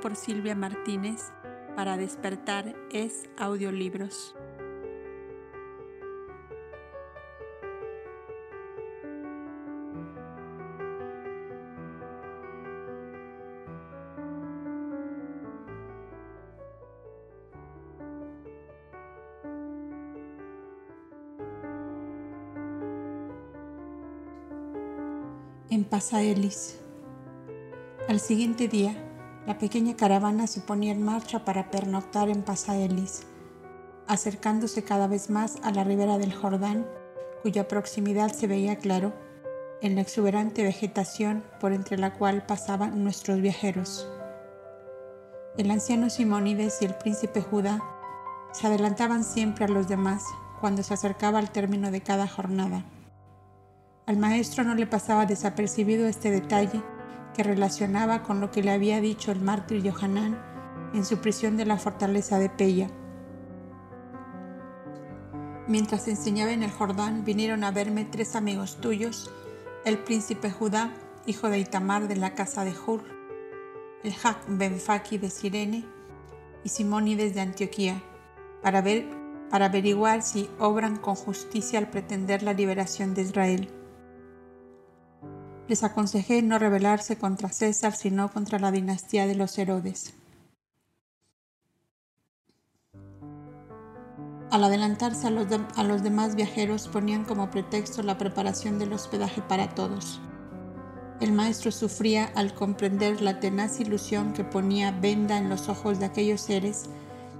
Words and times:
por 0.00 0.16
Silvia 0.16 0.54
Martínez 0.54 1.32
para 1.76 1.96
despertar 1.96 2.74
es 2.90 3.28
audiolibros. 3.36 4.34
En 25.70 25.84
Pasaelis. 25.84 26.80
Al 28.08 28.18
siguiente 28.18 28.66
día, 28.66 29.09
la 29.46 29.58
pequeña 29.58 29.96
caravana 29.96 30.46
se 30.46 30.60
ponía 30.60 30.92
en 30.92 31.02
marcha 31.02 31.44
para 31.44 31.70
pernoctar 31.70 32.28
en 32.28 32.42
Pasaelis, 32.42 33.22
acercándose 34.06 34.84
cada 34.84 35.06
vez 35.06 35.30
más 35.30 35.56
a 35.62 35.70
la 35.70 35.84
ribera 35.84 36.18
del 36.18 36.34
Jordán, 36.34 36.86
cuya 37.42 37.68
proximidad 37.68 38.32
se 38.32 38.46
veía 38.46 38.76
claro 38.76 39.12
en 39.80 39.94
la 39.94 40.02
exuberante 40.02 40.62
vegetación 40.62 41.42
por 41.58 41.72
entre 41.72 41.96
la 41.96 42.14
cual 42.14 42.44
pasaban 42.44 43.02
nuestros 43.02 43.40
viajeros. 43.40 44.06
El 45.56 45.70
anciano 45.70 46.10
Simónides 46.10 46.82
y 46.82 46.84
el 46.84 46.94
príncipe 46.94 47.40
Judá 47.40 47.80
se 48.52 48.66
adelantaban 48.66 49.24
siempre 49.24 49.64
a 49.64 49.68
los 49.68 49.88
demás 49.88 50.22
cuando 50.60 50.82
se 50.82 50.94
acercaba 50.94 51.38
al 51.38 51.50
término 51.50 51.90
de 51.90 52.02
cada 52.02 52.28
jornada. 52.28 52.84
Al 54.06 54.18
maestro 54.18 54.64
no 54.64 54.74
le 54.74 54.86
pasaba 54.86 55.24
desapercibido 55.24 56.06
este 56.06 56.30
detalle 56.30 56.82
que 57.34 57.42
relacionaba 57.42 58.22
con 58.22 58.40
lo 58.40 58.50
que 58.50 58.62
le 58.62 58.70
había 58.70 59.00
dicho 59.00 59.32
el 59.32 59.40
mártir 59.40 59.88
Johanán 59.88 60.40
en 60.94 61.04
su 61.04 61.18
prisión 61.18 61.56
de 61.56 61.66
la 61.66 61.78
fortaleza 61.78 62.38
de 62.38 62.48
Pella. 62.48 62.88
Mientras 65.68 66.08
enseñaba 66.08 66.52
en 66.52 66.62
el 66.62 66.70
Jordán, 66.70 67.24
vinieron 67.24 67.62
a 67.62 67.70
verme 67.70 68.04
tres 68.04 68.34
amigos 68.34 68.80
tuyos, 68.80 69.30
el 69.84 69.98
príncipe 69.98 70.50
Judá, 70.50 70.92
hijo 71.26 71.48
de 71.48 71.58
Itamar 71.58 72.08
de 72.08 72.16
la 72.16 72.34
casa 72.34 72.64
de 72.64 72.74
Hur, 72.74 73.02
el 74.02 74.14
Hak 74.14 74.46
Benfaki 74.48 75.18
de 75.18 75.30
Sirene 75.30 75.84
y 76.64 76.68
Simónides 76.70 77.34
de 77.34 77.42
Antioquía, 77.42 78.02
para, 78.62 78.80
ver, 78.80 79.06
para 79.48 79.66
averiguar 79.66 80.22
si 80.22 80.50
obran 80.58 80.96
con 80.96 81.14
justicia 81.14 81.78
al 81.78 81.90
pretender 81.90 82.42
la 82.42 82.52
liberación 82.52 83.14
de 83.14 83.22
Israel 83.22 83.79
les 85.70 85.84
aconsejé 85.84 86.42
no 86.42 86.58
rebelarse 86.58 87.16
contra 87.16 87.48
César, 87.48 87.94
sino 87.94 88.32
contra 88.32 88.58
la 88.58 88.72
dinastía 88.72 89.28
de 89.28 89.36
los 89.36 89.56
Herodes. 89.56 90.14
Al 94.50 94.64
adelantarse 94.64 95.28
a 95.28 95.30
los, 95.30 95.46
los, 95.48 96.02
demás 96.02 96.34
viajeros 96.34 96.88
ponían 96.88 97.24
como 97.24 97.52
pretexto 97.52 98.02
la 98.02 98.18
preparación 98.18 98.80
del 98.80 98.92
hospedaje 98.92 99.42
para 99.42 99.68
todos. 99.76 100.20
El 101.20 101.30
maestro 101.30 101.70
sufría 101.70 102.32
al 102.34 102.52
comprender 102.52 103.22
la 103.22 103.38
tenaz 103.38 103.78
ilusión 103.78 104.32
que 104.32 104.42
ponía 104.42 104.90
venda 104.90 105.38
en 105.38 105.48
los 105.48 105.68
ojos 105.68 106.00
de 106.00 106.06
aquellos 106.06 106.40
seres 106.40 106.86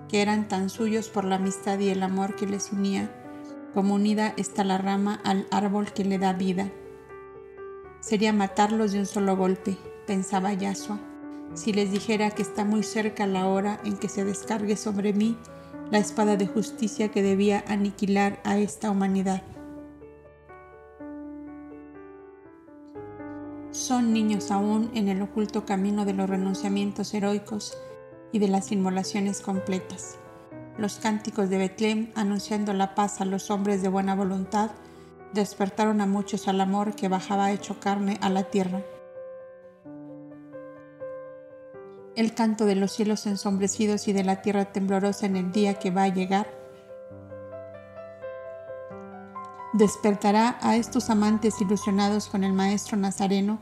que 0.08 0.22
eran 0.22 0.46
tan 0.46 0.70
suyos 0.70 1.08
por 1.08 1.24
la 1.24 1.34
amistad 1.34 1.80
y 1.80 1.88
el 1.88 2.04
amor 2.04 2.36
que 2.36 2.46
les 2.46 2.70
unía, 2.70 3.10
como 3.74 3.94
unida 3.94 4.34
está 4.36 4.62
la 4.62 4.78
rama 4.78 5.20
al 5.24 5.48
árbol 5.50 5.92
que 5.92 6.04
le 6.04 6.18
da 6.18 6.32
vida. 6.32 6.70
Sería 8.00 8.32
matarlos 8.32 8.92
de 8.92 8.98
un 8.98 9.06
solo 9.06 9.36
golpe, 9.36 9.76
pensaba 10.06 10.54
Yasua, 10.54 10.98
si 11.54 11.72
les 11.72 11.90
dijera 11.90 12.30
que 12.30 12.42
está 12.42 12.64
muy 12.64 12.82
cerca 12.82 13.26
la 13.26 13.46
hora 13.46 13.78
en 13.84 13.98
que 13.98 14.08
se 14.08 14.24
descargue 14.24 14.76
sobre 14.76 15.12
mí 15.12 15.36
la 15.90 15.98
espada 15.98 16.36
de 16.36 16.46
justicia 16.46 17.10
que 17.10 17.22
debía 17.22 17.62
aniquilar 17.68 18.40
a 18.44 18.58
esta 18.58 18.90
humanidad. 18.90 19.42
Son 23.70 24.12
niños 24.12 24.50
aún 24.50 24.90
en 24.94 25.08
el 25.08 25.20
oculto 25.20 25.66
camino 25.66 26.04
de 26.04 26.14
los 26.14 26.28
renunciamientos 26.28 27.12
heroicos 27.12 27.76
y 28.32 28.38
de 28.38 28.48
las 28.48 28.72
inmolaciones 28.72 29.40
completas. 29.40 30.18
Los 30.78 30.98
cánticos 30.98 31.50
de 31.50 31.58
Betlem 31.58 32.10
anunciando 32.14 32.72
la 32.72 32.94
paz 32.94 33.20
a 33.20 33.24
los 33.24 33.50
hombres 33.50 33.82
de 33.82 33.88
buena 33.88 34.14
voluntad 34.14 34.70
despertaron 35.32 36.00
a 36.00 36.06
muchos 36.06 36.48
al 36.48 36.60
amor 36.60 36.94
que 36.94 37.08
bajaba 37.08 37.52
hecho 37.52 37.78
carne 37.78 38.18
a 38.20 38.30
la 38.30 38.44
tierra. 38.44 38.82
El 42.16 42.34
canto 42.34 42.66
de 42.66 42.74
los 42.74 42.92
cielos 42.92 43.26
ensombrecidos 43.26 44.08
y 44.08 44.12
de 44.12 44.24
la 44.24 44.42
tierra 44.42 44.66
temblorosa 44.72 45.26
en 45.26 45.36
el 45.36 45.52
día 45.52 45.74
que 45.74 45.90
va 45.90 46.04
a 46.04 46.08
llegar 46.08 46.46
despertará 49.72 50.58
a 50.60 50.74
estos 50.76 51.10
amantes 51.10 51.60
ilusionados 51.60 52.28
con 52.28 52.42
el 52.42 52.52
Maestro 52.52 52.96
Nazareno, 52.96 53.60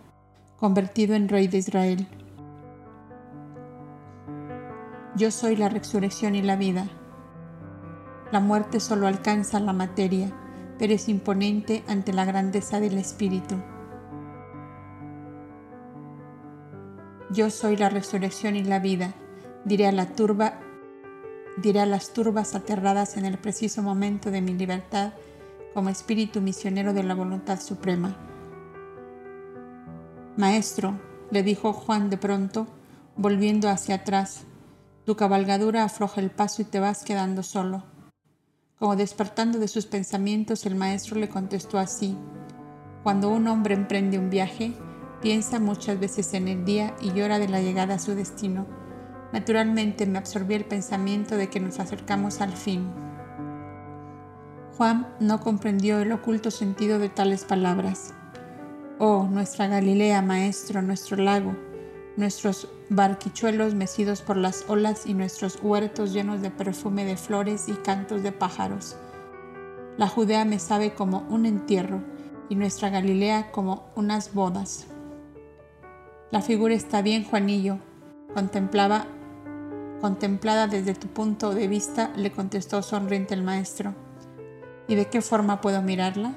convertido 0.56 1.15
en 1.15 1.29
Rey 1.29 1.49
de 1.49 1.59
Israel. 1.59 2.09
Yo 5.17 5.31
soy 5.31 5.56
la 5.56 5.69
resurrección 5.69 6.35
y 6.35 6.43
la 6.43 6.56
vida. 6.56 6.88
La 8.32 8.41
muerte 8.41 8.81
solo 8.81 9.06
alcanza 9.06 9.61
la 9.61 9.75
materia 9.75 10.32
pero 10.79 10.95
es 10.95 11.09
imponente 11.09 11.83
ante 11.89 12.13
la 12.13 12.25
grandeza 12.25 12.81
del 12.81 12.99
Espíritu. 12.99 13.57
Yo 17.31 17.51
soy 17.51 17.77
la 17.77 17.91
resurrección 17.91 18.57
y 18.57 18.65
la 18.65 18.79
vida, 18.79 19.13
diré 19.65 19.87
a 19.87 19.93
la 19.93 20.07
turba, 20.07 20.61
diré 21.59 21.81
a 21.81 21.87
las 21.87 22.13
turbas 22.13 22.55
aterradas 22.55 23.17
en 23.17 23.27
el 23.27 23.39
preciso 23.39 23.83
momento 23.83 24.31
de 24.31 24.41
mi 24.41 24.55
libertad 24.55 25.13
como 25.75 25.91
espíritu 25.91 26.41
misionero 26.41 26.93
de 26.95 27.03
la 27.03 27.15
voluntad 27.15 27.61
suprema. 27.61 28.17
Maestro, 30.37 30.99
le 31.31 31.43
dijo 31.43 31.73
Juan 31.73 32.11
de 32.11 32.17
pronto, 32.17 32.67
volviendo 33.17 33.69
hacia 33.69 33.97
atrás, 33.97 34.45
tu 35.05 35.17
cabalgadura 35.17 35.85
afloja 35.85 36.21
el 36.21 36.31
paso 36.31 36.63
y 36.63 36.65
te 36.65 36.81
vas 36.81 37.05
quedando 37.05 37.43
solo. 37.43 37.83
Como 38.79 38.95
despertando 38.95 39.59
de 39.59 39.67
sus 39.67 39.87
pensamientos, 39.87 40.65
el 40.65 40.77
maestro 40.77 41.19
le 41.19 41.29
contestó 41.29 41.79
así, 41.79 42.17
Cuando 43.03 43.29
un 43.29 43.49
hombre 43.49 43.75
emprende 43.75 44.19
un 44.19 44.31
viaje, 44.31 44.73
piensa 45.21 45.59
muchas 45.59 45.99
veces 45.99 46.33
en 46.35 46.47
el 46.47 46.65
día 46.65 46.95
y 47.01 47.13
llora 47.13 47.41
de 47.41 47.49
la 47.49 47.61
llegada 47.61 47.95
a 47.95 47.99
su 47.99 48.15
destino. 48.15 48.67
Naturalmente 49.33 50.07
me 50.07 50.19
absorbió 50.19 50.57
el 50.57 50.65
pensamiento 50.65 51.37
de 51.37 51.49
que 51.49 51.59
nos 51.59 51.81
acercamos 51.81 52.41
al 52.41 52.53
fin. 52.53 52.89
Juan 54.77 55.09
no 55.19 55.41
comprendió 55.41 55.99
el 55.99 56.13
oculto 56.13 56.53
sentido 56.53 57.01
de 57.01 57.09
tales 57.09 57.45
palabras. 57.45 58.15
Oh, 59.01 59.27
nuestra 59.29 59.67
Galilea, 59.67 60.23
maestro, 60.23 60.83
nuestro 60.83 61.17
lago, 61.17 61.57
nuestros 62.17 62.69
barquichuelos 62.90 63.75
mecidos 63.75 64.23
por 64.23 64.37
las 64.37 64.64
olas 64.69 65.06
y 65.06 65.14
nuestros 65.14 65.58
huertos 65.62 66.12
llenos 66.12 66.40
de 66.40 66.50
perfume 66.50 67.05
de 67.05 67.17
flores 67.17 67.69
y 67.69 67.73
cantos 67.73 68.23
de 68.23 68.32
pájaros. 68.32 68.96
La 69.96 70.08
Judea 70.08 70.44
me 70.44 70.58
sabe 70.58 70.94
como 70.94 71.26
un 71.29 71.44
entierro 71.44 72.02
y 72.49 72.55
nuestra 72.55 72.88
Galilea 72.88 73.50
como 73.50 73.90
unas 73.94 74.32
bodas. 74.32 74.87
La 76.31 76.40
figura 76.40 76.75
está 76.75 77.02
bien, 77.02 77.25
Juanillo, 77.25 77.79
contemplaba 78.35 79.06
contemplada 80.00 80.67
desde 80.67 80.94
tu 80.94 81.08
punto 81.08 81.55
de 81.55 81.69
vista, 81.69 82.12
le 82.17 82.31
contestó 82.31 82.82
sonriente 82.82 83.34
el 83.34 83.43
maestro. 83.43 83.94
¿Y 84.87 84.94
de 84.94 85.06
qué 85.06 85.20
forma 85.20 85.61
puedo 85.61 85.82
mirarla? 85.82 86.34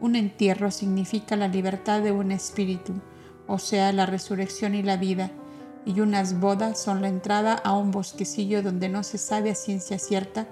Un 0.00 0.16
entierro 0.16 0.70
significa 0.70 1.36
la 1.36 1.48
libertad 1.48 2.02
de 2.02 2.12
un 2.12 2.32
espíritu, 2.32 2.92
o 3.46 3.58
sea, 3.58 3.92
la 3.92 4.06
resurrección 4.06 4.74
y 4.74 4.82
la 4.82 4.96
vida, 4.96 5.30
y 5.84 6.00
unas 6.00 6.38
bodas 6.38 6.80
son 6.80 7.02
la 7.02 7.08
entrada 7.08 7.54
a 7.54 7.72
un 7.72 7.90
bosquecillo 7.90 8.62
donde 8.62 8.88
no 8.88 9.02
se 9.02 9.18
sabe 9.18 9.50
a 9.50 9.54
ciencia 9.54 9.98
cierta 9.98 10.46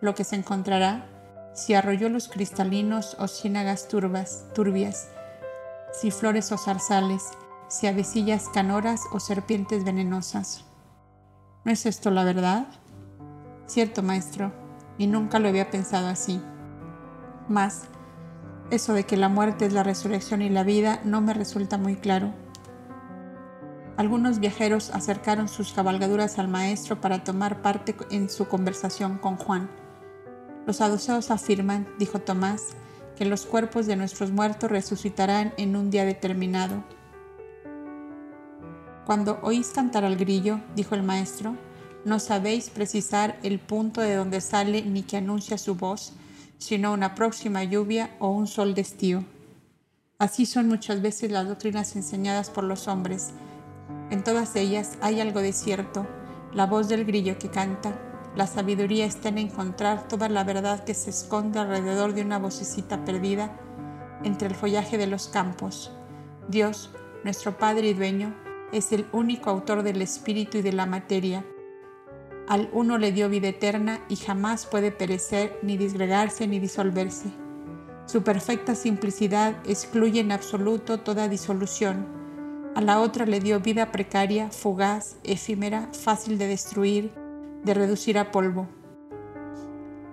lo 0.00 0.14
que 0.14 0.24
se 0.24 0.36
encontrará, 0.36 1.06
si 1.54 1.74
arroyuelos 1.74 2.28
cristalinos 2.28 3.16
o 3.18 3.28
ciénagas 3.28 3.88
turbas, 3.88 4.46
turbias, 4.54 5.08
si 5.92 6.10
flores 6.10 6.50
o 6.52 6.58
zarzales, 6.58 7.22
si 7.68 7.86
avecillas 7.86 8.48
canoras 8.48 9.02
o 9.12 9.20
serpientes 9.20 9.84
venenosas. 9.84 10.64
¿No 11.64 11.72
es 11.72 11.86
esto 11.86 12.10
la 12.10 12.24
verdad? 12.24 12.66
Cierto, 13.66 14.02
maestro, 14.02 14.52
y 14.98 15.06
nunca 15.06 15.38
lo 15.38 15.48
había 15.48 15.70
pensado 15.70 16.08
así. 16.08 16.40
Mas, 17.48 17.84
eso 18.70 18.92
de 18.92 19.04
que 19.04 19.16
la 19.16 19.28
muerte 19.28 19.66
es 19.66 19.72
la 19.72 19.82
resurrección 19.82 20.42
y 20.42 20.50
la 20.50 20.64
vida 20.64 21.00
no 21.04 21.20
me 21.20 21.34
resulta 21.34 21.78
muy 21.78 21.96
claro. 21.96 22.43
Algunos 23.96 24.40
viajeros 24.40 24.90
acercaron 24.90 25.48
sus 25.48 25.72
cabalgaduras 25.72 26.38
al 26.40 26.48
maestro 26.48 27.00
para 27.00 27.22
tomar 27.22 27.62
parte 27.62 27.94
en 28.10 28.28
su 28.28 28.48
conversación 28.48 29.18
con 29.18 29.36
Juan. 29.36 29.70
Los 30.66 30.76
saduceos 30.76 31.30
afirman, 31.30 31.86
dijo 31.98 32.18
Tomás, 32.18 32.70
que 33.16 33.24
los 33.24 33.46
cuerpos 33.46 33.86
de 33.86 33.94
nuestros 33.94 34.32
muertos 34.32 34.70
resucitarán 34.70 35.54
en 35.56 35.76
un 35.76 35.90
día 35.90 36.04
determinado. 36.04 36.82
Cuando 39.06 39.38
oís 39.42 39.68
cantar 39.68 40.04
al 40.04 40.16
grillo, 40.16 40.60
dijo 40.74 40.94
el 40.96 41.02
maestro, 41.02 41.54
no 42.04 42.18
sabéis 42.18 42.70
precisar 42.70 43.38
el 43.42 43.60
punto 43.60 44.00
de 44.00 44.16
donde 44.16 44.40
sale 44.40 44.82
ni 44.82 45.02
que 45.02 45.18
anuncia 45.18 45.56
su 45.56 45.74
voz, 45.76 46.14
sino 46.58 46.92
una 46.92 47.14
próxima 47.14 47.62
lluvia 47.62 48.10
o 48.18 48.30
un 48.30 48.46
sol 48.46 48.74
de 48.74 48.80
estío. 48.80 49.24
Así 50.18 50.46
son 50.46 50.68
muchas 50.68 51.02
veces 51.02 51.30
las 51.30 51.46
doctrinas 51.46 51.94
enseñadas 51.96 52.50
por 52.50 52.64
los 52.64 52.88
hombres. 52.88 53.32
En 54.14 54.22
todas 54.22 54.54
ellas 54.54 54.96
hay 55.00 55.20
algo 55.20 55.40
de 55.40 55.52
cierto, 55.52 56.06
la 56.52 56.66
voz 56.66 56.88
del 56.88 57.04
grillo 57.04 57.36
que 57.36 57.48
canta. 57.48 57.98
La 58.36 58.46
sabiduría 58.46 59.06
está 59.06 59.30
en 59.30 59.38
encontrar 59.38 60.06
toda 60.06 60.28
la 60.28 60.44
verdad 60.44 60.84
que 60.84 60.94
se 60.94 61.10
esconde 61.10 61.58
alrededor 61.58 62.14
de 62.14 62.22
una 62.22 62.38
vocecita 62.38 63.04
perdida 63.04 63.58
entre 64.22 64.46
el 64.46 64.54
follaje 64.54 64.98
de 64.98 65.08
los 65.08 65.26
campos. 65.26 65.90
Dios, 66.46 66.92
nuestro 67.24 67.58
Padre 67.58 67.88
y 67.88 67.94
Dueño, 67.94 68.32
es 68.70 68.92
el 68.92 69.04
único 69.10 69.50
autor 69.50 69.82
del 69.82 70.00
espíritu 70.00 70.58
y 70.58 70.62
de 70.62 70.72
la 70.72 70.86
materia. 70.86 71.44
Al 72.46 72.70
uno 72.72 72.98
le 72.98 73.10
dio 73.10 73.28
vida 73.28 73.48
eterna 73.48 73.98
y 74.08 74.14
jamás 74.14 74.64
puede 74.64 74.92
perecer, 74.92 75.58
ni 75.60 75.76
disgregarse, 75.76 76.46
ni 76.46 76.60
disolverse. 76.60 77.30
Su 78.06 78.22
perfecta 78.22 78.76
simplicidad 78.76 79.56
excluye 79.66 80.20
en 80.20 80.30
absoluto 80.30 81.00
toda 81.00 81.26
disolución. 81.26 82.13
A 82.74 82.80
la 82.80 83.00
otra 83.00 83.24
le 83.24 83.40
dio 83.40 83.60
vida 83.60 83.92
precaria, 83.92 84.50
fugaz, 84.50 85.16
efímera, 85.22 85.88
fácil 85.92 86.38
de 86.38 86.48
destruir, 86.48 87.12
de 87.62 87.72
reducir 87.72 88.18
a 88.18 88.32
polvo. 88.32 88.66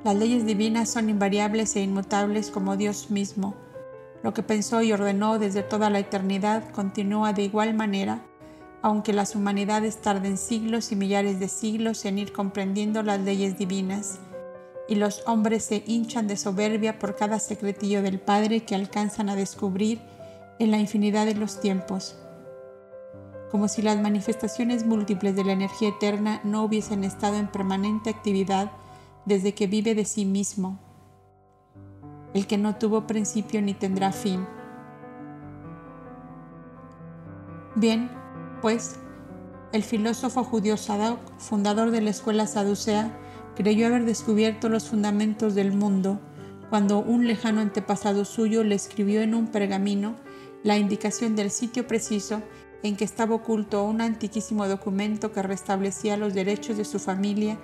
Las 0.03 0.15
leyes 0.15 0.45
divinas 0.45 0.89
son 0.89 1.09
invariables 1.09 1.75
e 1.75 1.81
inmutables 1.81 2.51
como 2.51 2.77
Dios 2.77 3.09
mismo. 3.09 3.55
Lo 4.23 4.33
que 4.33 4.43
pensó 4.43 4.81
y 4.81 4.93
ordenó 4.93 5.39
desde 5.39 5.63
toda 5.63 5.89
la 5.89 5.99
eternidad 5.99 6.69
continúa 6.71 7.33
de 7.33 7.43
igual 7.43 7.73
manera, 7.73 8.25
aunque 8.81 9.13
las 9.13 9.35
humanidades 9.35 9.97
tarden 10.01 10.37
siglos 10.37 10.91
y 10.91 10.95
millares 10.95 11.39
de 11.39 11.47
siglos 11.47 12.05
en 12.05 12.19
ir 12.19 12.31
comprendiendo 12.31 13.01
las 13.03 13.19
leyes 13.21 13.57
divinas 13.57 14.19
y 14.91 14.95
los 14.95 15.23
hombres 15.25 15.63
se 15.63 15.83
hinchan 15.87 16.27
de 16.27 16.35
soberbia 16.35 16.99
por 16.99 17.15
cada 17.15 17.39
secretillo 17.39 18.01
del 18.01 18.19
Padre 18.19 18.65
que 18.65 18.75
alcanzan 18.75 19.29
a 19.29 19.37
descubrir 19.37 20.01
en 20.59 20.69
la 20.69 20.79
infinidad 20.79 21.25
de 21.25 21.33
los 21.33 21.61
tiempos, 21.61 22.17
como 23.51 23.67
si 23.67 23.81
las 23.81 23.99
manifestaciones 23.99 24.85
múltiples 24.85 25.35
de 25.35 25.43
la 25.43 25.51
energía 25.51 25.89
eterna 25.89 26.39
no 26.45 26.63
hubiesen 26.63 27.03
estado 27.03 27.35
en 27.35 27.47
permanente 27.47 28.09
actividad 28.09 28.71
desde 29.25 29.53
que 29.53 29.67
vive 29.67 29.93
de 29.93 30.05
sí 30.05 30.25
mismo, 30.25 30.79
el 32.33 32.47
que 32.47 32.57
no 32.57 32.77
tuvo 32.77 33.07
principio 33.07 33.61
ni 33.61 33.73
tendrá 33.73 34.13
fin. 34.13 34.47
Bien, 37.75 38.09
pues, 38.61 38.95
el 39.73 39.83
filósofo 39.83 40.43
judío 40.43 40.77
Sadok, 40.77 41.19
fundador 41.37 41.91
de 41.91 42.01
la 42.01 42.09
escuela 42.09 42.47
saducea, 42.47 43.17
creyó 43.55 43.87
haber 43.87 44.05
descubierto 44.05 44.69
los 44.69 44.87
fundamentos 44.87 45.55
del 45.55 45.73
mundo 45.73 46.19
cuando 46.69 46.99
un 46.99 47.27
lejano 47.27 47.59
antepasado 47.59 48.23
suyo 48.23 48.63
le 48.63 48.75
escribió 48.75 49.21
en 49.21 49.35
un 49.35 49.47
pergamino 49.47 50.15
la 50.63 50.77
indicación 50.77 51.35
del 51.35 51.51
sitio 51.51 51.85
preciso 51.85 52.41
en 52.83 52.95
que 52.95 53.03
estaba 53.03 53.35
oculto 53.35 53.83
un 53.83 54.01
antiquísimo 54.01 54.67
documento 54.67 55.31
que 55.31 55.41
restablecía 55.41 56.17
los 56.17 56.33
derechos 56.33 56.77
de 56.77 56.85
su 56.85 56.99
familia 56.99 57.57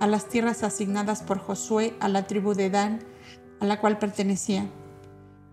a 0.00 0.06
las 0.06 0.28
tierras 0.28 0.62
asignadas 0.62 1.22
por 1.22 1.38
Josué 1.38 1.94
a 2.00 2.08
la 2.08 2.26
tribu 2.26 2.54
de 2.54 2.70
Dan, 2.70 3.00
a 3.60 3.66
la 3.66 3.80
cual 3.80 3.98
pertenecía. 3.98 4.66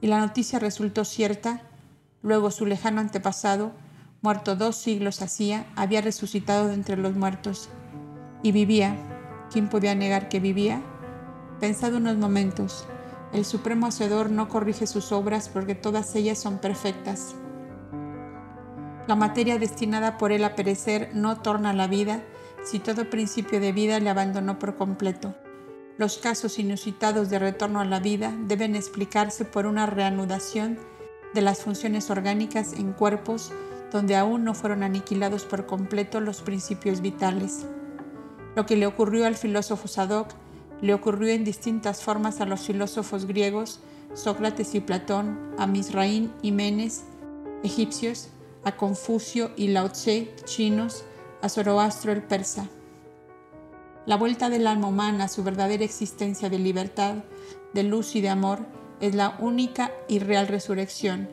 Y 0.01 0.07
la 0.07 0.19
noticia 0.19 0.59
resultó 0.59 1.05
cierta. 1.05 1.61
Luego 2.21 2.49
su 2.51 2.65
lejano 2.65 3.01
antepasado, 3.01 3.73
muerto 4.21 4.55
dos 4.55 4.77
siglos 4.77 5.21
hacía, 5.21 5.67
había 5.75 6.01
resucitado 6.01 6.67
de 6.67 6.73
entre 6.73 6.97
los 6.97 7.15
muertos 7.15 7.69
y 8.41 8.51
vivía 8.51 8.95
¿Quién 9.51 9.69
podía 9.69 9.95
negar 9.95 10.27
que 10.27 10.39
vivía? 10.41 10.81
Pensad 11.59 11.93
unos 11.93 12.17
momentos. 12.17 12.85
El 13.31 13.45
Supremo 13.45 13.87
Hacedor 13.87 14.29
no 14.29 14.49
corrige 14.49 14.87
sus 14.87 15.11
obras 15.11 15.47
porque 15.47 15.73
todas 15.73 16.13
ellas 16.15 16.37
son 16.37 16.57
perfectas. 16.57 17.33
La 19.07 19.15
materia 19.15 19.57
destinada 19.57 20.17
por 20.17 20.33
él 20.33 20.43
a 20.43 20.55
perecer 20.55 21.11
no 21.13 21.39
torna 21.39 21.69
a 21.69 21.73
la 21.73 21.87
vida 21.87 22.21
si 22.63 22.79
todo 22.79 23.09
principio 23.09 23.61
de 23.61 23.71
vida 23.71 24.01
le 24.01 24.09
abandonó 24.09 24.59
por 24.59 24.75
completo. 24.75 25.33
Los 25.97 26.17
casos 26.17 26.59
inusitados 26.59 27.29
de 27.29 27.39
retorno 27.39 27.79
a 27.79 27.85
la 27.85 28.01
vida 28.01 28.35
deben 28.47 28.75
explicarse 28.75 29.45
por 29.45 29.65
una 29.65 29.85
reanudación 29.85 30.77
de 31.33 31.41
las 31.41 31.59
funciones 31.63 32.09
orgánicas 32.09 32.73
en 32.73 32.91
cuerpos 32.91 33.53
donde 33.91 34.17
aún 34.17 34.43
no 34.43 34.53
fueron 34.53 34.83
aniquilados 34.83 35.45
por 35.45 35.65
completo 35.65 36.19
los 36.19 36.41
principios 36.41 36.99
vitales. 37.01 37.65
Lo 38.55 38.65
que 38.65 38.75
le 38.75 38.87
ocurrió 38.87 39.25
al 39.25 39.35
filósofo 39.35 39.87
Sadoc 39.87 40.33
le 40.81 40.93
ocurrió 40.93 41.29
en 41.29 41.45
distintas 41.45 42.03
formas 42.03 42.41
a 42.41 42.45
los 42.45 42.61
filósofos 42.61 43.25
griegos, 43.25 43.79
Sócrates 44.13 44.75
y 44.75 44.81
Platón, 44.81 45.55
a 45.57 45.65
Misraín 45.65 46.31
y 46.41 46.51
Menes, 46.51 47.03
egipcios, 47.63 48.29
a 48.67 48.75
Confucio 48.75 49.51
y 49.55 49.69
Lao 49.69 49.89
Tse, 49.91 50.35
chinos, 50.43 51.05
a 51.41 51.47
Zoroastro 51.47 52.11
el 52.11 52.21
persa. 52.21 52.67
La 54.05 54.17
vuelta 54.17 54.49
del 54.49 54.67
alma 54.67 54.89
humana 54.89 55.23
a 55.23 55.27
su 55.29 55.41
verdadera 55.41 55.85
existencia 55.85 56.49
de 56.49 56.59
libertad, 56.59 57.15
de 57.73 57.83
luz 57.83 58.17
y 58.17 58.21
de 58.21 58.27
amor 58.27 58.59
es 58.99 59.15
la 59.15 59.37
única 59.39 59.93
y 60.09 60.19
real 60.19 60.49
resurrección 60.49 61.29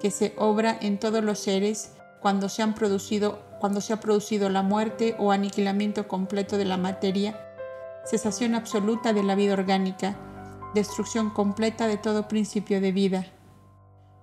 que 0.00 0.10
se 0.10 0.32
obra 0.38 0.78
en 0.80 0.98
todos 0.98 1.22
los 1.22 1.38
seres 1.40 1.92
cuando 2.22 2.48
se 2.48 2.66
producido 2.68 3.46
cuando 3.60 3.82
se 3.82 3.92
ha 3.92 4.00
producido 4.00 4.48
la 4.48 4.62
muerte 4.62 5.14
o 5.18 5.30
aniquilamiento 5.30 6.08
completo 6.08 6.56
de 6.56 6.64
la 6.64 6.76
materia, 6.76 7.38
cesación 8.06 8.54
absoluta 8.54 9.12
de 9.12 9.24
la 9.24 9.34
vida 9.34 9.52
orgánica, 9.52 10.16
destrucción 10.74 11.28
completa 11.30 11.86
de 11.86 11.98
todo 11.98 12.28
principio 12.28 12.80
de 12.80 12.92
vida. 12.92 13.26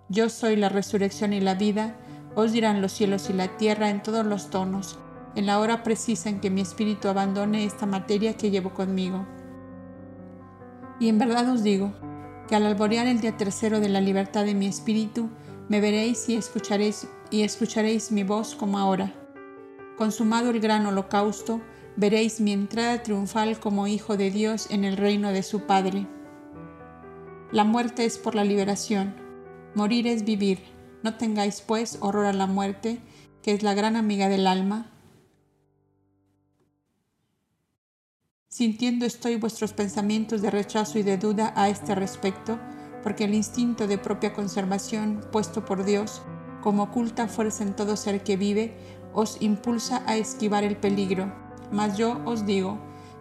Yo 0.07 0.29
soy 0.29 0.55
la 0.55 0.69
resurrección 0.69 1.33
y 1.33 1.41
la 1.41 1.53
vida, 1.53 1.97
os 2.35 2.51
dirán 2.51 2.81
los 2.81 2.91
cielos 2.91 3.29
y 3.29 3.33
la 3.33 3.57
tierra 3.57 3.89
en 3.89 4.03
todos 4.03 4.25
los 4.25 4.49
tonos, 4.49 4.99
en 5.35 5.45
la 5.45 5.59
hora 5.59 5.83
precisa 5.83 6.29
en 6.29 6.39
que 6.39 6.49
mi 6.49 6.61
espíritu 6.61 7.07
abandone 7.07 7.65
esta 7.65 7.85
materia 7.85 8.35
que 8.35 8.51
llevo 8.51 8.73
conmigo. 8.73 9.25
Y 10.99 11.09
en 11.09 11.17
verdad 11.17 11.49
os 11.49 11.63
digo, 11.63 11.93
que 12.47 12.55
al 12.55 12.65
alborear 12.65 13.07
el 13.07 13.21
día 13.21 13.37
tercero 13.37 13.79
de 13.79 13.89
la 13.89 14.01
libertad 14.01 14.45
de 14.45 14.53
mi 14.53 14.67
espíritu, 14.67 15.29
me 15.67 15.81
veréis 15.81 16.29
y 16.29 16.35
escucharéis 16.35 17.07
y 17.31 17.41
escucharéis 17.41 18.11
mi 18.11 18.23
voz 18.23 18.53
como 18.53 18.77
ahora 18.77 19.11
Consumado 19.97 20.49
el 20.49 20.59
gran 20.59 20.85
holocausto, 20.85 21.61
veréis 21.95 22.41
mi 22.41 22.51
entrada 22.51 23.01
triunfal 23.01 23.57
como 23.61 23.87
Hijo 23.87 24.17
de 24.17 24.29
Dios 24.29 24.67
en 24.69 24.83
el 24.83 24.97
reino 24.97 25.31
de 25.31 25.41
su 25.41 25.61
Padre. 25.61 26.05
La 27.53 27.63
muerte 27.63 28.03
es 28.03 28.17
por 28.17 28.35
la 28.35 28.43
liberación, 28.43 29.15
morir 29.73 30.05
es 30.05 30.25
vivir. 30.25 30.74
No 31.05 31.17
tengáis 31.17 31.61
pues 31.61 31.99
horror 32.01 32.25
a 32.25 32.33
la 32.33 32.47
muerte, 32.47 32.97
que 33.43 33.53
es 33.53 33.61
la 33.61 33.75
gran 33.75 33.95
amiga 33.95 34.27
del 34.27 34.47
alma. 34.47 34.89
Sintiendo 38.47 39.05
estoy 39.05 39.35
vuestros 39.35 39.73
pensamientos 39.73 40.41
de 40.41 40.49
rechazo 40.49 40.97
y 40.97 41.03
de 41.03 41.19
duda 41.19 41.53
a 41.55 41.69
este 41.69 41.93
respecto, 41.93 42.59
porque 43.03 43.25
el 43.25 43.35
instinto 43.35 43.85
de 43.85 43.99
propia 43.99 44.33
conservación, 44.33 45.23
puesto 45.31 45.63
por 45.63 45.85
Dios, 45.85 46.23
como 46.63 46.81
oculta 46.81 47.27
fuerza 47.27 47.61
en 47.61 47.75
todo 47.75 47.97
ser 47.97 48.23
que 48.23 48.35
vive, 48.35 48.75
os 49.13 49.39
impulsa 49.43 50.01
a 50.07 50.15
esquivar 50.15 50.63
el 50.63 50.75
peligro. 50.75 51.31
Mas 51.71 51.99
yo 51.99 52.19
os 52.25 52.47
digo 52.47 52.79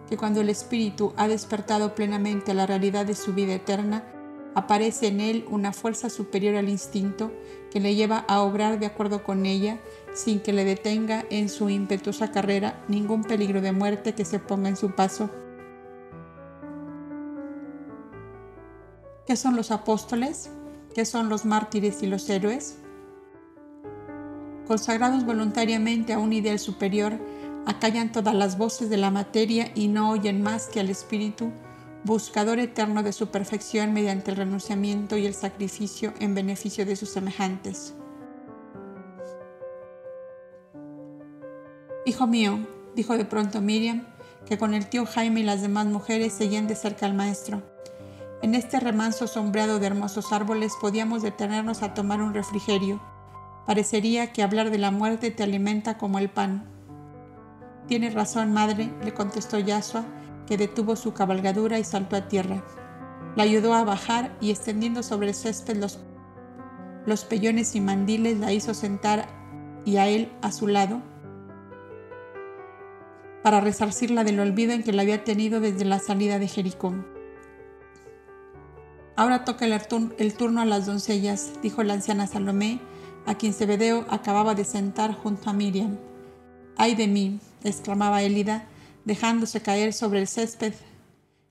que 0.09 0.17
cuando 0.17 0.41
el 0.41 0.49
espíritu 0.49 1.13
ha 1.17 1.27
despertado 1.27 1.93
plenamente 1.93 2.55
la 2.55 2.65
realidad 2.65 3.05
de 3.05 3.13
su 3.13 3.35
vida 3.35 3.53
eterna, 3.53 4.14
aparece 4.55 5.07
en 5.07 5.21
él 5.21 5.45
una 5.49 5.73
fuerza 5.73 6.09
superior 6.09 6.55
al 6.55 6.69
instinto 6.69 7.31
que 7.69 7.79
le 7.79 7.93
lleva 7.93 8.25
a 8.27 8.41
obrar 8.41 8.79
de 8.79 8.87
acuerdo 8.87 9.23
con 9.23 9.45
ella 9.45 9.79
sin 10.13 10.39
que 10.39 10.53
le 10.53 10.65
detenga 10.65 11.25
en 11.29 11.49
su 11.49 11.69
impetuosa 11.69 12.31
carrera 12.31 12.83
ningún 12.87 13.23
peligro 13.23 13.61
de 13.61 13.73
muerte 13.73 14.15
que 14.15 14.25
se 14.25 14.39
ponga 14.39 14.69
en 14.69 14.77
su 14.77 14.91
paso. 14.91 15.29
¿Qué 19.27 19.35
son 19.35 19.55
los 19.55 19.71
apóstoles? 19.71 20.49
¿Qué 20.95 21.05
son 21.05 21.29
los 21.29 21.45
mártires 21.45 22.01
y 22.01 22.07
los 22.07 22.29
héroes? 22.29 22.77
consagrados 24.65 25.25
voluntariamente 25.25 26.13
a 26.13 26.19
un 26.19 26.33
ideal 26.33 26.59
superior, 26.59 27.13
acallan 27.65 28.11
todas 28.11 28.35
las 28.35 28.57
voces 28.57 28.89
de 28.89 28.97
la 28.97 29.11
materia 29.11 29.71
y 29.75 29.87
no 29.87 30.11
oyen 30.11 30.41
más 30.41 30.67
que 30.67 30.79
al 30.79 30.89
Espíritu, 30.89 31.51
buscador 32.05 32.59
eterno 32.59 33.03
de 33.03 33.11
su 33.11 33.27
perfección 33.27 33.91
mediante 33.91 34.31
el 34.31 34.37
renunciamiento 34.37 35.17
y 35.17 35.25
el 35.25 35.33
sacrificio 35.33 36.13
en 36.19 36.35
beneficio 36.35 36.85
de 36.85 36.95
sus 36.95 37.09
semejantes. 37.09 37.93
Hijo 42.05 42.27
mío, 42.27 42.59
dijo 42.95 43.17
de 43.17 43.25
pronto 43.25 43.59
Miriam, 43.59 44.07
que 44.45 44.57
con 44.57 44.73
el 44.73 44.87
tío 44.87 45.05
Jaime 45.05 45.41
y 45.41 45.43
las 45.43 45.61
demás 45.61 45.87
mujeres 45.87 46.31
seguían 46.31 46.67
de 46.67 46.75
cerca 46.75 47.07
al 47.07 47.15
maestro. 47.15 47.63
En 48.41 48.55
este 48.55 48.79
remanso 48.79 49.27
sombreado 49.27 49.79
de 49.79 49.87
hermosos 49.87 50.31
árboles 50.31 50.73
podíamos 50.79 51.23
detenernos 51.23 51.81
a 51.81 51.93
tomar 51.93 52.21
un 52.21 52.33
refrigerio 52.33 53.01
Parecería 53.65 54.31
que 54.31 54.43
hablar 54.43 54.69
de 54.69 54.77
la 54.77 54.91
muerte 54.91 55.31
te 55.31 55.41
alimenta 55.41 55.97
como 55.97 56.19
el 56.19 56.29
pan. 56.29 56.65
Tienes 57.87 58.13
razón, 58.13 58.53
madre, 58.53 58.91
le 59.03 59.13
contestó 59.13 59.57
Yasua, 59.57 60.05
que 60.47 60.57
detuvo 60.57 60.95
su 60.95 61.13
cabalgadura 61.13 61.79
y 61.79 61.83
saltó 61.83 62.15
a 62.15 62.27
tierra. 62.27 62.63
La 63.35 63.43
ayudó 63.43 63.73
a 63.73 63.83
bajar 63.83 64.35
y 64.41 64.51
extendiendo 64.51 65.03
sobre 65.03 65.29
el 65.29 65.35
césped 65.35 65.77
los, 65.77 65.99
los 67.05 67.25
pellones 67.25 67.75
y 67.75 67.81
mandiles 67.81 68.39
la 68.39 68.53
hizo 68.53 68.73
sentar 68.73 69.27
y 69.85 69.97
a 69.97 70.07
él 70.07 70.31
a 70.41 70.51
su 70.51 70.67
lado 70.67 71.01
para 73.45 73.61
resarcirla 73.61 74.23
del 74.23 74.39
olvido 74.39 74.73
en 74.73 74.81
que 74.81 74.91
la 74.91 75.03
había 75.03 75.23
tenido 75.23 75.59
desde 75.59 75.85
la 75.85 75.99
salida 75.99 76.39
de 76.39 76.47
Jericó. 76.47 76.95
Ahora 79.15 79.45
toca 79.45 79.65
el, 79.67 80.33
turno 80.33 80.61
a 80.61 80.65
las 80.65 80.87
doncellas, 80.87 81.51
dijo 81.61 81.83
la 81.83 81.93
anciana 81.93 82.25
Salomé, 82.25 82.79
a 83.27 83.35
quien 83.35 83.53
Zebedeo 83.53 84.07
acababa 84.09 84.55
de 84.55 84.65
sentar 84.65 85.13
junto 85.13 85.47
a 85.47 85.53
Miriam. 85.53 85.99
¡Ay 86.75 86.95
de 86.95 87.07
mí! 87.07 87.39
exclamaba 87.63 88.23
Elida, 88.23 88.67
dejándose 89.05 89.61
caer 89.61 89.93
sobre 89.93 90.19
el 90.19 90.27
césped. 90.27 90.73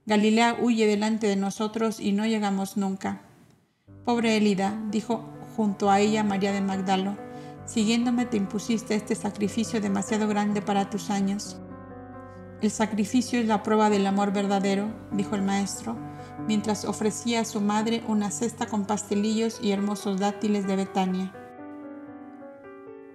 Galilea 0.07 0.59
huye 0.61 0.87
delante 0.87 1.27
de 1.27 1.37
nosotros 1.37 1.99
y 1.99 2.13
no 2.13 2.27
llegamos 2.27 2.77
nunca. 2.77 3.23
Pobre 4.05 4.37
Elida, 4.37 4.79
dijo 4.91 5.25
junto 5.57 5.91
a 5.91 6.01
ella 6.01 6.25
María 6.25 6.53
de 6.53 6.61
Magdalo, 6.61 7.17
siguiéndome 7.65 8.27
te 8.27 8.37
impusiste 8.37 8.95
este 8.95 9.15
sacrificio 9.15 9.81
demasiado 9.81 10.29
grande 10.29 10.61
para 10.61 10.91
tus 10.91 11.11
años. 11.11 11.57
El 12.61 12.71
sacrificio 12.71 13.41
es 13.41 13.47
la 13.47 13.63
prueba 13.63 13.91
del 13.91 14.07
amor 14.07 14.33
verdadero, 14.33 14.89
dijo 15.13 15.37
el 15.37 15.43
maestro, 15.43 15.97
mientras 16.47 16.85
ofrecía 16.85 17.41
a 17.41 17.45
su 17.45 17.61
madre 17.61 18.03
una 18.09 18.31
cesta 18.31 18.67
con 18.67 18.87
pastelillos 18.87 19.59
y 19.63 19.73
hermosos 19.73 20.19
dátiles 20.19 20.67
de 20.67 20.77
Betania. 20.77 21.33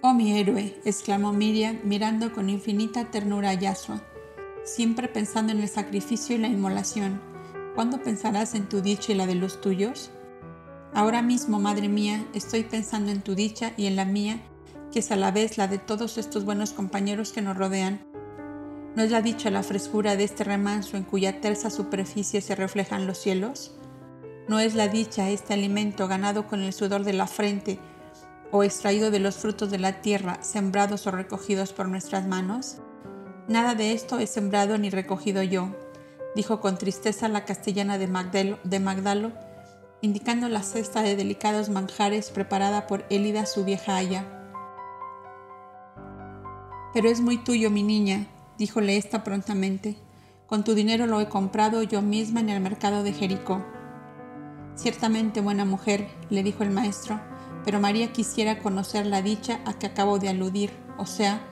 Oh 0.01 0.13
mi 0.13 0.39
héroe, 0.39 0.79
exclamó 0.85 1.33
Miriam 1.33 1.79
mirando 1.83 2.31
con 2.31 2.49
infinita 2.49 3.11
ternura 3.11 3.49
a 3.49 3.53
Yasua, 3.53 4.01
siempre 4.69 5.07
pensando 5.07 5.51
en 5.51 5.59
el 5.59 5.67
sacrificio 5.67 6.35
y 6.35 6.39
la 6.39 6.47
inmolación. 6.47 7.19
¿Cuándo 7.75 8.01
pensarás 8.01 8.53
en 8.53 8.69
tu 8.69 8.81
dicha 8.81 9.11
y 9.11 9.15
la 9.15 9.25
de 9.25 9.35
los 9.35 9.61
tuyos? 9.61 10.11
Ahora 10.93 11.21
mismo, 11.21 11.59
madre 11.59 11.87
mía, 11.87 12.25
estoy 12.33 12.63
pensando 12.63 13.11
en 13.11 13.21
tu 13.21 13.35
dicha 13.35 13.73
y 13.77 13.87
en 13.87 13.95
la 13.95 14.05
mía, 14.05 14.41
que 14.91 14.99
es 14.99 15.11
a 15.11 15.15
la 15.15 15.31
vez 15.31 15.57
la 15.57 15.67
de 15.67 15.79
todos 15.79 16.17
estos 16.17 16.45
buenos 16.45 16.73
compañeros 16.73 17.31
que 17.31 17.41
nos 17.41 17.57
rodean. 17.57 18.01
¿No 18.95 19.03
es 19.03 19.11
la 19.11 19.21
dicha 19.21 19.49
la 19.49 19.63
frescura 19.63 20.15
de 20.15 20.23
este 20.23 20.43
remanso 20.43 20.97
en 20.97 21.03
cuya 21.03 21.41
tersa 21.41 21.69
superficie 21.69 22.41
se 22.41 22.55
reflejan 22.55 23.07
los 23.07 23.17
cielos? 23.17 23.75
¿No 24.47 24.59
es 24.59 24.75
la 24.75 24.87
dicha 24.87 25.29
este 25.29 25.53
alimento 25.53 26.07
ganado 26.07 26.47
con 26.47 26.61
el 26.61 26.73
sudor 26.73 27.03
de 27.03 27.13
la 27.13 27.27
frente 27.27 27.79
o 28.51 28.63
extraído 28.63 29.11
de 29.11 29.19
los 29.19 29.35
frutos 29.35 29.69
de 29.69 29.77
la 29.77 30.01
tierra, 30.01 30.41
sembrados 30.41 31.05
o 31.05 31.11
recogidos 31.11 31.71
por 31.71 31.87
nuestras 31.87 32.27
manos? 32.27 32.81
Nada 33.49 33.73
de 33.73 33.93
esto 33.93 34.19
he 34.19 34.27
sembrado 34.27 34.77
ni 34.77 34.91
recogido 34.91 35.41
yo, 35.41 35.69
dijo 36.35 36.59
con 36.59 36.77
tristeza 36.77 37.27
la 37.29 37.45
castellana 37.45 37.97
de, 37.97 38.07
Magdalo, 38.07 39.31
indicando 40.01 40.49
la 40.49 40.61
cesta 40.61 41.01
de 41.01 41.15
delicados 41.15 41.67
manjares 41.69 42.29
preparada 42.29 42.85
por 42.85 43.07
Élida 43.09 43.47
su 43.47 43.65
vieja 43.65 43.95
aya. 43.95 44.23
Pero 46.93 47.09
es 47.09 47.21
muy 47.21 47.43
tuyo, 47.43 47.71
mi 47.71 47.81
niña, 47.81 48.27
díjole 48.59 48.97
ésta 48.97 49.23
prontamente. 49.23 49.97
Con 50.45 50.63
tu 50.63 50.75
dinero 50.75 51.07
lo 51.07 51.19
he 51.19 51.27
comprado 51.27 51.81
yo 51.81 52.03
misma 52.03 52.41
en 52.41 52.49
el 52.49 52.61
mercado 52.61 53.01
de 53.01 53.13
Jericó. 53.13 53.65
Ciertamente, 54.75 55.41
buena 55.41 55.65
mujer, 55.65 56.07
le 56.29 56.43
dijo 56.43 56.61
el 56.61 56.69
maestro, 56.69 57.19
pero 57.65 57.79
María 57.79 58.13
quisiera 58.13 58.59
conocer 58.59 59.07
la 59.07 59.23
dicha 59.23 59.59
a 59.65 59.73
que 59.73 59.87
acabo 59.87 60.19
de 60.19 60.29
aludir, 60.29 60.69
o 60.99 61.07
sea, 61.07 61.48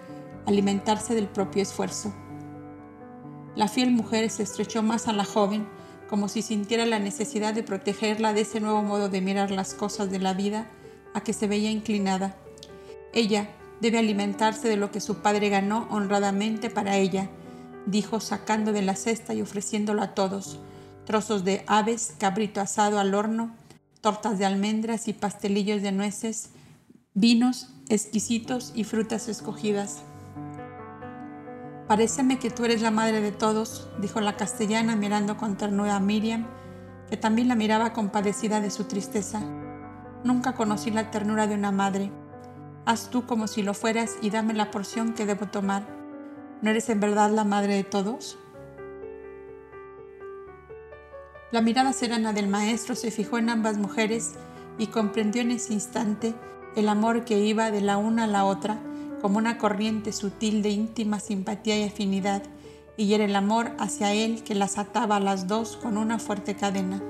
alimentarse 0.47 1.13
del 1.13 1.27
propio 1.27 1.61
esfuerzo. 1.61 2.11
La 3.55 3.67
fiel 3.67 3.91
mujer 3.91 4.27
se 4.31 4.41
estrechó 4.41 4.81
más 4.81 5.07
a 5.07 5.13
la 5.13 5.25
joven, 5.25 5.67
como 6.09 6.27
si 6.27 6.41
sintiera 6.41 6.87
la 6.87 6.97
necesidad 6.97 7.53
de 7.53 7.61
protegerla 7.61 8.33
de 8.33 8.41
ese 8.41 8.59
nuevo 8.59 8.81
modo 8.81 9.09
de 9.09 9.21
mirar 9.21 9.51
las 9.51 9.75
cosas 9.75 10.09
de 10.09 10.17
la 10.17 10.33
vida 10.33 10.67
a 11.13 11.21
que 11.21 11.33
se 11.33 11.47
veía 11.47 11.69
inclinada. 11.69 12.35
Ella, 13.13 13.49
Debe 13.81 13.99
alimentarse 13.99 14.67
de 14.67 14.77
lo 14.77 14.91
que 14.91 15.01
su 15.01 15.17
padre 15.17 15.49
ganó 15.49 15.87
honradamente 15.91 16.69
para 16.69 16.97
ella, 16.97 17.29
dijo 17.85 18.19
sacando 18.19 18.73
de 18.73 18.81
la 18.81 18.95
cesta 18.95 19.33
y 19.33 19.41
ofreciéndolo 19.41 20.01
a 20.01 20.15
todos, 20.15 20.59
trozos 21.05 21.43
de 21.43 21.63
aves, 21.67 22.15
cabrito 22.17 22.59
asado 22.59 22.99
al 22.99 23.13
horno, 23.13 23.55
tortas 24.01 24.39
de 24.39 24.45
almendras 24.45 25.07
y 25.07 25.13
pastelillos 25.13 25.83
de 25.83 25.91
nueces, 25.91 26.49
vinos 27.13 27.69
exquisitos 27.87 28.71
y 28.73 28.83
frutas 28.83 29.27
escogidas. 29.27 30.01
Paréceme 31.87 32.39
que 32.39 32.49
tú 32.49 32.65
eres 32.65 32.81
la 32.81 32.91
madre 32.91 33.21
de 33.21 33.31
todos, 33.31 33.89
dijo 33.99 34.19
la 34.21 34.35
castellana 34.35 34.95
mirando 34.95 35.37
con 35.37 35.57
ternura 35.57 35.95
a 35.95 35.99
Miriam, 35.99 36.45
que 37.09 37.17
también 37.17 37.47
la 37.47 37.55
miraba 37.55 37.93
compadecida 37.93 38.59
de 38.59 38.71
su 38.71 38.83
tristeza. 38.83 39.41
Nunca 40.23 40.53
conocí 40.53 40.91
la 40.91 41.11
ternura 41.11 41.47
de 41.47 41.55
una 41.55 41.71
madre 41.71 42.11
haz 42.87 43.09
tú 43.09 43.25
como 43.25 43.47
si 43.47 43.63
lo 43.63 43.73
fueras 43.73 44.15
y 44.21 44.29
dame 44.29 44.53
la 44.53 44.71
porción 44.71 45.13
que 45.13 45.25
debo 45.25 45.47
tomar. 45.47 45.83
¿No 46.61 46.69
eres 46.69 46.87
en 46.87 47.01
verdad 47.01 47.29
la 47.31 47.43
madre 47.43 47.75
de 47.75 47.83
todos? 47.83 48.39
La 51.51 51.59
mirada 51.61 51.91
serena 51.91 52.31
del 52.31 52.47
maestro 52.47 52.95
se 52.95 53.11
fijó 53.11 53.37
en 53.39 53.49
ambas 53.49 53.77
mujeres 53.77 54.35
y 54.77 54.87
comprendió 54.87 55.41
en 55.41 55.51
ese 55.51 55.73
instante 55.73 56.33
el 56.77 56.87
amor 56.87 57.25
que 57.25 57.39
iba 57.39 57.71
de 57.71 57.81
la 57.81 57.97
una 57.97 58.23
a 58.23 58.27
la 58.27 58.45
otra 58.45 58.77
como 59.21 59.37
una 59.37 59.57
corriente 59.57 60.11
sutil 60.13 60.61
de 60.61 60.69
íntima 60.69 61.19
simpatía 61.19 61.77
y 61.77 61.83
afinidad, 61.83 62.43
y 62.97 63.13
era 63.13 63.25
el 63.25 63.35
amor 63.35 63.71
hacia 63.77 64.13
él 64.13 64.43
que 64.43 64.55
las 64.55 64.77
ataba 64.77 65.17
a 65.17 65.19
las 65.19 65.47
dos 65.47 65.77
con 65.77 65.97
una 65.97 66.19
fuerte 66.19 66.55
cadena. 66.55 67.01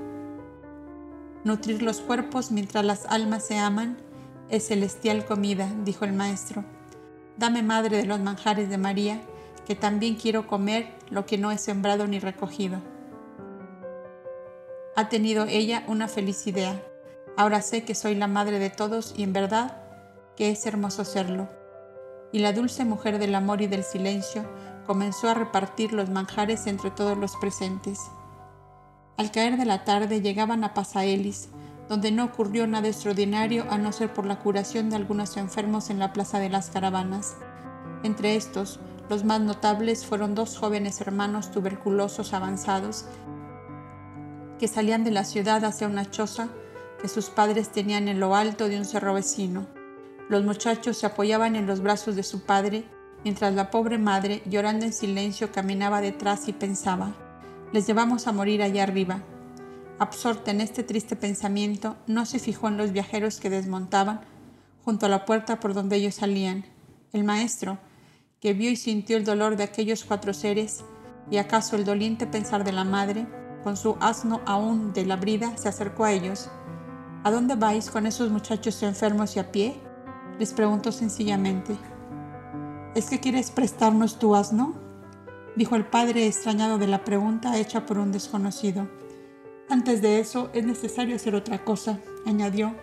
Nutrir 1.43 1.81
los 1.81 2.01
cuerpos 2.01 2.51
mientras 2.51 2.83
las 2.83 3.05
almas 3.05 3.45
se 3.45 3.57
aman 3.57 3.97
es 4.49 4.67
celestial 4.67 5.25
comida, 5.25 5.69
dijo 5.85 6.05
el 6.05 6.13
maestro. 6.13 6.65
Dame, 7.37 7.63
madre 7.63 7.97
de 7.97 8.05
los 8.05 8.19
manjares 8.19 8.69
de 8.69 8.77
María, 8.77 9.21
que 9.65 9.75
también 9.75 10.15
quiero 10.15 10.47
comer 10.47 10.93
lo 11.09 11.25
que 11.25 11.37
no 11.37 11.51
he 11.51 11.57
sembrado 11.57 12.07
ni 12.07 12.19
recogido. 12.19 12.81
Ha 14.95 15.09
tenido 15.09 15.45
ella 15.45 15.83
una 15.87 16.07
feliz 16.07 16.47
idea. 16.47 16.81
Ahora 17.37 17.61
sé 17.61 17.83
que 17.83 17.93
soy 17.93 18.15
la 18.15 18.27
madre 18.27 18.59
de 18.59 18.69
todos 18.69 19.13
y 19.15 19.23
en 19.23 19.33
verdad 19.33 19.77
que 20.35 20.49
es 20.49 20.65
hermoso 20.65 21.05
serlo. 21.05 21.56
Y 22.31 22.39
la 22.39 22.53
dulce 22.53 22.85
mujer 22.85 23.19
del 23.19 23.35
amor 23.35 23.61
y 23.61 23.67
del 23.67 23.83
silencio 23.83 24.45
comenzó 24.85 25.29
a 25.29 25.33
repartir 25.33 25.93
los 25.93 26.09
manjares 26.09 26.67
entre 26.67 26.91
todos 26.91 27.17
los 27.17 27.35
presentes. 27.37 27.99
Al 29.17 29.31
caer 29.31 29.57
de 29.57 29.65
la 29.65 29.83
tarde 29.83 30.21
llegaban 30.21 30.63
a 30.63 30.73
Pasaelis, 30.73 31.49
donde 31.89 32.11
no 32.11 32.25
ocurrió 32.25 32.67
nada 32.67 32.87
extraordinario 32.87 33.65
a 33.69 33.77
no 33.77 33.91
ser 33.91 34.13
por 34.13 34.25
la 34.25 34.39
curación 34.39 34.89
de 34.89 34.95
algunos 34.95 35.37
enfermos 35.37 35.89
en 35.89 35.99
la 35.99 36.13
Plaza 36.13 36.39
de 36.39 36.49
las 36.49 36.69
Caravanas. 36.69 37.35
Entre 38.03 38.35
estos, 38.35 38.79
los 39.09 39.23
más 39.23 39.41
notables 39.41 40.05
fueron 40.05 40.35
dos 40.35 40.57
jóvenes 40.57 40.99
hermanos 41.01 41.51
tuberculosos 41.51 42.33
avanzados 42.33 43.05
que 44.59 44.67
salían 44.67 45.03
de 45.03 45.11
la 45.11 45.23
ciudad 45.23 45.63
hacia 45.63 45.87
una 45.87 46.09
choza 46.09 46.49
que 47.01 47.07
sus 47.07 47.29
padres 47.29 47.71
tenían 47.71 48.07
en 48.07 48.19
lo 48.19 48.35
alto 48.35 48.67
de 48.67 48.77
un 48.77 48.85
cerro 48.85 49.13
vecino. 49.13 49.76
Los 50.29 50.43
muchachos 50.43 50.97
se 50.97 51.05
apoyaban 51.05 51.55
en 51.55 51.67
los 51.67 51.81
brazos 51.81 52.15
de 52.15 52.23
su 52.23 52.43
padre, 52.43 52.83
mientras 53.23 53.53
la 53.53 53.71
pobre 53.71 53.97
madre, 53.97 54.41
llorando 54.45 54.85
en 54.85 54.93
silencio, 54.93 55.51
caminaba 55.51 56.01
detrás 56.01 56.47
y 56.47 56.53
pensaba, 56.53 57.13
les 57.73 57.87
llevamos 57.87 58.27
a 58.27 58.31
morir 58.31 58.61
allá 58.61 58.83
arriba, 58.83 59.21
Absorta 59.99 60.51
en 60.51 60.61
este 60.61 60.83
triste 60.83 61.15
pensamiento, 61.15 61.95
no 62.05 62.27
se 62.27 62.37
fijó 62.37 62.67
en 62.67 62.77
los 62.77 62.91
viajeros 62.91 63.39
que 63.39 63.49
desmontaban 63.49 64.21
junto 64.85 65.07
a 65.07 65.09
la 65.09 65.25
puerta 65.25 65.59
por 65.59 65.73
donde 65.73 65.95
ellos 65.95 66.13
salían. 66.13 66.65
El 67.13 67.23
maestro, 67.23 67.79
que 68.39 68.53
vio 68.53 68.69
y 68.69 68.75
sintió 68.75 69.17
el 69.17 69.25
dolor 69.25 69.55
de 69.55 69.63
aquellos 69.63 70.03
cuatro 70.03 70.35
seres, 70.35 70.83
y 71.31 71.37
acaso 71.37 71.75
el 71.75 71.83
doliente 71.83 72.27
pensar 72.27 72.63
de 72.63 72.73
la 72.73 72.83
madre, 72.83 73.25
con 73.63 73.75
su 73.75 73.97
asno 73.99 74.41
aún 74.45 74.93
de 74.93 75.03
la 75.03 75.15
brida, 75.15 75.57
se 75.57 75.67
acercó 75.67 76.05
a 76.05 76.11
ellos. 76.11 76.47
¿A 77.23 77.31
dónde 77.31 77.55
vais 77.55 77.89
con 77.89 78.05
esos 78.05 78.29
muchachos 78.29 78.83
enfermos 78.83 79.35
y 79.35 79.39
a 79.39 79.51
pie? 79.51 79.81
Les 80.39 80.53
preguntó 80.53 80.91
sencillamente. 80.91 81.77
¿Es 82.95 83.09
que 83.09 83.19
quieres 83.19 83.51
prestarnos 83.51 84.19
tu 84.19 84.35
asno? 84.35 84.73
dijo 85.55 85.75
el 85.75 85.85
padre 85.85 86.27
extrañado 86.27 86.77
de 86.77 86.87
la 86.87 87.03
pregunta 87.03 87.57
hecha 87.57 87.85
por 87.85 87.97
un 87.97 88.11
desconocido. 88.11 88.87
Antes 89.69 90.01
de 90.01 90.19
eso 90.19 90.49
es 90.53 90.63
necesario 90.63 91.15
hacer 91.15 91.35
otra 91.35 91.63
cosa, 91.65 91.99
añadió, 92.25 92.75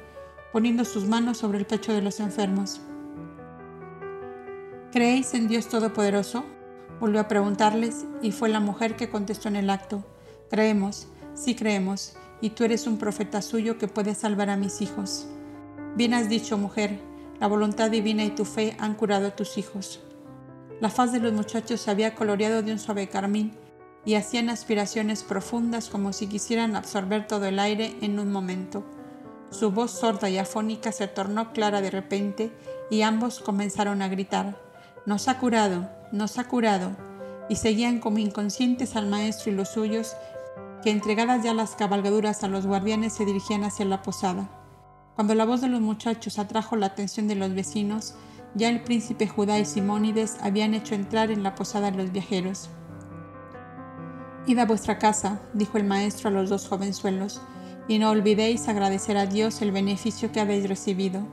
poniendo 0.52 0.84
sus 0.84 1.06
manos 1.06 1.38
sobre 1.38 1.58
el 1.58 1.66
pecho 1.66 1.92
de 1.92 2.02
los 2.02 2.20
enfermos. 2.20 2.80
¿Creéis 4.92 5.34
en 5.34 5.48
Dios 5.48 5.68
Todopoderoso? 5.68 6.44
Volvió 7.00 7.20
a 7.20 7.28
preguntarles 7.28 8.04
y 8.22 8.32
fue 8.32 8.48
la 8.48 8.60
mujer 8.60 8.96
que 8.96 9.10
contestó 9.10 9.48
en 9.48 9.56
el 9.56 9.70
acto. 9.70 10.04
Creemos, 10.50 11.08
sí 11.34 11.54
creemos, 11.54 12.16
y 12.40 12.50
tú 12.50 12.64
eres 12.64 12.86
un 12.86 12.98
profeta 12.98 13.42
suyo 13.42 13.78
que 13.78 13.88
puede 13.88 14.14
salvar 14.14 14.50
a 14.50 14.56
mis 14.56 14.80
hijos. 14.80 15.26
Bien 15.96 16.14
has 16.14 16.28
dicho, 16.28 16.58
mujer, 16.58 17.00
La 17.40 17.48
voluntad 17.48 17.90
divina 17.90 18.24
y 18.24 18.30
tu 18.30 18.44
fe 18.44 18.76
han 18.78 18.94
curado 18.94 19.26
a 19.26 19.36
tus 19.36 19.58
hijos. 19.58 20.00
La 20.80 20.88
faz 20.88 21.12
de 21.12 21.20
los 21.20 21.32
muchachos 21.32 21.80
se 21.80 21.90
había 21.90 22.14
coloreado 22.14 22.62
de 22.62 22.72
un 22.72 22.78
suave 22.78 23.08
carmín 23.08 23.52
y 24.04 24.14
hacían 24.14 24.50
aspiraciones 24.50 25.22
profundas 25.22 25.88
como 25.88 26.12
si 26.12 26.26
quisieran 26.26 26.76
absorber 26.76 27.26
todo 27.26 27.46
el 27.46 27.58
aire 27.58 27.96
en 28.02 28.18
un 28.18 28.30
momento. 28.30 28.84
Su 29.50 29.70
voz 29.70 29.92
sorda 29.92 30.28
y 30.28 30.38
afónica 30.38 30.92
se 30.92 31.08
tornó 31.08 31.52
clara 31.52 31.80
de 31.80 31.90
repente 31.90 32.52
y 32.90 33.02
ambos 33.02 33.40
comenzaron 33.40 34.02
a 34.02 34.08
gritar, 34.08 34.56
Nos 35.06 35.28
ha 35.28 35.38
curado, 35.38 35.88
nos 36.12 36.38
ha 36.38 36.48
curado, 36.48 36.92
y 37.48 37.56
seguían 37.56 37.98
como 38.00 38.18
inconscientes 38.18 38.96
al 38.96 39.06
maestro 39.06 39.52
y 39.52 39.54
los 39.54 39.68
suyos, 39.68 40.16
que 40.82 40.90
entregadas 40.90 41.42
ya 41.42 41.54
las 41.54 41.76
cabalgaduras 41.76 42.42
a 42.42 42.48
los 42.48 42.66
guardianes 42.66 43.12
se 43.12 43.24
dirigían 43.24 43.64
hacia 43.64 43.84
la 43.84 44.02
posada. 44.02 44.48
Cuando 45.14 45.34
la 45.34 45.44
voz 45.44 45.60
de 45.60 45.68
los 45.68 45.80
muchachos 45.80 46.38
atrajo 46.38 46.74
la 46.76 46.86
atención 46.86 47.28
de 47.28 47.36
los 47.36 47.54
vecinos, 47.54 48.14
ya 48.54 48.68
el 48.68 48.82
príncipe 48.82 49.28
Judá 49.28 49.58
y 49.60 49.64
Simónides 49.64 50.36
habían 50.40 50.74
hecho 50.74 50.94
entrar 50.94 51.30
en 51.30 51.42
la 51.42 51.54
posada 51.54 51.88
a 51.88 51.90
los 51.92 52.10
viajeros. 52.10 52.68
Id 54.46 54.58
a 54.58 54.66
vuestra 54.66 54.98
casa, 54.98 55.40
dijo 55.52 55.78
el 55.78 55.84
maestro 55.84 56.28
a 56.28 56.32
los 56.32 56.50
dos 56.50 56.68
jovenzuelos, 56.68 57.40
y 57.86 57.98
no 57.98 58.10
olvidéis 58.10 58.68
agradecer 58.68 59.16
a 59.16 59.26
Dios 59.26 59.62
el 59.62 59.70
beneficio 59.70 60.32
que 60.32 60.40
habéis 60.40 60.68
recibido. 60.68 61.26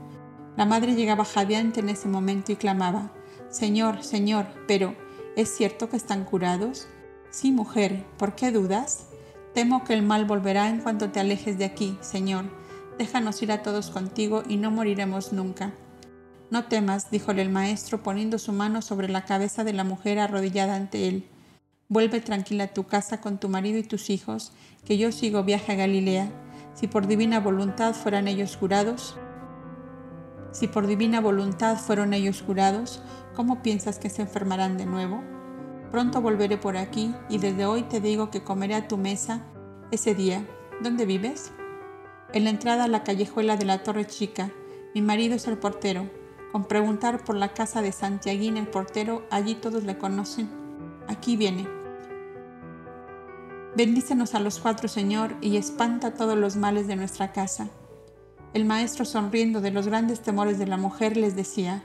La 0.57 0.65
madre 0.65 0.95
llegaba 0.95 1.25
jadeante 1.25 1.79
en 1.79 1.89
ese 1.89 2.07
momento 2.07 2.51
y 2.51 2.57
clamaba, 2.57 3.11
Señor, 3.49 4.03
Señor, 4.03 4.45
pero 4.67 4.95
¿es 5.35 5.55
cierto 5.55 5.89
que 5.89 5.97
están 5.97 6.23
curados? 6.23 6.87
Sí, 7.31 7.51
mujer, 7.51 8.05
¿por 8.17 8.35
qué 8.35 8.51
dudas? 8.51 9.07
Temo 9.53 9.83
que 9.83 9.93
el 9.93 10.03
mal 10.03 10.25
volverá 10.25 10.69
en 10.69 10.81
cuanto 10.81 11.09
te 11.09 11.19
alejes 11.19 11.57
de 11.57 11.65
aquí, 11.65 11.97
Señor. 12.01 12.60
Déjanos 12.97 13.41
ir 13.41 13.51
a 13.51 13.63
todos 13.63 13.89
contigo 13.89 14.43
y 14.47 14.57
no 14.57 14.71
moriremos 14.71 15.33
nunca. 15.33 15.73
No 16.49 16.65
temas, 16.65 17.09
díjole 17.11 17.41
el 17.41 17.49
maestro, 17.49 18.03
poniendo 18.03 18.37
su 18.37 18.51
mano 18.51 18.81
sobre 18.81 19.07
la 19.07 19.25
cabeza 19.25 19.63
de 19.63 19.73
la 19.73 19.83
mujer 19.83 20.19
arrodillada 20.19 20.75
ante 20.75 21.07
él. 21.07 21.25
Vuelve 21.87 22.19
tranquila 22.19 22.65
a 22.65 22.73
tu 22.73 22.83
casa 22.85 23.21
con 23.21 23.39
tu 23.39 23.49
marido 23.49 23.77
y 23.77 23.83
tus 23.83 24.09
hijos, 24.09 24.51
que 24.85 24.97
yo 24.97 25.11
sigo 25.11 25.43
viaje 25.43 25.71
a 25.71 25.75
Galilea. 25.75 26.29
Si 26.73 26.87
por 26.87 27.07
divina 27.07 27.39
voluntad 27.39 27.93
fueran 27.93 28.27
ellos 28.27 28.55
jurados, 28.55 29.15
si 30.51 30.67
por 30.67 30.87
divina 30.87 31.21
voluntad 31.21 31.77
fueron 31.77 32.13
ellos 32.13 32.43
jurados, 32.45 33.01
¿cómo 33.35 33.61
piensas 33.61 33.99
que 33.99 34.09
se 34.09 34.21
enfermarán 34.21 34.77
de 34.77 34.85
nuevo? 34.85 35.23
Pronto 35.91 36.21
volveré 36.21 36.57
por 36.57 36.77
aquí 36.77 37.13
y 37.29 37.37
desde 37.37 37.65
hoy 37.65 37.83
te 37.83 38.01
digo 38.01 38.29
que 38.29 38.43
comeré 38.43 38.75
a 38.75 38.87
tu 38.87 38.97
mesa 38.97 39.41
ese 39.91 40.15
día. 40.15 40.45
¿Dónde 40.81 41.05
vives? 41.05 41.51
En 42.33 42.45
la 42.45 42.49
entrada 42.49 42.85
a 42.85 42.87
la 42.87 43.03
callejuela 43.03 43.57
de 43.57 43.65
la 43.65 43.83
Torre 43.83 44.07
Chica. 44.07 44.51
Mi 44.95 45.01
marido 45.01 45.35
es 45.35 45.47
el 45.47 45.57
portero. 45.57 46.09
Con 46.53 46.63
preguntar 46.63 47.25
por 47.25 47.35
la 47.35 47.53
casa 47.53 47.81
de 47.81 47.91
Santiaguín 47.91 48.55
el 48.55 48.67
portero, 48.67 49.25
allí 49.29 49.55
todos 49.55 49.83
le 49.83 49.97
conocen. 49.97 50.49
Aquí 51.09 51.35
viene. 51.35 51.67
Bendícenos 53.75 54.33
a 54.33 54.39
los 54.39 54.59
cuatro, 54.59 54.87
Señor, 54.87 55.35
y 55.41 55.57
espanta 55.57 56.13
todos 56.13 56.37
los 56.37 56.55
males 56.55 56.87
de 56.87 56.95
nuestra 56.95 57.33
casa. 57.33 57.67
El 58.53 58.63
maestro, 58.63 59.03
sonriendo 59.03 59.59
de 59.59 59.71
los 59.71 59.87
grandes 59.87 60.21
temores 60.21 60.57
de 60.57 60.67
la 60.67 60.77
mujer, 60.77 61.17
les 61.17 61.35
decía, 61.35 61.83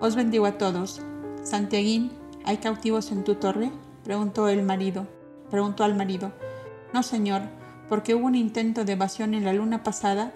Os 0.00 0.16
bendigo 0.16 0.44
a 0.44 0.58
todos. 0.58 1.00
Santiaguín, 1.42 2.12
¿hay 2.44 2.58
cautivos 2.58 3.10
en 3.10 3.24
tu 3.24 3.36
torre? 3.36 3.70
preguntó 4.04 4.48
el 4.48 4.62
marido. 4.62 5.06
Preguntó 5.50 5.84
al 5.84 5.96
marido. 5.96 6.32
No, 6.92 7.02
señor, 7.02 7.42
porque 7.88 8.14
hubo 8.14 8.26
un 8.26 8.34
intento 8.34 8.84
de 8.84 8.92
evasión 8.92 9.34
en 9.34 9.44
la 9.44 9.52
luna 9.52 9.82
pasada 9.82 10.32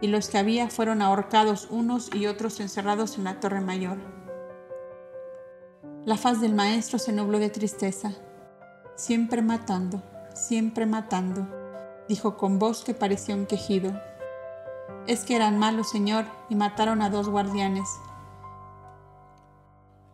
y 0.00 0.08
los 0.08 0.28
que 0.28 0.38
había 0.38 0.70
fueron 0.70 1.02
ahorcados 1.02 1.68
unos 1.70 2.10
y 2.14 2.26
otros 2.26 2.60
encerrados 2.60 3.18
en 3.18 3.24
la 3.24 3.40
torre 3.40 3.60
mayor. 3.60 3.98
La 6.04 6.16
faz 6.16 6.40
del 6.40 6.54
maestro 6.54 6.98
se 6.98 7.12
nubló 7.12 7.38
de 7.38 7.50
tristeza. 7.50 8.12
Siempre 8.96 9.42
matando, 9.42 10.02
siempre 10.34 10.86
matando, 10.86 11.46
dijo 12.08 12.36
con 12.36 12.58
voz 12.58 12.84
que 12.84 12.94
parecía 12.94 13.34
un 13.34 13.46
quejido. 13.46 13.92
Es 15.06 15.24
que 15.24 15.36
eran 15.36 15.58
malos, 15.58 15.90
Señor, 15.90 16.24
y 16.48 16.54
mataron 16.54 17.02
a 17.02 17.10
dos 17.10 17.28
guardianes. 17.28 17.88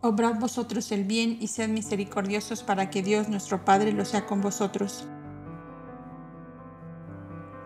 Obrad 0.01 0.35
vosotros 0.35 0.91
el 0.91 1.05
bien 1.05 1.37
y 1.41 1.47
sed 1.47 1.69
misericordiosos 1.69 2.63
para 2.63 2.89
que 2.89 3.01
Dios 3.01 3.29
nuestro 3.29 3.65
Padre 3.65 3.93
lo 3.93 4.05
sea 4.05 4.25
con 4.25 4.41
vosotros. 4.41 5.05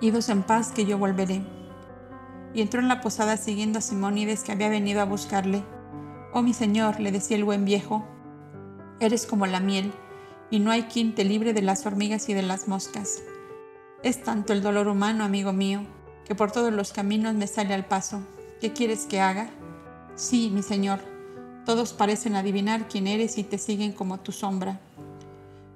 Idos 0.02 0.30
en 0.30 0.42
paz 0.42 0.72
que 0.72 0.86
yo 0.86 0.98
volveré. 0.98 1.44
Y 2.56 2.62
entró 2.62 2.82
en 2.82 2.88
la 2.88 3.02
posada 3.02 3.38
siguiendo 3.38 3.78
a 3.78 3.82
Simónides 3.84 4.44
que 4.44 4.52
había 4.52 4.68
venido 4.68 5.00
a 5.00 5.06
buscarle. 5.06 5.64
Oh 6.34 6.42
mi 6.42 6.56
Señor, 6.56 7.00
le 7.00 7.12
decía 7.12 7.38
el 7.38 7.44
buen 7.44 7.66
viejo, 7.66 8.04
eres 9.00 9.28
como 9.28 9.46
la 9.46 9.60
miel 9.60 9.94
y 10.50 10.60
no 10.60 10.72
hay 10.72 10.84
quien 10.84 11.14
te 11.14 11.24
libre 11.24 11.54
de 11.54 11.62
las 11.62 11.86
hormigas 11.86 12.30
y 12.30 12.34
de 12.34 12.42
las 12.42 12.68
moscas. 12.68 13.22
Es 14.02 14.24
tanto 14.24 14.54
el 14.54 14.64
dolor 14.64 14.88
humano, 14.88 15.24
amigo 15.24 15.54
mío, 15.54 15.86
que 16.26 16.34
por 16.34 16.52
todos 16.52 16.74
los 16.74 16.94
caminos 16.94 17.36
me 17.36 17.46
sale 17.46 17.76
al 17.76 17.86
paso. 17.86 18.22
¿Qué 18.60 18.74
quieres 18.74 19.06
que 19.06 19.22
haga? 19.22 19.52
Sí, 20.16 20.50
mi 20.52 20.64
señor, 20.64 21.00
todos 21.64 21.94
parecen 21.94 22.36
adivinar 22.36 22.88
quién 22.88 23.06
eres 23.06 23.38
y 23.38 23.44
te 23.44 23.60
siguen 23.60 23.92
como 23.92 24.20
tu 24.20 24.32
sombra. 24.32 24.80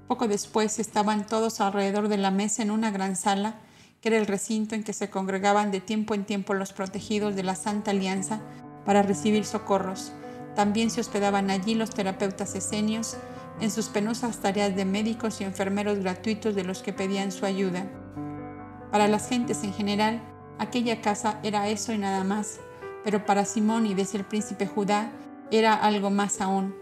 Poco 0.07 0.27
después 0.27 0.79
estaban 0.79 1.27
todos 1.27 1.61
alrededor 1.61 2.07
de 2.07 2.17
la 2.17 2.31
mesa 2.31 2.63
en 2.63 2.71
una 2.71 2.89
gran 2.89 3.15
sala, 3.15 3.59
era 4.05 4.17
el 4.17 4.27
recinto 4.27 4.75
en 4.75 4.83
que 4.83 4.93
se 4.93 5.09
congregaban 5.09 5.71
de 5.71 5.81
tiempo 5.81 6.13
en 6.13 6.25
tiempo 6.25 6.53
los 6.53 6.73
protegidos 6.73 7.35
de 7.35 7.43
la 7.43 7.55
Santa 7.55 7.91
Alianza 7.91 8.39
para 8.85 9.01
recibir 9.01 9.45
socorros. 9.45 10.11
También 10.55 10.91
se 10.91 11.01
hospedaban 11.01 11.49
allí 11.49 11.73
los 11.73 11.89
terapeutas 11.89 12.55
esenios, 12.55 13.17
en 13.59 13.71
sus 13.71 13.87
penosas 13.87 14.41
tareas 14.41 14.75
de 14.75 14.85
médicos 14.85 15.41
y 15.41 15.43
enfermeros 15.43 15.99
gratuitos 15.99 16.55
de 16.55 16.63
los 16.63 16.83
que 16.83 16.93
pedían 16.93 17.31
su 17.31 17.45
ayuda. 17.45 17.85
Para 18.91 19.07
las 19.07 19.27
gentes 19.27 19.63
en 19.63 19.73
general, 19.73 20.21
aquella 20.59 21.01
casa 21.01 21.39
era 21.41 21.67
eso 21.69 21.91
y 21.91 21.97
nada 21.97 22.23
más, 22.23 22.59
pero 23.03 23.25
para 23.25 23.45
Simón 23.45 23.85
y 23.85 23.93
desde 23.93 24.17
el 24.19 24.25
príncipe 24.25 24.67
Judá 24.67 25.11
era 25.51 25.73
algo 25.73 26.09
más 26.09 26.41
aún, 26.41 26.75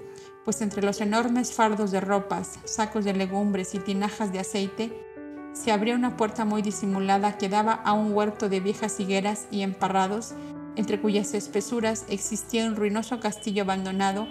pues 0.46 0.62
entre 0.62 0.84
los 0.84 1.00
enormes 1.00 1.54
fardos 1.54 1.92
de 1.92 2.02
ropas, 2.02 2.60
sacos 2.66 3.06
de 3.06 3.14
legumbres 3.14 3.76
y 3.76 3.80
tinajas 3.80 4.32
de 4.34 4.40
aceite, 4.40 5.13
se 5.54 5.72
abría 5.72 5.96
una 5.96 6.18
puerta 6.18 6.46
muy 6.46 6.62
disimulada 6.62 7.38
que 7.38 7.50
daba 7.50 7.74
a 7.74 7.94
un 7.94 8.14
huerto 8.14 8.50
de 8.50 8.60
viejas 8.60 9.00
higueras 9.00 9.48
y 9.52 9.62
emparrados, 9.62 10.34
entre 10.76 11.00
cuyas 11.00 11.34
espesuras 11.34 12.06
existía 12.10 12.66
un 12.66 12.76
ruinoso 12.76 13.20
castillo 13.20 13.64
abandonado 13.64 14.28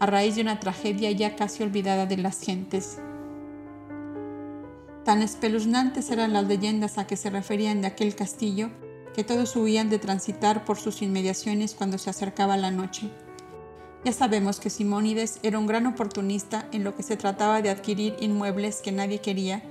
a 0.00 0.06
raíz 0.06 0.34
de 0.34 0.42
una 0.42 0.58
tragedia 0.58 1.10
ya 1.12 1.36
casi 1.36 1.62
olvidada 1.62 2.06
de 2.06 2.16
las 2.16 2.40
gentes. 2.40 2.98
Tan 5.04 5.22
espeluznantes 5.22 6.10
eran 6.10 6.32
las 6.32 6.46
leyendas 6.46 6.98
a 6.98 7.06
que 7.06 7.16
se 7.16 7.30
referían 7.30 7.80
de 7.80 7.88
aquel 7.88 8.14
castillo 8.14 8.70
que 9.14 9.22
todos 9.22 9.54
huían 9.54 9.90
de 9.90 9.98
transitar 9.98 10.64
por 10.64 10.76
sus 10.76 11.00
inmediaciones 11.00 11.74
cuando 11.74 11.98
se 11.98 12.10
acercaba 12.10 12.56
la 12.56 12.72
noche. 12.72 13.10
Ya 14.04 14.12
sabemos 14.12 14.60
que 14.60 14.70
Simónides 14.70 15.38
era 15.42 15.58
un 15.58 15.66
gran 15.66 15.86
oportunista 15.86 16.66
en 16.72 16.84
lo 16.84 16.96
que 16.96 17.02
se 17.02 17.16
trataba 17.16 17.62
de 17.62 17.70
adquirir 17.70 18.16
inmuebles 18.20 18.82
que 18.82 18.92
nadie 18.92 19.20
quería, 19.20 19.62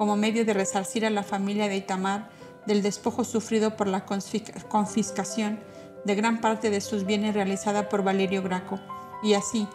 como 0.00 0.16
medio 0.16 0.46
de 0.46 0.54
resarcir 0.54 1.04
a 1.04 1.10
la 1.10 1.22
familia 1.22 1.68
de 1.68 1.76
Itamar 1.76 2.30
del 2.64 2.80
despojo 2.80 3.22
sufrido 3.22 3.76
por 3.76 3.86
la 3.86 4.06
confiscación 4.06 5.60
de 6.06 6.14
gran 6.14 6.40
parte 6.40 6.70
de 6.70 6.80
sus 6.80 7.04
bienes 7.04 7.34
realizada 7.34 7.90
por 7.90 8.02
Valerio 8.02 8.42
Graco. 8.42 8.80
Y 9.22 9.34
así, 9.34 9.68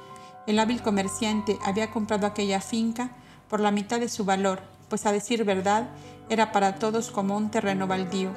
el 0.47 0.57
hábil 0.57 0.81
comerciante 0.81 1.59
había 1.63 1.91
comprado 1.91 2.25
aquella 2.25 2.59
finca 2.59 3.11
por 3.47 3.59
la 3.59 3.69
mitad 3.69 3.99
de 3.99 4.09
su 4.09 4.25
valor, 4.25 4.63
pues 4.89 5.05
a 5.05 5.11
decir 5.11 5.43
verdad, 5.43 5.89
era 6.27 6.51
para 6.51 6.79
todos 6.79 7.11
como 7.11 7.37
un 7.37 7.51
terreno 7.51 7.85
baldío. 7.85 8.31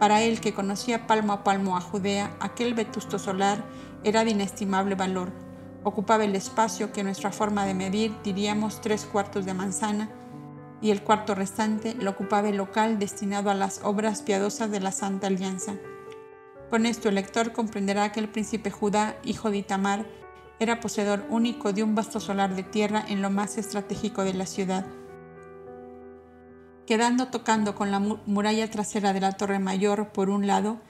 Para 0.00 0.22
él, 0.22 0.40
que 0.40 0.54
conocía 0.54 1.06
palmo 1.06 1.34
a 1.34 1.44
palmo 1.44 1.76
a 1.76 1.80
Judea, 1.80 2.36
aquel 2.40 2.74
vetusto 2.74 3.20
solar 3.20 3.62
era 4.02 4.24
de 4.24 4.32
inestimable 4.32 4.96
valor. 4.96 5.30
Ocupaba 5.84 6.24
el 6.24 6.34
espacio 6.34 6.90
que 6.90 7.04
nuestra 7.04 7.30
forma 7.30 7.64
de 7.64 7.74
medir 7.74 8.12
diríamos 8.24 8.80
tres 8.80 9.04
cuartos 9.04 9.46
de 9.46 9.54
manzana, 9.54 10.10
y 10.82 10.90
el 10.90 11.02
cuarto 11.02 11.34
restante 11.34 11.94
lo 11.94 12.10
ocupaba 12.10 12.48
el 12.48 12.56
local 12.56 12.98
destinado 12.98 13.48
a 13.50 13.54
las 13.54 13.80
obras 13.84 14.20
piadosas 14.20 14.70
de 14.70 14.80
la 14.80 14.90
Santa 14.90 15.28
Alianza. 15.28 15.76
Con 16.68 16.86
esto 16.86 17.08
el 17.08 17.14
lector 17.14 17.52
comprenderá 17.52 18.10
que 18.10 18.18
el 18.18 18.28
príncipe 18.28 18.70
Judá, 18.70 19.16
hijo 19.24 19.50
de 19.50 19.58
Itamar, 19.58 20.04
era 20.58 20.80
poseedor 20.80 21.24
único 21.30 21.72
de 21.72 21.82
un 21.82 21.94
vasto 21.94 22.18
solar 22.18 22.56
de 22.56 22.64
tierra 22.64 23.04
en 23.08 23.22
lo 23.22 23.30
más 23.30 23.58
estratégico 23.58 24.24
de 24.24 24.34
la 24.34 24.46
ciudad. 24.46 24.84
Quedando 26.86 27.28
tocando 27.28 27.76
con 27.76 27.90
la 27.92 28.00
muralla 28.00 28.68
trasera 28.68 29.12
de 29.12 29.20
la 29.20 29.32
Torre 29.32 29.60
Mayor 29.60 30.08
por 30.08 30.30
un 30.30 30.46
lado 30.46 30.80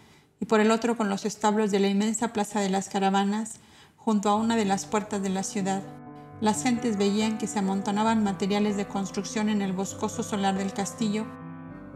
y 0.40 0.46
por 0.46 0.60
el 0.60 0.70
otro 0.70 0.96
con 0.96 1.10
los 1.10 1.26
establos 1.26 1.70
de 1.70 1.80
la 1.80 1.88
inmensa 1.88 2.32
Plaza 2.32 2.60
de 2.60 2.70
las 2.70 2.88
Caravanas, 2.88 3.60
junto 3.96 4.30
a 4.30 4.36
una 4.36 4.56
de 4.56 4.64
las 4.64 4.86
puertas 4.86 5.22
de 5.22 5.28
la 5.28 5.42
ciudad, 5.42 5.82
las 6.42 6.64
gentes 6.64 6.98
veían 6.98 7.38
que 7.38 7.46
se 7.46 7.60
amontonaban 7.60 8.24
materiales 8.24 8.76
de 8.76 8.88
construcción 8.88 9.48
en 9.48 9.62
el 9.62 9.72
boscoso 9.72 10.24
solar 10.24 10.58
del 10.58 10.72
castillo 10.72 11.24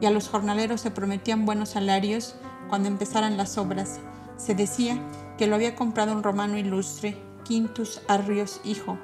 y 0.01 0.07
a 0.07 0.13
los 0.13 0.29
jornaleros 0.29 0.81
se 0.81 0.93
prometían 0.93 1.45
buenos 1.45 1.71
salarios 1.71 2.37
cuando 2.69 2.89
empezaran 2.89 3.37
las 3.37 3.59
obras, 3.59 4.01
Se 4.37 4.55
decía 4.55 5.01
que 5.37 5.49
lo 5.49 5.57
había 5.57 5.75
comprado 5.75 6.13
un 6.13 6.23
romano 6.23 6.59
ilustre, 6.59 7.17
Quintus 7.43 8.03
Arrios 8.07 8.61
Hijo, 8.65 8.99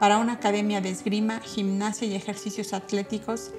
para 0.00 0.18
una 0.18 0.34
academia 0.34 0.80
de 0.80 0.90
esgrima, 0.90 1.38
gimnasia 1.40 2.08
y 2.08 2.16
ejercicios 2.16 2.72
atléticos, 2.72 3.52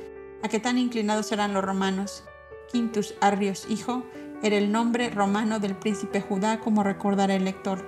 a 0.43 0.49
que 0.49 0.59
tan 0.59 0.77
inclinados 0.77 1.31
eran 1.31 1.53
los 1.53 1.63
romanos. 1.63 2.23
Quintus 2.71 3.13
Arrios 3.21 3.67
Hijo 3.69 4.03
era 4.41 4.57
el 4.57 4.71
nombre 4.71 5.09
romano 5.11 5.59
del 5.59 5.75
príncipe 5.75 6.19
Judá, 6.21 6.59
como 6.59 6.83
recordará 6.83 7.35
el 7.35 7.45
lector. 7.45 7.85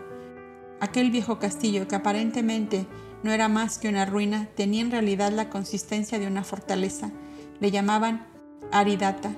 Aquel 0.79 1.09
viejo 1.09 1.39
castillo, 1.39 1.87
que 1.87 1.95
aparentemente 1.95 2.87
no 3.23 3.31
era 3.31 3.47
más 3.47 3.79
que 3.79 3.89
una 3.89 4.05
ruina, 4.05 4.47
tenía 4.55 4.81
en 4.81 4.91
realidad 4.91 5.31
la 5.31 5.49
consistencia 5.49 6.19
de 6.19 6.27
una 6.27 6.43
fortaleza. 6.43 7.11
Le 7.59 7.71
llamaban 7.71 8.27
Aridata, 8.71 9.35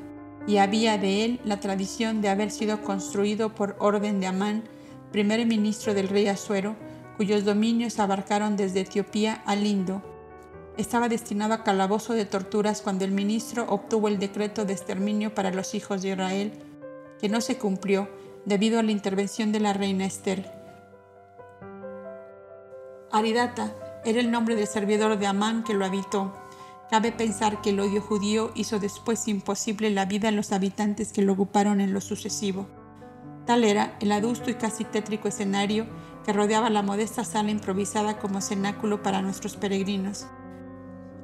y 0.48 0.58
había 0.58 0.98
de 0.98 1.26
él 1.26 1.40
la 1.44 1.60
tradición 1.60 2.22
de 2.22 2.30
haber 2.30 2.52
sido 2.52 2.82
construido 2.82 3.54
por 3.54 3.76
orden 3.80 4.20
de 4.20 4.28
Amán, 4.28 4.64
primer 5.12 5.46
ministro 5.46 5.94
del 5.94 6.08
rey 6.08 6.28
Asuero, 6.28 6.76
cuyos 7.18 7.46
dominios 7.46 8.00
abarcaron 8.00 8.56
desde 8.58 8.82
Etiopía 8.82 9.44
al 9.46 9.66
Indo. 9.66 10.02
Estaba 10.78 11.10
destinado 11.10 11.54
a 11.54 11.64
calabozo 11.64 12.14
de 12.14 12.26
torturas 12.26 12.82
cuando 12.82 13.06
el 13.06 13.12
ministro 13.12 13.66
obtuvo 13.68 14.08
el 14.08 14.18
decreto 14.18 14.66
de 14.66 14.74
exterminio 14.74 15.36
para 15.36 15.52
los 15.52 15.76
hijos 15.76 16.02
de 16.02 16.10
Israel, 16.10 16.54
que 17.20 17.30
no 17.30 17.42
se 17.42 17.58
cumplió 17.58 18.10
debido 18.46 18.80
a 18.80 18.84
la 18.84 18.92
intervención 18.92 19.52
de 19.52 19.60
la 19.60 19.74
reina 19.74 20.06
Esther. 20.06 20.59
Aridata 23.12 23.74
era 24.06 24.20
el 24.20 24.30
nombre 24.30 24.56
del 24.56 24.68
servidor 24.68 25.18
de 25.18 25.26
Amán 25.26 25.64
que 25.64 25.74
lo 25.74 25.84
habitó. 25.84 26.32
Cabe 26.92 27.12
pensar 27.12 27.62
que 27.62 27.72
el 27.72 27.80
odio 27.80 28.02
judío 28.02 28.52
hizo 28.54 28.80
después 28.80 29.28
imposible 29.28 29.90
la 29.90 30.06
vida 30.06 30.30
a 30.30 30.32
los 30.32 30.52
habitantes 30.52 31.12
que 31.12 31.24
lo 31.24 31.34
ocuparon 31.34 31.82
en 31.82 31.92
lo 31.92 32.02
sucesivo. 32.02 32.68
Tal 33.48 33.64
era 33.64 33.98
el 34.00 34.12
adusto 34.12 34.52
y 34.52 34.56
casi 34.56 34.84
tétrico 34.84 35.28
escenario 35.28 35.88
que 36.24 36.34
rodeaba 36.34 36.70
la 36.70 36.84
modesta 36.84 37.24
sala 37.24 37.50
improvisada 37.50 38.20
como 38.20 38.42
cenáculo 38.42 39.02
para 39.02 39.24
nuestros 39.24 39.58
peregrinos. 39.58 40.28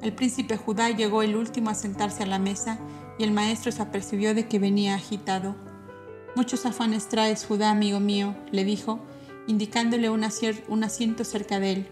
El 0.02 0.12
príncipe 0.12 0.56
Judá 0.56 0.90
llegó 0.90 1.22
el 1.22 1.36
último 1.36 1.70
a 1.70 1.74
sentarse 1.74 2.24
a 2.24 2.26
la 2.26 2.40
mesa 2.40 2.78
y 3.16 3.22
el 3.22 3.30
maestro 3.30 3.70
se 3.70 3.82
apercibió 3.82 4.34
de 4.34 4.48
que 4.48 4.58
venía 4.58 4.96
agitado. 4.96 5.54
Muchos 6.34 6.66
afanes 6.66 7.08
traes, 7.08 7.46
Judá, 7.46 7.70
amigo 7.70 8.00
mío, 8.00 8.34
le 8.50 8.64
dijo, 8.64 9.00
indicándole 9.46 10.10
un, 10.10 10.24
asiento 10.24 11.24
cerca 11.24 11.60
de 11.60 11.72
él. 11.72 11.88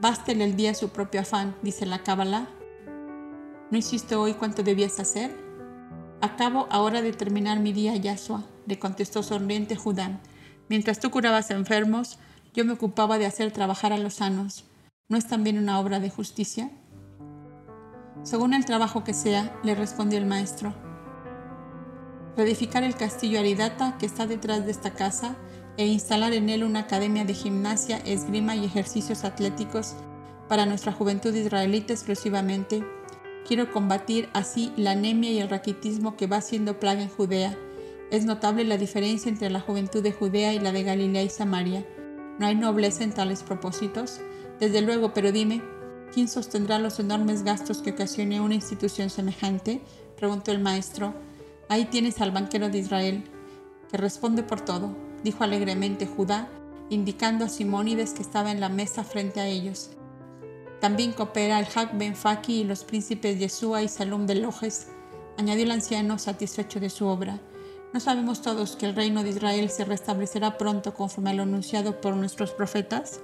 Bástele 0.00 0.44
el 0.44 0.56
día 0.56 0.74
su 0.74 0.88
propio 0.90 1.20
afán, 1.20 1.54
dice 1.62 1.86
la 1.86 2.02
Cábala. 2.02 2.48
¿No 3.70 3.78
hiciste 3.78 4.16
hoy 4.16 4.34
cuanto 4.34 4.62
debías 4.62 4.98
hacer? 5.00 5.34
Acabo 6.20 6.66
ahora 6.70 7.02
de 7.02 7.12
terminar 7.12 7.60
mi 7.60 7.72
día, 7.72 7.96
Yahshua, 7.96 8.44
le 8.66 8.78
contestó 8.78 9.22
sonriente 9.22 9.76
Judá. 9.76 10.20
Mientras 10.68 11.00
tú 11.00 11.10
curabas 11.10 11.50
enfermos, 11.50 12.18
yo 12.54 12.64
me 12.64 12.72
ocupaba 12.72 13.18
de 13.18 13.26
hacer 13.26 13.52
trabajar 13.52 13.92
a 13.92 13.98
los 13.98 14.14
sanos. 14.14 14.64
¿No 15.08 15.16
es 15.16 15.26
también 15.26 15.58
una 15.58 15.78
obra 15.80 16.00
de 16.00 16.10
justicia? 16.10 16.70
Según 18.22 18.54
el 18.54 18.64
trabajo 18.64 19.04
que 19.04 19.14
sea, 19.14 19.58
le 19.64 19.74
respondió 19.74 20.18
el 20.18 20.26
maestro. 20.26 20.74
Reedificar 22.36 22.82
el 22.84 22.96
castillo 22.96 23.40
Aridata 23.40 23.98
que 23.98 24.06
está 24.06 24.26
detrás 24.26 24.64
de 24.64 24.70
esta 24.70 24.94
casa 24.94 25.36
e 25.76 25.86
instalar 25.86 26.34
en 26.34 26.48
él 26.50 26.64
una 26.64 26.80
academia 26.80 27.24
de 27.24 27.34
gimnasia, 27.34 27.98
esgrima 28.04 28.54
y 28.56 28.64
ejercicios 28.64 29.24
atléticos 29.24 29.94
para 30.48 30.66
nuestra 30.66 30.92
juventud 30.92 31.34
israelita 31.34 31.92
exclusivamente. 31.92 32.84
Quiero 33.46 33.72
combatir 33.72 34.28
así 34.34 34.72
la 34.76 34.92
anemia 34.92 35.30
y 35.30 35.38
el 35.38 35.48
raquitismo 35.48 36.16
que 36.16 36.26
va 36.26 36.40
siendo 36.40 36.78
plaga 36.78 37.02
en 37.02 37.08
Judea. 37.08 37.56
Es 38.10 38.26
notable 38.26 38.64
la 38.64 38.76
diferencia 38.76 39.30
entre 39.30 39.50
la 39.50 39.60
juventud 39.60 40.02
de 40.02 40.12
Judea 40.12 40.52
y 40.52 40.58
la 40.58 40.72
de 40.72 40.82
Galilea 40.82 41.22
y 41.22 41.30
Samaria. 41.30 41.86
¿No 42.38 42.46
hay 42.46 42.54
nobleza 42.54 43.04
en 43.04 43.12
tales 43.12 43.42
propósitos? 43.42 44.20
Desde 44.60 44.82
luego, 44.82 45.14
pero 45.14 45.32
dime, 45.32 45.62
¿quién 46.12 46.28
sostendrá 46.28 46.78
los 46.78 47.00
enormes 47.00 47.42
gastos 47.42 47.80
que 47.80 47.92
ocasione 47.92 48.40
una 48.40 48.54
institución 48.54 49.08
semejante? 49.08 49.80
preguntó 50.16 50.52
el 50.52 50.60
maestro. 50.60 51.14
Ahí 51.68 51.86
tienes 51.86 52.20
al 52.20 52.30
banquero 52.30 52.68
de 52.68 52.78
Israel, 52.78 53.24
que 53.90 53.96
responde 53.96 54.42
por 54.42 54.60
todo 54.60 54.94
dijo 55.24 55.44
alegremente 55.44 56.06
Judá, 56.06 56.48
indicando 56.90 57.44
a 57.44 57.48
Simónides 57.48 58.12
que 58.12 58.22
estaba 58.22 58.50
en 58.50 58.60
la 58.60 58.68
mesa 58.68 59.04
frente 59.04 59.40
a 59.40 59.46
ellos. 59.46 59.90
También 60.80 61.12
coopera 61.12 61.58
el 61.58 61.66
Hak 61.66 61.96
Ben 61.96 62.16
Faki 62.16 62.60
y 62.60 62.64
los 62.64 62.84
príncipes 62.84 63.38
Yeshua 63.38 63.82
y 63.82 63.88
Salum 63.88 64.26
de 64.26 64.34
Lojes, 64.34 64.88
añadió 65.38 65.64
el 65.64 65.70
anciano 65.70 66.18
satisfecho 66.18 66.80
de 66.80 66.90
su 66.90 67.06
obra. 67.06 67.40
¿No 67.92 68.00
sabemos 68.00 68.42
todos 68.42 68.76
que 68.76 68.86
el 68.86 68.94
reino 68.94 69.22
de 69.22 69.30
Israel 69.30 69.70
se 69.70 69.84
restablecerá 69.84 70.58
pronto 70.58 70.94
conforme 70.94 71.30
a 71.30 71.34
lo 71.34 71.42
anunciado 71.42 72.00
por 72.00 72.16
nuestros 72.16 72.50
profetas? 72.50 73.20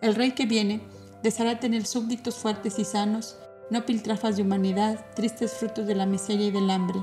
El 0.00 0.14
rey 0.14 0.32
que 0.32 0.46
viene 0.46 0.80
deseará 1.22 1.60
tener 1.60 1.86
súbditos 1.86 2.36
fuertes 2.36 2.78
y 2.78 2.84
sanos, 2.84 3.36
no 3.70 3.84
piltrafas 3.86 4.36
de 4.36 4.42
humanidad, 4.42 5.04
tristes 5.14 5.52
frutos 5.54 5.86
de 5.86 5.94
la 5.94 6.06
miseria 6.06 6.46
y 6.46 6.50
del 6.50 6.70
hambre. 6.70 7.00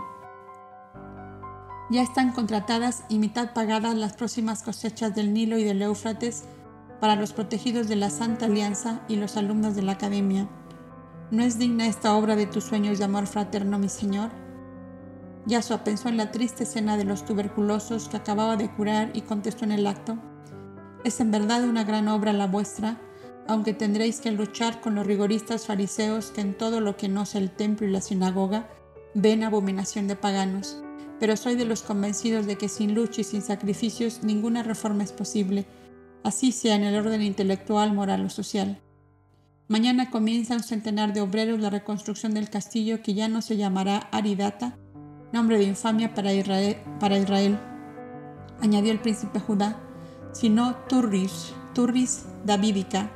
Ya 1.92 2.02
están 2.02 2.32
contratadas 2.32 3.04
y 3.10 3.20
mitad 3.20 3.52
pagadas 3.52 3.96
las 3.96 4.14
próximas 4.14 4.64
cosechas 4.64 5.14
del 5.14 5.34
Nilo 5.34 5.58
y 5.58 5.66
del 5.66 5.82
Éufrates 5.82 6.46
para 7.02 7.18
los 7.18 7.34
protegidos 7.34 7.90
de 7.90 7.98
la 7.98 8.10
Santa 8.10 8.46
Alianza 8.46 9.02
y 9.10 9.18
los 9.18 9.36
alumnos 9.36 9.76
de 9.76 9.82
la 9.82 9.92
Academia. 9.92 10.48
¿No 11.32 11.44
es 11.44 11.60
digna 11.60 11.88
esta 11.88 12.16
obra 12.16 12.38
de 12.38 12.46
tus 12.46 12.64
sueños 12.64 12.98
de 12.98 13.04
amor 13.04 13.28
fraterno, 13.28 13.78
mi 13.78 13.90
Señor? 13.90 14.30
Yasua 15.48 15.84
pensó 15.84 16.08
en 16.08 16.16
la 16.16 16.32
triste 16.32 16.64
escena 16.64 16.96
de 16.96 17.04
los 17.04 17.26
tuberculosos 17.26 18.08
que 18.08 18.16
acababa 18.16 18.56
de 18.56 18.72
curar 18.72 19.12
y 19.14 19.24
contestó 19.24 19.66
en 19.66 19.74
el 19.74 19.86
acto. 19.86 20.18
Es 21.04 21.20
en 21.20 21.32
verdad 21.32 21.66
una 21.66 21.84
gran 21.84 22.08
obra 22.08 22.32
la 22.32 22.48
vuestra, 22.48 23.02
aunque 23.50 23.74
tendréis 23.74 24.22
que 24.22 24.32
luchar 24.32 24.80
con 24.80 24.96
los 24.96 25.06
rigoristas 25.06 25.66
fariseos 25.66 26.32
que 26.32 26.40
en 26.40 26.58
todo 26.58 26.80
lo 26.80 26.96
que 26.96 27.10
no 27.10 27.26
sea 27.26 27.42
el 27.42 27.52
templo 27.52 27.86
y 27.86 27.92
la 27.92 28.00
sinagoga 28.00 28.70
ven 29.14 29.44
abominación 29.44 30.08
de 30.08 30.16
paganos 30.16 30.82
pero 31.22 31.38
soy 31.38 31.54
de 31.54 31.66
los 31.66 31.84
convencidos 31.84 32.48
de 32.48 32.58
que 32.58 32.68
sin 32.68 32.96
lucha 32.96 33.22
y 33.22 33.24
sin 33.24 33.44
sacrificios 33.44 34.24
ninguna 34.24 34.64
reforma 34.64 35.04
es 35.04 35.12
posible, 35.12 35.68
así 36.24 36.52
sea 36.52 36.74
en 36.74 36.84
el 36.84 36.96
orden 36.96 37.22
intelectual, 37.22 37.94
moral 37.94 38.26
o 38.26 38.30
social. 38.32 38.82
Mañana 39.68 40.10
comienza 40.10 40.56
un 40.56 40.64
centenar 40.64 41.14
de 41.14 41.22
obreros 41.22 41.60
la 41.60 41.70
reconstrucción 41.70 42.34
del 42.34 42.50
castillo 42.50 43.04
que 43.04 43.14
ya 43.14 43.28
no 43.28 43.44
se 43.44 43.56
llamará 43.56 44.10
Aridata, 44.12 44.80
nombre 45.32 45.60
de 45.60 45.66
infamia 45.66 46.16
para 46.16 46.34
Israel, 46.34 47.60
añadió 48.60 48.92
el 48.92 49.00
príncipe 49.00 49.40
Judá, 49.40 49.80
sino 50.32 50.76
Turris, 50.90 51.54
Turris 51.76 52.26
Davídica, 52.46 53.12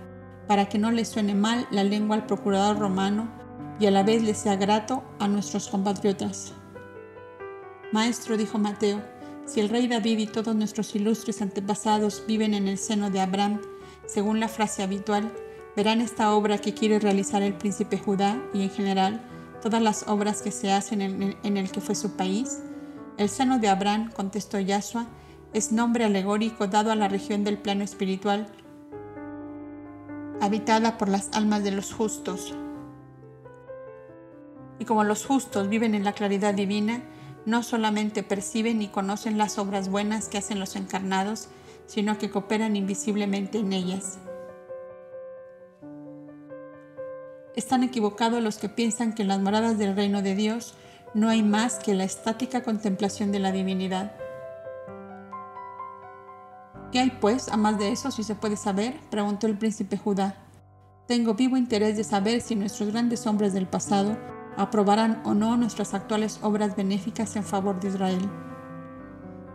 para 0.48 0.70
que 0.70 0.78
no 0.78 0.92
le 0.92 1.06
suene 1.06 1.34
mal 1.34 1.66
la 1.72 1.84
lengua 1.84 2.18
al 2.18 2.28
procurador 2.28 2.78
romano 2.78 3.32
y 3.80 3.88
a 3.88 3.92
la 3.92 4.04
vez 4.04 4.22
le 4.22 4.36
sea 4.36 4.58
grato 4.58 5.04
a 5.18 5.28
nuestros 5.28 5.70
compatriotas. 5.70 6.54
Maestro, 7.92 8.38
dijo 8.38 8.58
Mateo, 8.58 9.02
si 9.46 9.60
el 9.60 9.70
rey 9.70 9.88
David 9.88 10.18
y 10.18 10.28
todos 10.28 10.56
nuestros 10.56 10.96
ilustres 10.96 11.42
antepasados 11.42 12.24
viven 12.28 12.54
en 12.54 12.68
el 12.68 12.78
seno 12.78 13.10
de 13.12 13.22
Abraham, 13.22 13.62
según 14.08 14.40
la 14.40 14.48
frase 14.48 14.84
habitual, 14.84 15.32
verán 15.76 16.02
esta 16.02 16.34
obra 16.34 16.58
que 16.58 16.74
quiere 16.74 17.00
realizar 17.00 17.44
el 17.44 17.54
príncipe 17.54 17.98
Judá 17.98 18.42
y 18.54 18.64
en 18.64 18.70
general 18.70 19.22
todas 19.62 19.82
las 19.82 20.08
obras 20.08 20.42
que 20.42 20.52
se 20.52 20.72
hacen 20.72 21.02
en 21.02 21.58
el 21.58 21.72
que 21.72 21.82
fue 21.82 21.96
su 21.96 22.16
país. 22.16 22.62
El 23.18 23.30
seno 23.30 23.60
de 23.60 23.70
Abraham, 23.70 24.12
contestó 24.12 24.60
Yahshua, 24.60 25.08
es 25.54 25.72
nombre 25.72 26.04
alegórico 26.04 26.68
dado 26.68 26.92
a 26.92 26.96
la 26.96 27.08
región 27.08 27.44
del 27.44 27.58
plano 27.58 27.84
espiritual, 27.84 28.48
habitada 30.42 30.98
por 30.98 31.08
las 31.08 31.30
almas 31.34 31.64
de 31.64 31.72
los 31.72 31.94
justos. 31.94 32.54
Y 34.80 34.86
como 34.86 35.04
los 35.04 35.26
justos 35.26 35.70
viven 35.70 35.96
en 35.96 36.04
la 36.04 36.14
claridad 36.14 36.54
divina, 36.54 37.02
no 37.46 37.64
solamente 37.64 38.24
perciben 38.24 38.82
y 38.82 38.88
conocen 38.88 39.38
las 39.38 39.58
obras 39.58 39.90
buenas 39.90 40.30
que 40.30 40.38
hacen 40.38 40.60
los 40.60 40.76
encarnados, 40.76 41.48
sino 41.86 42.18
que 42.18 42.30
cooperan 42.30 42.76
invisiblemente 42.76 43.60
en 43.60 43.74
ellas. 43.74 44.18
Están 47.56 47.84
equivocados 47.84 48.42
los 48.44 48.58
que 48.58 48.68
piensan 48.68 49.14
que 49.14 49.22
en 49.22 49.30
las 49.30 49.40
moradas 49.40 49.78
del 49.78 49.96
reino 49.96 50.22
de 50.22 50.36
Dios 50.36 50.74
no 51.14 51.30
hay 51.30 51.44
más 51.44 51.76
que 51.76 51.94
la 51.94 52.04
estática 52.04 52.64
contemplación 52.64 53.32
de 53.32 53.40
la 53.40 53.52
divinidad. 53.52 54.14
¿Qué 56.92 57.00
hay 57.00 57.12
pues, 57.12 57.48
a 57.50 57.58
más 57.58 57.78
de 57.78 57.92
eso, 57.92 58.12
si 58.12 58.24
se 58.24 58.36
puede 58.36 58.58
saber? 58.58 59.00
preguntó 59.10 59.48
el 59.48 59.58
príncipe 59.58 59.98
Judá. 59.98 60.36
Tengo 61.08 61.36
vivo 61.36 61.56
interés 61.56 61.96
de 61.96 62.04
saber 62.04 62.42
si 62.42 62.56
nuestros 62.56 62.92
grandes 62.92 63.26
hombres 63.28 63.54
del 63.54 63.68
pasado 63.68 64.18
aprobarán 64.58 65.22
o 65.26 65.34
no 65.34 65.58
nuestras 65.58 65.94
actuales 65.94 66.40
obras 66.42 66.76
benéficas 66.76 67.36
en 67.36 67.44
favor 67.44 67.80
de 67.80 67.90
Israel. 67.90 68.30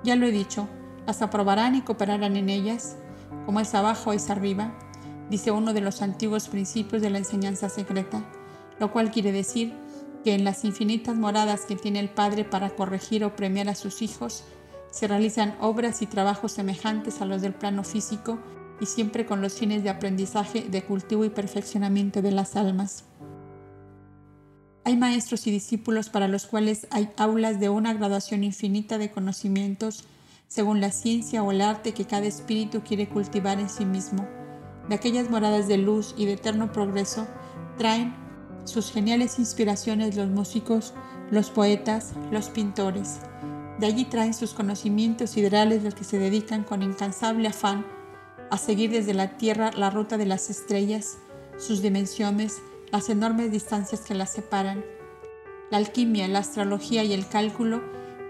Ya 0.03 0.17
lo 0.17 0.27
he 0.27 0.31
dicho, 0.31 0.69
las 1.07 1.23
aprobarán 1.23 1.75
y 1.75 1.83
cooperarán 1.83 2.37
en 2.37 2.49
ellas, 2.49 2.97
como 3.47 3.61
es 3.61 3.75
abajo 3.75 4.13
es 4.13 4.31
arriba, 4.31 4.73
dice 5.31 5.51
uno 5.51 5.73
de 5.73 5.81
los 5.81 6.03
antiguos 6.03 6.49
principios 6.49 7.03
de 7.03 7.11
la 7.11 7.19
enseñanza 7.19 7.69
secreta, 7.69 8.23
lo 8.79 8.93
cual 8.93 9.11
quiere 9.11 9.33
decir 9.33 9.75
que 10.25 10.35
en 10.35 10.45
las 10.45 10.65
infinitas 10.65 11.17
moradas 11.17 11.63
que 11.63 11.77
tiene 11.77 12.01
el 12.01 12.11
Padre 12.11 12.45
para 12.45 12.71
corregir 12.71 13.25
o 13.25 13.37
premiar 13.37 13.69
a 13.69 13.75
sus 13.75 14.03
hijos, 14.03 14.45
se 14.91 15.07
realizan 15.07 15.57
obras 15.61 16.03
y 16.03 16.07
trabajos 16.07 16.53
semejantes 16.53 17.21
a 17.21 17.25
los 17.25 17.43
del 17.43 17.55
plano 17.55 17.85
físico 17.85 18.39
y 18.81 18.87
siempre 18.87 19.25
con 19.27 19.41
los 19.41 19.55
fines 19.55 19.85
de 19.85 19.91
aprendizaje, 19.91 20.63
de 20.63 20.83
cultivo 20.83 21.25
y 21.25 21.31
perfeccionamiento 21.31 22.23
de 22.23 22.33
las 22.33 22.57
almas. 22.57 23.05
Hay 24.85 24.97
maestros 24.97 25.47
y 25.47 25.51
discípulos 25.51 26.09
para 26.09 26.29
los 26.29 26.47
cuales 26.47 26.87
hay 26.91 27.11
aulas 27.17 27.61
de 27.61 27.69
una 27.69 27.93
graduación 27.93 28.45
infinita 28.45 28.97
de 28.99 29.11
conocimientos 29.11 30.05
según 30.49 30.81
la 30.81 30.91
ciencia 30.91 31.43
o 31.43 31.53
el 31.53 31.61
arte 31.61 31.93
que 31.93 32.07
cada 32.07 32.27
espíritu 32.27 32.81
quiere 32.81 33.09
cultivar 33.09 33.61
en 33.61 33.69
sí 33.69 33.85
mismo. 33.85 34.27
De 34.89 34.95
aquellas 34.97 35.31
moradas 35.31 35.69
de 35.69 35.77
luz 35.77 36.15
y 36.17 36.27
de 36.27 36.33
eterno 36.33 36.73
progreso 36.73 37.29
traen 37.79 38.15
sus 38.65 38.91
geniales 38.91 39.39
inspiraciones 39.39 40.17
los 40.17 40.29
músicos, 40.29 40.95
los 41.31 41.51
poetas, 41.51 42.15
los 42.31 42.49
pintores. 42.49 43.21
De 43.79 43.87
allí 43.87 44.07
traen 44.07 44.35
sus 44.35 44.53
conocimientos 44.53 45.31
siderales 45.31 45.85
los 45.85 45.95
que 45.95 46.05
se 46.05 46.19
dedican 46.19 46.65
con 46.65 46.83
incansable 46.83 47.49
afán 47.49 47.87
a 48.51 48.59
seguir 48.59 48.91
desde 48.91 49.15
la 49.15 49.37
Tierra 49.37 49.71
la 49.77 49.91
ruta 49.91 50.19
de 50.19 50.27
las 50.27 50.51
estrellas, 50.51 51.19
sus 51.59 51.83
dimensiones, 51.83 52.61
las 52.93 53.09
enormes 53.09 53.53
distancias 53.53 54.01
que 54.01 54.15
las 54.15 54.33
separan. 54.33 54.85
La 55.71 55.79
alquimia, 55.79 56.27
la 56.29 56.41
astrología 56.41 57.05
y 57.05 57.13
el 57.13 57.29
cálculo 57.29 57.83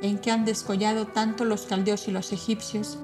en 0.03 0.19
que 0.19 0.31
han 0.31 0.45
descollado 0.45 1.07
tanto 1.07 1.45
los 1.45 1.63
caldeos 1.63 2.09
y 2.09 2.11
los 2.11 2.33
egipcios, 2.33 2.99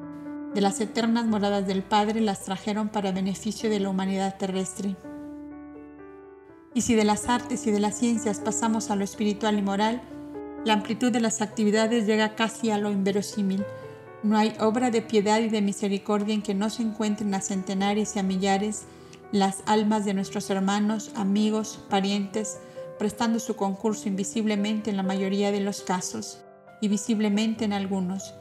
de 0.54 0.60
las 0.60 0.80
eternas 0.80 1.26
moradas 1.26 1.66
del 1.66 1.82
Padre 1.82 2.20
las 2.20 2.44
trajeron 2.44 2.88
para 2.88 3.12
beneficio 3.12 3.68
de 3.68 3.80
la 3.80 3.90
humanidad 3.90 4.36
terrestre. 4.38 4.96
Y 6.72 6.82
si 6.82 6.94
de 6.94 7.04
las 7.04 7.28
artes 7.28 7.66
y 7.66 7.70
de 7.70 7.80
las 7.80 7.98
ciencias 7.98 8.40
pasamos 8.40 8.90
a 8.90 8.96
lo 8.96 9.04
espiritual 9.04 9.58
y 9.58 9.62
moral, 9.62 10.02
la 10.64 10.74
amplitud 10.74 11.12
de 11.12 11.20
las 11.20 11.40
actividades 11.40 12.06
llega 12.06 12.34
casi 12.34 12.70
a 12.70 12.78
lo 12.78 12.90
inverosímil. 12.90 13.64
No 14.22 14.36
hay 14.36 14.54
obra 14.58 14.90
de 14.90 15.02
piedad 15.02 15.40
y 15.40 15.48
de 15.48 15.62
misericordia 15.62 16.34
en 16.34 16.42
que 16.42 16.54
no 16.54 16.70
se 16.70 16.82
encuentren 16.82 17.34
a 17.34 17.40
centenares 17.40 18.16
y 18.16 18.18
a 18.18 18.22
millares 18.22 18.86
las 19.32 19.62
almas 19.66 20.04
de 20.04 20.14
nuestros 20.14 20.50
hermanos, 20.50 21.10
amigos, 21.16 21.80
parientes, 21.90 22.58
prestando 22.98 23.38
su 23.38 23.56
concurso 23.56 24.08
invisiblemente 24.08 24.90
en 24.90 24.96
la 24.96 25.02
mayoría 25.02 25.52
de 25.52 25.60
los 25.60 25.82
casos 25.82 26.42
y 26.80 26.88
visiblemente 26.88 27.64
en 27.64 27.72
algunos. 27.72 28.34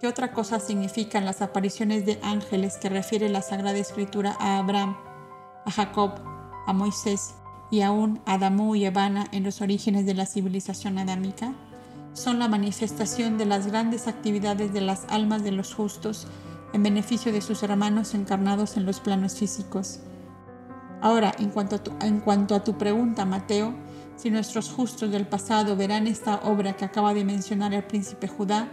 ¿Qué 0.00 0.08
otra 0.08 0.32
cosa 0.32 0.58
significan 0.58 1.24
las 1.24 1.42
apariciones 1.42 2.04
de 2.06 2.18
ángeles 2.22 2.76
que 2.76 2.88
refiere 2.88 3.28
la 3.28 3.42
Sagrada 3.42 3.78
Escritura 3.78 4.36
a 4.40 4.58
Abraham, 4.58 4.96
a 5.64 5.70
Jacob, 5.70 6.12
a 6.66 6.72
Moisés 6.72 7.34
y 7.70 7.82
aún 7.82 8.20
a 8.26 8.34
Adamú 8.34 8.74
y 8.74 8.84
Evana 8.84 9.28
en 9.32 9.44
los 9.44 9.60
orígenes 9.60 10.04
de 10.06 10.14
la 10.14 10.26
civilización 10.26 10.98
adámica? 10.98 11.54
Son 12.14 12.38
la 12.38 12.48
manifestación 12.48 13.38
de 13.38 13.46
las 13.46 13.66
grandes 13.68 14.08
actividades 14.08 14.72
de 14.72 14.80
las 14.80 15.04
almas 15.08 15.44
de 15.44 15.52
los 15.52 15.72
justos 15.72 16.26
en 16.72 16.82
beneficio 16.82 17.32
de 17.32 17.40
sus 17.40 17.62
hermanos 17.62 18.14
encarnados 18.14 18.76
en 18.76 18.86
los 18.86 19.00
planos 19.00 19.36
físicos. 19.36 20.00
Ahora, 21.02 21.34
en 21.40 21.50
cuanto, 21.50 22.54
a 22.54 22.62
tu, 22.62 22.78
pregunta, 22.78 23.24
Mateo, 23.24 23.74
si 24.14 24.30
nuestros 24.30 24.70
justos 24.70 25.10
del 25.10 25.26
pasado 25.26 25.74
verán 25.76 26.06
esta 26.06 26.36
obra 26.44 26.76
que 26.76 26.84
acaba 26.84 27.12
de 27.12 27.24
mencionar 27.24 27.74
el 27.74 27.82
príncipe 27.82 28.28
Judá, 28.28 28.68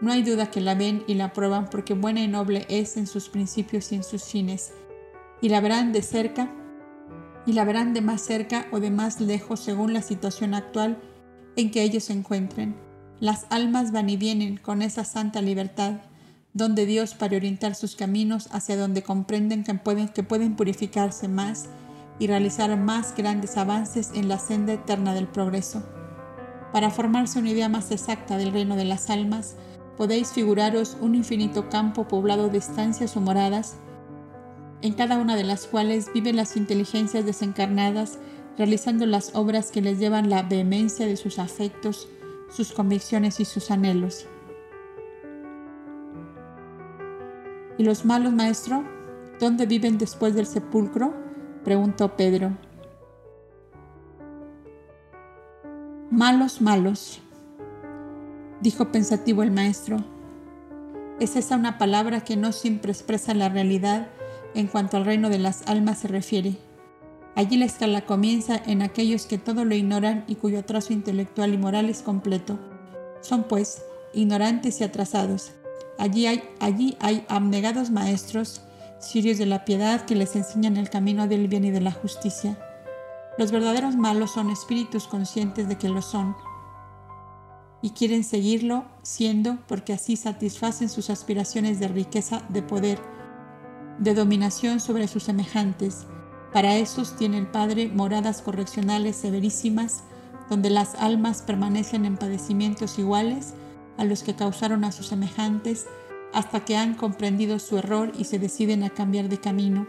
no 0.00 0.10
hay 0.10 0.24
duda 0.24 0.50
que 0.50 0.60
la 0.60 0.74
ven 0.74 1.04
y 1.06 1.14
la 1.14 1.26
aprueban 1.26 1.70
porque 1.70 1.94
buena 1.94 2.22
y 2.22 2.26
noble 2.26 2.66
es 2.68 2.96
en 2.96 3.06
sus 3.06 3.28
principios 3.28 3.92
y 3.92 3.94
en 3.94 4.02
sus 4.02 4.24
fines, 4.24 4.72
y 5.40 5.48
la 5.48 5.60
verán 5.60 5.92
de 5.92 6.02
cerca 6.02 6.50
y 7.46 7.52
la 7.52 7.64
verán 7.64 7.94
de 7.94 8.00
más 8.00 8.20
cerca 8.20 8.66
o 8.72 8.80
de 8.80 8.90
más 8.90 9.20
lejos 9.20 9.60
según 9.60 9.92
la 9.92 10.02
situación 10.02 10.54
actual 10.54 10.98
en 11.54 11.70
que 11.70 11.82
ellos 11.82 12.04
se 12.04 12.14
encuentren. 12.14 12.74
Las 13.20 13.46
almas 13.48 13.92
van 13.92 14.10
y 14.10 14.16
vienen 14.16 14.56
con 14.56 14.82
esa 14.82 15.04
santa 15.04 15.40
libertad, 15.40 16.00
donde 16.52 16.86
Dios 16.86 17.14
para 17.14 17.36
orientar 17.36 17.74
sus 17.74 17.94
caminos 17.94 18.48
hacia 18.52 18.76
donde 18.76 19.02
comprenden 19.02 19.64
que 19.64 19.74
pueden, 19.74 20.08
que 20.08 20.22
pueden 20.22 20.56
purificarse 20.56 21.28
más 21.28 21.66
y 22.18 22.26
realizar 22.26 22.76
más 22.76 23.14
grandes 23.16 23.56
avances 23.56 24.10
en 24.14 24.28
la 24.28 24.38
senda 24.38 24.72
eterna 24.72 25.14
del 25.14 25.26
progreso. 25.26 25.82
Para 26.72 26.90
formarse 26.90 27.38
una 27.38 27.50
idea 27.50 27.68
más 27.68 27.90
exacta 27.90 28.36
del 28.36 28.52
reino 28.52 28.76
de 28.76 28.84
las 28.84 29.10
almas, 29.10 29.56
podéis 29.96 30.32
figuraros 30.32 30.96
un 31.00 31.14
infinito 31.14 31.68
campo 31.68 32.06
poblado 32.08 32.48
de 32.48 32.58
estancias 32.58 33.16
o 33.16 33.20
moradas, 33.20 33.76
en 34.82 34.94
cada 34.94 35.18
una 35.18 35.36
de 35.36 35.44
las 35.44 35.66
cuales 35.66 36.10
viven 36.12 36.36
las 36.36 36.56
inteligencias 36.56 37.26
desencarnadas, 37.26 38.18
realizando 38.56 39.06
las 39.06 39.34
obras 39.34 39.70
que 39.70 39.82
les 39.82 39.98
llevan 39.98 40.30
la 40.30 40.42
vehemencia 40.42 41.06
de 41.06 41.16
sus 41.16 41.38
afectos, 41.38 42.08
sus 42.50 42.72
convicciones 42.72 43.40
y 43.40 43.44
sus 43.44 43.70
anhelos. 43.70 44.26
¿Y 47.80 47.82
los 47.82 48.04
malos, 48.04 48.34
maestro? 48.34 48.84
¿Dónde 49.40 49.64
viven 49.64 49.96
después 49.96 50.34
del 50.34 50.44
sepulcro? 50.44 51.14
preguntó 51.64 52.14
Pedro. 52.14 52.50
Malos, 56.10 56.60
malos, 56.60 57.22
dijo 58.60 58.92
pensativo 58.92 59.42
el 59.42 59.50
maestro. 59.50 59.96
Es 61.20 61.36
esa 61.36 61.56
una 61.56 61.78
palabra 61.78 62.20
que 62.20 62.36
no 62.36 62.52
siempre 62.52 62.92
expresa 62.92 63.32
la 63.32 63.48
realidad 63.48 64.08
en 64.54 64.66
cuanto 64.66 64.98
al 64.98 65.06
reino 65.06 65.30
de 65.30 65.38
las 65.38 65.66
almas 65.66 66.00
se 66.00 66.08
refiere. 66.08 66.58
Allí 67.34 67.56
la 67.56 67.64
escala 67.64 68.02
comienza 68.02 68.60
en 68.66 68.82
aquellos 68.82 69.24
que 69.24 69.38
todo 69.38 69.64
lo 69.64 69.74
ignoran 69.74 70.24
y 70.28 70.34
cuyo 70.34 70.58
atraso 70.58 70.92
intelectual 70.92 71.54
y 71.54 71.56
moral 71.56 71.88
es 71.88 72.02
completo. 72.02 72.58
Son 73.22 73.44
pues 73.44 73.82
ignorantes 74.12 74.82
y 74.82 74.84
atrasados. 74.84 75.52
Allí 76.00 76.26
hay, 76.26 76.42
allí 76.60 76.96
hay 76.98 77.26
abnegados 77.28 77.90
maestros 77.90 78.62
sirios 78.98 79.36
de 79.36 79.44
la 79.44 79.66
piedad 79.66 80.06
que 80.06 80.14
les 80.14 80.34
enseñan 80.34 80.78
el 80.78 80.88
camino 80.88 81.28
del 81.28 81.46
bien 81.46 81.62
y 81.66 81.70
de 81.70 81.82
la 81.82 81.92
justicia. 81.92 82.58
Los 83.36 83.52
verdaderos 83.52 83.96
malos 83.96 84.30
son 84.30 84.48
espíritus 84.48 85.06
conscientes 85.06 85.68
de 85.68 85.76
que 85.76 85.90
lo 85.90 86.00
son 86.00 86.34
y 87.82 87.90
quieren 87.90 88.24
seguirlo 88.24 88.86
siendo 89.02 89.58
porque 89.68 89.92
así 89.92 90.16
satisfacen 90.16 90.88
sus 90.88 91.10
aspiraciones 91.10 91.80
de 91.80 91.88
riqueza, 91.88 92.40
de 92.48 92.62
poder, 92.62 92.98
de 93.98 94.14
dominación 94.14 94.80
sobre 94.80 95.06
sus 95.06 95.24
semejantes. 95.24 96.06
Para 96.50 96.76
esos 96.76 97.14
tiene 97.16 97.36
el 97.36 97.46
Padre 97.46 97.88
moradas 97.88 98.40
correccionales 98.40 99.16
severísimas, 99.16 100.02
donde 100.48 100.70
las 100.70 100.94
almas 100.94 101.42
permanecen 101.42 102.06
en 102.06 102.16
padecimientos 102.16 102.98
iguales 102.98 103.52
a 104.00 104.04
los 104.04 104.22
que 104.22 104.34
causaron 104.34 104.84
a 104.84 104.92
sus 104.92 105.08
semejantes 105.08 105.86
hasta 106.32 106.64
que 106.64 106.74
han 106.74 106.94
comprendido 106.94 107.58
su 107.58 107.76
error 107.76 108.12
y 108.18 108.24
se 108.24 108.38
deciden 108.38 108.82
a 108.82 108.88
cambiar 108.88 109.28
de 109.28 109.38
camino. 109.38 109.86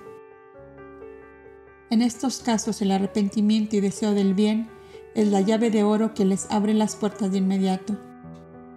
En 1.90 2.02
estos 2.02 2.40
casos 2.40 2.82
el 2.82 2.92
arrepentimiento 2.92 3.78
y 3.78 3.80
deseo 3.80 4.12
del 4.14 4.34
bien 4.34 4.70
es 5.16 5.30
la 5.30 5.40
llave 5.40 5.72
de 5.72 5.84
oro 5.84 6.14
que 6.14 6.26
les 6.26 6.52
abre 6.52 6.74
las 6.74 6.98
puertas 6.98 7.32
de 7.32 7.38
inmediato. 7.38 7.98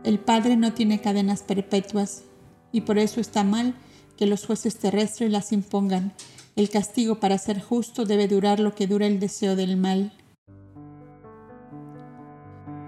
El 0.04 0.20
Padre 0.20 0.56
no 0.56 0.72
tiene 0.72 1.00
cadenas 1.00 1.42
perpetuas 1.42 2.22
y 2.70 2.82
por 2.82 2.96
eso 2.98 3.20
está 3.20 3.42
mal 3.42 3.74
que 4.16 4.26
los 4.26 4.46
jueces 4.46 4.78
terrestres 4.78 5.32
las 5.32 5.50
impongan. 5.50 6.12
El 6.54 6.70
castigo 6.70 7.18
para 7.18 7.38
ser 7.38 7.60
justo 7.60 8.04
debe 8.04 8.28
durar 8.28 8.60
lo 8.60 8.76
que 8.76 8.86
dura 8.86 9.08
el 9.08 9.18
deseo 9.18 9.56
del 9.56 9.76
mal. 9.76 10.12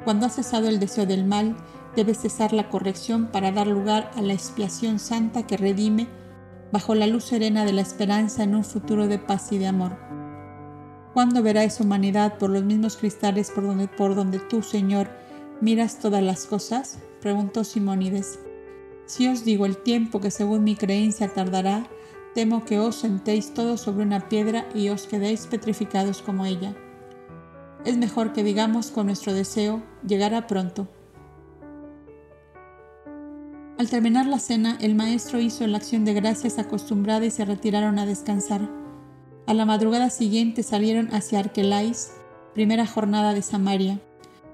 Cuando 0.05 0.27
ha 0.27 0.31
cesado 0.31 0.69
el 0.69 0.79
deseo 0.79 1.07
del 1.07 1.25
mal, 1.25 1.57
debe 1.97 2.15
cesar 2.15 2.53
la 2.53 2.69
corrección 2.69 3.27
para 3.27 3.51
dar 3.51 3.67
lugar 3.67 4.11
a 4.15 4.23
la 4.23 4.35
expiación 4.35 4.99
santa 4.99 5.47
que 5.47 5.57
redime 5.57 6.07
bajo 6.71 6.95
la 6.95 7.07
luz 7.07 7.25
serena 7.25 7.65
de 7.65 7.73
la 7.73 7.81
esperanza 7.81 8.45
en 8.45 8.55
un 8.55 8.65
futuro 8.65 9.09
de 9.09 9.19
paz 9.19 9.51
y 9.51 9.59
de 9.59 9.67
amor. 9.67 9.97
¿Cuándo 11.15 11.43
verá 11.43 11.65
esa 11.65 11.83
humanidad 11.83 12.37
por 12.39 12.51
los 12.51 12.63
mismos 12.63 12.99
cristales 12.99 13.51
por 13.51 13.65
donde, 13.65 13.89
por 13.89 14.15
donde 14.15 14.39
tú, 14.39 14.63
Señor, 14.63 15.09
miras 15.61 15.99
todas 15.99 16.23
las 16.23 16.45
cosas? 16.45 16.99
preguntó 17.23 17.65
Simónides. 17.65 18.39
Si 19.07 19.27
os 19.27 19.45
digo 19.45 19.65
el 19.65 19.79
tiempo 19.79 20.21
que 20.21 20.31
según 20.31 20.65
mi 20.65 20.77
creencia 20.77 21.33
tardará, 21.33 21.87
temo 22.35 22.67
que 22.67 22.79
os 22.79 22.97
sentéis 22.97 23.55
todos 23.55 23.81
sobre 23.81 24.05
una 24.05 24.29
piedra 24.29 24.67
y 24.75 24.91
os 24.91 25.07
quedéis 25.07 25.47
petrificados 25.47 26.21
como 26.21 26.45
ella. 26.45 26.75
Es 27.87 27.97
mejor 27.97 28.35
que 28.35 28.45
digamos 28.45 28.91
con 28.91 29.07
nuestro 29.07 29.33
deseo, 29.33 29.83
llegará 30.07 30.47
pronto. 30.47 30.89
Al 33.79 33.91
terminar 33.91 34.25
la 34.25 34.39
cena, 34.39 34.79
el 34.81 34.95
maestro 34.95 35.39
hizo 35.39 35.67
la 35.67 35.77
acción 35.77 36.07
de 36.07 36.15
gracias 36.15 36.59
acostumbrada 36.59 37.27
y 37.27 37.31
se 37.31 37.45
retiraron 37.45 37.99
a 37.99 38.07
descansar. 38.07 38.71
A 39.47 39.53
la 39.53 39.67
madrugada 39.67 40.09
siguiente 40.09 40.63
salieron 40.63 41.15
hacia 41.15 41.41
Arquelais, 41.41 42.13
primera 42.55 42.87
jornada 42.87 43.35
de 43.35 43.43
Samaria. 43.43 44.01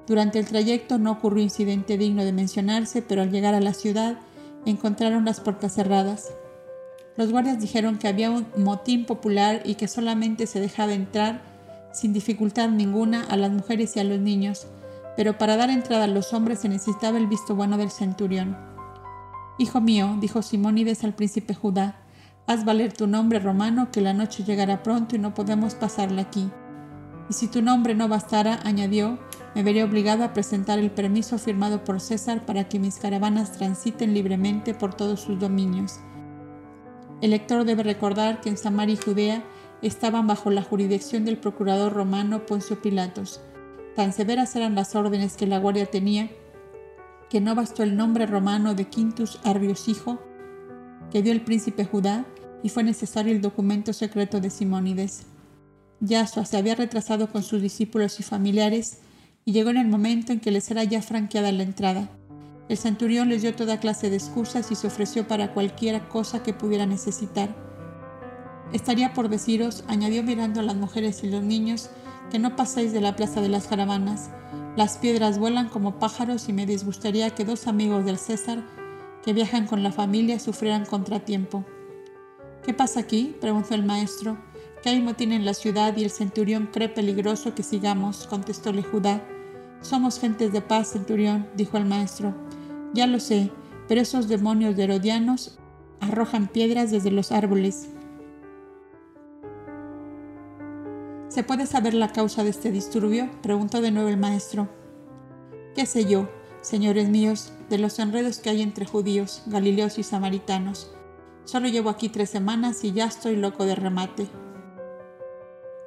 Durante 0.09 0.41
el 0.41 0.47
trayecto 0.47 0.99
no 0.99 1.13
ocurrió 1.13 1.41
incidente 1.41 1.99
digno 1.99 2.25
de 2.25 2.33
mencionarse, 2.33 3.01
pero 3.01 3.23
al 3.23 3.31
llegar 3.31 3.55
a 3.55 3.61
la 3.61 3.75
ciudad 3.75 4.19
encontraron 4.67 5.25
las 5.25 5.39
puertas 5.39 5.73
cerradas. 5.77 6.33
Los 7.17 7.31
guardias 7.31 7.61
dijeron 7.61 7.99
que 7.99 8.09
había 8.09 8.33
un 8.33 8.47
motín 8.57 9.05
popular 9.05 9.63
y 9.65 9.77
que 9.77 9.87
solamente 9.87 10.49
se 10.49 10.59
dejaba 10.59 10.95
entrar, 10.95 11.43
sin 11.93 12.13
dificultad 12.13 12.71
ninguna, 12.71 13.23
a 13.23 13.37
las 13.37 13.53
mujeres 13.53 13.95
y 13.95 14.01
a 14.01 14.05
los 14.05 14.19
niños, 14.19 14.67
pero 15.17 15.39
para 15.39 15.57
dar 15.57 15.71
entrada 15.71 16.05
a 16.05 16.09
los 16.09 16.33
hombres 16.33 16.59
se 16.59 16.69
necesitaba 16.69 17.19
el 17.19 17.29
visto 17.29 17.55
bueno 17.55 17.79
del 17.79 17.93
centurión. 17.93 18.72
Hijo 19.59 19.81
mío, 19.83 20.17
dijo 20.19 20.41
Simónides 20.41 21.05
al 21.05 21.15
príncipe 21.15 21.55
Judá, 21.55 21.97
haz 22.47 22.65
valer 22.65 22.93
tu 22.93 23.07
nombre 23.07 23.39
romano, 23.39 23.91
que 23.93 24.01
la 24.01 24.15
noche 24.15 24.45
llegará 24.45 24.83
pronto 24.83 25.15
y 25.15 25.19
no 25.19 25.35
podemos 25.35 25.75
pasarla 25.75 26.23
aquí. 26.23 26.51
Y 27.29 27.35
si 27.35 27.49
tu 27.49 27.61
nombre 27.61 27.95
no 27.95 28.09
bastara, 28.09 28.61
añadió, 28.65 29.19
me 29.55 29.63
veré 29.63 29.85
obligado 29.85 30.25
a 30.25 30.33
presentar 30.33 30.79
el 30.79 30.91
permiso 30.91 31.39
firmado 31.39 31.85
por 31.85 32.01
César 32.01 32.47
para 32.47 32.69
que 32.69 32.79
mis 32.79 32.97
caravanas 32.97 33.53
transiten 33.53 34.15
libremente 34.15 34.73
por 34.73 34.95
todos 34.95 35.21
sus 35.21 35.39
dominios. 35.39 36.01
El 37.21 37.31
lector 37.31 37.65
debe 37.65 37.83
recordar 37.83 38.41
que 38.41 38.49
en 38.49 38.57
Samaria 38.57 38.95
y 38.95 39.05
Judea 39.05 39.45
estaban 39.83 40.27
bajo 40.27 40.51
la 40.51 40.63
jurisdicción 40.63 41.27
del 41.27 41.37
procurador 41.37 41.93
romano 41.93 42.47
Poncio 42.47 42.81
Pilatos. 42.81 43.41
Tan 43.97 44.15
severas 44.15 44.57
eran 44.57 44.75
las 44.75 44.95
órdenes 44.95 45.37
que 45.37 45.47
la 45.47 45.59
guardia 45.59 45.87
tenía 45.87 46.31
que 47.33 47.41
no 47.41 47.55
bastó 47.55 47.83
el 47.83 47.97
nombre 47.97 48.27
romano 48.27 48.75
de 48.75 48.89
Quintus 48.89 49.41
Arbius 49.43 49.89
hijo 49.89 50.21
que 51.11 51.23
dio 51.23 51.33
el 51.33 51.41
príncipe 51.41 51.87
Judá 51.87 52.27
y 52.63 52.69
fue 52.69 52.85
necesario 52.85 53.33
el 53.33 53.41
documento 53.41 53.95
secreto 53.95 54.39
de 54.39 54.51
Simónides. 54.51 55.23
Yasua 56.01 56.45
se 56.45 56.59
había 56.59 56.75
retrasado 56.75 57.33
con 57.33 57.43
sus 57.43 57.63
discípulos 57.63 58.21
y 58.21 58.23
familiares 58.23 58.99
y 59.47 59.53
llegó 59.53 59.71
en 59.71 59.79
el 59.79 59.89
momento 59.89 60.35
en 60.35 60.41
que 60.41 60.51
les 60.51 60.71
era 60.71 60.85
ya 60.85 61.01
franqueada 61.01 61.51
la 61.53 61.63
entrada. 61.63 62.11
El 62.69 62.77
centurión 62.77 63.31
les 63.31 63.41
dio 63.41 63.55
toda 63.55 63.81
clase 63.81 64.11
de 64.11 64.17
excusas 64.17 64.71
y 64.71 64.75
se 64.75 64.89
ofreció 64.89 65.27
para 65.27 65.55
cualquier 65.55 66.07
cosa 66.09 66.43
que 66.43 66.53
pudiera 66.53 66.85
necesitar. 66.85 67.57
Estaría 68.75 69.15
por 69.15 69.31
deciros, 69.31 69.85
añadió 69.89 70.23
mirando 70.23 70.61
a 70.61 70.65
las 70.65 70.77
mujeres 70.77 71.25
y 71.25 71.31
los 71.31 71.43
niños, 71.43 71.89
que 72.31 72.39
no 72.39 72.57
paséis 72.57 72.93
de 72.93 73.01
la 73.01 73.17
plaza 73.17 73.41
de 73.41 73.49
las 73.49 73.67
caravanas. 73.67 74.31
Las 74.77 74.99
piedras 74.99 75.39
vuelan 75.39 75.69
como 75.69 75.99
pájaros 75.99 76.49
y 76.49 76.53
me 76.53 76.67
disgustaría 76.67 77.31
que 77.31 77.45
dos 77.45 77.67
amigos 77.67 78.05
del 78.05 78.19
César 78.19 78.63
que 79.25 79.33
viajan 79.33 79.67
con 79.67 79.83
la 79.83 79.93
familia 79.93 80.39
sufrieran 80.39 80.87
contratiempo. 80.87 81.65
¿Qué 82.65 82.73
pasa 82.73 83.01
aquí? 83.01 83.37
preguntó 83.41 83.75
el 83.75 83.85
maestro. 83.85 84.39
¿Qué 84.83 84.91
ánimo 84.91 85.15
tiene 85.15 85.37
en 85.37 85.45
la 85.45 85.55
ciudad 85.55 85.97
y 85.97 86.05
el 86.05 86.11
centurión 86.11 86.69
cree 86.73 86.89
peligroso 86.89 87.55
que 87.55 87.63
sigamos? 87.63 88.27
contestóle 88.27 88.83
Judá. 88.83 89.23
Somos 89.81 90.19
gentes 90.19 90.53
de 90.53 90.61
paz, 90.61 90.93
centurión, 90.93 91.49
dijo 91.57 91.77
el 91.77 91.85
maestro. 91.85 92.35
Ya 92.95 93.07
lo 93.07 93.21
sé, 93.21 93.51
pero 93.89 94.01
esos 94.01 94.29
demonios 94.29 94.77
de 94.77 94.85
herodianos 94.85 95.59
arrojan 96.01 96.49
piedras 96.49 96.91
desde 96.91 97.11
los 97.11 97.31
árboles. 97.31 97.89
¿Se 101.33 101.43
puede 101.43 101.65
saber 101.65 101.95
la 101.95 102.13
causa 102.13 102.45
de 102.45 102.51
este 102.51 102.71
disturbio? 102.71 103.31
preguntó 103.41 103.81
de 103.81 103.91
nuevo 103.91 104.11
el 104.11 104.19
maestro. 104.19 104.69
¿Qué 105.75 105.87
sé 105.87 106.05
yo, 106.05 106.29
señores 106.61 107.09
míos, 107.09 107.55
de 107.71 107.79
los 107.79 107.99
enredos 107.99 108.37
que 108.37 108.51
hay 108.51 108.61
entre 108.61 108.85
judíos, 108.85 109.43
galileos 109.47 109.97
y 109.97 110.03
samaritanos? 110.03 110.93
Solo 111.47 111.69
llevo 111.69 111.89
aquí 111.89 112.11
tres 112.11 112.29
semanas 112.29 112.85
y 112.85 112.93
ya 112.93 113.07
estoy 113.07 113.37
loco 113.37 113.65
de 113.65 113.75
remate. 113.75 114.27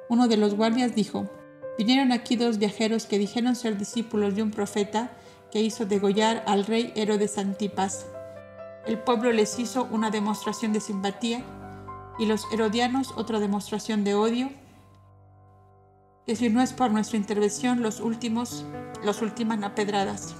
Uno 0.08 0.26
de 0.26 0.36
los 0.36 0.56
guardias 0.56 0.96
dijo, 0.96 1.30
vinieron 1.78 2.10
aquí 2.10 2.34
dos 2.34 2.58
viajeros 2.58 3.06
que 3.06 3.16
dijeron 3.16 3.54
ser 3.54 3.78
discípulos 3.78 4.34
de 4.34 4.42
un 4.42 4.50
profeta 4.50 5.12
que 5.52 5.62
hizo 5.62 5.86
degollar 5.86 6.42
al 6.48 6.66
rey 6.66 6.92
Herodes 6.96 7.38
Antipas. 7.38 8.06
El 8.84 8.98
pueblo 8.98 9.30
les 9.30 9.60
hizo 9.60 9.86
una 9.92 10.10
demostración 10.10 10.72
de 10.72 10.80
simpatía 10.80 11.44
y 12.18 12.26
los 12.26 12.52
herodianos 12.52 13.12
otra 13.16 13.38
demostración 13.38 14.02
de 14.02 14.16
odio. 14.16 14.65
Que 16.26 16.34
si 16.34 16.50
no 16.50 16.60
es 16.60 16.72
por 16.72 16.90
nuestra 16.90 17.16
intervención, 17.16 17.82
los 17.82 18.00
últimos 18.00 18.66
los 19.04 19.22
ultiman 19.22 19.62
a 19.62 19.76
pedradas. 19.76 20.34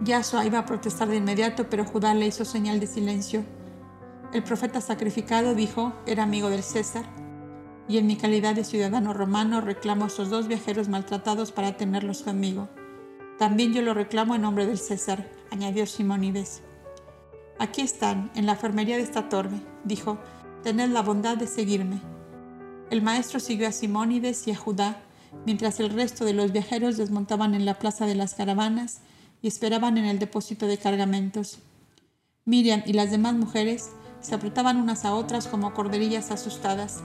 Yasua 0.00 0.44
iba 0.44 0.58
a 0.58 0.66
protestar 0.66 1.06
de 1.06 1.16
inmediato, 1.16 1.70
pero 1.70 1.84
Judá 1.84 2.14
le 2.14 2.26
hizo 2.26 2.44
señal 2.44 2.80
de 2.80 2.88
silencio. 2.88 3.44
El 4.32 4.42
profeta 4.42 4.80
sacrificado 4.80 5.54
dijo, 5.54 5.92
era 6.04 6.24
amigo 6.24 6.50
del 6.50 6.64
César, 6.64 7.04
y 7.88 7.98
en 7.98 8.08
mi 8.08 8.16
calidad 8.16 8.56
de 8.56 8.64
ciudadano 8.64 9.12
romano 9.12 9.60
reclamo 9.60 10.04
a 10.04 10.08
esos 10.08 10.30
dos 10.30 10.48
viajeros 10.48 10.88
maltratados 10.88 11.52
para 11.52 11.76
tenerlos 11.76 12.22
conmigo. 12.22 12.68
También 13.38 13.72
yo 13.72 13.82
lo 13.82 13.94
reclamo 13.94 14.34
en 14.34 14.42
nombre 14.42 14.66
del 14.66 14.78
César, 14.78 15.30
añadió 15.52 15.86
Simónides. 15.86 16.62
Aquí 17.60 17.82
están, 17.82 18.32
en 18.34 18.46
la 18.46 18.52
enfermería 18.52 18.96
de 18.96 19.02
esta 19.02 19.28
torre, 19.28 19.60
dijo, 19.84 20.18
tened 20.64 20.90
la 20.90 21.02
bondad 21.02 21.36
de 21.36 21.46
seguirme. 21.46 22.17
El 22.90 23.02
maestro 23.02 23.38
siguió 23.38 23.68
a 23.68 23.72
Simónides 23.72 24.48
y 24.48 24.52
a 24.52 24.56
Judá, 24.56 25.02
mientras 25.44 25.78
el 25.78 25.90
resto 25.90 26.24
de 26.24 26.32
los 26.32 26.52
viajeros 26.52 26.96
desmontaban 26.96 27.54
en 27.54 27.66
la 27.66 27.78
plaza 27.78 28.06
de 28.06 28.14
las 28.14 28.34
caravanas 28.34 29.00
y 29.42 29.48
esperaban 29.48 29.98
en 29.98 30.06
el 30.06 30.18
depósito 30.18 30.66
de 30.66 30.78
cargamentos. 30.78 31.58
Miriam 32.46 32.82
y 32.86 32.94
las 32.94 33.10
demás 33.10 33.34
mujeres 33.34 33.90
se 34.20 34.34
apretaban 34.34 34.78
unas 34.78 35.04
a 35.04 35.14
otras 35.14 35.48
como 35.48 35.74
corderillas 35.74 36.30
asustadas. 36.30 37.02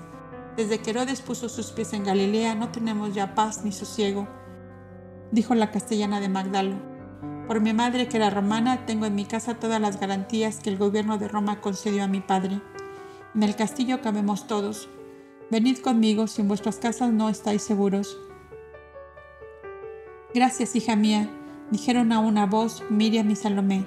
Desde 0.55 0.79
que 0.79 0.91
Herodes 0.91 1.21
puso 1.21 1.49
sus 1.49 1.71
pies 1.71 1.91
en 1.91 2.05
Galilea 2.05 2.55
no 2.55 2.69
tenemos 2.69 3.13
ya 3.13 3.35
paz 3.35 3.65
ni 3.65 3.73
sosiego, 3.73 4.27
dijo 5.31 5.53
la 5.53 5.71
castellana 5.71 6.21
de 6.21 6.29
Magdalo. 6.29 6.75
Por 7.45 7.59
mi 7.59 7.73
madre 7.73 8.07
que 8.07 8.15
era 8.15 8.29
romana, 8.29 8.85
tengo 8.85 9.05
en 9.05 9.15
mi 9.15 9.25
casa 9.25 9.55
todas 9.55 9.81
las 9.81 9.99
garantías 9.99 10.59
que 10.59 10.69
el 10.69 10.77
gobierno 10.77 11.17
de 11.17 11.27
Roma 11.27 11.59
concedió 11.59 12.05
a 12.05 12.07
mi 12.07 12.21
padre. 12.21 12.61
En 13.35 13.43
el 13.43 13.57
castillo 13.57 14.01
cabemos 14.01 14.47
todos. 14.47 14.87
Venid 15.51 15.79
conmigo 15.79 16.27
si 16.27 16.41
en 16.41 16.47
vuestras 16.47 16.77
casas 16.77 17.11
no 17.11 17.29
estáis 17.29 17.61
seguros. 17.63 18.17
Gracias, 20.33 20.75
hija 20.75 20.95
mía, 20.95 21.29
dijeron 21.69 22.11
a 22.11 22.19
una 22.19 22.45
voz 22.45 22.83
Miriam 22.89 23.29
y 23.29 23.35
Salomé. 23.35 23.85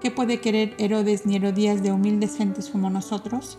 ¿Qué 0.00 0.10
puede 0.10 0.40
querer 0.40 0.74
Herodes 0.78 1.26
ni 1.26 1.36
Herodías 1.36 1.82
de 1.82 1.92
humildes 1.92 2.36
gentes 2.36 2.70
como 2.70 2.90
nosotros? 2.90 3.58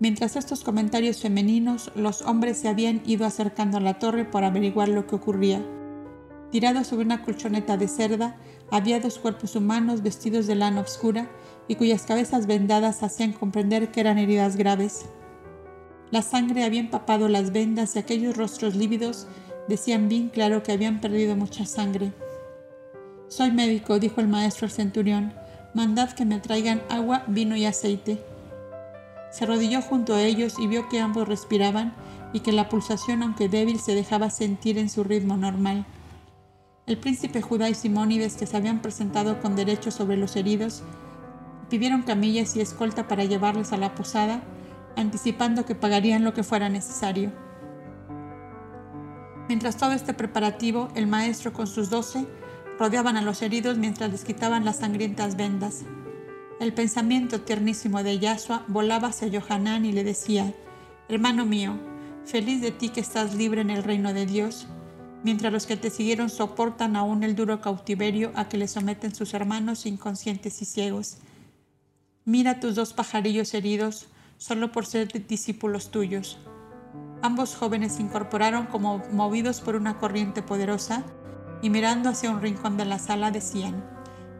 Mientras 0.00 0.36
estos 0.36 0.62
comentarios 0.62 1.20
femeninos, 1.22 1.90
los 1.96 2.22
hombres 2.22 2.58
se 2.58 2.68
habían 2.68 3.02
ido 3.04 3.26
acercando 3.26 3.78
a 3.78 3.80
la 3.80 3.98
torre 3.98 4.24
por 4.24 4.44
averiguar 4.44 4.88
lo 4.88 5.06
que 5.06 5.16
ocurría. 5.16 5.64
Tirado 6.52 6.84
sobre 6.84 7.04
una 7.04 7.24
colchoneta 7.24 7.76
de 7.76 7.88
cerda, 7.88 8.36
había 8.70 9.00
dos 9.00 9.18
cuerpos 9.18 9.56
humanos 9.56 10.02
vestidos 10.02 10.46
de 10.46 10.54
lana 10.54 10.82
oscura 10.82 11.28
y 11.66 11.74
cuyas 11.74 12.02
cabezas 12.02 12.46
vendadas 12.46 13.02
hacían 13.02 13.32
comprender 13.32 13.90
que 13.90 14.00
eran 14.00 14.18
heridas 14.18 14.56
graves. 14.56 15.06
La 16.10 16.22
sangre 16.22 16.64
había 16.64 16.80
empapado 16.80 17.28
las 17.28 17.52
vendas 17.52 17.94
y 17.94 17.98
aquellos 17.98 18.36
rostros 18.36 18.74
lívidos 18.74 19.26
decían 19.68 20.08
bien 20.08 20.30
claro 20.30 20.62
que 20.62 20.72
habían 20.72 21.00
perdido 21.00 21.36
mucha 21.36 21.66
sangre. 21.66 22.12
Soy 23.28 23.52
médico, 23.52 23.98
dijo 23.98 24.20
el 24.20 24.28
maestro 24.28 24.66
al 24.66 24.70
centurión. 24.70 25.34
Mandad 25.74 26.12
que 26.12 26.24
me 26.24 26.40
traigan 26.40 26.82
agua, 26.88 27.24
vino 27.26 27.56
y 27.56 27.66
aceite. 27.66 28.22
Se 29.30 29.44
arrodilló 29.44 29.82
junto 29.82 30.14
a 30.14 30.22
ellos 30.22 30.54
y 30.58 30.66
vio 30.66 30.88
que 30.88 31.00
ambos 31.00 31.28
respiraban 31.28 31.94
y 32.32 32.40
que 32.40 32.52
la 32.52 32.70
pulsación, 32.70 33.22
aunque 33.22 33.50
débil, 33.50 33.78
se 33.78 33.94
dejaba 33.94 34.30
sentir 34.30 34.78
en 34.78 34.88
su 34.88 35.04
ritmo 35.04 35.36
normal. 35.36 35.84
El 36.86 36.96
príncipe 36.96 37.42
Judá 37.42 37.68
y 37.68 37.74
Simónides, 37.74 38.36
que 38.36 38.46
se 38.46 38.56
habían 38.56 38.80
presentado 38.80 39.40
con 39.42 39.56
derecho 39.56 39.90
sobre 39.90 40.16
los 40.16 40.36
heridos, 40.36 40.82
pidieron 41.68 42.02
camillas 42.02 42.56
y 42.56 42.62
escolta 42.62 43.06
para 43.06 43.24
llevarles 43.24 43.74
a 43.74 43.76
la 43.76 43.94
posada, 43.94 44.42
anticipando 45.00 45.64
que 45.64 45.74
pagarían 45.74 46.24
lo 46.24 46.34
que 46.34 46.42
fuera 46.42 46.68
necesario. 46.68 47.32
Mientras 49.48 49.76
todo 49.76 49.92
este 49.92 50.12
preparativo, 50.12 50.88
el 50.94 51.06
maestro 51.06 51.52
con 51.52 51.66
sus 51.66 51.88
doce 51.88 52.26
rodeaban 52.78 53.16
a 53.16 53.22
los 53.22 53.40
heridos 53.42 53.78
mientras 53.78 54.10
les 54.10 54.24
quitaban 54.24 54.64
las 54.64 54.78
sangrientas 54.78 55.36
vendas. 55.36 55.84
El 56.60 56.72
pensamiento 56.74 57.40
tiernísimo 57.40 58.02
de 58.02 58.18
Yahshua 58.18 58.64
volaba 58.68 59.08
hacia 59.08 59.30
Johanán 59.30 59.84
y 59.86 59.92
le 59.92 60.04
decía, 60.04 60.52
Hermano 61.08 61.46
mío, 61.46 61.78
feliz 62.24 62.60
de 62.60 62.72
ti 62.72 62.90
que 62.90 63.00
estás 63.00 63.34
libre 63.34 63.62
en 63.62 63.70
el 63.70 63.82
reino 63.82 64.12
de 64.12 64.26
Dios, 64.26 64.66
mientras 65.24 65.52
los 65.52 65.66
que 65.66 65.76
te 65.76 65.90
siguieron 65.90 66.28
soportan 66.28 66.96
aún 66.96 67.22
el 67.22 67.34
duro 67.34 67.60
cautiverio 67.60 68.32
a 68.34 68.48
que 68.48 68.58
le 68.58 68.68
someten 68.68 69.14
sus 69.14 69.32
hermanos 69.34 69.86
inconscientes 69.86 70.60
y 70.60 70.64
ciegos. 70.64 71.18
Mira 72.24 72.60
tus 72.60 72.74
dos 72.74 72.92
pajarillos 72.92 73.54
heridos 73.54 74.08
solo 74.38 74.72
por 74.72 74.86
ser 74.86 75.08
discípulos 75.26 75.90
tuyos. 75.90 76.38
Ambos 77.20 77.56
jóvenes 77.56 77.94
se 77.94 78.02
incorporaron 78.02 78.66
como 78.66 79.02
movidos 79.12 79.60
por 79.60 79.74
una 79.74 79.98
corriente 79.98 80.42
poderosa 80.42 81.04
y 81.60 81.70
mirando 81.70 82.08
hacia 82.08 82.30
un 82.30 82.40
rincón 82.40 82.76
de 82.76 82.84
la 82.84 82.98
sala 82.98 83.30
decían, 83.30 83.84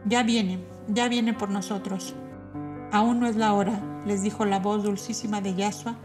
Ya 0.05 0.23
viene, 0.23 0.59
ya 0.87 1.09
viene 1.09 1.33
por 1.33 1.49
nosotros. 1.49 2.15
Aún 2.91 3.19
no 3.19 3.27
es 3.27 3.35
la 3.35 3.53
hora, 3.53 3.81
les 4.05 4.23
dijo 4.23 4.45
la 4.45 4.59
voz 4.59 4.83
dulcísima 4.83 5.41
de 5.41 5.53
Yahshua, 5.53 5.97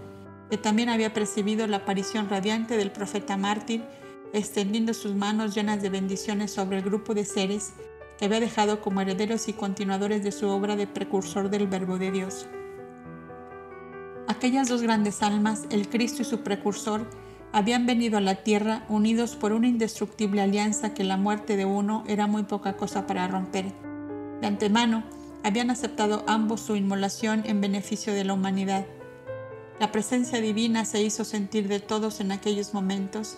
que 0.51 0.59
también 0.59 0.89
había 0.89 1.15
percibido 1.15 1.67
la 1.67 1.79
aparición 1.79 2.29
radiante 2.29 2.77
del 2.77 2.91
profeta 2.91 3.37
mártir, 3.37 3.85
extendiendo 4.33 4.93
sus 4.93 5.15
manos 5.15 5.55
llenas 5.55 5.81
de 5.81 5.89
bendiciones 5.89 6.51
sobre 6.51 6.79
el 6.79 6.85
grupo 6.85 7.15
de 7.15 7.25
seres 7.25 7.73
que 8.19 8.27
había 8.27 8.41
dejado 8.41 8.81
como 8.81 9.01
herederos 9.01 9.49
y 9.49 9.53
continuadores 9.53 10.23
de 10.23 10.33
su 10.33 10.49
obra 10.49 10.77
de 10.77 10.87
precursor 10.87 11.51
del 11.51 11.69
Verbo 11.69 11.99
de 11.99 12.11
Dios. 12.11 12.49
Aquellas 14.27 14.69
dos 14.69 14.81
grandes 14.81 15.23
almas, 15.23 15.65
el 15.71 15.89
Cristo 15.89 16.23
y 16.23 16.25
su 16.25 16.41
precursor, 16.41 17.09
habían 17.53 17.87
venido 17.87 18.19
a 18.19 18.23
la 18.23 18.37
tierra 18.37 18.85
unidos 18.89 19.37
por 19.37 19.53
una 19.53 19.69
indestructible 19.69 20.41
alianza 20.41 20.95
que 20.95 21.05
la 21.05 21.17
muerte 21.17 21.57
de 21.57 21.67
uno 21.67 22.03
era 22.09 22.27
muy 22.27 22.43
poca 22.45 22.77
cosa 22.77 23.07
para 23.07 23.29
romper. 23.29 23.67
De 24.41 24.47
antemano, 24.47 25.05
habían 25.43 25.71
aceptado 25.71 26.25
ambos 26.27 26.63
su 26.63 26.75
inmolación 26.75 27.43
en 27.47 27.61
beneficio 27.61 28.15
de 28.15 28.25
la 28.25 28.33
humanidad. 28.33 28.87
La 29.79 29.93
presencia 29.93 30.41
divina 30.41 30.87
se 30.87 31.03
hizo 31.03 31.25
sentir 31.25 31.69
de 31.69 31.81
todos 31.81 32.21
en 32.21 32.33
aquellos 32.33 32.73
momentos. 32.73 33.37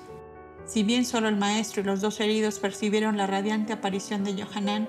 Si 0.67 0.85
bien 0.85 1.05
solo 1.05 1.29
el 1.29 1.37
maestro 1.37 1.83
y 1.83 1.85
los 1.85 2.01
dos 2.01 2.21
heridos 2.21 2.61
percibieron 2.61 3.17
la 3.17 3.27
radiante 3.27 3.73
aparición 3.73 4.23
de 4.23 4.41
Johanan, 4.41 4.89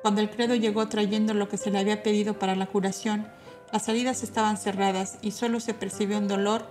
cuando 0.00 0.20
el 0.20 0.30
credo 0.30 0.54
llegó 0.54 0.88
trayendo 0.88 1.34
lo 1.34 1.48
que 1.48 1.58
se 1.58 1.70
le 1.70 1.78
había 1.78 2.02
pedido 2.02 2.38
para 2.38 2.56
la 2.56 2.66
curación, 2.66 3.28
las 3.72 3.84
salidas 3.84 4.22
estaban 4.22 4.58
cerradas 4.58 5.18
y 5.22 5.30
solo 5.30 5.58
se 5.58 5.72
percibió 5.72 6.18
un 6.18 6.28
dolor, 6.28 6.66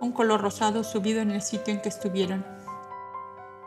un 0.00 0.12
color 0.12 0.42
rosado 0.42 0.84
subido 0.84 1.20
en 1.20 1.30
el 1.30 1.40
sitio 1.40 1.72
en 1.72 1.80
que 1.80 1.88
estuvieron. 1.88 2.44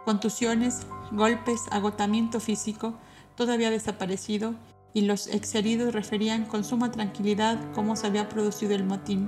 Contusiones, 0.05 0.85
golpes, 1.11 1.61
agotamiento 1.71 2.39
físico, 2.39 2.93
todo 3.35 3.51
había 3.51 3.71
desaparecido 3.71 4.53
y 4.93 5.01
los 5.01 5.27
exheridos 5.27 5.93
referían 5.93 6.45
con 6.45 6.63
suma 6.63 6.91
tranquilidad 6.91 7.57
cómo 7.73 7.95
se 7.95 8.07
había 8.07 8.29
producido 8.29 8.75
el 8.75 8.85
motín. 8.85 9.27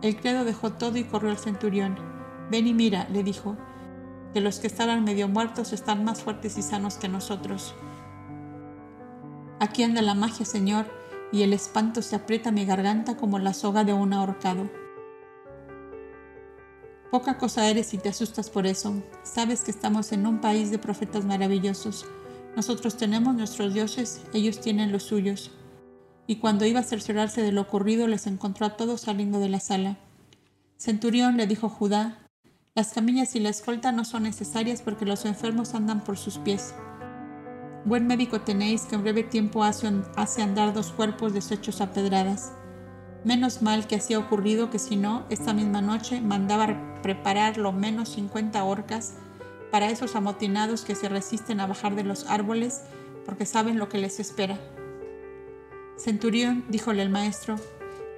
El 0.00 0.16
credo 0.16 0.44
dejó 0.44 0.72
todo 0.72 0.96
y 0.96 1.04
corrió 1.04 1.30
al 1.30 1.38
centurión. 1.38 1.98
Ven 2.50 2.68
y 2.68 2.74
mira, 2.74 3.08
le 3.10 3.24
dijo, 3.24 3.56
que 4.32 4.40
los 4.40 4.58
que 4.58 4.66
estaban 4.66 5.04
medio 5.04 5.28
muertos 5.28 5.72
están 5.72 6.04
más 6.04 6.22
fuertes 6.22 6.58
y 6.58 6.62
sanos 6.62 6.96
que 6.96 7.08
nosotros. 7.08 7.74
Aquí 9.60 9.82
anda 9.82 10.02
la 10.02 10.14
magia, 10.14 10.46
Señor, 10.46 10.86
y 11.32 11.42
el 11.42 11.52
espanto 11.52 12.02
se 12.02 12.16
aprieta 12.16 12.50
mi 12.50 12.64
garganta 12.64 13.16
como 13.16 13.38
la 13.38 13.54
soga 13.54 13.84
de 13.84 13.92
un 13.92 14.12
ahorcado. 14.12 14.70
Poca 17.10 17.38
cosa 17.38 17.68
eres 17.68 17.94
y 17.94 17.98
te 17.98 18.10
asustas 18.10 18.50
por 18.50 18.66
eso. 18.66 19.02
Sabes 19.22 19.62
que 19.62 19.70
estamos 19.70 20.12
en 20.12 20.26
un 20.26 20.40
país 20.40 20.70
de 20.70 20.78
profetas 20.78 21.24
maravillosos 21.24 22.06
nosotros 22.58 22.96
tenemos 22.96 23.36
nuestros 23.36 23.72
dioses, 23.72 24.20
ellos 24.32 24.60
tienen 24.60 24.90
los 24.90 25.04
suyos. 25.04 25.52
Y 26.26 26.36
cuando 26.36 26.66
iba 26.66 26.80
a 26.80 26.82
cerciorarse 26.82 27.40
de 27.40 27.52
lo 27.52 27.60
ocurrido, 27.60 28.08
les 28.08 28.26
encontró 28.26 28.66
a 28.66 28.76
todos 28.76 29.02
saliendo 29.02 29.38
de 29.38 29.48
la 29.48 29.60
sala. 29.60 29.96
Centurión 30.76 31.36
le 31.36 31.46
dijo 31.46 31.68
Judá, 31.68 32.18
las 32.74 32.92
camillas 32.92 33.36
y 33.36 33.38
la 33.38 33.50
escolta 33.50 33.92
no 33.92 34.04
son 34.04 34.24
necesarias 34.24 34.82
porque 34.82 35.06
los 35.06 35.24
enfermos 35.24 35.74
andan 35.74 36.02
por 36.02 36.18
sus 36.18 36.38
pies. 36.38 36.74
Buen 37.88 38.06
médico 38.06 38.42
tenéis 38.42 38.82
que 38.82 38.96
en 38.96 39.02
breve 39.02 39.22
tiempo 39.22 39.64
hace, 39.64 39.86
andar 40.42 40.74
dos 40.74 40.92
cuerpos 40.92 41.32
deshechos 41.32 41.80
a 41.80 41.90
pedradas. 41.90 42.52
Menos 43.24 43.62
mal 43.62 43.86
que 43.86 43.96
así 43.96 44.12
ha 44.12 44.18
ocurrido 44.18 44.68
que 44.68 44.78
si 44.78 44.96
no, 44.96 45.24
esta 45.30 45.54
misma 45.54 45.80
noche 45.80 46.20
mandaba 46.20 47.00
preparar 47.02 47.56
lo 47.56 47.72
menos 47.72 48.10
50 48.10 48.62
horcas 48.62 49.14
para 49.72 49.88
esos 49.88 50.16
amotinados 50.16 50.82
que 50.82 50.94
se 50.94 51.08
resisten 51.08 51.60
a 51.60 51.66
bajar 51.66 51.94
de 51.94 52.04
los 52.04 52.26
árboles 52.26 52.82
porque 53.24 53.46
saben 53.46 53.78
lo 53.78 53.88
que 53.88 53.96
les 53.96 54.20
espera. 54.20 54.58
Centurión, 55.96 56.66
díjole 56.68 57.00
el 57.00 57.08
maestro, 57.08 57.56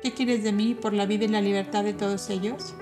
¿qué 0.03 0.13
quieres 0.13 0.43
de 0.43 0.51
mí 0.51 0.75
por 0.75 0.95
la 0.95 1.07
vida 1.07 1.27
y 1.27 1.29
la 1.29 1.43
libertad 1.43 1.85
de 1.85 1.95
todos 1.95 2.29
ellos? 2.29 2.75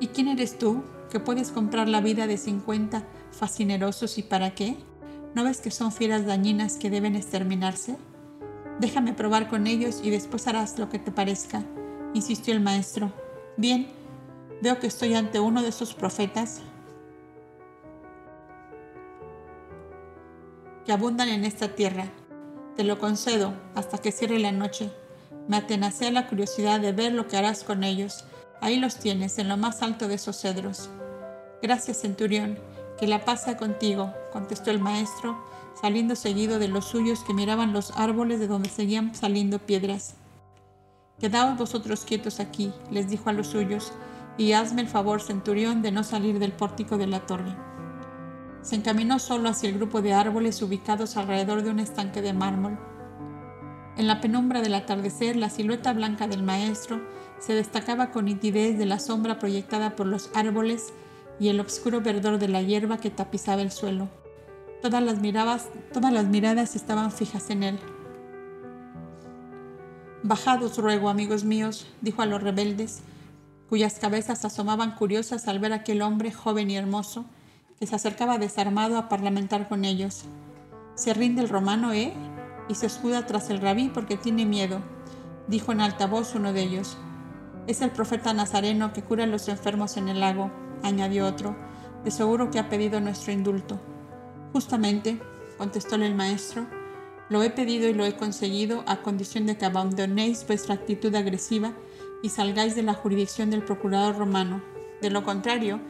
¿Y 0.00 0.06
quién 0.06 0.28
eres 0.28 0.56
tú 0.56 0.82
que 1.10 1.20
puedes 1.20 1.50
comprar 1.50 1.90
la 1.90 2.00
vida 2.00 2.26
de 2.26 2.38
cincuenta 2.38 3.04
fascinerosos 3.32 4.18
y 4.18 4.22
para 4.22 4.54
qué? 4.54 4.76
¿No 5.34 5.44
ves 5.44 5.60
que 5.60 5.70
son 5.70 5.92
fieras 5.92 6.26
dañinas 6.26 6.76
que 6.76 6.90
deben 6.90 7.16
exterminarse? 7.16 7.96
Déjame 8.78 9.12
probar 9.12 9.48
con 9.48 9.66
ellos 9.66 10.00
y 10.02 10.10
después 10.10 10.46
harás 10.46 10.78
lo 10.78 10.88
que 10.88 10.98
te 10.98 11.10
parezca, 11.10 11.62
insistió 12.14 12.54
el 12.54 12.60
maestro. 12.60 13.12
Bien, 13.56 13.88
Veo 14.62 14.78
que 14.78 14.86
estoy 14.86 15.12
ante 15.14 15.40
uno 15.40 15.60
de 15.60 15.70
esos 15.70 15.92
profetas 15.92 16.60
que 20.86 20.92
abundan 20.92 21.30
en 21.30 21.44
esta 21.44 21.74
tierra. 21.74 22.04
Te 22.76 22.84
lo 22.84 23.00
concedo 23.00 23.54
hasta 23.74 23.98
que 23.98 24.12
cierre 24.12 24.38
la 24.38 24.52
noche. 24.52 24.92
Me 25.48 25.56
atenacé 25.56 26.06
a 26.06 26.12
la 26.12 26.28
curiosidad 26.28 26.78
de 26.78 26.92
ver 26.92 27.12
lo 27.12 27.26
que 27.26 27.36
harás 27.36 27.64
con 27.64 27.82
ellos. 27.82 28.24
Ahí 28.60 28.78
los 28.78 28.98
tienes, 28.98 29.38
en 29.38 29.48
lo 29.48 29.56
más 29.56 29.82
alto 29.82 30.06
de 30.06 30.14
esos 30.14 30.40
cedros. 30.40 30.90
Gracias, 31.60 32.02
centurión, 32.02 32.56
que 33.02 33.08
la 33.08 33.24
pasa 33.24 33.56
contigo, 33.56 34.14
contestó 34.32 34.70
el 34.70 34.78
maestro, 34.78 35.36
saliendo 35.74 36.14
seguido 36.14 36.60
de 36.60 36.68
los 36.68 36.84
suyos 36.84 37.24
que 37.24 37.34
miraban 37.34 37.72
los 37.72 37.90
árboles 37.96 38.38
de 38.38 38.46
donde 38.46 38.68
seguían 38.68 39.12
saliendo 39.12 39.58
piedras. 39.58 40.14
Quedaos 41.18 41.58
vosotros 41.58 42.04
quietos 42.04 42.38
aquí, 42.38 42.72
les 42.92 43.08
dijo 43.08 43.28
a 43.28 43.32
los 43.32 43.48
suyos, 43.48 43.92
y 44.38 44.52
hazme 44.52 44.82
el 44.82 44.86
favor, 44.86 45.20
centurión, 45.20 45.82
de 45.82 45.90
no 45.90 46.04
salir 46.04 46.38
del 46.38 46.52
pórtico 46.52 46.96
de 46.96 47.08
la 47.08 47.26
torre. 47.26 47.56
Se 48.60 48.76
encaminó 48.76 49.18
solo 49.18 49.48
hacia 49.48 49.68
el 49.68 49.78
grupo 49.78 50.00
de 50.00 50.12
árboles 50.12 50.62
ubicados 50.62 51.16
alrededor 51.16 51.64
de 51.64 51.70
un 51.70 51.80
estanque 51.80 52.22
de 52.22 52.34
mármol. 52.34 52.78
En 53.96 54.06
la 54.06 54.20
penumbra 54.20 54.60
del 54.60 54.74
atardecer, 54.74 55.34
la 55.34 55.50
silueta 55.50 55.92
blanca 55.92 56.28
del 56.28 56.44
maestro 56.44 57.00
se 57.40 57.52
destacaba 57.52 58.12
con 58.12 58.26
nitidez 58.26 58.78
de 58.78 58.86
la 58.86 59.00
sombra 59.00 59.40
proyectada 59.40 59.96
por 59.96 60.06
los 60.06 60.30
árboles 60.36 60.92
y 61.38 61.48
el 61.48 61.60
oscuro 61.60 62.00
verdor 62.00 62.38
de 62.38 62.48
la 62.48 62.62
hierba 62.62 62.98
que 62.98 63.10
tapizaba 63.10 63.62
el 63.62 63.70
suelo. 63.70 64.08
Todas 64.80 65.02
las, 65.02 65.20
miradas, 65.20 65.68
todas 65.92 66.12
las 66.12 66.26
miradas 66.26 66.76
estaban 66.76 67.12
fijas 67.12 67.50
en 67.50 67.62
él. 67.62 67.78
Bajados 70.24 70.78
ruego, 70.78 71.08
amigos 71.08 71.44
míos, 71.44 71.86
dijo 72.00 72.22
a 72.22 72.26
los 72.26 72.42
rebeldes, 72.42 73.02
cuyas 73.68 73.98
cabezas 73.98 74.44
asomaban 74.44 74.94
curiosas 74.94 75.48
al 75.48 75.58
ver 75.58 75.72
aquel 75.72 76.02
hombre 76.02 76.30
joven 76.32 76.70
y 76.70 76.76
hermoso 76.76 77.24
que 77.78 77.86
se 77.86 77.96
acercaba 77.96 78.38
desarmado 78.38 78.98
a 78.98 79.08
parlamentar 79.08 79.68
con 79.68 79.84
ellos. 79.84 80.24
Se 80.94 81.14
rinde 81.14 81.42
el 81.42 81.48
romano, 81.48 81.92
¿eh? 81.92 82.12
Y 82.68 82.76
se 82.76 82.86
escuda 82.86 83.26
tras 83.26 83.50
el 83.50 83.60
rabí 83.60 83.88
porque 83.88 84.16
tiene 84.16 84.46
miedo, 84.46 84.80
dijo 85.48 85.72
en 85.72 85.80
alta 85.80 86.06
voz 86.06 86.34
uno 86.34 86.52
de 86.52 86.62
ellos. 86.62 86.96
Es 87.66 87.80
el 87.80 87.90
profeta 87.90 88.32
nazareno 88.32 88.92
que 88.92 89.02
cura 89.02 89.24
a 89.24 89.26
los 89.26 89.48
enfermos 89.48 89.96
en 89.96 90.08
el 90.08 90.20
lago, 90.20 90.50
añadió 90.82 91.26
otro. 91.26 91.56
De 92.04 92.10
seguro 92.10 92.50
que 92.50 92.58
ha 92.58 92.68
pedido 92.68 93.00
nuestro 93.00 93.32
indulto. 93.32 93.80
Justamente, 94.52 95.20
contestóle 95.56 96.06
el 96.06 96.14
maestro, 96.14 96.66
lo 97.28 97.42
he 97.42 97.50
pedido 97.50 97.88
y 97.88 97.94
lo 97.94 98.04
he 98.04 98.16
conseguido 98.16 98.82
a 98.86 99.02
condición 99.02 99.46
de 99.46 99.56
que 99.56 99.64
abandonéis 99.64 100.46
vuestra 100.46 100.74
actitud 100.74 101.14
agresiva 101.14 101.72
y 102.22 102.28
salgáis 102.28 102.74
de 102.74 102.82
la 102.82 102.94
jurisdicción 102.94 103.50
del 103.50 103.64
procurador 103.64 104.18
romano. 104.18 104.62
De 105.00 105.10
lo 105.10 105.24
contrario, 105.24 105.80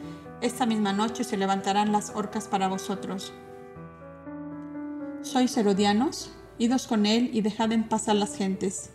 esta 0.41 0.65
misma 0.65 0.93
noche 0.93 1.23
se 1.23 1.37
levantarán 1.37 1.91
las 1.91 2.11
horcas 2.15 2.47
para 2.47 2.67
vosotros. 2.67 3.33
¿Sois 5.21 5.55
herodianos? 5.57 6.31
Idos 6.57 6.87
con 6.87 7.05
él 7.05 7.29
y 7.33 7.41
dejad 7.41 7.71
en 7.71 7.89
paz 7.89 8.07
a 8.07 8.13
las 8.13 8.35
gentes. 8.35 8.91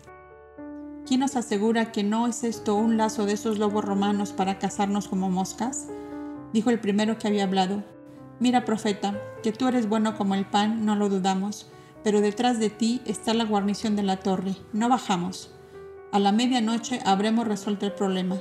¿Quién 1.08 1.22
os 1.22 1.36
asegura 1.36 1.90
que 1.90 2.04
no 2.04 2.26
es 2.26 2.44
esto 2.44 2.74
un 2.74 2.98
lazo 2.98 3.24
de 3.24 3.32
esos 3.32 3.56
lobos 3.56 3.82
romanos 3.82 4.34
para 4.34 4.58
cazarnos 4.58 5.08
como 5.08 5.30
moscas? 5.30 5.86
Dijo 6.52 6.68
el 6.68 6.80
primero 6.80 7.16
que 7.16 7.26
había 7.26 7.44
hablado. 7.44 7.82
Mira, 8.40 8.66
profeta, 8.66 9.18
que 9.42 9.50
tú 9.50 9.68
eres 9.68 9.88
bueno 9.88 10.18
como 10.18 10.34
el 10.34 10.44
pan, 10.44 10.84
no 10.84 10.96
lo 10.96 11.08
dudamos, 11.08 11.70
pero 12.04 12.20
detrás 12.20 12.58
de 12.58 12.68
ti 12.68 13.00
está 13.06 13.32
la 13.32 13.46
guarnición 13.46 13.96
de 13.96 14.02
la 14.02 14.18
torre. 14.18 14.54
No 14.74 14.90
bajamos. 14.90 15.50
A 16.12 16.18
la 16.18 16.30
medianoche 16.30 17.00
habremos 17.06 17.48
resuelto 17.48 17.86
el 17.86 17.92
problema. 17.92 18.36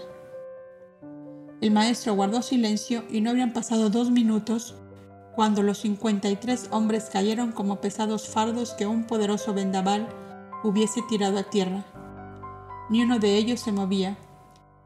El 1.61 1.71
maestro 1.71 2.15
guardó 2.15 2.41
silencio 2.41 3.05
y 3.09 3.21
no 3.21 3.29
habían 3.29 3.53
pasado 3.53 3.89
dos 3.89 4.11
minutos 4.11 4.75
cuando 5.35 5.63
los 5.63 5.77
53 5.77 6.67
hombres 6.71 7.09
cayeron 7.13 7.53
como 7.53 7.79
pesados 7.79 8.27
fardos 8.27 8.73
que 8.73 8.87
un 8.87 9.05
poderoso 9.05 9.53
vendaval 9.53 10.09
hubiese 10.65 11.01
tirado 11.07 11.37
a 11.37 11.43
tierra. 11.43 11.85
Ni 12.89 13.03
uno 13.03 13.19
de 13.19 13.35
ellos 13.35 13.59
se 13.59 13.71
movía. 13.71 14.17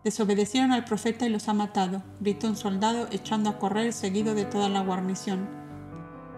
Desobedecieron 0.04 0.72
al 0.72 0.86
profeta 0.86 1.28
y 1.28 1.30
los 1.30 1.48
ha 1.48 1.54
matado, 1.54 2.02
gritó 2.20 2.48
un 2.48 2.56
soldado 2.56 3.08
echando 3.12 3.50
a 3.52 3.60
correr 3.60 3.94
seguido 3.94 4.34
de 4.34 4.46
toda 4.46 4.70
la 4.70 4.82
guarnición. 4.82 5.48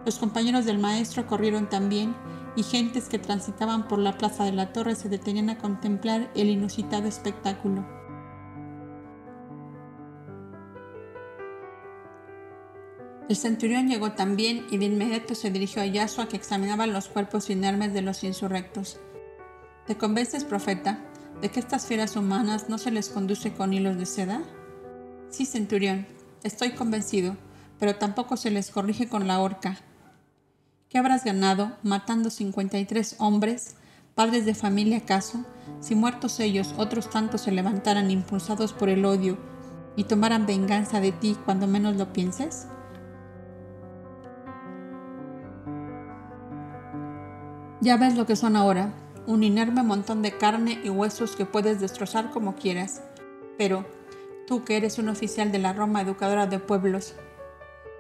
Los 0.06 0.20
compañeros 0.20 0.66
del 0.66 0.80
maestro 0.80 1.26
corrieron 1.26 1.70
también 1.70 2.14
y 2.58 2.64
gentes 2.64 3.08
que 3.08 3.20
transitaban 3.20 3.88
por 3.88 4.00
la 4.00 4.18
plaza 4.18 4.44
de 4.44 4.52
la 4.52 4.74
torre 4.74 4.96
se 4.96 5.08
detenían 5.08 5.50
a 5.50 5.58
contemplar 5.58 6.30
el 6.36 6.50
inusitado 6.50 7.08
espectáculo. 7.08 7.86
El 13.30 13.38
centurión 13.38 13.88
llegó 13.88 14.12
también 14.12 14.68
y 14.70 14.78
de 14.78 14.86
inmediato 14.86 15.34
se 15.34 15.50
dirigió 15.50 15.82
a 15.82 15.86
Yasua 15.86 16.28
que 16.28 16.36
examinaba 16.36 16.86
los 16.86 17.08
cuerpos 17.08 17.50
inermes 17.50 17.94
de 17.94 18.02
los 18.02 18.26
insurrectos. 18.26 19.00
¿Te 19.88 19.98
convences, 19.98 20.44
profeta, 20.44 21.00
de 21.44 21.50
que 21.50 21.60
estas 21.60 21.86
fieras 21.86 22.16
humanas 22.16 22.70
no 22.70 22.78
se 22.78 22.90
les 22.90 23.10
conduce 23.10 23.52
con 23.52 23.74
hilos 23.74 23.98
de 23.98 24.06
seda? 24.06 24.42
Sí, 25.30 25.46
centurión, 25.46 26.08
estoy 26.42 26.72
convencido, 26.72 27.36
pero 27.80 27.98
tampoco 27.98 28.38
se 28.38 28.50
les 28.50 28.72
corrige 28.72 29.10
con 29.10 29.28
la 29.28 29.42
horca, 29.42 29.78
¿Qué 30.88 31.00
habrás 31.00 31.26
ganado 31.26 31.76
matando 31.82 32.30
53 32.30 33.16
hombres, 33.18 33.76
padres 34.14 34.46
de 34.46 34.54
familia 34.54 35.00
acaso, 35.00 35.44
si 35.82 35.96
muertos 35.96 36.40
ellos 36.40 36.76
otros 36.78 37.10
tantos 37.10 37.42
se 37.42 37.52
levantaran 37.52 38.12
impulsados 38.12 38.72
por 38.74 38.90
el 38.90 39.04
odio 39.04 39.40
y 39.96 40.04
tomaran 40.04 40.46
venganza 40.46 41.02
de 41.02 41.12
ti 41.12 41.36
cuando 41.46 41.66
menos 41.66 41.96
lo 41.98 42.14
pienses? 42.14 42.68
Ya 47.82 47.98
ves 47.98 48.16
lo 48.16 48.28
que 48.28 48.36
son 48.36 48.56
ahora, 48.56 48.94
un 49.26 49.44
inerme 49.44 49.84
montón 49.84 50.22
de 50.22 50.38
carne 50.38 50.80
y 50.84 50.90
huesos 50.90 51.36
que 51.36 51.46
puedes 51.46 51.80
destrozar 51.80 52.32
como 52.32 52.56
quieras. 52.56 53.02
Pero, 53.58 53.86
tú 54.48 54.64
que 54.64 54.78
eres 54.78 54.98
un 54.98 55.10
oficial 55.10 55.52
de 55.52 55.60
la 55.60 55.74
Roma 55.74 56.02
educadora 56.02 56.48
de 56.48 56.60
pueblos, 56.60 57.16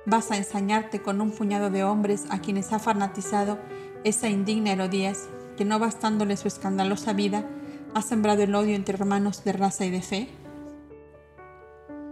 vas 0.05 0.31
a 0.31 0.37
ensañarte 0.37 1.01
con 1.01 1.21
un 1.21 1.31
puñado 1.31 1.69
de 1.69 1.83
hombres 1.83 2.25
a 2.29 2.39
quienes 2.39 2.73
ha 2.73 2.79
fanatizado 2.79 3.57
esa 4.03 4.29
indigna 4.29 4.71
Herodías, 4.71 5.29
que 5.55 5.65
no 5.65 5.79
bastándole 5.79 6.35
su 6.35 6.47
escandalosa 6.47 7.13
vida, 7.13 7.45
ha 7.93 8.01
sembrado 8.01 8.41
el 8.41 8.55
odio 8.55 8.75
entre 8.75 8.95
hermanos 8.95 9.43
de 9.43 9.53
raza 9.53 9.85
y 9.85 9.91
de 9.91 10.01
fe? 10.01 10.29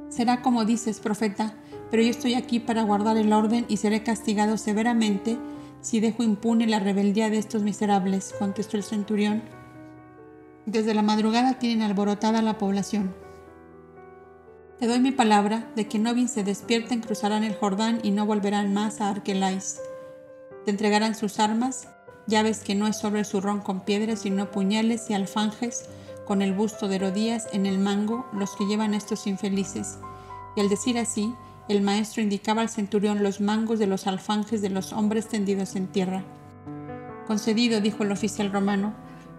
Será 0.10 0.42
como 0.42 0.66
dices, 0.66 1.00
profeta, 1.00 1.56
pero 1.90 2.04
yo 2.04 2.10
estoy 2.10 2.36
aquí 2.36 2.60
para 2.60 2.84
guardar 2.84 3.18
el 3.18 3.34
orden 3.34 3.66
y 3.68 3.78
seré 3.78 4.04
castigado 4.04 4.58
severamente 4.58 5.38
si 5.82 6.00
dejo 6.00 6.24
impune 6.24 6.68
la 6.68 6.80
rebeldía 6.80 7.30
de 7.30 7.38
estos 7.38 7.64
miserables, 7.64 8.34
contestó 8.38 8.78
el 8.78 8.84
centurión. 8.84 9.42
Desde 10.66 10.94
la 10.94 11.02
madrugada 11.02 11.58
tienen 11.58 11.82
alborotada 11.82 12.42
la 12.42 12.58
población. 12.58 13.16
Te 14.78 14.88
doy 14.88 15.00
mi 15.00 15.12
palabra 15.12 15.72
de 15.76 15.88
que 15.88 16.00
no 16.00 16.14
bien 16.14 16.28
se 16.28 16.44
despierten 16.44 17.02
cruzarán 17.02 17.44
el 17.44 17.56
Jordán 17.56 18.00
y 18.04 18.12
no 18.12 18.26
volverán 18.26 18.74
más 18.74 19.02
a 19.02 19.10
Arquelais. 19.10 19.80
Te 20.66 20.72
entregarán 20.72 21.16
sus 21.16 21.40
armas, 21.40 21.88
llaves 22.28 22.60
que 22.60 22.76
no 22.76 22.88
es 22.88 22.98
sobre 22.98 23.20
el 23.20 23.26
zurrón 23.26 23.62
con 23.62 23.82
piedras, 23.82 24.22
sino 24.22 24.52
puñales 24.52 25.10
y 25.10 25.14
alfanjes 25.14 25.86
con 26.26 26.42
el 26.42 26.54
busto 26.54 26.88
de 26.88 26.96
Herodías 26.96 27.48
en 27.52 27.66
el 27.66 27.80
mango 27.80 28.26
los 28.34 28.56
que 28.56 28.66
llevan 28.66 28.94
estos 28.94 29.28
infelices. 29.28 29.98
Y 30.56 30.62
al 30.62 30.70
decir 30.70 30.98
así, 30.98 31.34
el 31.72 31.82
maestro 31.82 32.22
indicaba 32.22 32.62
al 32.62 32.70
centurión 32.70 33.24
los 33.24 33.40
mangos 33.40 33.80
de 33.80 33.88
los 33.88 34.06
alfanjes 34.06 34.62
de 34.62 34.70
los 34.70 34.92
hombres 34.94 35.28
tendidos 35.28 35.76
en 35.76 35.88
tierra. 35.88 36.24
Concedido, 37.28 37.80
dijo 37.80 38.04
el 38.04 38.12
oficial 38.12 38.52
romano, 38.52 38.94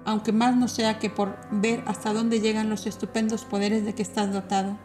aunque 0.05 0.33
más 0.33 0.57
no 0.57 0.67
sea 0.67 0.99
que 0.99 1.11
por 1.11 1.37
ver 1.51 1.83
hasta 1.87 2.13
dónde 2.13 2.41
llegan 2.41 2.71
los 2.71 2.87
estupendos 2.87 3.45
poderes 3.45 3.85
de 3.85 3.95
que 3.95 4.03
estás 4.03 4.33
dotado. 4.33 4.79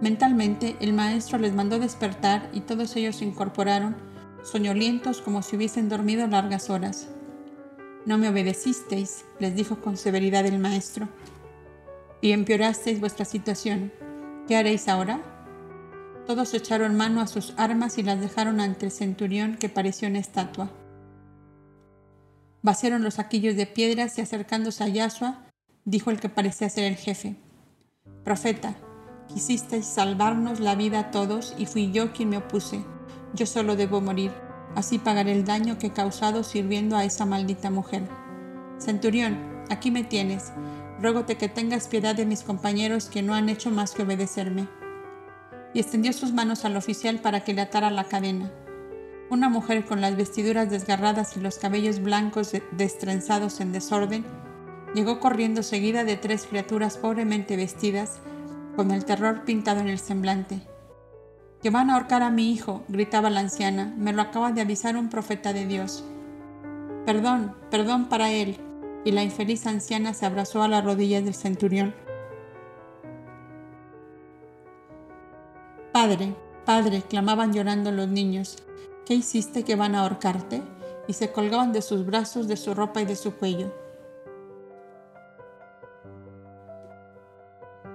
Mentalmente, 0.00 0.76
el 0.80 0.92
maestro 0.92 1.38
les 1.38 1.54
mandó 1.54 1.78
despertar 1.78 2.50
y 2.52 2.60
todos 2.60 2.96
ellos 2.96 3.16
se 3.16 3.24
incorporaron, 3.24 3.96
soñolientos 4.42 5.20
como 5.20 5.42
si 5.42 5.56
hubiesen 5.56 5.88
dormido 5.88 6.26
largas 6.26 6.68
horas. 6.68 7.08
No 8.06 8.18
me 8.18 8.28
obedecisteis, 8.28 9.24
les 9.38 9.54
dijo 9.54 9.80
con 9.80 9.96
severidad 9.96 10.46
el 10.46 10.58
maestro, 10.58 11.08
y 12.20 12.32
empeorasteis 12.32 12.98
vuestra 12.98 13.24
situación. 13.24 13.92
¿Qué 14.48 14.56
haréis 14.56 14.88
ahora? 14.88 15.20
Todos 16.26 16.54
echaron 16.54 16.96
mano 16.96 17.20
a 17.20 17.26
sus 17.26 17.54
armas 17.56 17.98
y 17.98 18.02
las 18.02 18.20
dejaron 18.20 18.60
ante 18.60 18.86
el 18.86 18.92
centurión 18.92 19.56
que 19.56 19.68
pareció 19.68 20.08
una 20.08 20.18
estatua. 20.18 20.70
Vaciaron 22.62 23.02
los 23.02 23.14
saquillos 23.14 23.56
de 23.56 23.66
piedras 23.66 24.18
y 24.18 24.20
acercándose 24.20 24.84
a 24.84 24.88
Yahshua, 24.88 25.46
dijo 25.84 26.10
el 26.10 26.20
que 26.20 26.28
parecía 26.28 26.68
ser 26.68 26.84
el 26.84 26.96
jefe. 26.96 27.36
Profeta, 28.22 28.76
quisisteis 29.28 29.86
salvarnos 29.86 30.60
la 30.60 30.74
vida 30.74 31.00
a 31.00 31.10
todos 31.10 31.54
y 31.58 31.66
fui 31.66 31.90
yo 31.90 32.12
quien 32.12 32.28
me 32.28 32.36
opuse. 32.36 32.84
Yo 33.34 33.46
solo 33.46 33.76
debo 33.76 34.00
morir. 34.00 34.30
Así 34.76 34.98
pagaré 34.98 35.32
el 35.32 35.44
daño 35.44 35.78
que 35.78 35.88
he 35.88 35.92
causado 35.92 36.44
sirviendo 36.44 36.96
a 36.96 37.04
esa 37.04 37.24
maldita 37.26 37.70
mujer. 37.70 38.06
Centurión, 38.78 39.64
aquí 39.68 39.90
me 39.90 40.04
tienes. 40.04 40.52
Ruégote 41.00 41.36
que 41.36 41.48
tengas 41.48 41.88
piedad 41.88 42.14
de 42.14 42.26
mis 42.26 42.42
compañeros 42.42 43.08
que 43.08 43.22
no 43.22 43.34
han 43.34 43.48
hecho 43.48 43.70
más 43.70 43.92
que 43.92 44.02
obedecerme 44.02 44.68
y 45.74 45.80
extendió 45.80 46.12
sus 46.12 46.32
manos 46.32 46.64
al 46.64 46.76
oficial 46.76 47.18
para 47.20 47.44
que 47.44 47.54
le 47.54 47.62
atara 47.62 47.90
la 47.90 48.04
cadena. 48.04 48.50
Una 49.30 49.48
mujer 49.48 49.84
con 49.84 50.00
las 50.00 50.16
vestiduras 50.16 50.70
desgarradas 50.70 51.36
y 51.36 51.40
los 51.40 51.58
cabellos 51.58 52.00
blancos 52.02 52.52
destrenzados 52.72 53.60
en 53.60 53.72
desorden 53.72 54.24
llegó 54.94 55.20
corriendo 55.20 55.62
seguida 55.62 56.04
de 56.04 56.16
tres 56.16 56.46
criaturas 56.46 56.96
pobremente 56.96 57.56
vestidas, 57.56 58.18
con 58.74 58.90
el 58.90 59.04
terror 59.04 59.44
pintado 59.44 59.80
en 59.80 59.88
el 59.88 59.98
semblante. 59.98 60.62
Que 61.62 61.70
van 61.70 61.90
a 61.90 61.94
ahorcar 61.94 62.22
a 62.22 62.30
mi 62.30 62.52
hijo, 62.52 62.82
gritaba 62.88 63.30
la 63.30 63.40
anciana, 63.40 63.94
me 63.96 64.12
lo 64.12 64.22
acaba 64.22 64.52
de 64.52 64.62
avisar 64.62 64.96
un 64.96 65.10
profeta 65.10 65.52
de 65.52 65.66
Dios. 65.66 66.04
Perdón, 67.06 67.54
perdón 67.70 68.08
para 68.08 68.30
él. 68.30 68.58
Y 69.04 69.12
la 69.12 69.22
infeliz 69.22 69.66
anciana 69.66 70.12
se 70.12 70.26
abrazó 70.26 70.62
a 70.62 70.68
las 70.68 70.84
rodillas 70.84 71.24
del 71.24 71.34
centurión. 71.34 71.94
Padre, 75.92 76.36
Padre, 76.64 77.02
clamaban 77.02 77.52
llorando 77.52 77.90
los 77.90 78.06
niños, 78.06 78.58
¿qué 79.04 79.14
hiciste 79.14 79.64
que 79.64 79.74
van 79.74 79.96
a 79.96 80.02
ahorcarte? 80.02 80.62
Y 81.08 81.14
se 81.14 81.32
colgaban 81.32 81.72
de 81.72 81.82
sus 81.82 82.06
brazos, 82.06 82.46
de 82.46 82.56
su 82.56 82.74
ropa 82.74 83.00
y 83.00 83.06
de 83.06 83.16
su 83.16 83.34
cuello. 83.34 83.74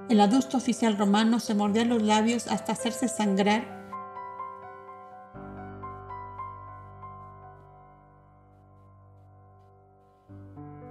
El 0.09 0.19
adusto 0.19 0.57
oficial 0.57 0.97
romano 0.97 1.39
se 1.39 1.55
mordía 1.55 1.85
los 1.85 2.01
labios 2.01 2.47
hasta 2.47 2.73
hacerse 2.73 3.07
sangrar 3.07 3.63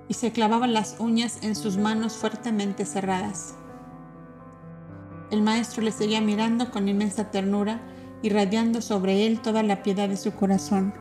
y 0.09 0.15
se 0.15 0.33
clavaban 0.33 0.73
las 0.73 0.97
uñas 0.99 1.39
en 1.43 1.55
sus 1.55 1.77
manos 1.77 2.15
fuertemente 2.15 2.87
cerradas. 2.87 3.55
El 5.31 5.43
maestro 5.43 5.83
le 5.83 5.93
seguía 5.93 6.21
mirando 6.21 6.71
con 6.71 6.89
inmensa 6.89 7.31
ternura, 7.31 7.81
irradiando 8.23 8.83
sobre 8.83 9.27
él 9.27 9.41
toda 9.41 9.63
la 9.63 9.83
piedad 9.83 10.09
de 10.09 10.17
su 10.17 10.33
corazón. 10.33 10.95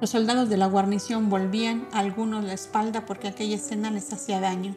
Los 0.00 0.10
soldados 0.10 0.48
de 0.48 0.56
la 0.56 0.66
guarnición 0.66 1.28
volvían 1.28 1.86
a 1.92 1.98
algunos 1.98 2.44
la 2.44 2.54
espalda 2.54 3.04
porque 3.04 3.28
aquella 3.28 3.56
escena 3.56 3.90
les 3.90 4.12
hacía 4.12 4.40
daño. 4.40 4.74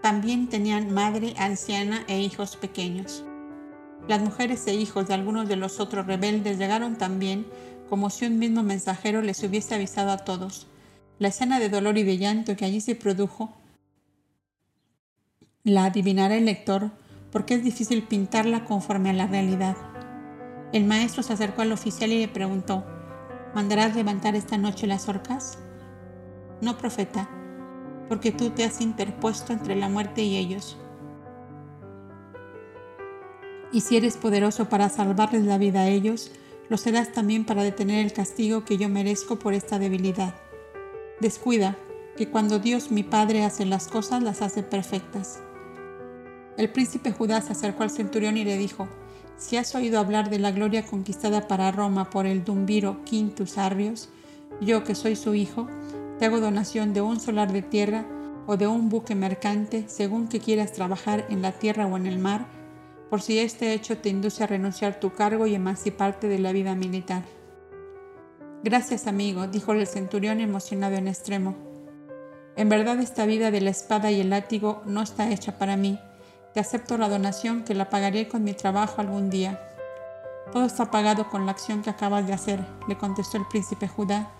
También 0.00 0.48
tenían 0.48 0.94
madre 0.94 1.34
anciana 1.38 2.04
e 2.06 2.20
hijos 2.20 2.56
pequeños. 2.56 3.24
Las 4.08 4.22
mujeres 4.22 4.66
e 4.66 4.74
hijos 4.74 5.08
de 5.08 5.14
algunos 5.14 5.48
de 5.48 5.56
los 5.56 5.80
otros 5.80 6.06
rebeldes 6.06 6.56
llegaron 6.56 6.96
también 6.96 7.46
como 7.90 8.08
si 8.08 8.24
un 8.24 8.38
mismo 8.38 8.62
mensajero 8.62 9.20
les 9.20 9.42
hubiese 9.42 9.74
avisado 9.74 10.10
a 10.10 10.18
todos. 10.18 10.66
La 11.18 11.28
escena 11.28 11.58
de 11.58 11.68
dolor 11.68 11.98
y 11.98 12.04
de 12.04 12.16
llanto 12.16 12.56
que 12.56 12.64
allí 12.64 12.80
se 12.80 12.94
produjo 12.94 13.52
la 15.64 15.84
adivinará 15.84 16.36
el 16.36 16.46
lector 16.46 16.90
porque 17.30 17.54
es 17.54 17.64
difícil 17.64 18.02
pintarla 18.04 18.64
conforme 18.64 19.10
a 19.10 19.12
la 19.12 19.26
realidad. 19.26 19.76
El 20.72 20.84
maestro 20.84 21.22
se 21.22 21.32
acercó 21.32 21.62
al 21.62 21.72
oficial 21.72 22.12
y 22.12 22.20
le 22.20 22.28
preguntó, 22.28 22.84
¿mandarás 23.54 23.94
levantar 23.94 24.34
esta 24.34 24.56
noche 24.58 24.86
las 24.86 25.08
orcas? 25.08 25.58
No, 26.60 26.76
profeta, 26.78 27.28
porque 28.08 28.32
tú 28.32 28.50
te 28.50 28.64
has 28.64 28.80
interpuesto 28.80 29.52
entre 29.52 29.76
la 29.76 29.88
muerte 29.88 30.22
y 30.22 30.36
ellos. 30.36 30.76
Y 33.72 33.82
si 33.82 33.96
eres 33.96 34.16
poderoso 34.16 34.68
para 34.68 34.88
salvarles 34.88 35.44
la 35.44 35.58
vida 35.58 35.80
a 35.80 35.88
ellos, 35.88 36.32
lo 36.68 36.76
serás 36.76 37.12
también 37.12 37.44
para 37.44 37.62
detener 37.62 38.04
el 38.04 38.12
castigo 38.12 38.64
que 38.64 38.78
yo 38.78 38.88
merezco 38.88 39.38
por 39.38 39.54
esta 39.54 39.78
debilidad. 39.78 40.34
Descuida, 41.20 41.76
que 42.16 42.28
cuando 42.28 42.58
Dios 42.58 42.90
mi 42.90 43.02
Padre 43.02 43.44
hace 43.44 43.64
las 43.64 43.88
cosas, 43.88 44.22
las 44.22 44.42
hace 44.42 44.62
perfectas. 44.62 45.40
El 46.58 46.68
príncipe 46.70 47.12
Judá 47.12 47.40
se 47.40 47.52
acercó 47.52 47.84
al 47.84 47.90
centurión 47.90 48.36
y 48.36 48.44
le 48.44 48.58
dijo, 48.58 48.88
si 49.36 49.56
has 49.56 49.76
oído 49.76 50.00
hablar 50.00 50.28
de 50.28 50.40
la 50.40 50.50
gloria 50.50 50.84
conquistada 50.84 51.46
para 51.46 51.70
Roma 51.70 52.10
por 52.10 52.26
el 52.26 52.42
dumbiro 52.44 53.04
Quintus 53.04 53.58
Arrios, 53.58 54.08
yo 54.60 54.82
que 54.82 54.96
soy 54.96 55.14
su 55.14 55.36
hijo, 55.36 55.68
te 56.18 56.24
hago 56.26 56.40
donación 56.40 56.92
de 56.92 57.00
un 57.00 57.20
solar 57.20 57.52
de 57.52 57.62
tierra 57.62 58.04
o 58.48 58.56
de 58.56 58.66
un 58.66 58.88
buque 58.88 59.14
mercante, 59.14 59.84
según 59.86 60.26
que 60.26 60.40
quieras 60.40 60.72
trabajar 60.72 61.26
en 61.30 61.42
la 61.42 61.52
tierra 61.52 61.86
o 61.86 61.96
en 61.96 62.06
el 62.06 62.18
mar, 62.18 62.48
por 63.08 63.22
si 63.22 63.38
este 63.38 63.72
hecho 63.72 63.98
te 63.98 64.08
induce 64.08 64.42
a 64.42 64.48
renunciar 64.48 64.98
tu 64.98 65.12
cargo 65.12 65.46
y 65.46 65.54
emanciparte 65.54 66.26
de 66.26 66.40
la 66.40 66.50
vida 66.50 66.74
militar. 66.74 67.22
Gracias, 68.64 69.06
amigo, 69.06 69.46
dijo 69.46 69.74
el 69.74 69.86
centurión 69.86 70.40
emocionado 70.40 70.96
en 70.96 71.06
extremo. 71.06 71.54
En 72.56 72.68
verdad 72.68 72.98
esta 72.98 73.26
vida 73.26 73.52
de 73.52 73.60
la 73.60 73.70
espada 73.70 74.10
y 74.10 74.20
el 74.20 74.30
látigo 74.30 74.82
no 74.86 75.02
está 75.02 75.30
hecha 75.30 75.56
para 75.56 75.76
mí 75.76 76.00
te 76.54 76.60
acepto 76.60 76.98
la 76.98 77.08
donación 77.08 77.64
que 77.64 77.74
la 77.74 77.90
pagaré 77.90 78.28
con 78.28 78.44
mi 78.44 78.54
trabajo 78.54 79.00
algún 79.00 79.30
día. 79.30 79.60
Todo 80.52 80.64
está 80.64 80.90
pagado 80.90 81.28
con 81.28 81.46
la 81.46 81.52
acción 81.52 81.82
que 81.82 81.90
acabas 81.90 82.26
de 82.26 82.32
hacer, 82.32 82.64
le 82.88 82.96
contestó 82.96 83.36
el 83.36 83.46
príncipe 83.46 83.86
Judá. 83.88 84.30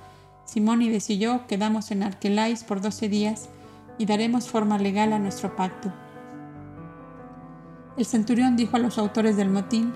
Simónides 0.45 1.11
y 1.11 1.19
yo 1.19 1.47
quedamos 1.47 1.91
en 1.91 2.03
Arquelais 2.03 2.65
por 2.65 2.81
doce 2.81 3.09
días 3.09 3.49
y 3.99 4.07
daremos 4.07 4.49
forma 4.49 4.79
legal 4.79 5.13
a 5.13 5.19
nuestro 5.19 5.55
pacto. 5.55 5.93
El 7.99 8.07
centurión 8.07 8.57
dijo 8.57 8.77
a 8.77 8.81
los 8.81 8.97
autores 8.97 9.37
del 9.37 9.51
motín, 9.51 9.93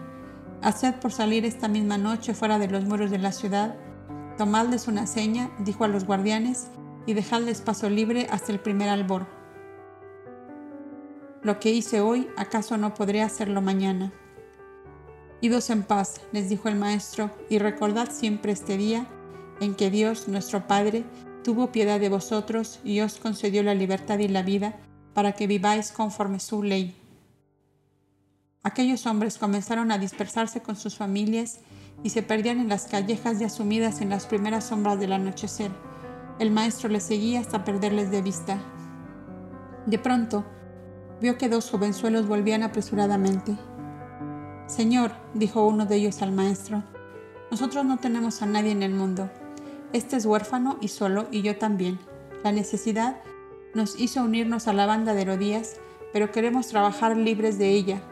Haced 0.60 0.94
por 0.96 1.12
salir 1.12 1.44
esta 1.44 1.68
misma 1.68 1.98
noche 1.98 2.34
fuera 2.34 2.58
de 2.58 2.68
los 2.68 2.84
muros 2.84 3.10
de 3.10 3.18
la 3.18 3.32
ciudad, 3.32 3.74
tomadles 4.36 4.88
una 4.88 5.06
seña, 5.06 5.50
dijo 5.60 5.84
a 5.84 5.88
los 5.88 6.04
guardianes, 6.04 6.68
y 7.06 7.14
dejadles 7.14 7.60
paso 7.60 7.88
libre 7.90 8.26
hasta 8.30 8.52
el 8.52 8.60
primer 8.60 8.88
albor. 8.88 9.26
Lo 11.43 11.59
que 11.59 11.70
hice 11.70 12.01
hoy, 12.01 12.28
¿acaso 12.36 12.76
no 12.76 12.95
podré 12.95 13.20
hacerlo 13.20 13.61
mañana? 13.61 14.12
Idos 15.40 15.70
en 15.70 15.82
paz, 15.82 16.20
les 16.30 16.49
dijo 16.49 16.68
el 16.68 16.76
maestro, 16.76 17.32
y 17.49 17.59
recordad 17.59 18.11
siempre 18.12 18.53
este 18.53 18.76
día 18.76 19.09
en 19.61 19.74
que 19.74 19.90
Dios, 19.90 20.28
nuestro 20.28 20.68
Padre, 20.68 21.05
tuvo 21.43 21.72
piedad 21.72 21.99
de 21.99 22.09
vosotros 22.09 22.78
y 22.84 23.01
os 23.01 23.18
concedió 23.18 23.64
la 23.64 23.74
libertad 23.74 24.20
y 24.20 24.28
la 24.28 24.43
vida 24.43 24.76
para 25.14 25.32
que 25.32 25.49
viváis 25.49 25.90
conforme 25.90 26.38
su 26.38 26.62
ley. 26.62 26.95
Aquellos 28.62 29.05
hombres 29.07 29.36
comenzaron 29.36 29.90
a 29.90 29.99
dispersarse 29.99 30.62
con 30.62 30.76
sus 30.76 30.97
familias 30.97 31.59
y 32.05 32.11
se 32.11 32.22
perdían 32.22 32.61
en 32.61 32.68
las 32.68 32.86
callejas 32.86 33.40
ya 33.40 33.49
sumidas 33.49 34.01
en 34.01 34.11
las 34.11 34.26
primeras 34.26 34.68
sombras 34.68 35.01
del 35.01 35.12
anochecer. 35.12 35.72
El 36.38 36.53
maestro 36.53 36.88
les 36.88 37.03
seguía 37.03 37.40
hasta 37.40 37.64
perderles 37.64 38.12
de 38.12 38.22
vista. 38.22 38.59
De 39.86 39.99
pronto, 39.99 40.45
vio 41.23 41.39
que 41.39 41.49
dos 41.49 41.70
jovenzuelos 41.70 42.27
volvían 42.27 42.64
apresuradamente. 42.64 43.57
Señor, 44.66 45.12
dijo 45.35 45.64
uno 45.64 45.87
de 45.87 45.95
ellos 45.95 46.20
al 46.20 46.33
maestro, 46.33 46.83
nosotros 47.53 47.85
no 47.85 47.99
tenemos 47.99 48.43
a 48.43 48.47
nadie 48.47 48.73
en 48.73 48.83
el 48.83 48.93
mundo. 48.93 49.31
Este 49.93 50.16
es 50.16 50.27
huérfano 50.27 50.79
y 50.81 50.89
solo, 50.89 51.29
y 51.31 51.43
yo 51.43 51.57
también. 51.57 52.01
La 52.43 52.51
necesidad 52.51 53.20
nos 53.73 54.01
hizo 54.01 54.23
unirnos 54.23 54.66
a 54.66 54.73
la 54.73 54.85
banda 54.85 55.14
de 55.14 55.23
Herodías, 55.23 55.77
pero 56.12 56.33
queremos 56.33 56.66
trabajar 56.66 57.16
libres 57.16 57.57
de 57.57 57.68
ella. 57.70 58.03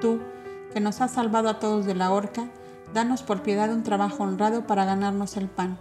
Tú, 0.00 0.20
que 0.72 0.78
nos 0.78 1.00
has 1.00 1.10
salvado 1.10 1.48
a 1.48 1.58
todos 1.58 1.86
de 1.86 1.96
la 1.96 2.12
horca, 2.12 2.50
danos 2.94 3.24
por 3.24 3.42
piedad 3.42 3.72
un 3.72 3.82
trabajo 3.82 4.22
honrado 4.22 4.68
para 4.68 4.84
ganarnos 4.84 5.36
el 5.36 5.48
pan. 5.48 5.80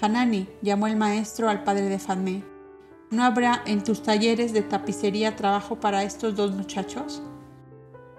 Hanani 0.00 0.48
llamó 0.62 0.86
el 0.86 0.96
maestro 0.96 1.50
al 1.50 1.62
padre 1.62 1.90
de 1.90 1.98
Fadme. 1.98 2.51
¿No 3.12 3.24
habrá 3.24 3.60
en 3.66 3.84
tus 3.84 4.02
talleres 4.02 4.54
de 4.54 4.62
tapicería 4.62 5.36
trabajo 5.36 5.76
para 5.76 6.02
estos 6.02 6.34
dos 6.34 6.52
muchachos? 6.52 7.22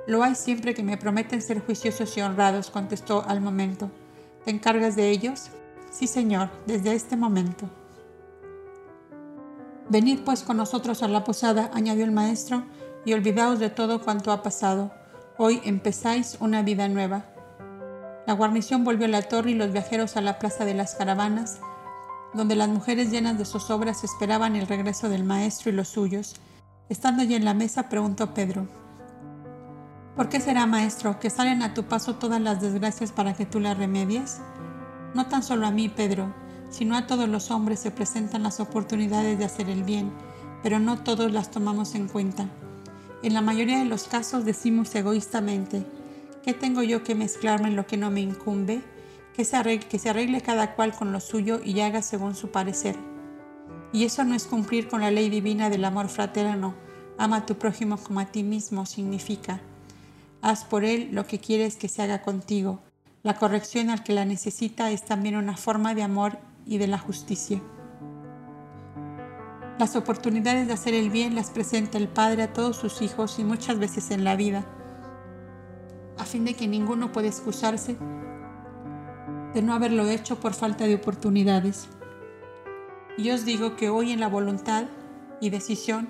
Lo 0.05 0.21
hay 0.21 0.35
siempre 0.35 0.75
que 0.75 0.83
me 0.83 0.97
prometen 0.97 1.41
ser 1.41 1.65
juiciosos 1.65 2.15
y 2.15 2.21
honrados, 2.21 2.69
contestó 2.69 3.25
al 3.27 3.41
momento. 3.41 3.89
¿Te 4.45 4.51
encargas 4.51 4.95
de 4.95 5.09
ellos? 5.09 5.49
Sí, 5.91 6.05
señor, 6.05 6.51
desde 6.67 6.93
este 6.93 7.17
momento. 7.17 7.67
Venid 9.89 10.19
pues 10.19 10.43
con 10.43 10.57
nosotros 10.57 11.01
a 11.01 11.07
la 11.07 11.23
posada, 11.23 11.71
añadió 11.73 12.03
el 12.03 12.11
maestro, 12.11 12.63
y 13.03 13.13
olvidaos 13.13 13.57
de 13.57 13.71
todo 13.71 13.99
cuanto 13.99 14.31
ha 14.31 14.43
pasado. 14.43 14.91
Hoy 15.39 15.59
empezáis 15.63 16.37
una 16.39 16.61
vida 16.61 16.87
nueva. 16.87 17.25
La 18.27 18.33
guarnición 18.33 18.83
volvió 18.83 19.07
a 19.07 19.09
la 19.09 19.23
torre 19.23 19.51
y 19.51 19.55
los 19.55 19.73
viajeros 19.73 20.17
a 20.17 20.21
la 20.21 20.37
plaza 20.37 20.65
de 20.65 20.75
las 20.75 20.93
caravanas, 20.93 21.61
donde 22.33 22.55
las 22.55 22.69
mujeres 22.69 23.11
llenas 23.11 23.37
de 23.37 23.45
zozobras 23.45 24.03
esperaban 24.03 24.55
el 24.55 24.67
regreso 24.67 25.09
del 25.09 25.23
maestro 25.23 25.69
y 25.69 25.73
los 25.73 25.89
suyos. 25.89 26.35
Estando 26.89 27.23
ya 27.23 27.37
en 27.37 27.45
la 27.45 27.53
mesa, 27.53 27.89
preguntó 27.89 28.33
Pedro, 28.33 28.67
¿Por 30.15 30.29
qué 30.29 30.39
será, 30.39 30.67
maestro, 30.67 31.19
que 31.19 31.31
salen 31.31 31.63
a 31.63 31.73
tu 31.73 31.85
paso 31.85 32.15
todas 32.15 32.39
las 32.39 32.61
desgracias 32.61 33.11
para 33.11 33.33
que 33.33 33.47
tú 33.47 33.59
las 33.59 33.77
remedies? 33.77 34.41
No 35.15 35.25
tan 35.25 35.41
solo 35.41 35.65
a 35.65 35.71
mí, 35.71 35.89
Pedro, 35.89 36.31
sino 36.69 36.95
a 36.95 37.07
todos 37.07 37.27
los 37.27 37.49
hombres 37.49 37.79
se 37.79 37.89
presentan 37.89 38.43
las 38.43 38.59
oportunidades 38.59 39.39
de 39.39 39.45
hacer 39.45 39.69
el 39.69 39.83
bien, 39.83 40.11
pero 40.61 40.79
no 40.79 40.99
todos 40.99 41.31
las 41.31 41.49
tomamos 41.49 41.95
en 41.95 42.07
cuenta. 42.07 42.47
En 43.23 43.33
la 43.33 43.41
mayoría 43.41 43.79
de 43.79 43.85
los 43.85 44.03
casos 44.03 44.45
decimos 44.45 44.93
egoístamente, 44.93 45.83
¿qué 46.43 46.53
tengo 46.53 46.83
yo 46.83 47.03
que 47.03 47.15
mezclarme 47.15 47.69
en 47.69 47.75
lo 47.75 47.87
que 47.87 47.97
no 47.97 48.11
me 48.11 48.21
incumbe? 48.21 48.83
Que 49.33 49.45
se, 49.45 49.57
arregle, 49.57 50.41
cada 50.41 50.75
cual 50.75 50.93
con 50.93 51.11
lo 51.11 51.19
suyo 51.19 51.59
y 51.63 51.79
haga 51.81 52.01
según 52.01 52.35
su 52.35 52.49
parecer. 52.51 52.95
Y 53.91 54.05
eso 54.05 54.23
no 54.23 54.35
es 54.35 54.45
cumplir 54.45 54.87
con 54.87 55.01
la 55.01 55.11
ley 55.11 55.29
divina 55.29 55.69
del 55.69 55.85
amor 55.85 56.09
fraterno. 56.09 56.75
Ama 57.17 57.37
a 57.37 57.45
tu 57.45 57.55
prójimo 57.55 57.97
como 57.97 58.19
a 58.19 58.25
ti 58.25 58.43
mismo 58.43 58.85
significa 58.85 59.61
Haz 60.43 60.65
por 60.65 60.83
él 60.83 61.09
lo 61.13 61.25
que 61.25 61.39
quieres 61.39 61.77
que 61.77 61.87
se 61.87 62.01
haga 62.01 62.21
contigo. 62.21 62.81
La 63.23 63.37
corrección 63.37 63.89
al 63.89 64.03
que 64.03 64.11
la 64.11 64.25
necesita 64.25 64.91
es 64.91 65.05
también 65.05 65.37
una 65.37 65.55
forma 65.55 65.95
de 65.95 66.03
amor 66.03 66.37
y 66.65 66.79
de 66.79 66.87
la 66.87 66.97
justicia. 66.97 67.61
Las 69.79 69.95
oportunidades 69.95 70.67
de 70.67 70.73
hacer 70.73 70.93
el 70.93 71.09
bien 71.09 71.33
las 71.33 71.49
presenta 71.49 71.97
el 71.97 72.09
Padre 72.09 72.43
a 72.43 72.51
todos 72.51 72.75
sus 72.75 73.01
hijos 73.01 73.39
y 73.39 73.45
muchas 73.45 73.79
veces 73.79 74.11
en 74.11 74.25
la 74.25 74.35
vida, 74.35 74.65
a 76.17 76.25
fin 76.25 76.43
de 76.43 76.55
que 76.55 76.67
ninguno 76.67 77.13
pueda 77.13 77.29
excusarse 77.29 77.95
de 79.53 79.61
no 79.61 79.73
haberlo 79.73 80.07
hecho 80.09 80.39
por 80.39 80.53
falta 80.53 80.85
de 80.85 80.95
oportunidades. 80.95 81.87
Y 83.17 83.29
os 83.29 83.45
digo 83.45 83.75
que 83.75 83.89
hoy 83.89 84.11
en 84.11 84.19
la 84.19 84.27
voluntad 84.27 84.85
y 85.39 85.49
decisión 85.49 86.09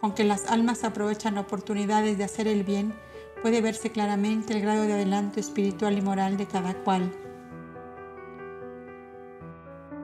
con 0.00 0.14
que 0.14 0.24
las 0.24 0.46
almas 0.46 0.84
aprovechan 0.84 1.38
oportunidades 1.38 2.18
de 2.18 2.24
hacer 2.24 2.46
el 2.46 2.62
bien, 2.62 2.94
puede 3.42 3.60
verse 3.60 3.90
claramente 3.90 4.54
el 4.54 4.60
grado 4.60 4.82
de 4.82 4.92
adelanto 4.92 5.40
espiritual 5.40 5.98
y 5.98 6.02
moral 6.02 6.36
de 6.36 6.46
cada 6.46 6.74
cual. 6.74 7.12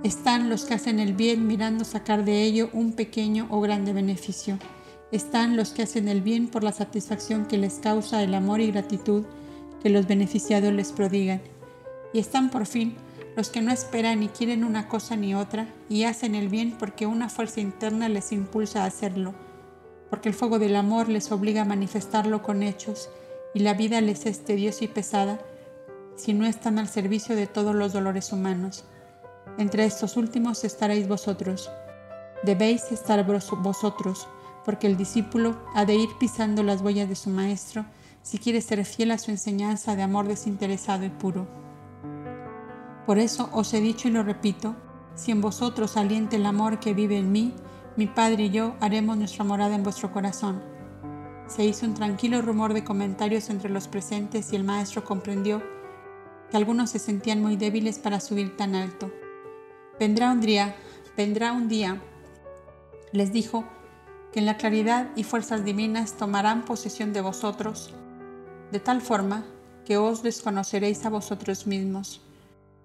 Están 0.03 0.51
los 0.51 0.65
que 0.65 0.75
hacen 0.75 1.01
el 1.01 1.15
bien 1.15 1.47
mirando 1.47 1.85
sacar 1.85 2.25
de 2.25 2.43
ello 2.43 2.69
un 2.73 2.93
pequeño 2.93 3.47
o 3.51 3.61
grande 3.61 3.93
beneficio. 3.93 4.59
Están 5.13 5.57
los 5.57 5.71
que 5.71 5.83
hacen 5.83 6.09
el 6.09 6.21
bien 6.21 6.49
por 6.49 6.63
la 6.63 6.73
satisfacción 6.73 7.47
que 7.47 7.57
les 7.57 7.75
causa 7.75 8.23
el 8.23 8.35
amor 8.35 8.61
y 8.61 8.71
gratitud 8.71 9.25
que 9.83 9.89
los 9.89 10.07
beneficiados 10.07 10.73
les 10.73 10.93
prodigan. 10.93 11.41
Y 12.15 12.21
están 12.21 12.49
por 12.49 12.65
fin 12.65 12.97
los 13.37 13.51
que 13.51 13.61
no 13.61 13.73
esperan 13.73 14.21
ni 14.21 14.29
quieren 14.29 14.65
una 14.65 14.89
cosa 14.89 15.17
ni 15.17 15.35
otra 15.35 15.67
y 15.89 16.05
hacen 16.05 16.35
el 16.35 16.49
bien 16.49 16.77
porque 16.79 17.07
una 17.07 17.29
fuerza 17.29 17.61
interna 17.61 18.09
les 18.09 18.33
impulsa 18.33 18.85
a 18.85 18.87
hacerlo, 18.87 19.35
porque 20.09 20.29
el 20.29 20.35
fuego 20.35 20.59
del 20.59 20.77
amor 20.77 21.09
les 21.09 21.33
obliga 21.33 21.63
a 21.63 21.67
manifestarlo 21.67 22.43
con 22.43 22.63
hechos 22.63 23.11
y 23.53 23.61
la 23.61 23.75
vida 23.75 24.01
les 24.01 24.27
es 24.27 24.45
tediosa 24.45 24.85
y 24.85 24.89
pesada 24.89 25.41
si 26.17 26.33
no 26.33 26.47
están 26.47 26.79
al 26.79 26.89
servicio 26.89 27.35
de 27.35 27.49
todos 27.49 27.75
los 27.75 27.93
dolores 27.93 28.33
humanos. 28.33 28.85
Entre 29.59 29.85
estos 29.85 30.17
últimos 30.17 30.63
estaréis 30.63 31.09
vosotros. 31.09 31.71
Debéis 32.45 32.93
estar 32.93 33.25
vosotros, 33.27 34.29
porque 34.65 34.87
el 34.87 34.97
discípulo 34.97 35.57
ha 35.75 35.85
de 35.85 35.97
ir 35.97 36.11
pisando 36.21 36.63
las 36.63 36.83
huellas 36.83 37.09
de 37.09 37.17
su 37.17 37.31
maestro 37.31 37.85
si 38.23 38.39
quiere 38.39 38.61
ser 38.61 38.85
fiel 38.85 39.11
a 39.11 39.19
su 39.19 39.31
enseñanza 39.31 39.97
de 39.97 40.03
amor 40.03 40.29
desinteresado 40.29 41.05
y 41.05 41.11
puro. 41.11 41.64
Por 43.07 43.19
eso 43.19 43.49
os 43.53 43.73
he 43.75 43.81
dicho 43.81 44.09
y 44.09 44.11
lo 44.11 44.23
repito, 44.23 44.75
si 45.15 45.31
en 45.31 45.41
vosotros 45.41 45.97
aliente 45.97 46.37
el 46.37 46.47
amor 46.47 46.81
que 46.81 46.95
vive 46.95 47.19
en 47.19 47.33
mí, 47.33 47.55
mi 47.97 48.07
Padre 48.07 48.45
y 48.45 48.51
yo 48.51 48.75
haremos 48.81 49.17
nuestra 49.17 49.45
morada 49.45 49.75
en 49.75 49.83
vuestro 49.83 50.13
corazón 50.13 50.75
se 51.47 51.65
hizo 51.65 51.87
un 51.87 51.95
tranquilo 51.95 52.41
rumor 52.43 52.73
de 52.73 52.85
comentarios 52.85 53.51
entre 53.51 53.71
los 53.71 53.89
presentes 53.89 54.53
y 54.53 54.57
el 54.57 54.65
maestro 54.65 55.05
comprendió 55.05 55.63
que 56.51 56.57
algunos 56.57 56.91
se 56.91 56.99
sentían 56.99 57.43
muy 57.43 57.57
débiles 57.57 57.99
para 57.99 58.21
subir 58.21 58.57
tan 58.57 58.75
alto. 58.75 59.11
Vendrá 59.99 60.33
un 60.33 60.41
día, 60.41 60.75
vendrá 61.17 61.53
un 61.53 61.69
día, 61.69 62.01
les 63.13 63.33
dijo, 63.33 63.65
que 64.33 64.41
en 64.41 64.47
la 64.47 64.57
claridad 64.57 65.11
y 65.15 65.23
fuerzas 65.23 65.65
divinas 65.65 66.17
tomarán 66.17 66.65
posesión 66.65 67.13
de 67.13 67.21
vosotros, 67.21 67.95
de 68.73 68.81
tal 68.81 69.01
forma 69.01 69.45
que 69.85 69.97
os 69.97 70.25
desconoceréis 70.25 71.05
a 71.07 71.11
vosotros 71.11 71.69
mismos. 71.69 72.21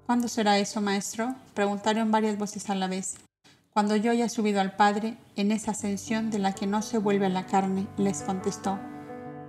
¿Cuándo 0.09 0.27
será 0.27 0.57
eso, 0.57 0.81
maestro? 0.81 1.35
preguntaron 1.53 2.09
varias 2.09 2.35
voces 2.35 2.71
a 2.71 2.73
la 2.73 2.87
vez. 2.87 3.17
Cuando 3.71 3.95
yo 3.95 4.09
haya 4.09 4.27
subido 4.27 4.59
al 4.59 4.75
Padre 4.75 5.15
en 5.35 5.51
esa 5.51 5.69
ascensión 5.69 6.31
de 6.31 6.39
la 6.39 6.55
que 6.55 6.65
no 6.65 6.81
se 6.81 6.97
vuelve 6.97 7.27
a 7.27 7.29
la 7.29 7.45
carne, 7.45 7.85
les 7.95 8.23
contestó, 8.23 8.79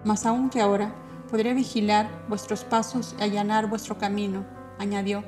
mas 0.04 0.26
aún 0.26 0.50
que 0.50 0.60
ahora 0.60 0.94
podré 1.30 1.54
vigilar 1.54 2.10
vuestros 2.28 2.64
pasos 2.64 3.16
y 3.18 3.22
allanar 3.22 3.70
vuestro 3.70 3.96
camino, 3.96 4.44
añadió, 4.78 5.24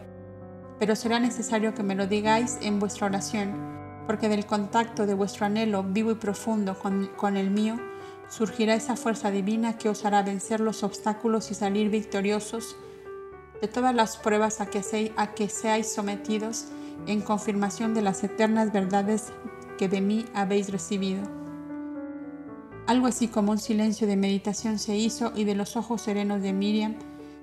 pero 0.78 0.94
será 0.96 1.18
necesario 1.18 1.72
que 1.72 1.82
me 1.82 1.94
lo 1.94 2.06
digáis 2.06 2.58
en 2.60 2.78
vuestra 2.78 3.06
oración, 3.06 4.04
porque 4.06 4.28
del 4.28 4.44
contacto 4.44 5.06
de 5.06 5.14
vuestro 5.14 5.46
anhelo 5.46 5.82
vivo 5.82 6.10
y 6.10 6.16
profundo 6.16 6.78
con, 6.78 7.06
con 7.16 7.38
el 7.38 7.50
mío, 7.50 7.80
surgirá 8.28 8.74
esa 8.74 8.96
fuerza 8.96 9.30
divina 9.30 9.78
que 9.78 9.88
os 9.88 10.04
hará 10.04 10.22
vencer 10.22 10.60
los 10.60 10.82
obstáculos 10.82 11.50
y 11.50 11.54
salir 11.54 11.88
victoriosos 11.88 12.76
de 13.62 13.68
todas 13.68 13.94
las 13.94 14.16
pruebas 14.16 14.60
a 14.60 14.66
que, 14.66 14.82
se, 14.82 15.12
a 15.16 15.34
que 15.34 15.48
seáis 15.48 15.86
sometidos 15.86 16.66
en 17.06 17.20
confirmación 17.20 17.94
de 17.94 18.02
las 18.02 18.22
eternas 18.24 18.72
verdades 18.72 19.32
que 19.78 19.88
de 19.88 20.00
mí 20.00 20.26
habéis 20.34 20.70
recibido. 20.70 21.22
Algo 22.88 23.06
así 23.06 23.28
como 23.28 23.52
un 23.52 23.58
silencio 23.58 24.08
de 24.08 24.16
meditación 24.16 24.80
se 24.80 24.96
hizo 24.96 25.32
y 25.36 25.44
de 25.44 25.54
los 25.54 25.76
ojos 25.76 26.02
serenos 26.02 26.42
de 26.42 26.52
Miriam 26.52 26.96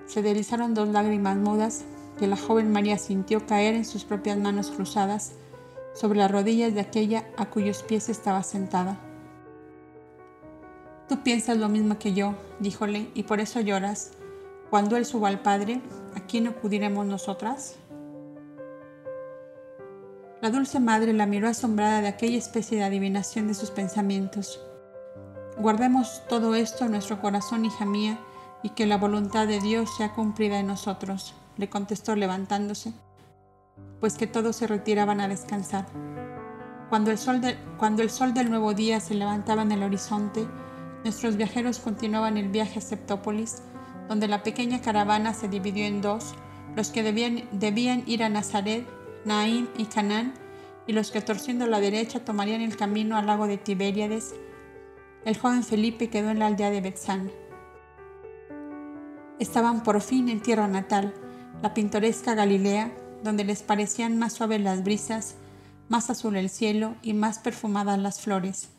se 0.08 0.22
deslizaron 0.22 0.74
dos 0.74 0.90
lágrimas 0.90 1.38
mudas 1.38 1.86
que 2.20 2.28
la 2.28 2.36
joven 2.36 2.70
María 2.70 2.98
sintió 2.98 3.46
caer 3.46 3.76
en 3.76 3.86
sus 3.86 4.04
propias 4.04 4.38
manos 4.38 4.72
cruzadas 4.72 5.32
sobre 5.94 6.20
las 6.20 6.30
rodillas 6.30 6.74
de 6.74 6.82
aquella 6.82 7.30
a 7.38 7.46
cuyos 7.50 7.82
pies 7.82 8.10
estaba 8.10 8.44
sentada. 8.44 9.00
Tú 11.08 11.24
piensas 11.24 11.58
lo 11.58 11.70
mismo 11.70 11.98
que 11.98 12.14
yo, 12.14 12.36
díjole, 12.60 13.10
y 13.14 13.24
por 13.24 13.40
eso 13.40 13.62
lloras. 13.62 14.19
Cuando 14.70 14.98
él 14.98 15.06
suba 15.06 15.30
al 15.30 15.42
Padre, 15.42 15.82
¿a 16.16 16.20
quién 16.22 16.48
acudiremos 16.48 17.06
nosotras? 17.06 17.76
La 20.42 20.52
dulce 20.52 20.80
madre 20.80 21.12
la 21.12 21.26
miró 21.26 21.50
asombrada 21.50 22.02
de 22.02 22.08
aquella 22.08 22.38
especie 22.38 22.78
de 22.78 22.84
adivinación 22.84 23.48
de 23.48 23.56
sus 23.56 23.72
pensamientos. 23.72 24.62
Guardemos 25.58 26.22
todo 26.30 26.56
esto 26.56 26.86
en 26.86 26.92
nuestro 26.92 27.20
corazón, 27.20 27.66
hija 27.66 27.86
mía, 27.86 28.20
y 28.64 28.70
que 28.70 28.86
la 28.86 28.98
voluntad 28.98 29.48
de 29.48 29.60
Dios 29.60 29.90
sea 29.98 30.14
cumplida 30.14 30.60
en 30.60 30.68
nosotros, 30.68 31.34
le 31.58 31.70
contestó 31.70 32.16
levantándose, 32.16 32.94
pues 34.00 34.16
que 34.16 34.28
todos 34.28 34.56
se 34.56 34.68
retiraban 34.68 35.20
a 35.20 35.28
descansar. 35.28 35.88
Cuando 36.90 37.12
el, 37.12 37.18
sol 37.18 37.42
cuando 37.78 38.02
el 38.02 38.10
sol 38.10 38.34
del 38.34 38.50
nuevo 38.50 38.74
día 38.74 39.00
se 39.00 39.16
levantaba 39.16 39.64
en 39.64 39.72
el 39.72 39.84
horizonte, 39.84 40.48
nuestros 41.04 41.38
viajeros 41.38 41.80
continuaban 41.80 42.38
el 42.38 42.50
viaje 42.50 42.80
a 42.80 42.82
Septópolis, 42.82 43.62
donde 44.10 44.28
la 44.28 44.44
pequeña 44.44 44.82
caravana 44.82 45.34
se 45.34 45.48
dividió 45.48 45.86
en 45.86 46.02
dos, 46.02 46.34
los 46.76 46.90
que 46.90 47.04
debían, 47.04 47.44
debían 47.52 48.04
ir 48.08 48.24
a 48.24 48.30
Nazaret, 48.30 48.86
Naín 49.24 49.70
y 49.78 49.86
Canaán, 49.86 50.34
y 50.88 50.94
los 50.94 51.12
que 51.12 51.22
torciendo 51.22 51.68
la 51.68 51.80
derecha 51.80 52.26
tomarían 52.26 52.62
el 52.62 52.76
camino 52.76 53.16
al 53.16 53.28
lago 53.28 53.46
de 53.46 53.58
Tiberíades. 53.58 54.34
El 55.24 55.38
joven 55.38 55.64
Felipe 55.64 56.10
quedó 56.10 56.32
en 56.32 56.40
la 56.40 56.48
aldea 56.48 56.72
de 56.72 56.82
Betzán. 56.82 57.32
Estaban 59.38 59.84
por 59.84 60.02
fin 60.02 60.28
en 60.28 60.42
tierra 60.42 60.68
natal, 60.68 61.14
la 61.62 61.76
pintoresca 61.76 62.34
Galilea, 62.34 62.92
donde 63.24 63.44
les 63.44 63.62
parecían 63.62 64.18
más 64.18 64.34
suaves 64.34 64.62
las 64.62 64.84
brisas, 64.84 65.36
más 65.88 66.10
azul 66.10 66.36
el 66.36 66.50
cielo 66.50 66.96
y 67.04 67.14
más 67.14 67.38
perfumadas 67.38 68.00
las 68.00 68.22
flores. 68.22 68.70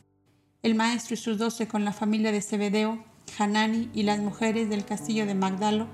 El 0.62 0.74
maestro 0.74 1.14
y 1.14 1.18
sus 1.18 1.38
doce 1.38 1.68
con 1.68 1.84
la 1.84 1.92
familia 1.92 2.32
de 2.32 2.42
Zebedeo, 2.42 3.04
Hanani 3.38 3.90
y 3.94 4.02
las 4.02 4.18
mujeres 4.18 4.68
del 4.68 4.84
castillo 4.84 5.26
de 5.26 5.34
Magdalo 5.34 5.86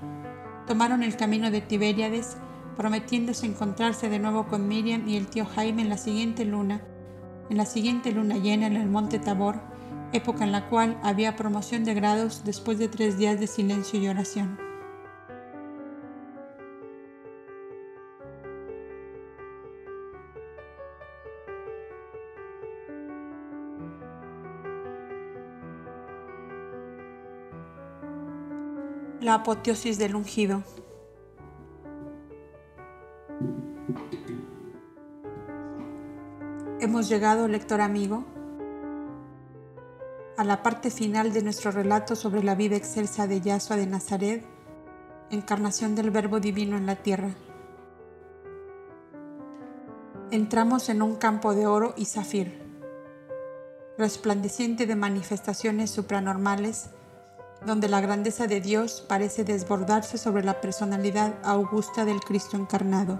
tomaron 0.67 1.03
el 1.03 1.15
camino 1.15 1.49
de 1.51 1.61
Tiberíades, 1.61 2.37
prometiéndose 2.75 3.45
encontrarse 3.45 4.09
de 4.09 4.19
nuevo 4.19 4.47
con 4.47 4.67
Miriam 4.67 5.07
y 5.07 5.17
el 5.17 5.27
tío 5.27 5.45
Jaime 5.45 5.81
en 5.81 5.89
la 5.89 5.97
siguiente 5.97 6.45
luna, 6.45 6.81
en 7.49 7.57
la 7.57 7.65
siguiente 7.65 8.11
luna 8.11 8.37
llena 8.37 8.67
en 8.67 8.75
el 8.75 8.87
monte 8.87 9.19
Tabor, 9.19 9.61
época 10.13 10.43
en 10.43 10.51
la 10.51 10.67
cual 10.69 10.99
había 11.03 11.35
promoción 11.35 11.83
de 11.83 11.93
grados 11.93 12.43
después 12.45 12.77
de 12.79 12.87
tres 12.87 13.17
días 13.17 13.39
de 13.39 13.47
silencio 13.47 13.99
y 13.99 14.07
oración. 14.07 14.66
La 29.27 29.33
apoteosis 29.33 29.97
del 29.97 30.15
ungido. 30.15 30.63
Hemos 36.79 37.09
llegado, 37.09 37.49
lector 37.49 37.81
amigo, 37.81 38.23
a 40.37 40.45
la 40.45 40.63
parte 40.63 40.89
final 40.91 41.33
de 41.33 41.43
nuestro 41.43 41.71
relato 41.71 42.15
sobre 42.15 42.41
la 42.41 42.55
vida 42.55 42.77
excelsa 42.77 43.27
de 43.27 43.41
Yahshua 43.41 43.75
de 43.75 43.87
Nazaret, 43.87 44.45
encarnación 45.29 45.93
del 45.93 46.09
Verbo 46.09 46.39
Divino 46.39 46.77
en 46.77 46.85
la 46.85 46.95
tierra. 46.95 47.31
Entramos 50.31 50.87
en 50.87 51.01
un 51.01 51.17
campo 51.17 51.53
de 51.53 51.67
oro 51.67 51.93
y 51.97 52.05
zafir, 52.05 52.61
resplandeciente 53.97 54.85
de 54.85 54.95
manifestaciones 54.95 55.91
supranormales, 55.91 56.91
donde 57.65 57.87
la 57.87 58.01
grandeza 58.01 58.47
de 58.47 58.61
Dios 58.61 59.03
parece 59.07 59.43
desbordarse 59.43 60.17
sobre 60.17 60.43
la 60.43 60.61
personalidad 60.61 61.33
augusta 61.43 62.05
del 62.05 62.19
Cristo 62.19 62.57
encarnado. 62.57 63.19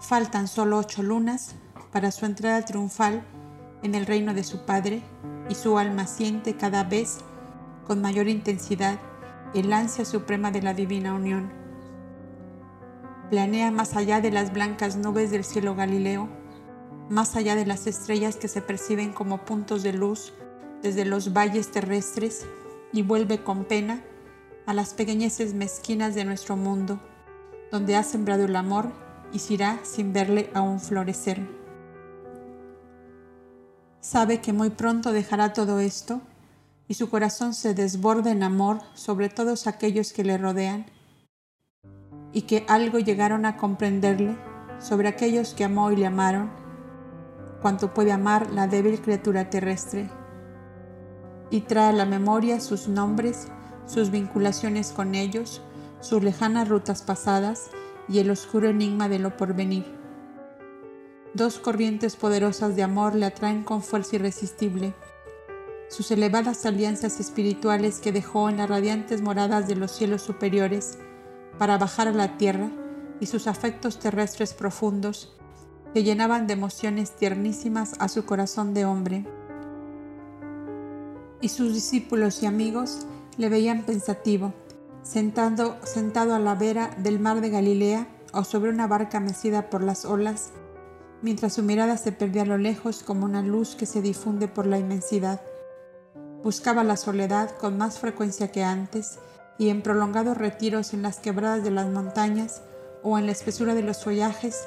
Faltan 0.00 0.48
solo 0.48 0.78
ocho 0.78 1.02
lunas 1.02 1.54
para 1.92 2.10
su 2.10 2.24
entrada 2.26 2.64
triunfal 2.64 3.22
en 3.82 3.94
el 3.94 4.06
reino 4.06 4.34
de 4.34 4.44
su 4.44 4.64
Padre 4.64 5.02
y 5.48 5.54
su 5.54 5.78
alma 5.78 6.06
siente 6.06 6.56
cada 6.56 6.84
vez 6.84 7.18
con 7.86 8.00
mayor 8.00 8.28
intensidad 8.28 8.98
el 9.54 9.72
ansia 9.72 10.04
suprema 10.04 10.50
de 10.50 10.62
la 10.62 10.72
divina 10.72 11.14
unión. 11.14 11.52
Planea 13.28 13.70
más 13.70 13.96
allá 13.96 14.20
de 14.20 14.30
las 14.30 14.52
blancas 14.52 14.96
nubes 14.96 15.30
del 15.30 15.44
cielo 15.44 15.74
Galileo, 15.74 16.28
más 17.08 17.36
allá 17.36 17.54
de 17.54 17.66
las 17.66 17.86
estrellas 17.86 18.36
que 18.36 18.48
se 18.48 18.62
perciben 18.62 19.12
como 19.12 19.44
puntos 19.44 19.82
de 19.82 19.92
luz 19.92 20.32
desde 20.82 21.04
los 21.04 21.32
valles 21.32 21.70
terrestres 21.70 22.46
y 22.92 23.02
vuelve 23.02 23.42
con 23.42 23.64
pena 23.64 24.02
a 24.66 24.74
las 24.74 24.94
pequeñeces 24.94 25.54
mezquinas 25.54 26.14
de 26.14 26.24
nuestro 26.24 26.56
mundo, 26.56 27.00
donde 27.70 27.96
ha 27.96 28.02
sembrado 28.02 28.44
el 28.44 28.56
amor 28.56 28.90
y 29.32 29.38
se 29.38 29.54
irá 29.54 29.80
sin 29.82 30.12
verle 30.12 30.50
aún 30.54 30.80
florecer. 30.80 31.40
Sabe 34.00 34.40
que 34.40 34.52
muy 34.52 34.70
pronto 34.70 35.12
dejará 35.12 35.52
todo 35.52 35.78
esto 35.80 36.20
y 36.88 36.94
su 36.94 37.08
corazón 37.08 37.54
se 37.54 37.74
desborda 37.74 38.30
en 38.30 38.42
amor 38.42 38.80
sobre 38.94 39.28
todos 39.28 39.66
aquellos 39.66 40.12
que 40.12 40.24
le 40.24 40.36
rodean 40.36 40.86
y 42.32 42.42
que 42.42 42.64
algo 42.68 42.98
llegaron 42.98 43.46
a 43.46 43.56
comprenderle 43.56 44.36
sobre 44.80 45.08
aquellos 45.08 45.54
que 45.54 45.64
amó 45.64 45.92
y 45.92 45.96
le 45.96 46.06
amaron, 46.06 46.50
cuanto 47.60 47.94
puede 47.94 48.10
amar 48.10 48.50
la 48.50 48.66
débil 48.66 49.00
criatura 49.00 49.48
terrestre, 49.48 50.10
y 51.52 51.60
trae 51.60 51.90
a 51.90 51.92
la 51.92 52.06
memoria 52.06 52.58
sus 52.60 52.88
nombres, 52.88 53.46
sus 53.86 54.10
vinculaciones 54.10 54.90
con 54.90 55.14
ellos, 55.14 55.60
sus 56.00 56.24
lejanas 56.24 56.68
rutas 56.68 57.02
pasadas 57.02 57.70
y 58.08 58.18
el 58.20 58.30
oscuro 58.30 58.70
enigma 58.70 59.08
de 59.08 59.18
lo 59.18 59.36
porvenir. 59.36 59.84
Dos 61.34 61.58
corrientes 61.58 62.16
poderosas 62.16 62.74
de 62.74 62.82
amor 62.82 63.14
le 63.14 63.26
atraen 63.26 63.64
con 63.64 63.82
fuerza 63.82 64.16
irresistible. 64.16 64.94
Sus 65.88 66.10
elevadas 66.10 66.64
alianzas 66.64 67.20
espirituales 67.20 68.00
que 68.00 68.12
dejó 68.12 68.48
en 68.48 68.56
las 68.56 68.70
radiantes 68.70 69.20
moradas 69.20 69.68
de 69.68 69.76
los 69.76 69.92
cielos 69.92 70.22
superiores 70.22 70.98
para 71.58 71.76
bajar 71.76 72.08
a 72.08 72.12
la 72.12 72.38
tierra 72.38 72.70
y 73.20 73.26
sus 73.26 73.46
afectos 73.46 73.98
terrestres 73.98 74.54
profundos 74.54 75.36
que 75.92 76.02
llenaban 76.02 76.46
de 76.46 76.54
emociones 76.54 77.14
tiernísimas 77.14 77.92
a 77.98 78.08
su 78.08 78.24
corazón 78.24 78.72
de 78.72 78.86
hombre. 78.86 79.26
Y 81.42 81.50
sus 81.50 81.74
discípulos 81.74 82.42
y 82.42 82.46
amigos 82.46 83.00
le 83.36 83.50
veían 83.50 83.82
pensativo, 83.82 84.54
sentado, 85.02 85.76
sentado 85.82 86.34
a 86.34 86.38
la 86.38 86.54
vera 86.54 86.96
del 86.98 87.20
mar 87.20 87.40
de 87.40 87.50
Galilea 87.50 88.06
o 88.32 88.44
sobre 88.44 88.70
una 88.70 88.86
barca 88.86 89.20
mecida 89.20 89.68
por 89.68 89.82
las 89.82 90.04
olas, 90.04 90.52
mientras 91.20 91.54
su 91.54 91.62
mirada 91.62 91.98
se 91.98 92.12
perdía 92.12 92.42
a 92.42 92.46
lo 92.46 92.58
lejos 92.58 93.02
como 93.02 93.26
una 93.26 93.42
luz 93.42 93.74
que 93.74 93.86
se 93.86 94.00
difunde 94.00 94.48
por 94.48 94.66
la 94.66 94.78
inmensidad. 94.78 95.42
Buscaba 96.44 96.84
la 96.84 96.96
soledad 96.96 97.50
con 97.58 97.76
más 97.76 97.98
frecuencia 97.98 98.52
que 98.52 98.62
antes 98.62 99.18
y 99.58 99.68
en 99.68 99.82
prolongados 99.82 100.36
retiros 100.36 100.94
en 100.94 101.02
las 101.02 101.18
quebradas 101.18 101.64
de 101.64 101.72
las 101.72 101.88
montañas 101.88 102.62
o 103.02 103.18
en 103.18 103.26
la 103.26 103.32
espesura 103.32 103.74
de 103.74 103.82
los 103.82 104.04
follajes, 104.04 104.66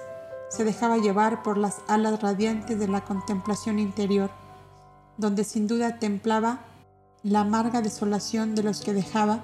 se 0.50 0.64
dejaba 0.64 0.98
llevar 0.98 1.42
por 1.42 1.58
las 1.58 1.78
alas 1.88 2.22
radiantes 2.22 2.78
de 2.78 2.88
la 2.88 3.04
contemplación 3.04 3.80
interior, 3.80 4.30
donde 5.18 5.44
sin 5.44 5.68
duda 5.68 6.00
templaba 6.00 6.60
la 7.24 7.42
amarga 7.42 7.82
desolación 7.82 8.56
de 8.56 8.64
los 8.64 8.82
que 8.82 8.94
dejaba 8.94 9.40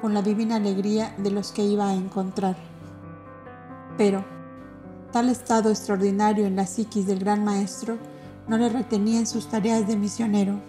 con 0.00 0.14
la 0.14 0.22
divina 0.22 0.56
alegría 0.56 1.14
de 1.18 1.30
los 1.30 1.52
que 1.52 1.64
iba 1.64 1.88
a 1.88 1.94
encontrar. 1.94 2.56
Pero, 3.98 4.24
Tal 5.12 5.28
estado 5.28 5.70
extraordinario 5.70 6.46
en 6.46 6.54
la 6.54 6.66
psiquis 6.66 7.04
del 7.04 7.18
gran 7.18 7.44
maestro 7.44 7.98
no 8.46 8.56
le 8.58 8.68
retenía 8.68 9.18
en 9.18 9.26
sus 9.26 9.48
tareas 9.48 9.88
de 9.88 9.96
misionero. 9.96 10.60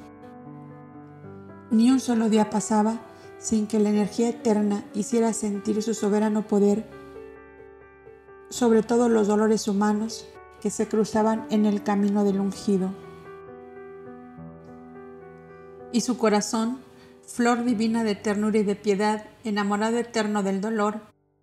Ni 1.69 1.91
un 1.91 1.99
solo 1.99 2.27
día 2.27 2.49
pasaba 2.49 2.99
sin 3.37 3.67
que 3.67 3.79
la 3.79 3.89
energía 3.89 4.29
eterna 4.29 4.83
hiciera 4.95 5.33
sentir 5.33 5.81
su 5.83 5.93
soberano 5.93 6.47
poder 6.47 6.89
sobre 8.49 8.81
todos 8.81 9.11
los 9.11 9.27
dolores 9.27 9.67
humanos 9.67 10.25
que 10.59 10.71
se 10.71 10.87
cruzaban 10.87 11.45
en 11.51 11.67
el 11.67 11.83
camino 11.83 12.23
del 12.23 12.39
ungido. 12.39 12.89
Y 15.91 16.01
su 16.01 16.17
corazón, 16.17 16.79
flor 17.25 17.63
divina 17.63 18.03
de 18.03 18.15
ternura 18.15 18.59
y 18.59 18.63
de 18.63 18.75
piedad, 18.75 19.25
enamorado 19.43 19.97
eterno 19.97 20.43
del 20.43 20.61
dolor, 20.61 21.01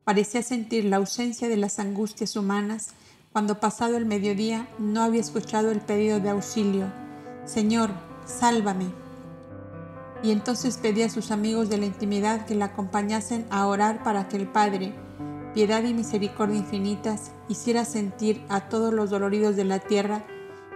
Parecía 0.08 0.42
sentir 0.42 0.86
la 0.86 0.96
ausencia 0.96 1.50
de 1.50 1.58
las 1.58 1.78
angustias 1.78 2.34
humanas 2.34 2.94
cuando 3.30 3.60
pasado 3.60 3.98
el 3.98 4.06
mediodía 4.06 4.66
no 4.78 5.02
había 5.02 5.20
escuchado 5.20 5.70
el 5.70 5.82
pedido 5.82 6.18
de 6.18 6.30
auxilio. 6.30 6.86
Señor, 7.44 7.90
sálvame. 8.24 8.86
Y 10.22 10.30
entonces 10.30 10.78
pedía 10.78 11.04
a 11.04 11.10
sus 11.10 11.30
amigos 11.30 11.68
de 11.68 11.76
la 11.76 11.84
intimidad 11.84 12.46
que 12.46 12.54
la 12.54 12.64
acompañasen 12.64 13.46
a 13.50 13.66
orar 13.66 14.02
para 14.02 14.28
que 14.28 14.38
el 14.38 14.48
Padre, 14.48 14.94
piedad 15.52 15.82
y 15.82 15.92
misericordia 15.92 16.56
infinitas, 16.56 17.32
hiciera 17.50 17.84
sentir 17.84 18.42
a 18.48 18.70
todos 18.70 18.94
los 18.94 19.10
doloridos 19.10 19.56
de 19.56 19.64
la 19.64 19.78
tierra 19.78 20.24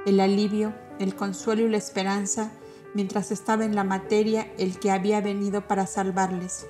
el 0.04 0.20
alivio, 0.20 0.74
el 0.98 1.16
consuelo 1.16 1.62
y 1.62 1.70
la 1.70 1.78
esperanza, 1.78 2.52
mientras 2.94 3.30
estaba 3.30 3.64
en 3.64 3.74
la 3.74 3.84
materia 3.84 4.52
el 4.58 4.78
que 4.78 4.90
había 4.90 5.20
venido 5.20 5.66
para 5.66 5.86
salvarles. 5.86 6.66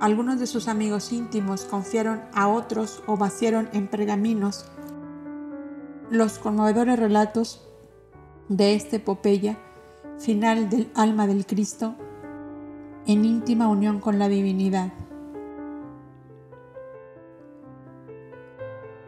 Algunos 0.00 0.40
de 0.40 0.46
sus 0.46 0.68
amigos 0.68 1.12
íntimos 1.12 1.64
confiaron 1.64 2.22
a 2.32 2.48
otros 2.48 3.02
o 3.06 3.16
vaciaron 3.16 3.68
en 3.72 3.86
pergaminos 3.86 4.66
los 6.10 6.38
conmovedores 6.38 6.98
relatos 6.98 7.68
de 8.48 8.74
esta 8.74 8.96
epopeya 8.96 9.58
final 10.18 10.68
del 10.68 10.90
alma 10.94 11.26
del 11.26 11.46
Cristo 11.46 11.94
en 13.06 13.24
íntima 13.24 13.68
unión 13.68 14.00
con 14.00 14.18
la 14.18 14.28
divinidad. 14.28 14.92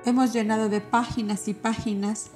Hemos 0.05 0.33
llenado 0.33 0.69
de 0.69 0.81
páginas 0.81 1.49
y 1.49 1.55
páginas 1.55 2.33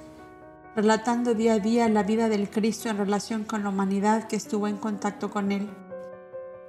relatando 0.77 1.33
día 1.33 1.53
a 1.53 1.59
día 1.59 1.89
la 1.89 2.03
vida 2.03 2.29
del 2.29 2.51
Cristo 2.51 2.87
en 2.87 2.99
relación 2.99 3.45
con 3.45 3.63
la 3.63 3.69
humanidad 3.69 4.27
que 4.27 4.35
estuvo 4.35 4.67
en 4.67 4.77
contacto 4.77 5.31
con 5.31 5.51
Él. 5.51 5.67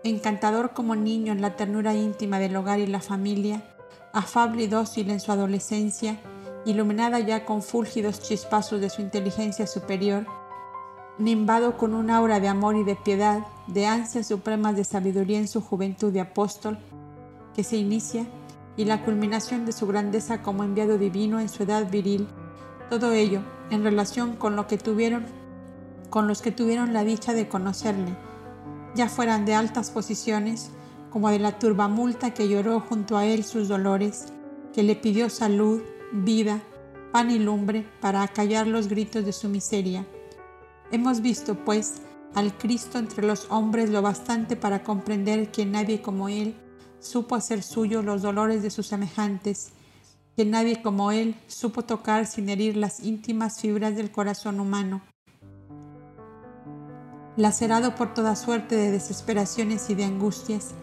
Encantador 0.03 0.73
como 0.73 0.97
niño 0.97 1.31
en 1.31 1.43
la 1.43 1.57
ternura 1.57 1.93
íntima 1.93 2.39
del 2.39 2.57
hogar 2.57 2.79
y 2.79 2.87
la 2.87 3.03
familia, 3.03 3.63
afable 4.15 4.63
y 4.63 4.67
dócil 4.67 5.11
en 5.11 5.21
su 5.21 5.31
adolescencia, 5.31 6.19
iluminada 6.65 7.21
ya 7.21 7.45
con 7.45 7.61
fúlgidos 7.61 8.23
chispazos 8.23 8.81
de 8.81 8.89
su 8.89 9.03
inteligencia 9.03 9.67
superior, 9.67 10.25
nimbado 11.19 11.77
con 11.77 11.93
un 11.93 12.09
aura 12.09 12.41
de 12.41 12.49
amor 12.49 12.77
y 12.77 12.85
de 12.85 12.97
piedad, 12.97 13.41
de 13.67 13.85
ansias 13.85 14.29
supremas 14.29 14.75
de 14.75 14.85
sabiduría 14.85 15.39
en 15.39 15.49
su 15.49 15.61
juventud 15.61 16.15
de 16.15 16.23
apóstol, 16.23 16.79
que 17.55 17.63
se 17.63 17.77
inicia, 17.77 18.25
y 18.75 18.87
la 18.87 19.05
culminación 19.05 19.67
de 19.67 19.73
su 19.73 19.87
grandeza 19.87 20.41
como 20.41 20.65
enviado 20.65 20.97
divino 20.97 21.41
en 21.41 21.51
su 21.51 21.65
edad 21.65 21.91
viril, 21.91 22.27
todo 22.89 23.13
ello 23.13 23.41
en 23.71 23.85
relación 23.85 24.37
con 24.37 24.57
lo 24.57 24.67
que 24.67 24.79
tuvieron, 24.79 25.27
con 26.11 26.27
los 26.27 26.43
que 26.43 26.53
tuvieron 26.53 26.93
la 26.93 27.05
dicha 27.05 27.35
de 27.35 27.49
conocerle, 27.49 28.17
ya 28.95 29.09
fueran 29.09 29.45
de 29.45 29.55
altas 29.55 29.91
posiciones, 29.91 30.71
como 31.11 31.31
de 31.31 31.39
la 31.39 31.59
turbamulta 31.59 32.35
que 32.35 32.49
lloró 32.49 32.81
junto 32.81 33.17
a 33.17 33.25
él 33.25 33.45
sus 33.45 33.69
dolores, 33.69 34.27
que 34.73 34.83
le 34.83 34.97
pidió 34.97 35.31
salud, 35.31 35.83
vida, 36.13 36.61
pan 37.13 37.31
y 37.31 37.39
lumbre 37.39 37.87
para 38.01 38.23
acallar 38.23 38.67
los 38.67 38.89
gritos 38.89 39.25
de 39.25 39.33
su 39.33 39.49
miseria. 39.49 40.07
Hemos 40.91 41.21
visto, 41.21 41.55
pues, 41.65 42.03
al 42.35 42.57
Cristo 42.57 42.99
entre 42.99 43.27
los 43.27 43.47
hombres 43.51 43.91
lo 43.91 44.03
bastante 44.03 44.57
para 44.57 44.83
comprender 44.83 45.51
que 45.51 45.65
nadie 45.65 46.03
como 46.03 46.29
Él 46.29 46.55
supo 47.01 47.35
hacer 47.35 47.63
suyo 47.63 48.03
los 48.03 48.23
dolores 48.23 48.63
de 48.63 48.71
sus 48.71 48.87
semejantes 48.87 49.73
que 50.39 50.45
nadie 50.45 50.81
como 50.83 51.11
Él 51.11 51.35
supo 51.49 51.83
tocar 51.83 52.25
sin 52.25 52.49
herir 52.49 52.77
las 52.77 53.01
íntimas 53.01 53.61
fibras 53.61 53.97
del 53.97 54.13
corazón 54.13 54.61
humano. 54.61 55.03
Lacerado 57.37 57.97
por 57.97 58.15
toda 58.15 58.37
suerte 58.37 58.77
de 58.77 58.93
desesperaciones 58.93 59.91
y 59.91 59.97
de 59.97 60.05
angustias, 60.05 60.75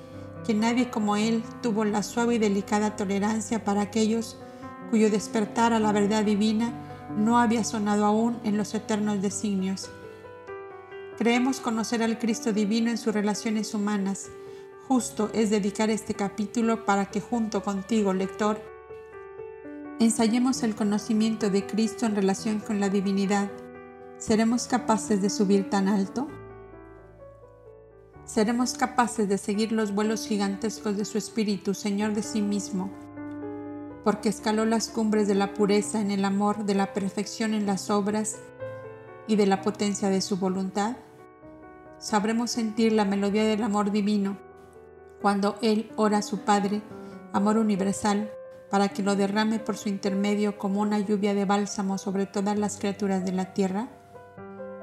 que 0.46 0.54
nadie 0.54 0.90
como 0.90 1.16
Él 1.16 1.42
tuvo 1.64 1.86
la 1.86 2.04
suave 2.04 2.36
y 2.36 2.38
delicada 2.38 2.98
tolerancia 2.98 3.64
para 3.64 3.84
aquellos 3.84 4.36
cuyo 4.90 5.10
despertar 5.10 5.72
a 5.72 5.80
la 5.80 5.94
verdad 5.94 6.26
divina 6.26 6.74
no 7.16 7.40
había 7.40 7.64
sonado 7.64 8.04
aún 8.04 8.38
en 8.44 8.58
los 8.58 8.74
eternos 8.76 9.22
designios. 9.22 9.90
Creemos 11.18 11.62
conocer 11.62 12.04
al 12.04 12.20
Cristo 12.20 12.52
divino 12.52 12.92
en 12.92 12.98
sus 12.98 13.14
relaciones 13.14 13.74
humanas. 13.74 14.28
Justo 14.90 15.30
es 15.34 15.50
dedicar 15.50 15.90
este 15.90 16.14
capítulo 16.14 16.84
para 16.84 17.06
que 17.06 17.22
junto 17.22 17.64
contigo, 17.64 18.12
lector, 18.12 18.75
Ensayemos 19.98 20.62
el 20.64 20.76
conocimiento 20.76 21.50
de 21.50 21.66
Cristo 21.66 22.06
en 22.06 22.18
relación 22.18 22.60
con 22.60 22.82
la 22.82 22.90
divinidad. 22.90 23.50
¿Seremos 24.18 24.68
capaces 24.68 25.22
de 25.22 25.30
subir 25.30 25.70
tan 25.70 25.88
alto? 25.88 26.28
¿Seremos 28.26 28.74
capaces 28.74 29.30
de 29.30 29.38
seguir 29.38 29.72
los 29.72 29.94
vuelos 29.94 30.28
gigantescos 30.28 30.98
de 30.98 31.06
su 31.06 31.18
Espíritu, 31.18 31.74
Señor 31.74 32.14
de 32.14 32.24
sí 32.24 32.42
mismo? 32.42 32.92
Porque 34.04 34.28
escaló 34.28 34.66
las 34.66 34.90
cumbres 34.90 35.30
de 35.30 35.36
la 35.36 35.54
pureza 35.54 36.02
en 36.02 36.12
el 36.12 36.26
amor, 36.26 36.66
de 36.66 36.76
la 36.76 36.92
perfección 36.92 37.54
en 37.54 37.66
las 37.66 37.90
obras 37.90 38.36
y 39.28 39.38
de 39.38 39.46
la 39.46 39.62
potencia 39.62 40.10
de 40.10 40.20
su 40.20 40.36
voluntad. 40.36 40.98
Sabremos 42.00 42.52
sentir 42.52 42.92
la 42.92 43.06
melodía 43.06 43.46
del 43.46 43.64
amor 43.64 43.92
divino 43.92 44.38
cuando 45.22 45.56
Él 45.62 45.90
ora 45.96 46.18
a 46.18 46.22
su 46.22 46.40
Padre, 46.40 46.82
amor 47.32 47.58
universal, 47.58 48.30
para 48.70 48.90
que 48.90 49.04
lo 49.04 49.16
derrame 49.16 49.60
por 49.60 49.78
su 49.78 49.90
intermedio 49.90 50.58
como 50.58 50.82
una 50.82 51.00
lluvia 51.00 51.34
de 51.34 51.46
bálsamo 51.46 51.98
sobre 51.98 52.26
todas 52.26 52.58
las 52.58 52.78
criaturas 52.78 53.24
de 53.26 53.32
la 53.32 53.54
tierra? 53.54 53.88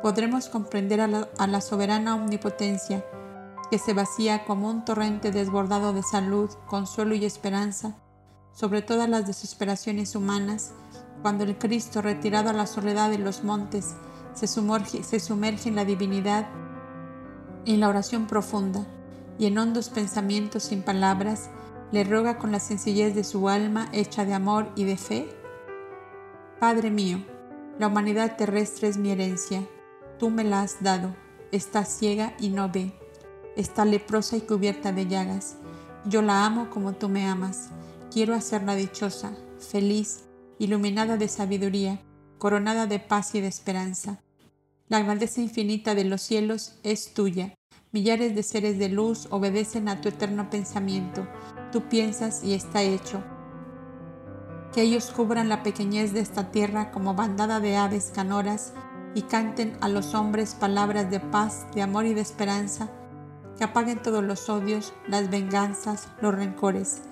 Podremos 0.03 0.49
comprender 0.49 1.01
a 1.01 1.47
la, 1.47 1.61
soberana 1.61 2.17
omnipotencia 2.17 3.05
que 3.71 3.79
se 3.79 3.95
vacía 3.95 4.45
como 4.45 4.69
un 4.69 4.85
torrente 4.85 5.31
desbordado 5.31 5.93
de 5.93 6.03
salud, 6.03 6.51
consuelo 6.67 7.15
y 7.15 7.25
esperanza 7.25 7.95
sobre 8.53 8.83
todas 8.83 9.09
las 9.09 9.27
desesperaciones 9.27 10.15
humanas, 10.15 10.73
cuando 11.23 11.45
el 11.45 11.57
Cristo, 11.57 12.03
retirado 12.03 12.51
a 12.51 12.53
la 12.53 12.67
soledad 12.67 13.11
de 13.11 13.19
los 13.19 13.45
montes, 13.45 13.95
se 14.35 14.47
sumerge, 14.47 15.05
se 15.05 15.21
sumerge 15.21 15.69
en 15.69 15.77
la 15.77 15.85
divinidad, 15.85 16.49
en 17.65 17.81
la 17.81 17.89
oración 17.89 18.27
profunda 18.27 18.85
y 19.39 19.47
en 19.47 19.57
hondos 19.57 19.89
pensamientos 19.89 20.65
sin 20.65 20.83
palabras, 20.83 21.49
le 21.93 22.05
roga 22.05 22.39
con 22.39 22.51
la 22.51 22.59
sencillez 22.59 23.15
de 23.15 23.23
su 23.23 23.49
alma 23.49 23.89
hecha 23.93 24.25
de 24.25 24.33
amor 24.33 24.73
y 24.75 24.85
de 24.85 24.97
fe? 24.97 25.29
Padre 26.59 26.91
mío, 26.91 27.19
la 27.79 27.87
humanidad 27.89 28.37
terrestre 28.37 28.89
es 28.89 28.97
mi 28.97 29.11
herencia, 29.11 29.63
tú 30.19 30.31
me 30.31 30.43
la 30.43 30.63
has 30.63 30.83
dado, 30.83 31.15
está 31.53 31.85
ciega 31.85 32.35
y 32.41 32.49
no 32.49 32.71
ve, 32.71 32.93
está 33.57 33.85
leprosa 33.85 34.37
y 34.37 34.41
cubierta 34.41 34.91
de 34.91 35.07
llagas, 35.07 35.57
yo 36.07 36.23
la 36.23 36.47
amo 36.47 36.71
como 36.71 36.95
tú 36.95 37.09
me 37.09 37.27
amas, 37.27 37.69
quiero 38.11 38.35
hacerla 38.35 38.75
dichosa, 38.75 39.33
feliz, 39.59 40.25
iluminada 40.59 41.17
de 41.17 41.29
sabiduría, 41.29 42.01
coronada 42.39 42.87
de 42.87 42.99
paz 43.01 43.35
y 43.35 43.41
de 43.41 43.49
esperanza. 43.49 44.23
La 44.89 45.01
grandeza 45.01 45.41
infinita 45.41 45.95
de 45.95 46.05
los 46.05 46.23
cielos 46.23 46.79
es 46.83 47.15
tuya, 47.15 47.55
millares 47.93 48.35
de 48.35 48.43
seres 48.43 48.79
de 48.79 48.89
luz 48.89 49.29
obedecen 49.31 49.89
a 49.89 50.01
tu 50.01 50.09
eterno 50.09 50.51
pensamiento, 50.51 51.27
tú 51.73 51.89
piensas 51.89 52.45
y 52.45 52.55
está 52.55 52.83
hecho. 52.83 53.21
Que 54.73 54.83
ellos 54.83 55.11
cubran 55.11 55.49
la 55.49 55.63
pequeñez 55.63 56.13
de 56.13 56.21
esta 56.21 56.53
tierra 56.53 56.93
como 56.93 57.15
bandada 57.15 57.59
de 57.59 57.77
aves 57.77 58.13
canoras 58.15 58.73
y 59.15 59.23
canten 59.23 59.77
a 59.81 59.89
los 59.89 60.15
hombres 60.15 60.55
palabras 60.55 61.11
de 61.11 61.19
paz, 61.19 61.67
de 61.75 61.83
amor 61.83 62.07
y 62.07 62.15
de 62.15 62.21
esperanza, 62.21 62.89
que 63.59 63.65
apaguen 63.65 64.01
todos 64.01 64.23
los 64.23 64.49
odios, 64.49 64.95
las 65.09 65.29
venganzas, 65.29 66.09
los 66.21 66.35
rencores, 66.35 67.03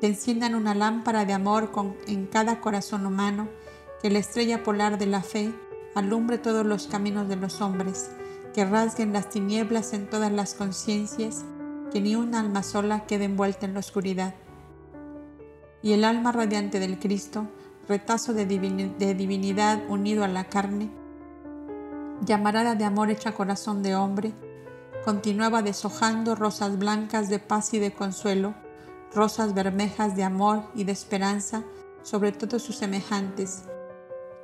que 0.00 0.08
enciendan 0.08 0.54
una 0.54 0.74
lámpara 0.74 1.24
de 1.24 1.32
amor 1.32 1.70
en 2.06 2.26
cada 2.26 2.60
corazón 2.60 3.06
humano, 3.06 3.48
que 4.02 4.10
la 4.10 4.18
estrella 4.18 4.64
polar 4.64 4.98
de 4.98 5.06
la 5.06 5.22
fe 5.22 5.54
alumbre 5.94 6.38
todos 6.38 6.66
los 6.66 6.88
caminos 6.88 7.28
de 7.28 7.36
los 7.36 7.60
hombres, 7.60 8.10
que 8.52 8.64
rasguen 8.64 9.12
las 9.12 9.30
tinieblas 9.30 9.94
en 9.94 10.10
todas 10.10 10.32
las 10.32 10.54
conciencias 10.54 11.44
que 11.92 12.00
ni 12.00 12.16
un 12.16 12.34
alma 12.34 12.62
sola 12.62 13.04
quede 13.06 13.24
envuelta 13.24 13.66
en 13.66 13.74
la 13.74 13.80
oscuridad. 13.80 14.34
Y 15.82 15.92
el 15.92 16.04
alma 16.04 16.32
radiante 16.32 16.80
del 16.80 16.98
Cristo, 16.98 17.48
retazo 17.86 18.32
de, 18.32 18.46
divinidad 18.46 19.82
unido 19.88 20.24
a 20.24 20.28
la 20.28 20.44
carne, 20.44 20.90
llamarada 22.24 22.76
de 22.76 22.84
amor 22.84 23.10
hecha 23.10 23.32
corazón 23.32 23.82
de 23.82 23.94
hombre, 23.94 24.32
continuaba 25.04 25.62
deshojando 25.62 26.34
rosas 26.34 26.78
blancas 26.78 27.28
de 27.28 27.40
paz 27.40 27.74
y 27.74 27.78
de 27.78 27.92
consuelo, 27.92 28.54
rosas 29.14 29.52
bermejas 29.52 30.16
de 30.16 30.24
amor 30.24 30.62
y 30.74 30.84
de 30.84 30.92
esperanza 30.92 31.64
sobre 32.02 32.32
todos 32.32 32.62
sus 32.62 32.76
semejantes, 32.76 33.64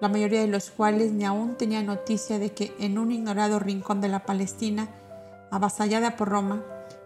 la 0.01 0.09
mayoría 0.09 0.41
de 0.41 0.49
los 0.49 0.71
cuales 0.71 1.13
ni 1.13 1.25
aún 1.25 1.57
tenía 1.57 1.83
noticia 1.83 2.39
de 2.39 2.53
que 2.53 2.75
en 2.79 2.99
un 2.99 3.11
ignorado 3.11 3.59
rincón 3.59 4.01
de 4.01 4.09
la 4.09 4.27
Palestina, 4.27 4.89
avasallada 5.51 6.17
por 6.17 6.29
Roma, 6.29 6.63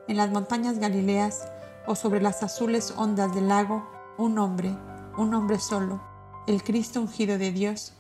en 0.09 0.17
las 0.17 0.31
montañas 0.31 0.79
Galileas 0.79 1.49
o 1.87 1.95
sobre 1.95 2.21
las 2.21 2.43
azules 2.43 2.95
ondas 2.97 3.35
del 3.35 3.49
lago, 3.49 3.89
un 4.19 4.39
hombre, 4.39 4.77
un 5.17 5.35
hombre 5.35 5.59
solo, 5.59 6.01
el 6.47 6.63
Cristo 6.63 7.01
ungido 7.01 7.39
de 7.39 7.53
Dios, 7.53 7.95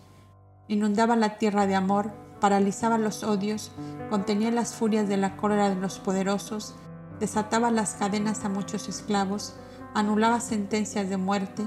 inundaba 0.68 1.16
la 1.16 1.38
tierra 1.38 1.66
de 1.66 1.74
amor, 1.74 2.12
paralizaba 2.40 2.98
los 2.98 3.22
odios, 3.22 3.70
contenía 4.10 4.50
las 4.50 4.74
furias 4.74 5.08
de 5.08 5.16
la 5.16 5.36
cólera 5.36 5.68
de 5.68 5.76
los 5.76 5.98
poderosos, 5.98 6.74
desataba 7.20 7.70
las 7.70 7.94
cadenas 7.94 8.44
a 8.44 8.48
muchos 8.48 8.88
esclavos, 8.88 9.54
anulaba 9.94 10.40
sentencias 10.40 11.08
de 11.08 11.16
muerte, 11.16 11.66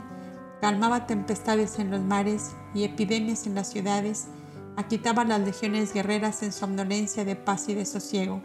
calmaba 0.61 1.05
tempestades 1.05 1.79
en 1.79 1.91
los 1.91 2.01
mares 2.01 2.55
y 2.73 2.83
epidemias 2.83 3.45
en 3.45 3.55
las 3.55 3.69
ciudades, 3.69 4.27
aquitaba 4.75 5.23
las 5.23 5.39
legiones 5.41 5.93
guerreras 5.93 6.43
en 6.43 6.51
somnolencia 6.51 7.23
de 7.23 7.35
paz 7.35 7.69
y 7.69 7.73
de 7.73 7.85
sosiego 7.85 8.41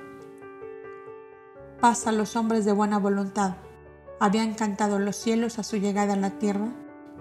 paz 1.81 2.07
a 2.07 2.13
los 2.13 2.37
hombres 2.37 2.65
de 2.65 2.73
buena 2.73 2.99
voluntad. 2.99 3.57
Habían 4.21 4.55
cantado 4.55 4.99
los 4.99 5.17
cielos 5.17 5.59
a 5.59 5.63
su 5.63 5.79
llegada 5.79 6.13
a 6.13 6.17
la 6.17 6.39
tierra, 6.39 6.69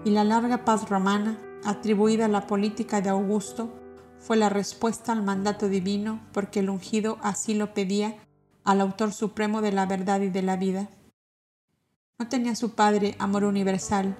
y 0.04 0.10
la 0.10 0.24
larga 0.24 0.64
paz 0.64 0.88
romana, 0.88 1.38
atribuida 1.64 2.26
a 2.26 2.28
la 2.28 2.46
política 2.46 3.00
de 3.00 3.10
Augusto, 3.10 3.70
fue 4.18 4.36
la 4.36 4.50
respuesta 4.50 5.12
al 5.12 5.22
mandato 5.22 5.68
divino 5.68 6.20
porque 6.32 6.60
el 6.60 6.70
ungido 6.70 7.18
así 7.22 7.54
lo 7.54 7.72
pedía 7.72 8.16
al 8.64 8.82
autor 8.82 9.12
supremo 9.12 9.62
de 9.62 9.72
la 9.72 9.86
verdad 9.86 10.20
y 10.20 10.28
de 10.28 10.42
la 10.42 10.56
vida. 10.56 10.88
No 12.18 12.28
tenía 12.28 12.54
su 12.54 12.74
Padre 12.74 13.16
amor 13.18 13.44
universal, 13.44 14.14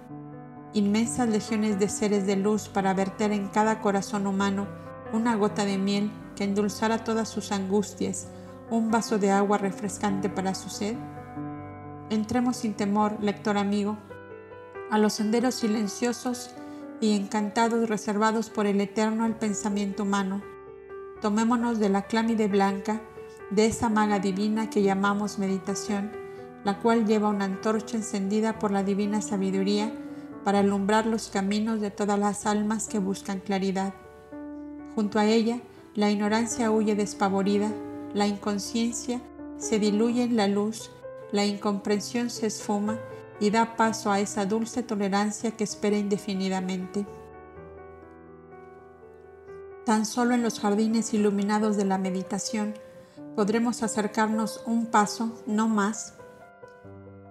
inmensas 0.72 1.28
legiones 1.28 1.78
de 1.78 1.90
seres 1.90 2.26
de 2.26 2.36
luz 2.36 2.68
para 2.68 2.94
verter 2.94 3.32
en 3.32 3.48
cada 3.48 3.80
corazón 3.80 4.26
humano 4.26 4.66
una 5.12 5.36
gota 5.36 5.66
de 5.66 5.76
miel 5.76 6.10
que 6.34 6.44
endulzara 6.44 7.04
todas 7.04 7.28
sus 7.28 7.52
angustias, 7.52 8.28
un 8.70 8.90
vaso 8.90 9.18
de 9.18 9.30
agua 9.30 9.58
refrescante 9.58 10.28
para 10.28 10.54
su 10.54 10.70
sed? 10.70 10.96
Entremos 12.08 12.56
sin 12.56 12.74
temor, 12.74 13.16
lector 13.20 13.58
amigo, 13.58 13.98
a 14.90 14.98
los 14.98 15.14
senderos 15.14 15.56
silenciosos 15.56 16.50
y 17.00 17.16
encantados 17.16 17.88
reservados 17.88 18.50
por 18.50 18.66
el 18.66 18.80
Eterno 18.80 19.24
al 19.24 19.36
pensamiento 19.36 20.04
humano. 20.04 20.42
Tomémonos 21.20 21.78
de 21.78 21.88
la 21.88 22.02
clámide 22.02 22.48
blanca, 22.48 23.00
de 23.50 23.66
esa 23.66 23.88
maga 23.88 24.20
divina 24.20 24.70
que 24.70 24.82
llamamos 24.82 25.38
meditación, 25.38 26.12
la 26.64 26.78
cual 26.78 27.06
lleva 27.06 27.28
una 27.28 27.46
antorcha 27.46 27.96
encendida 27.96 28.58
por 28.58 28.70
la 28.70 28.84
divina 28.84 29.20
sabiduría 29.20 29.92
para 30.44 30.60
alumbrar 30.60 31.06
los 31.06 31.28
caminos 31.28 31.80
de 31.80 31.90
todas 31.90 32.18
las 32.18 32.46
almas 32.46 32.86
que 32.86 32.98
buscan 32.98 33.40
claridad. 33.40 33.94
Junto 34.94 35.18
a 35.18 35.26
ella, 35.26 35.60
la 35.94 36.10
ignorancia 36.10 36.70
huye 36.70 36.94
despavorida, 36.94 37.70
la 38.14 38.26
inconsciencia 38.26 39.20
se 39.58 39.78
diluye 39.78 40.22
en 40.22 40.36
la 40.36 40.48
luz, 40.48 40.90
la 41.32 41.44
incomprensión 41.44 42.30
se 42.30 42.46
esfuma 42.46 42.98
y 43.38 43.50
da 43.50 43.76
paso 43.76 44.10
a 44.10 44.20
esa 44.20 44.46
dulce 44.46 44.82
tolerancia 44.82 45.52
que 45.52 45.64
espera 45.64 45.96
indefinidamente. 45.96 47.06
Tan 49.84 50.06
solo 50.06 50.34
en 50.34 50.42
los 50.42 50.60
jardines 50.60 51.14
iluminados 51.14 51.76
de 51.76 51.84
la 51.84 51.98
meditación 51.98 52.74
podremos 53.34 53.82
acercarnos 53.82 54.62
un 54.66 54.86
paso, 54.86 55.42
no 55.46 55.68
más, 55.68 56.14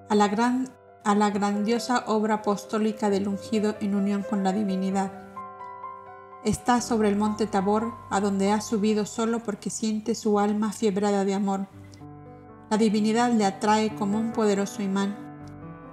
a 0.10 0.16
la, 0.16 0.28
gran, 0.28 0.70
a 1.04 1.14
la 1.14 1.30
grandiosa 1.30 2.06
obra 2.08 2.36
apostólica 2.36 3.10
del 3.10 3.28
ungido 3.28 3.76
en 3.80 3.96
unión 3.96 4.24
con 4.28 4.44
la 4.44 4.52
divinidad. 4.52 5.29
Está 6.46 6.80
sobre 6.80 7.10
el 7.10 7.18
monte 7.18 7.48
Tabor, 7.48 7.94
a 8.10 8.22
donde 8.22 8.52
ha 8.52 8.62
subido 8.62 9.06
solo 9.06 9.40
porque 9.40 9.70
siente 9.70 10.16
su 10.16 10.40
alma 10.40 10.72
fiebrada 10.72 11.26
de 11.26 11.34
amor. 11.34 11.68
La 12.70 12.78
divinidad 12.78 13.34
le 13.34 13.46
atrae 13.46 13.94
como 13.96 14.18
un 14.18 14.32
poderoso 14.32 14.82
imán. 14.82 15.18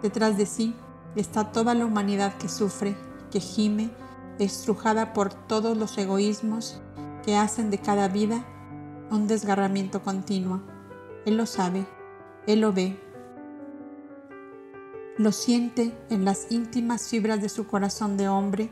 Detrás 0.02 0.36
de 0.36 0.46
sí 0.46 0.74
está 1.16 1.50
toda 1.50 1.74
la 1.74 1.84
humanidad 1.84 2.36
que 2.36 2.48
sufre, 2.48 2.96
que 3.32 3.40
gime, 3.40 3.90
estrujada 4.38 5.12
por 5.12 5.34
todos 5.34 5.76
los 5.76 5.98
egoísmos 5.98 6.80
que 7.24 7.36
hacen 7.36 7.70
de 7.70 7.78
cada 7.78 8.06
vida 8.06 8.44
un 9.10 9.26
desgarramiento 9.26 10.02
continuo. 10.02 10.62
Él 11.24 11.36
lo 11.36 11.46
sabe, 11.46 11.86
Él 12.46 12.60
lo 12.60 12.72
ve, 12.72 13.00
lo 15.18 15.32
siente 15.32 15.92
en 16.08 16.24
las 16.24 16.52
íntimas 16.52 17.08
fibras 17.08 17.40
de 17.42 17.48
su 17.48 17.66
corazón 17.66 18.16
de 18.16 18.28
hombre 18.28 18.70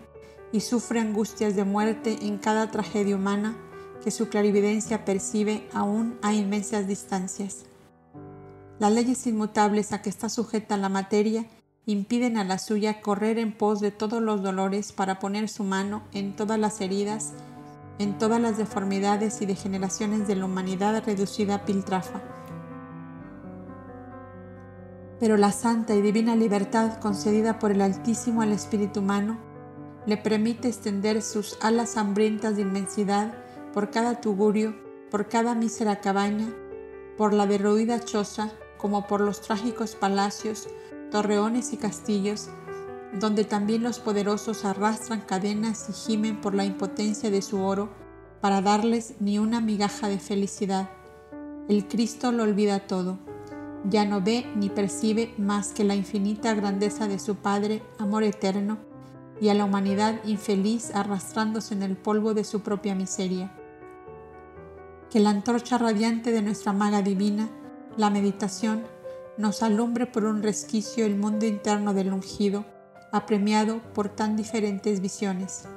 y 0.54 0.60
sufre 0.60 1.00
angustias 1.00 1.56
de 1.56 1.64
muerte 1.64 2.16
en 2.22 2.38
cada 2.38 2.70
tragedia 2.70 3.16
humana 3.16 3.56
que 4.04 4.12
su 4.12 4.28
clarividencia 4.28 5.04
percibe 5.04 5.68
aún 5.74 6.16
a 6.22 6.32
inmensas 6.32 6.86
distancias. 6.86 7.64
Las 8.78 8.92
leyes 8.92 9.26
inmutables 9.26 9.92
a 9.92 10.00
que 10.00 10.10
está 10.10 10.28
sujeta 10.28 10.76
la 10.76 10.88
materia 10.88 11.44
impiden 11.86 12.38
a 12.38 12.44
la 12.44 12.58
suya 12.58 13.00
correr 13.00 13.40
en 13.40 13.52
pos 13.52 13.80
de 13.80 13.90
todos 13.90 14.22
los 14.22 14.44
dolores 14.44 14.92
para 14.92 15.18
poner 15.18 15.48
su 15.48 15.64
mano 15.64 16.04
en 16.12 16.36
todas 16.36 16.60
las 16.60 16.80
heridas, 16.80 17.32
en 17.98 18.16
todas 18.16 18.40
las 18.40 18.56
deformidades 18.56 19.42
y 19.42 19.46
degeneraciones 19.46 20.28
de 20.28 20.36
la 20.36 20.44
humanidad 20.44 21.02
reducida 21.04 21.56
a 21.56 21.64
piltrafa 21.64 22.22
pero 25.20 25.36
la 25.36 25.52
santa 25.52 25.94
y 25.94 26.02
divina 26.02 26.36
libertad 26.36 26.98
concedida 26.98 27.58
por 27.58 27.70
el 27.70 27.80
Altísimo 27.80 28.42
al 28.42 28.52
espíritu 28.52 29.00
humano 29.00 29.38
le 30.06 30.16
permite 30.16 30.68
extender 30.68 31.22
sus 31.22 31.56
alas 31.60 31.96
hambrientas 31.96 32.56
de 32.56 32.62
inmensidad 32.62 33.34
por 33.72 33.90
cada 33.90 34.20
tugurio, 34.20 34.74
por 35.10 35.28
cada 35.28 35.54
mísera 35.54 36.00
cabaña, 36.00 36.48
por 37.16 37.32
la 37.32 37.46
derruida 37.46 38.00
choza, 38.00 38.52
como 38.76 39.06
por 39.06 39.20
los 39.20 39.40
trágicos 39.40 39.94
palacios, 39.94 40.68
torreones 41.10 41.72
y 41.72 41.76
castillos, 41.76 42.48
donde 43.18 43.44
también 43.44 43.82
los 43.82 44.00
poderosos 44.00 44.64
arrastran 44.64 45.20
cadenas 45.20 45.88
y 45.88 45.92
gimen 45.92 46.40
por 46.40 46.54
la 46.54 46.64
impotencia 46.64 47.30
de 47.30 47.42
su 47.42 47.62
oro 47.62 47.88
para 48.40 48.60
darles 48.60 49.14
ni 49.20 49.38
una 49.38 49.60
migaja 49.60 50.08
de 50.08 50.18
felicidad. 50.18 50.90
El 51.68 51.86
Cristo 51.86 52.32
lo 52.32 52.42
olvida 52.42 52.86
todo 52.86 53.18
ya 53.88 54.04
no 54.04 54.20
ve 54.20 54.46
ni 54.56 54.70
percibe 54.70 55.34
más 55.36 55.72
que 55.72 55.84
la 55.84 55.94
infinita 55.94 56.54
grandeza 56.54 57.06
de 57.06 57.18
su 57.18 57.36
Padre, 57.36 57.82
amor 57.98 58.22
eterno, 58.22 58.78
y 59.40 59.48
a 59.48 59.54
la 59.54 59.64
humanidad 59.64 60.20
infeliz 60.24 60.94
arrastrándose 60.94 61.74
en 61.74 61.82
el 61.82 61.96
polvo 61.96 62.34
de 62.34 62.44
su 62.44 62.60
propia 62.60 62.94
miseria. 62.94 63.52
Que 65.10 65.20
la 65.20 65.30
antorcha 65.30 65.78
radiante 65.78 66.32
de 66.32 66.42
nuestra 66.42 66.72
maga 66.72 67.02
divina, 67.02 67.48
la 67.96 68.10
meditación, 68.10 68.84
nos 69.36 69.62
alumbre 69.62 70.06
por 70.06 70.24
un 70.24 70.42
resquicio 70.42 71.06
el 71.06 71.16
mundo 71.16 71.46
interno 71.46 71.94
del 71.94 72.12
ungido, 72.12 72.64
apremiado 73.12 73.80
por 73.94 74.08
tan 74.08 74.36
diferentes 74.36 75.00
visiones. 75.00 75.68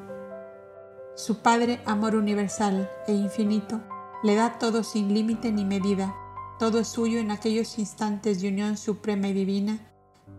Su 1.15 1.39
Padre, 1.39 1.81
amor 1.85 2.15
universal 2.15 2.89
e 3.07 3.13
infinito, 3.13 3.81
le 4.23 4.35
da 4.35 4.59
todo 4.59 4.83
sin 4.83 5.13
límite 5.13 5.51
ni 5.51 5.65
medida 5.65 6.13
todo 6.59 6.79
es 6.79 6.87
suyo 6.87 7.19
en 7.19 7.29
aquellos 7.29 7.77
instantes 7.77 8.41
de 8.41 8.47
unión 8.47 8.77
suprema 8.77 9.27
y 9.27 9.33
divina. 9.33 9.77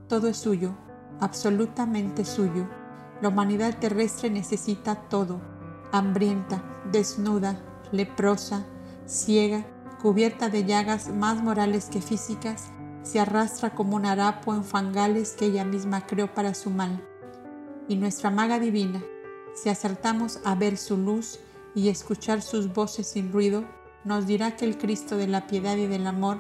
Todo 0.09 0.27
es 0.27 0.37
suyo, 0.37 0.75
absolutamente 1.21 2.25
suyo. 2.25 2.69
La 3.21 3.29
humanidad 3.29 3.79
terrestre 3.79 4.31
necesita 4.31 4.95
todo. 4.95 5.41
Hambrienta, 5.93 6.63
desnuda, 6.93 7.61
leprosa, 7.93 8.65
ciega, 9.07 9.65
cubierta 10.01 10.49
de 10.49 10.65
llagas 10.65 11.09
más 11.09 11.43
morales 11.43 11.87
que 11.87 12.01
físicas, 12.01 12.71
se 13.03 13.21
arrastra 13.21 13.75
como 13.75 13.97
un 13.97 14.07
harapo 14.07 14.55
en 14.55 14.65
fangales 14.65 15.33
que 15.33 15.47
ella 15.47 15.65
misma 15.65 16.07
creó 16.07 16.33
para 16.35 16.55
su 16.55 16.71
mal. 16.71 17.03
Y 17.89 17.97
nuestra 17.97 18.31
maga 18.31 18.59
divina, 18.59 19.03
si 19.55 19.71
acertamos 19.71 20.41
a 20.45 20.55
ver 20.55 20.77
su 20.77 20.97
luz 20.97 21.41
y 21.75 21.89
escuchar 21.89 22.43
sus 22.43 22.73
voces 22.73 23.07
sin 23.07 23.33
ruido, 23.33 23.65
nos 24.05 24.27
dirá 24.27 24.57
que 24.57 24.65
el 24.65 24.79
Cristo 24.79 25.17
de 25.17 25.27
la 25.27 25.47
piedad 25.47 25.77
y 25.77 25.87
del 25.87 26.07
amor 26.07 26.39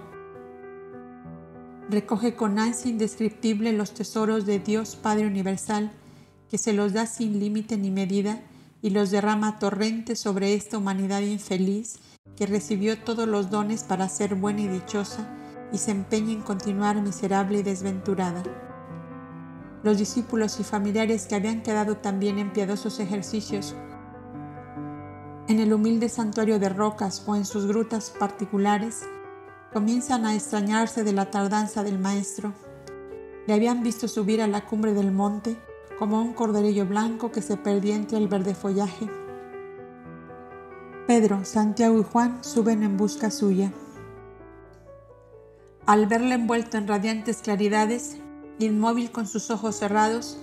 recoge 1.90 2.34
con 2.34 2.58
ansia 2.58 2.90
indescriptible 2.90 3.72
los 3.72 3.92
tesoros 3.92 4.44
de 4.46 4.58
Dios 4.58 4.96
Padre 4.96 5.26
Universal, 5.26 5.90
que 6.50 6.58
se 6.58 6.72
los 6.72 6.92
da 6.92 7.06
sin 7.06 7.38
límite 7.40 7.76
ni 7.76 7.90
medida 7.90 8.40
y 8.82 8.90
los 8.90 9.10
derrama 9.10 9.58
torrentes 9.58 10.20
sobre 10.20 10.54
esta 10.54 10.78
humanidad 10.78 11.20
infeliz 11.20 11.98
que 12.36 12.46
recibió 12.46 12.98
todos 12.98 13.26
los 13.26 13.50
dones 13.50 13.82
para 13.82 14.08
ser 14.08 14.34
buena 14.34 14.62
y 14.62 14.68
dichosa 14.68 15.28
y 15.72 15.78
se 15.78 15.90
empeña 15.90 16.32
en 16.32 16.42
continuar 16.42 17.00
miserable 17.02 17.58
y 17.58 17.62
desventurada. 17.62 18.42
Los 19.82 19.98
discípulos 19.98 20.58
y 20.60 20.64
familiares 20.64 21.26
que 21.26 21.34
habían 21.34 21.62
quedado 21.62 21.96
también 21.96 22.38
en 22.38 22.52
piadosos 22.52 23.00
ejercicios 23.00 23.74
en 25.48 25.60
el 25.60 25.72
humilde 25.72 26.10
santuario 26.10 26.58
de 26.58 26.68
rocas 26.68 27.24
o 27.26 27.34
en 27.34 27.46
sus 27.46 27.66
grutas 27.66 28.10
particulares, 28.10 29.00
comienzan 29.72 30.26
a 30.26 30.34
extrañarse 30.34 31.04
de 31.04 31.14
la 31.14 31.30
tardanza 31.30 31.82
del 31.82 31.98
maestro. 31.98 32.52
Le 33.46 33.54
habían 33.54 33.82
visto 33.82 34.08
subir 34.08 34.42
a 34.42 34.46
la 34.46 34.66
cumbre 34.66 34.92
del 34.92 35.10
monte 35.10 35.56
como 35.98 36.20
un 36.20 36.32
corderillo 36.32 36.86
blanco 36.86 37.32
que 37.32 37.42
se 37.42 37.56
perdía 37.56 37.96
entre 37.96 38.18
el 38.18 38.28
verde 38.28 38.54
follaje. 38.54 39.08
Pedro, 41.06 41.44
Santiago 41.44 41.98
y 41.98 42.04
Juan 42.04 42.44
suben 42.44 42.82
en 42.82 42.96
busca 42.96 43.30
suya. 43.30 43.72
Al 45.86 46.06
verle 46.06 46.34
envuelto 46.34 46.76
en 46.76 46.86
radiantes 46.86 47.38
claridades, 47.38 48.18
inmóvil 48.58 49.10
con 49.10 49.26
sus 49.26 49.50
ojos 49.50 49.76
cerrados 49.76 50.38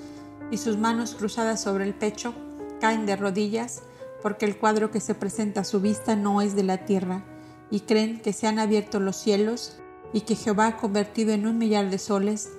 y 0.51 0.57
sus 0.57 0.77
manos 0.77 1.15
cruzadas 1.15 1.61
sobre 1.61 1.85
el 1.85 1.93
pecho, 1.93 2.33
caen 2.81 3.05
de 3.05 3.15
rodillas 3.15 3.83
porque 4.21 4.45
el 4.45 4.57
cuadro 4.57 4.89
que 4.89 4.99
se 4.99 5.13
presenta 5.13 5.61
a 5.61 5.65
su 5.65 5.79
vista 5.79 6.15
no 6.15 6.41
es 6.41 6.55
de 6.55 6.63
la 6.63 6.85
tierra, 6.85 7.23
y 7.69 7.81
creen 7.81 8.19
que 8.19 8.33
se 8.33 8.47
han 8.47 8.57
abierto 8.57 8.99
los 8.99 9.17
cielos 9.17 9.77
y 10.13 10.21
que 10.21 10.35
Jehová, 10.35 10.77
convertido 10.77 11.31
en 11.31 11.45
un 11.45 11.59
millar 11.59 11.91
de 11.91 11.99
soles, 11.99 12.49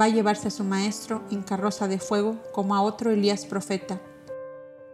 va 0.00 0.06
a 0.06 0.08
llevarse 0.08 0.48
a 0.48 0.50
su 0.50 0.64
maestro 0.64 1.22
en 1.30 1.42
carroza 1.42 1.88
de 1.88 1.98
fuego 1.98 2.36
como 2.52 2.74
a 2.74 2.82
otro 2.82 3.10
Elías 3.10 3.46
profeta. 3.46 4.00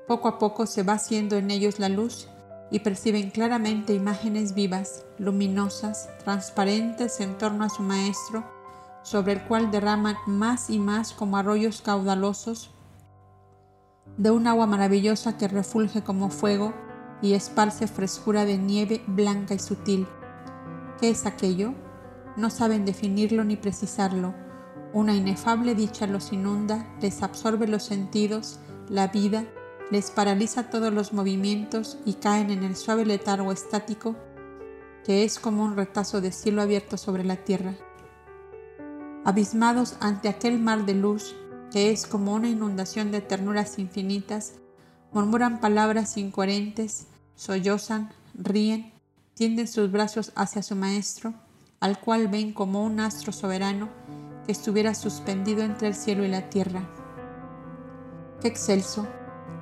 Poco 0.06 0.28
a 0.28 0.38
poco 0.38 0.66
se 0.66 0.82
va 0.82 0.94
haciendo 0.94 1.36
en 1.36 1.50
ellos 1.50 1.78
la 1.78 1.88
luz 1.88 2.28
y 2.70 2.80
perciben 2.80 3.30
claramente 3.30 3.94
imágenes 3.94 4.54
vivas, 4.54 5.04
luminosas, 5.18 6.08
transparentes 6.24 7.20
en 7.20 7.36
torno 7.38 7.64
a 7.64 7.68
su 7.68 7.82
maestro, 7.82 8.44
sobre 9.02 9.32
el 9.32 9.42
cual 9.44 9.70
derraman 9.70 10.16
más 10.26 10.70
y 10.70 10.78
más 10.78 11.12
como 11.12 11.36
arroyos 11.36 11.80
caudalosos 11.80 12.70
de 14.16 14.30
un 14.30 14.46
agua 14.46 14.66
maravillosa 14.66 15.38
que 15.38 15.48
refulge 15.48 16.02
como 16.02 16.30
fuego 16.30 16.74
y 17.22 17.34
esparce 17.34 17.86
frescura 17.86 18.44
de 18.44 18.58
nieve 18.58 19.02
blanca 19.06 19.54
y 19.54 19.58
sutil. 19.58 20.06
¿Qué 20.98 21.10
es 21.10 21.26
aquello? 21.26 21.72
No 22.36 22.50
saben 22.50 22.84
definirlo 22.84 23.44
ni 23.44 23.56
precisarlo. 23.56 24.34
Una 24.92 25.14
inefable 25.14 25.74
dicha 25.74 26.06
los 26.06 26.32
inunda, 26.32 26.86
les 27.00 27.22
absorbe 27.22 27.68
los 27.68 27.84
sentidos, 27.84 28.58
la 28.88 29.08
vida, 29.08 29.44
les 29.90 30.10
paraliza 30.10 30.70
todos 30.70 30.92
los 30.92 31.12
movimientos 31.12 31.98
y 32.04 32.14
caen 32.14 32.50
en 32.50 32.64
el 32.64 32.76
suave 32.76 33.04
letargo 33.04 33.52
estático 33.52 34.16
que 35.04 35.24
es 35.24 35.38
como 35.38 35.64
un 35.64 35.76
retazo 35.76 36.20
de 36.20 36.32
cielo 36.32 36.62
abierto 36.62 36.96
sobre 36.96 37.24
la 37.24 37.36
tierra. 37.36 37.74
Abismados 39.24 39.96
ante 40.00 40.28
aquel 40.28 40.58
mar 40.58 40.86
de 40.86 40.94
luz, 40.94 41.34
que 41.72 41.90
es 41.90 42.06
como 42.06 42.34
una 42.34 42.48
inundación 42.48 43.10
de 43.10 43.20
ternuras 43.20 43.78
infinitas, 43.78 44.54
murmuran 45.12 45.60
palabras 45.60 46.16
incoherentes, 46.16 47.06
sollozan, 47.34 48.10
ríen, 48.34 48.92
tienden 49.34 49.68
sus 49.68 49.90
brazos 49.90 50.32
hacia 50.34 50.62
su 50.62 50.76
maestro, 50.76 51.32
al 51.80 51.98
cual 51.98 52.28
ven 52.28 52.52
como 52.52 52.84
un 52.84 53.00
astro 53.00 53.32
soberano 53.32 53.88
estuviera 54.50 54.94
suspendido 54.94 55.62
entre 55.62 55.88
el 55.88 55.94
cielo 55.94 56.24
y 56.24 56.28
la 56.28 56.48
tierra. 56.50 56.82
Qué 58.40 58.48
excelso, 58.48 59.06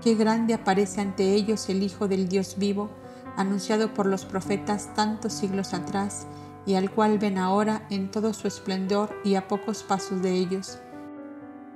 qué 0.02 0.14
grande 0.14 0.54
aparece 0.54 1.00
ante 1.00 1.34
ellos 1.34 1.68
el 1.68 1.82
Hijo 1.82 2.08
del 2.08 2.28
Dios 2.28 2.56
vivo, 2.58 2.90
anunciado 3.36 3.94
por 3.94 4.06
los 4.06 4.24
profetas 4.24 4.94
tantos 4.94 5.32
siglos 5.32 5.74
atrás, 5.74 6.26
y 6.66 6.74
al 6.74 6.90
cual 6.90 7.18
ven 7.18 7.38
ahora 7.38 7.86
en 7.88 8.10
todo 8.10 8.34
su 8.34 8.46
esplendor 8.46 9.18
y 9.24 9.36
a 9.36 9.48
pocos 9.48 9.82
pasos 9.82 10.20
de 10.22 10.32
ellos. 10.32 10.78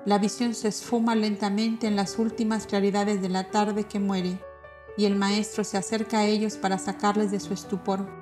La 0.05 0.18
visión 0.18 0.55
se 0.55 0.68
esfuma 0.68 1.14
lentamente 1.14 1.86
en 1.86 1.97
las 1.97 2.18
últimas 2.18 2.66
claridades 2.66 3.22
de 3.22 3.28
la 3.28 3.51
tarde 3.51 3.84
que 3.84 4.01
muere, 4.01 4.39
y 4.97 5.06
el 5.06 5.16
Maestro 5.16 5.64
se 5.64 5.78
acerca 5.78 6.18
a 6.18 6.26
ellos 6.26 6.56
para 6.56 6.78
sacarles 6.78 7.30
de 7.30 7.40
su 7.40 7.55
estupor. 7.55 8.22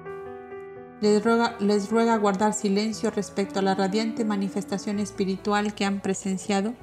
Les 1.00 1.24
ruega, 1.24 1.56
les 1.60 1.90
ruega 1.90 2.18
guardar 2.18 2.52
silencio 2.52 3.10
respecto 3.10 3.58
a 3.58 3.62
la 3.62 3.74
radiante 3.74 4.24
manifestación 4.24 4.98
espiritual 4.98 5.74
que 5.74 5.86
han 5.86 6.00
presenciado, 6.00 6.74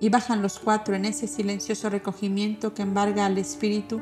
y 0.00 0.10
bajan 0.10 0.42
los 0.42 0.58
cuatro 0.58 0.94
en 0.94 1.06
ese 1.06 1.26
silencioso 1.26 1.88
recogimiento 1.88 2.74
que 2.74 2.82
embarga 2.82 3.24
al 3.24 3.38
espíritu 3.38 4.00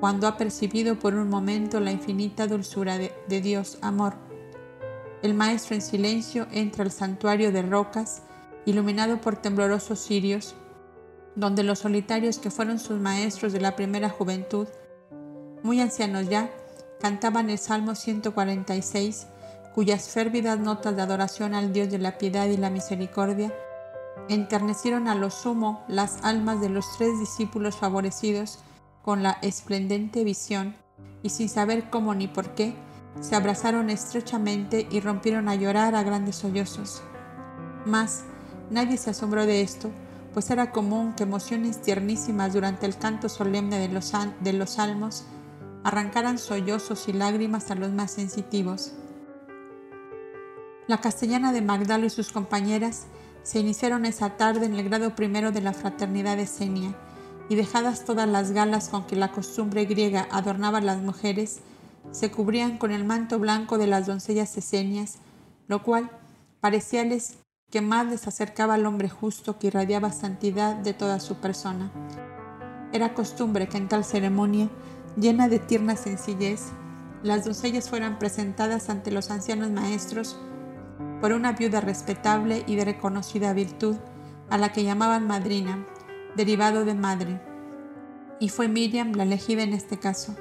cuando 0.00 0.26
ha 0.26 0.38
percibido 0.38 0.98
por 0.98 1.14
un 1.14 1.28
momento 1.28 1.80
la 1.80 1.92
infinita 1.92 2.46
dulzura 2.46 2.96
de, 2.96 3.12
de 3.28 3.42
Dios 3.42 3.78
amor. 3.82 4.14
El 5.22 5.34
Maestro 5.34 5.74
en 5.74 5.82
silencio 5.82 6.46
entra 6.52 6.84
al 6.84 6.90
santuario 6.90 7.52
de 7.52 7.62
rocas, 7.62 8.22
iluminado 8.64 9.20
por 9.20 9.36
temblorosos 9.36 10.00
cirios, 10.00 10.54
donde 11.34 11.62
los 11.62 11.80
solitarios 11.80 12.38
que 12.38 12.50
fueron 12.50 12.78
sus 12.78 12.98
maestros 12.98 13.52
de 13.52 13.60
la 13.60 13.76
primera 13.76 14.08
juventud, 14.08 14.66
muy 15.62 15.80
ancianos 15.80 16.28
ya, 16.28 16.50
cantaban 17.00 17.50
el 17.50 17.58
Salmo 17.58 17.94
146, 17.94 19.26
cuyas 19.74 20.08
férvidas 20.08 20.58
notas 20.58 20.96
de 20.96 21.02
adoración 21.02 21.54
al 21.54 21.72
Dios 21.72 21.90
de 21.90 21.98
la 21.98 22.18
piedad 22.18 22.46
y 22.46 22.56
la 22.56 22.70
misericordia 22.70 23.52
enternecieron 24.28 25.08
a 25.08 25.14
lo 25.14 25.30
sumo 25.30 25.84
las 25.88 26.24
almas 26.24 26.60
de 26.60 26.68
los 26.68 26.86
tres 26.96 27.18
discípulos 27.20 27.76
favorecidos 27.76 28.58
con 29.02 29.22
la 29.22 29.38
esplendente 29.42 30.24
visión, 30.24 30.74
y 31.22 31.30
sin 31.30 31.48
saber 31.48 31.90
cómo 31.90 32.14
ni 32.14 32.26
por 32.26 32.54
qué, 32.54 32.74
se 33.20 33.36
abrazaron 33.36 33.88
estrechamente 33.88 34.86
y 34.90 35.00
rompieron 35.00 35.48
a 35.48 35.54
llorar 35.54 35.94
a 35.94 36.02
grandes 36.02 36.36
sollozos. 36.36 37.02
Mas 37.84 38.24
nadie 38.70 38.96
se 38.96 39.10
asombró 39.10 39.46
de 39.46 39.62
esto, 39.62 39.90
pues 40.34 40.50
era 40.50 40.72
común 40.72 41.14
que 41.14 41.22
emociones 41.22 41.80
tiernísimas 41.80 42.52
durante 42.52 42.84
el 42.84 42.96
canto 42.98 43.28
solemne 43.28 43.78
de 43.78 43.88
los, 43.88 44.12
de 44.40 44.52
los 44.52 44.70
salmos 44.70 45.24
arrancaran 45.86 46.36
sollozos 46.36 47.06
y 47.06 47.12
lágrimas 47.12 47.70
a 47.70 47.76
los 47.76 47.92
más 47.92 48.10
sensitivos. 48.10 48.92
La 50.88 51.00
castellana 51.00 51.52
de 51.52 51.62
Magdalo 51.62 52.06
y 52.06 52.10
sus 52.10 52.32
compañeras 52.32 53.06
se 53.44 53.60
iniciaron 53.60 54.04
esa 54.04 54.30
tarde 54.30 54.66
en 54.66 54.74
el 54.74 54.82
grado 54.82 55.14
primero 55.14 55.52
de 55.52 55.60
la 55.60 55.72
fraternidad 55.72 56.36
de 56.36 56.48
Senia, 56.48 56.92
y 57.48 57.54
dejadas 57.54 58.04
todas 58.04 58.28
las 58.28 58.50
galas 58.50 58.88
con 58.88 59.06
que 59.06 59.14
la 59.14 59.30
costumbre 59.30 59.84
griega 59.84 60.26
adornaba 60.32 60.78
a 60.78 60.80
las 60.80 60.98
mujeres, 60.98 61.60
se 62.10 62.32
cubrían 62.32 62.78
con 62.78 62.90
el 62.90 63.04
manto 63.04 63.38
blanco 63.38 63.78
de 63.78 63.86
las 63.86 64.08
doncellas 64.08 64.56
esenias, 64.56 65.18
lo 65.68 65.84
cual 65.84 66.10
parecíales 66.58 67.36
que 67.70 67.80
más 67.80 68.06
les 68.06 68.26
acercaba 68.26 68.74
al 68.74 68.86
hombre 68.86 69.08
justo 69.08 69.60
que 69.60 69.68
irradiaba 69.68 70.10
santidad 70.10 70.74
de 70.74 70.94
toda 70.94 71.20
su 71.20 71.36
persona. 71.36 71.92
Era 72.92 73.14
costumbre 73.14 73.68
que 73.68 73.76
en 73.76 73.86
tal 73.86 74.04
ceremonia, 74.04 74.68
llena 75.16 75.48
de 75.48 75.58
tierna 75.58 75.96
sencillez, 75.96 76.60
las 77.22 77.44
doncellas 77.44 77.88
fueran 77.88 78.18
presentadas 78.18 78.90
ante 78.90 79.10
los 79.10 79.30
ancianos 79.30 79.70
maestros 79.70 80.38
por 81.20 81.32
una 81.32 81.52
viuda 81.52 81.80
respetable 81.80 82.64
y 82.66 82.76
de 82.76 82.84
reconocida 82.84 83.52
virtud, 83.52 83.96
a 84.50 84.58
la 84.58 84.72
que 84.72 84.84
llamaban 84.84 85.26
madrina, 85.26 85.86
derivado 86.36 86.84
de 86.84 86.94
madre, 86.94 87.40
y 88.38 88.50
fue 88.50 88.68
Miriam 88.68 89.12
la 89.12 89.24
elegida 89.24 89.62
en 89.62 89.72
este 89.72 89.98
caso. 89.98 90.36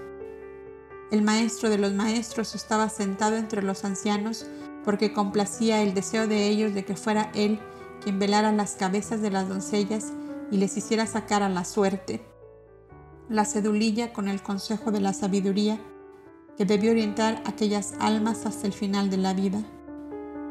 El 1.12 1.22
maestro 1.22 1.70
de 1.70 1.78
los 1.78 1.94
maestros 1.94 2.56
estaba 2.56 2.90
sentado 2.90 3.38
entre 3.38 3.62
los 3.62 3.86
ancianos 3.86 4.46
porque 4.84 5.14
complacía 5.14 5.82
el 5.82 5.94
deseo 5.94 6.28
de 6.28 6.48
ellos 6.48 6.74
de 6.74 6.84
que 6.84 6.96
fuera 6.96 7.32
él 7.34 7.60
quien 8.04 8.20
velara 8.20 8.52
las 8.52 8.76
cabezas 8.76 9.22
de 9.22 9.32
las 9.32 9.48
doncellas 9.48 10.12
y 10.52 10.58
les 10.58 10.76
hiciera 10.78 11.08
sacar 11.08 11.42
a 11.42 11.50
la 11.50 11.64
suerte 11.64 12.22
la 13.30 13.46
cedulilla 13.46 14.14
con 14.14 14.28
el 14.28 14.42
consejo 14.42 14.92
de 14.92 15.00
la 15.00 15.14
sabiduría 15.14 15.80
que 16.58 16.66
debió 16.66 16.92
orientar 16.92 17.42
aquellas 17.46 17.94
almas 18.00 18.46
hasta 18.46 18.68
el 18.68 18.74
final 18.74 19.10
de 19.10 19.18
la 19.18 19.34
vida. 19.34 19.64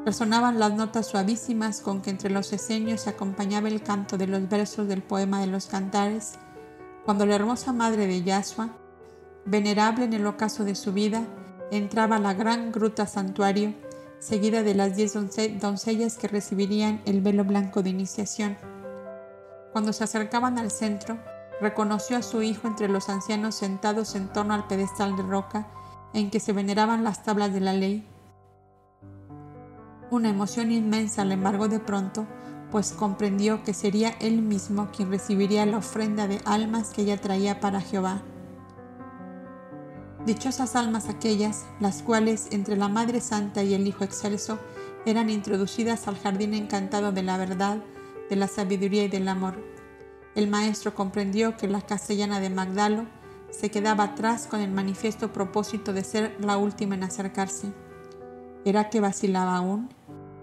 Resonaban 0.05 0.59
las 0.59 0.75
notas 0.75 1.07
suavísimas 1.07 1.81
con 1.81 2.03
que 2.03 2.11
entre 2.11 2.31
los 2.31 2.53
esenios 2.53 3.03
se 3.03 3.11
acompañaba 3.11 3.69
el 3.69 3.83
canto 3.83 4.19
de 4.19 4.27
los 4.27 4.49
versos 4.49 4.87
del 4.87 5.03
poema 5.03 5.41
de 5.41 5.47
los 5.47 5.67
cantares, 5.67 6.35
cuando 7.05 7.25
la 7.25 7.37
hermosa 7.37 7.73
madre 7.73 8.07
de 8.07 8.23
Yasua, 8.23 8.71
venerable 9.47 10.05
en 10.05 10.13
el 10.13 10.27
ocaso 10.27 10.65
de 10.65 10.75
su 10.75 10.93
vida, 10.93 11.23
entraba 11.71 12.17
a 12.17 12.21
la 12.21 12.35
gran 12.35 12.71
gruta 12.71 13.07
santuario 13.07 13.73
seguida 14.19 14.63
de 14.63 14.75
las 14.75 14.97
diez 14.97 15.13
doncellas 15.15 16.17
que 16.17 16.29
recibirían 16.29 17.03
el 17.05 17.21
velo 17.21 17.45
blanco 17.45 17.83
de 17.83 17.91
iniciación. 17.91 18.57
Cuando 19.73 19.93
se 19.93 20.05
acercaban 20.05 20.59
al 20.59 20.71
centro, 20.71 21.19
reconoció 21.61 22.17
a 22.17 22.23
su 22.23 22.43
hijo 22.43 22.67
entre 22.67 22.89
los 22.89 23.09
ancianos 23.09 23.55
sentados 23.55 24.15
en 24.15 24.29
torno 24.29 24.55
al 24.55 24.67
pedestal 24.67 25.17
de 25.17 25.23
roca 25.23 25.67
en 26.13 26.31
que 26.31 26.41
se 26.41 26.53
veneraban 26.53 27.05
las 27.05 27.23
tablas 27.23 27.53
de 27.53 27.61
la 27.61 27.73
ley. 27.73 28.07
Una 30.11 30.29
emoción 30.29 30.71
inmensa 30.71 31.25
le 31.25 31.35
embargó 31.35 31.69
de 31.69 31.81
pronto, 31.81 32.27
pues 32.71 32.93
comprendió 32.93 33.63
que 33.65 33.75
sería 33.75 34.11
él 34.21 34.43
mismo 34.43 34.89
quien 34.91 35.11
recibiría 35.11 35.67
la 35.67 35.79
ofrenda 35.79 36.27
de 36.27 36.41
almas 36.45 36.91
que 36.91 37.03
ella 37.03 37.21
traía 37.21 37.61
para 37.61 37.81
Jehová. 37.81 38.23
Dichosas 40.27 40.75
almas 40.75 41.09
aquellas, 41.09 41.67
las 41.81 42.03
cuales 42.03 42.49
entre 42.51 42.77
la 42.77 42.89
Madre 42.89 43.21
Santa 43.21 43.63
y 43.63 43.75
el 43.75 43.87
Hijo 43.87 44.05
Excelso 44.05 44.59
eran 45.05 45.29
introducidas 45.29 46.09
al 46.09 46.19
jardín 46.19 46.55
encantado 46.55 47.13
de 47.13 47.23
la 47.23 47.37
verdad, 47.37 47.79
de 48.31 48.37
la 48.37 48.49
sabiduría 48.49 49.05
y 49.05 49.09
del 49.09 49.29
amor. 49.29 49.74
El 50.35 50.49
maestro 50.49 50.95
comprendió 50.95 51.57
que 51.57 51.69
la 51.69 51.83
castellana 51.83 52.41
de 52.41 52.51
Magdalo 52.51 53.07
se 53.51 53.71
quedaba 53.71 54.05
atrás 54.05 54.49
con 54.49 54.61
el 54.61 54.71
manifiesto 54.71 55.33
propósito 55.33 55.93
de 55.93 56.03
ser 56.03 56.37
la 56.41 56.57
última 56.57 56.97
en 56.97 57.05
acercarse. 57.05 57.73
¿Era 58.65 58.91
que 58.91 59.01
vacilaba 59.01 59.57
aún? 59.57 59.91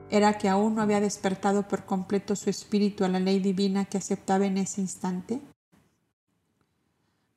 ¿Era 0.10 0.38
que 0.38 0.48
aún 0.48 0.76
no 0.76 0.82
había 0.82 1.02
despertado 1.02 1.68
por 1.68 1.86
completo 1.86 2.36
su 2.36 2.50
espíritu 2.50 3.04
a 3.04 3.10
la 3.10 3.20
ley 3.20 3.40
divina 3.40 3.86
que 3.86 3.98
aceptaba 3.98 4.46
en 4.46 4.58
ese 4.58 4.80
instante? 4.80 5.42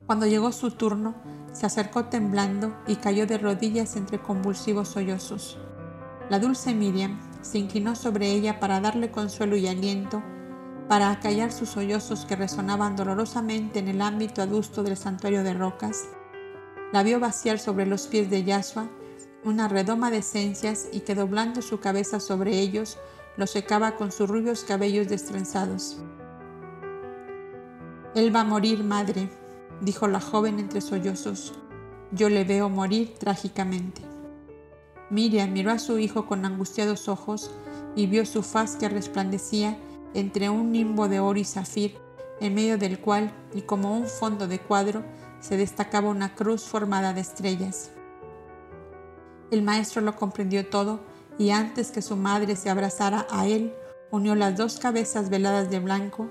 Cuando 0.05 0.25
llegó 0.25 0.51
su 0.51 0.71
turno, 0.71 1.15
se 1.51 1.65
acercó 1.65 2.05
temblando 2.05 2.75
y 2.87 2.97
cayó 2.97 3.25
de 3.25 3.37
rodillas 3.37 3.95
entre 3.95 4.21
convulsivos 4.21 4.89
sollozos. 4.89 5.57
La 6.29 6.39
dulce 6.39 6.73
Miriam 6.73 7.19
se 7.41 7.57
inclinó 7.57 7.95
sobre 7.95 8.31
ella 8.31 8.59
para 8.59 8.79
darle 8.79 9.11
consuelo 9.11 9.57
y 9.57 9.67
aliento, 9.67 10.21
para 10.87 11.11
acallar 11.11 11.51
sus 11.51 11.69
sollozos 11.69 12.25
que 12.25 12.35
resonaban 12.35 12.95
dolorosamente 12.95 13.79
en 13.79 13.87
el 13.87 14.01
ámbito 14.01 14.41
adusto 14.41 14.83
del 14.83 14.97
santuario 14.97 15.43
de 15.43 15.53
rocas. 15.53 16.05
La 16.93 17.03
vio 17.03 17.19
vaciar 17.19 17.59
sobre 17.59 17.85
los 17.85 18.07
pies 18.07 18.29
de 18.29 18.43
Yasua 18.43 18.87
una 19.45 19.67
redoma 19.67 20.09
de 20.09 20.17
esencias 20.17 20.89
y 20.91 21.01
que 21.01 21.13
doblando 21.13 21.61
su 21.61 21.79
cabeza 21.79 22.19
sobre 22.19 22.59
ellos, 22.59 22.97
lo 23.37 23.45
secaba 23.45 23.95
con 23.95 24.11
sus 24.11 24.27
rubios 24.27 24.63
cabellos 24.63 25.07
destrenzados. 25.07 25.97
Él 28.15 28.35
va 28.35 28.41
a 28.41 28.45
morir, 28.45 28.83
madre, 28.83 29.29
dijo 29.81 30.07
la 30.07 30.19
joven 30.19 30.59
entre 30.59 30.81
sollozos. 30.81 31.53
Yo 32.11 32.29
le 32.29 32.43
veo 32.43 32.69
morir 32.69 33.13
trágicamente. 33.19 34.01
Miriam 35.11 35.53
miró 35.53 35.71
a 35.71 35.79
su 35.79 35.99
hijo 35.99 36.25
con 36.25 36.43
angustiados 36.43 37.07
ojos 37.07 37.51
y 37.95 38.07
vio 38.07 38.25
su 38.25 38.41
faz 38.41 38.77
que 38.77 38.89
resplandecía 38.89 39.77
entre 40.15 40.49
un 40.49 40.71
nimbo 40.71 41.07
de 41.07 41.19
oro 41.19 41.37
y 41.37 41.45
zafir, 41.45 41.99
en 42.39 42.55
medio 42.55 42.77
del 42.79 42.99
cual, 42.99 43.31
y 43.53 43.61
como 43.61 43.95
un 43.95 44.07
fondo 44.07 44.47
de 44.47 44.59
cuadro, 44.59 45.03
se 45.39 45.57
destacaba 45.57 46.09
una 46.09 46.33
cruz 46.33 46.63
formada 46.63 47.13
de 47.13 47.21
estrellas. 47.21 47.91
El 49.51 49.61
maestro 49.61 50.01
lo 50.01 50.15
comprendió 50.15 50.67
todo 50.67 51.01
y 51.37 51.51
antes 51.51 51.91
que 51.91 52.01
su 52.01 52.15
madre 52.15 52.55
se 52.55 52.69
abrazara 52.69 53.27
a 53.29 53.45
él, 53.45 53.73
unió 54.09 54.33
las 54.33 54.57
dos 54.57 54.79
cabezas 54.79 55.29
veladas 55.29 55.69
de 55.69 55.79
blanco 55.79 56.29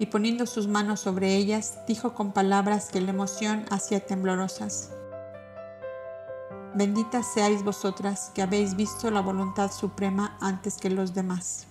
y 0.00 0.06
poniendo 0.06 0.46
sus 0.46 0.66
manos 0.66 1.00
sobre 1.00 1.36
ellas, 1.36 1.78
dijo 1.86 2.14
con 2.14 2.32
palabras 2.32 2.88
que 2.90 3.00
la 3.00 3.10
emoción 3.10 3.64
hacía 3.70 4.04
temblorosas. 4.04 4.90
Benditas 6.74 7.26
seáis 7.32 7.64
vosotras 7.64 8.30
que 8.34 8.42
habéis 8.42 8.76
visto 8.76 9.10
la 9.10 9.20
voluntad 9.20 9.72
suprema 9.72 10.36
antes 10.40 10.76
que 10.76 10.90
los 10.90 11.14
demás. 11.14 11.67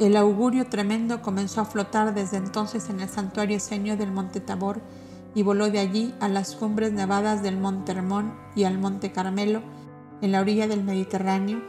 El 0.00 0.16
augurio 0.16 0.66
tremendo 0.66 1.22
comenzó 1.22 1.60
a 1.60 1.64
flotar 1.64 2.14
desde 2.14 2.36
entonces 2.36 2.90
en 2.90 2.98
el 2.98 3.08
santuario 3.08 3.56
escenio 3.56 3.96
del 3.96 4.10
monte 4.10 4.40
Tabor 4.40 4.80
y 5.36 5.44
voló 5.44 5.70
de 5.70 5.78
allí 5.78 6.12
a 6.18 6.28
las 6.28 6.56
cumbres 6.56 6.92
nevadas 6.92 7.44
del 7.44 7.58
monte 7.58 7.92
Hermón 7.92 8.34
y 8.56 8.64
al 8.64 8.76
monte 8.76 9.12
Carmelo 9.12 9.62
en 10.20 10.32
la 10.32 10.40
orilla 10.40 10.66
del 10.66 10.82
Mediterráneo, 10.82 11.62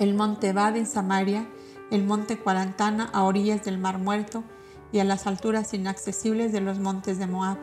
el 0.00 0.14
monte 0.14 0.52
Bad 0.52 0.76
en 0.76 0.86
Samaria, 0.86 1.48
el 1.92 2.04
monte 2.04 2.36
Cuarantana 2.38 3.10
a 3.12 3.22
orillas 3.22 3.64
del 3.64 3.78
Mar 3.78 3.98
Muerto 3.98 4.42
y 4.90 4.98
a 4.98 5.04
las 5.04 5.28
alturas 5.28 5.72
inaccesibles 5.74 6.50
de 6.50 6.60
los 6.60 6.80
montes 6.80 7.18
de 7.18 7.28
Moab. 7.28 7.58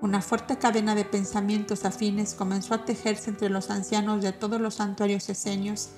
Una 0.00 0.20
fuerte 0.20 0.58
cadena 0.58 0.94
de 0.94 1.04
pensamientos 1.04 1.84
afines 1.84 2.34
comenzó 2.34 2.74
a 2.74 2.84
tejerse 2.84 3.30
entre 3.30 3.48
los 3.48 3.70
ancianos 3.70 4.22
de 4.22 4.32
todos 4.32 4.60
los 4.60 4.74
santuarios 4.74 5.28
esenios 5.28 5.90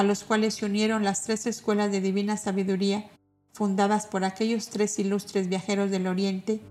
a 0.00 0.02
los 0.02 0.24
cuales 0.24 0.54
se 0.54 0.64
unieron 0.64 1.04
las 1.04 1.24
tres 1.24 1.46
escuelas 1.46 1.92
de 1.92 2.00
divina 2.00 2.38
sabiduría 2.38 3.10
fundadas 3.52 4.06
por 4.06 4.24
aquellos 4.24 4.70
tres 4.70 4.98
ilustres 4.98 5.50
viajeros 5.50 5.90
del 5.90 6.06
Oriente 6.06 6.62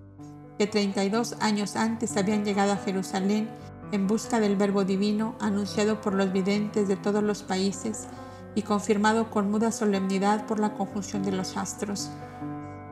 que 0.57 0.65
32 0.65 1.35
años 1.39 1.75
antes 1.75 2.17
habían 2.17 2.43
llegado 2.43 2.71
a 2.71 2.77
Jerusalén 2.77 3.47
en 3.91 4.07
busca 4.07 4.39
del 4.39 4.55
verbo 4.55 4.83
divino 4.83 5.35
anunciado 5.39 6.01
por 6.01 6.15
los 6.15 6.33
videntes 6.33 6.87
de 6.87 6.95
todos 6.95 7.21
los 7.21 7.43
países 7.43 8.07
y 8.55 8.63
confirmado 8.63 9.29
con 9.29 9.51
muda 9.51 9.71
solemnidad 9.71 10.47
por 10.47 10.59
la 10.59 10.73
conjunción 10.73 11.21
de 11.21 11.31
los 11.31 11.55
astros. 11.55 12.09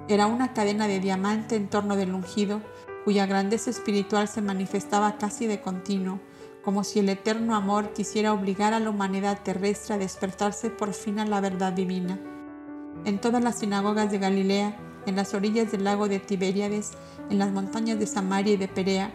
Era 0.08 0.28
una 0.28 0.54
cadena 0.54 0.88
de 0.88 1.00
diamante 1.00 1.56
en 1.56 1.68
torno 1.68 1.96
del 1.96 2.14
ungido, 2.14 2.62
cuya 3.06 3.26
grandeza 3.26 3.72
espiritual 3.72 4.28
se 4.28 4.44
manifestaba 4.44 5.18
casi 5.18 5.48
de 5.48 5.62
continuo, 5.62 6.20
como 6.68 6.84
si 6.84 7.00
el 7.00 7.08
eterno 7.08 7.56
amor 7.56 7.94
quisiera 7.94 8.34
obligar 8.34 8.74
a 8.74 8.82
la 8.82 8.90
humanidad 8.90 9.42
terrestre 9.42 9.96
a 9.96 9.98
despertarse 9.98 10.70
por 10.70 10.94
fin 10.94 11.18
a 11.18 11.26
la 11.26 11.40
verdad 11.40 11.72
divina. 11.72 12.20
En 13.06 13.22
todas 13.22 13.42
las 13.42 13.60
sinagogas 13.60 14.12
de 14.12 14.18
Galilea, 14.18 14.78
en 15.06 15.16
las 15.16 15.34
orillas 15.34 15.72
del 15.72 15.86
lago 15.86 16.10
de 16.10 16.20
Tiberíades, 16.20 16.92
en 17.30 17.40
las 17.40 17.54
montañas 17.54 18.00
de 18.00 18.06
Samaria 18.06 18.56
y 18.56 18.58
de 18.58 18.68
Perea, 18.68 19.14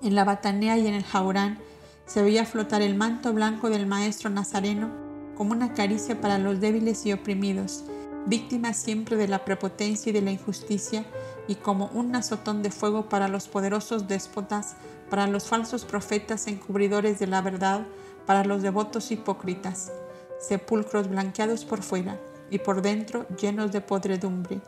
en 0.00 0.14
la 0.14 0.24
Batanea 0.24 0.78
y 0.78 0.86
en 0.86 0.94
el 0.94 1.04
Jaurán, 1.04 1.58
se 2.06 2.22
veía 2.22 2.46
flotar 2.46 2.80
el 2.80 2.94
manto 2.94 3.34
blanco 3.34 3.68
del 3.68 3.86
Maestro 3.86 4.30
Nazareno 4.30 4.88
como 5.36 5.52
una 5.52 5.74
caricia 5.74 6.18
para 6.18 6.38
los 6.38 6.60
débiles 6.60 7.04
y 7.04 7.12
oprimidos, 7.12 7.84
víctimas 8.24 8.78
siempre 8.78 9.18
de 9.18 9.28
la 9.28 9.44
prepotencia 9.44 10.08
y 10.08 10.12
de 10.14 10.22
la 10.22 10.32
injusticia, 10.32 11.04
y 11.46 11.56
como 11.56 11.90
un 11.92 12.16
azotón 12.16 12.62
de 12.62 12.70
fuego 12.70 13.10
para 13.10 13.28
los 13.28 13.48
poderosos 13.48 14.08
déspotas 14.08 14.76
para 15.10 15.26
los 15.26 15.48
falsos 15.48 15.84
profetas 15.84 16.46
encubridores 16.46 17.18
de 17.18 17.26
la 17.26 17.42
verdad, 17.42 17.84
para 18.26 18.44
los 18.44 18.62
devotos 18.62 19.10
hipócritas, 19.10 19.92
sepulcros 20.38 21.08
blanqueados 21.08 21.64
por 21.64 21.82
fuera 21.82 22.18
y 22.48 22.58
por 22.60 22.80
dentro 22.80 23.26
llenos 23.36 23.72
de 23.72 23.80
podredumbre, 23.80 24.60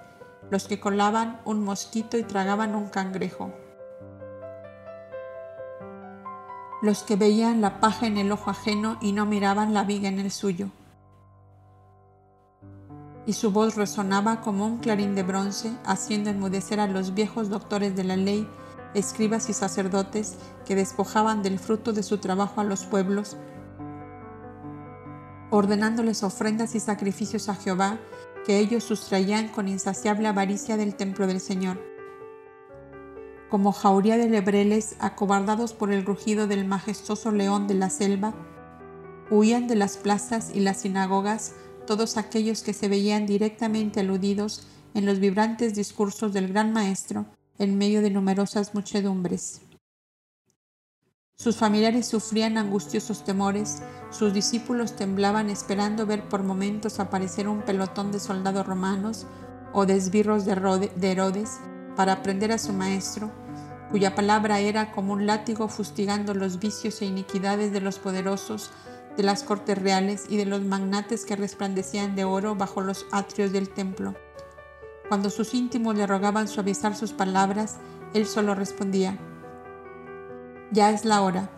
los 0.50 0.66
que 0.66 0.80
colaban 0.80 1.40
un 1.44 1.64
mosquito 1.64 2.18
y 2.18 2.24
tragaban 2.24 2.74
un 2.74 2.88
cangrejo. 2.88 3.52
Los 6.82 7.04
que 7.04 7.14
veían 7.14 7.60
la 7.60 7.78
paja 7.78 8.08
en 8.08 8.18
el 8.18 8.32
ojo 8.32 8.50
ajeno 8.50 8.98
y 9.00 9.12
no 9.12 9.24
miraban 9.24 9.72
la 9.72 9.84
viga 9.84 10.08
en 10.08 10.18
el 10.18 10.32
suyo. 10.32 10.68
Y 13.24 13.34
su 13.34 13.52
voz 13.52 13.76
resonaba 13.76 14.40
como 14.40 14.66
un 14.66 14.78
clarín 14.78 15.14
de 15.14 15.22
bronce, 15.22 15.72
haciendo 15.84 16.28
enmudecer 16.30 16.80
a 16.80 16.88
los 16.88 17.14
viejos 17.14 17.48
doctores 17.48 17.94
de 17.94 18.02
la 18.02 18.16
ley 18.16 18.48
escribas 18.94 19.48
y 19.48 19.52
sacerdotes 19.52 20.34
que 20.66 20.74
despojaban 20.74 21.42
del 21.42 21.58
fruto 21.58 21.92
de 21.92 22.02
su 22.02 22.18
trabajo 22.18 22.60
a 22.60 22.64
los 22.64 22.84
pueblos, 22.84 23.36
ordenándoles 25.50 26.22
ofrendas 26.22 26.74
y 26.74 26.80
sacrificios 26.80 27.48
a 27.48 27.54
Jehová 27.54 27.98
que 28.44 28.58
ellos 28.58 28.84
sustraían 28.84 29.48
con 29.48 29.68
insaciable 29.68 30.28
avaricia 30.28 30.76
del 30.76 30.94
templo 30.94 31.26
del 31.26 31.40
Señor. 31.40 31.80
Como 33.50 33.72
jauría 33.72 34.16
de 34.16 34.28
lebreles 34.28 34.96
acobardados 34.98 35.74
por 35.74 35.92
el 35.92 36.04
rugido 36.04 36.46
del 36.46 36.64
majestuoso 36.64 37.30
león 37.32 37.66
de 37.66 37.74
la 37.74 37.90
selva, 37.90 38.34
huían 39.30 39.68
de 39.68 39.76
las 39.76 39.98
plazas 39.98 40.50
y 40.54 40.60
las 40.60 40.78
sinagogas 40.78 41.54
todos 41.86 42.16
aquellos 42.16 42.62
que 42.62 42.72
se 42.72 42.88
veían 42.88 43.26
directamente 43.26 44.00
aludidos 44.00 44.66
en 44.94 45.06
los 45.06 45.20
vibrantes 45.20 45.74
discursos 45.74 46.32
del 46.32 46.48
gran 46.48 46.72
maestro 46.72 47.26
en 47.62 47.78
medio 47.78 48.02
de 48.02 48.10
numerosas 48.10 48.74
muchedumbres. 48.74 49.60
Sus 51.36 51.56
familiares 51.56 52.06
sufrían 52.06 52.58
angustiosos 52.58 53.24
temores, 53.24 53.82
sus 54.10 54.32
discípulos 54.32 54.96
temblaban 54.96 55.48
esperando 55.48 56.06
ver 56.06 56.28
por 56.28 56.42
momentos 56.42 57.00
aparecer 57.00 57.48
un 57.48 57.62
pelotón 57.62 58.12
de 58.12 58.20
soldados 58.20 58.66
romanos 58.66 59.26
o 59.72 59.86
de 59.86 59.96
esbirros 59.96 60.44
de 60.44 61.10
Herodes 61.10 61.60
para 61.96 62.22
prender 62.22 62.52
a 62.52 62.58
su 62.58 62.72
maestro, 62.72 63.30
cuya 63.90 64.14
palabra 64.14 64.58
era 64.60 64.92
como 64.92 65.12
un 65.12 65.26
látigo 65.26 65.68
fustigando 65.68 66.34
los 66.34 66.58
vicios 66.58 67.00
e 67.00 67.06
iniquidades 67.06 67.72
de 67.72 67.80
los 67.80 67.98
poderosos, 67.98 68.70
de 69.16 69.22
las 69.22 69.42
cortes 69.42 69.78
reales 69.78 70.26
y 70.28 70.36
de 70.36 70.46
los 70.46 70.62
magnates 70.62 71.24
que 71.24 71.36
resplandecían 71.36 72.16
de 72.16 72.24
oro 72.24 72.54
bajo 72.54 72.80
los 72.80 73.06
atrios 73.12 73.52
del 73.52 73.68
templo. 73.68 74.14
Cuando 75.12 75.28
sus 75.28 75.52
íntimos 75.52 75.94
le 75.94 76.06
rogaban 76.06 76.48
suavizar 76.48 76.96
sus 76.96 77.12
palabras, 77.12 77.76
él 78.14 78.26
solo 78.26 78.54
respondía, 78.54 79.18
Ya 80.70 80.90
es 80.90 81.04
la 81.04 81.20
hora. 81.20 81.50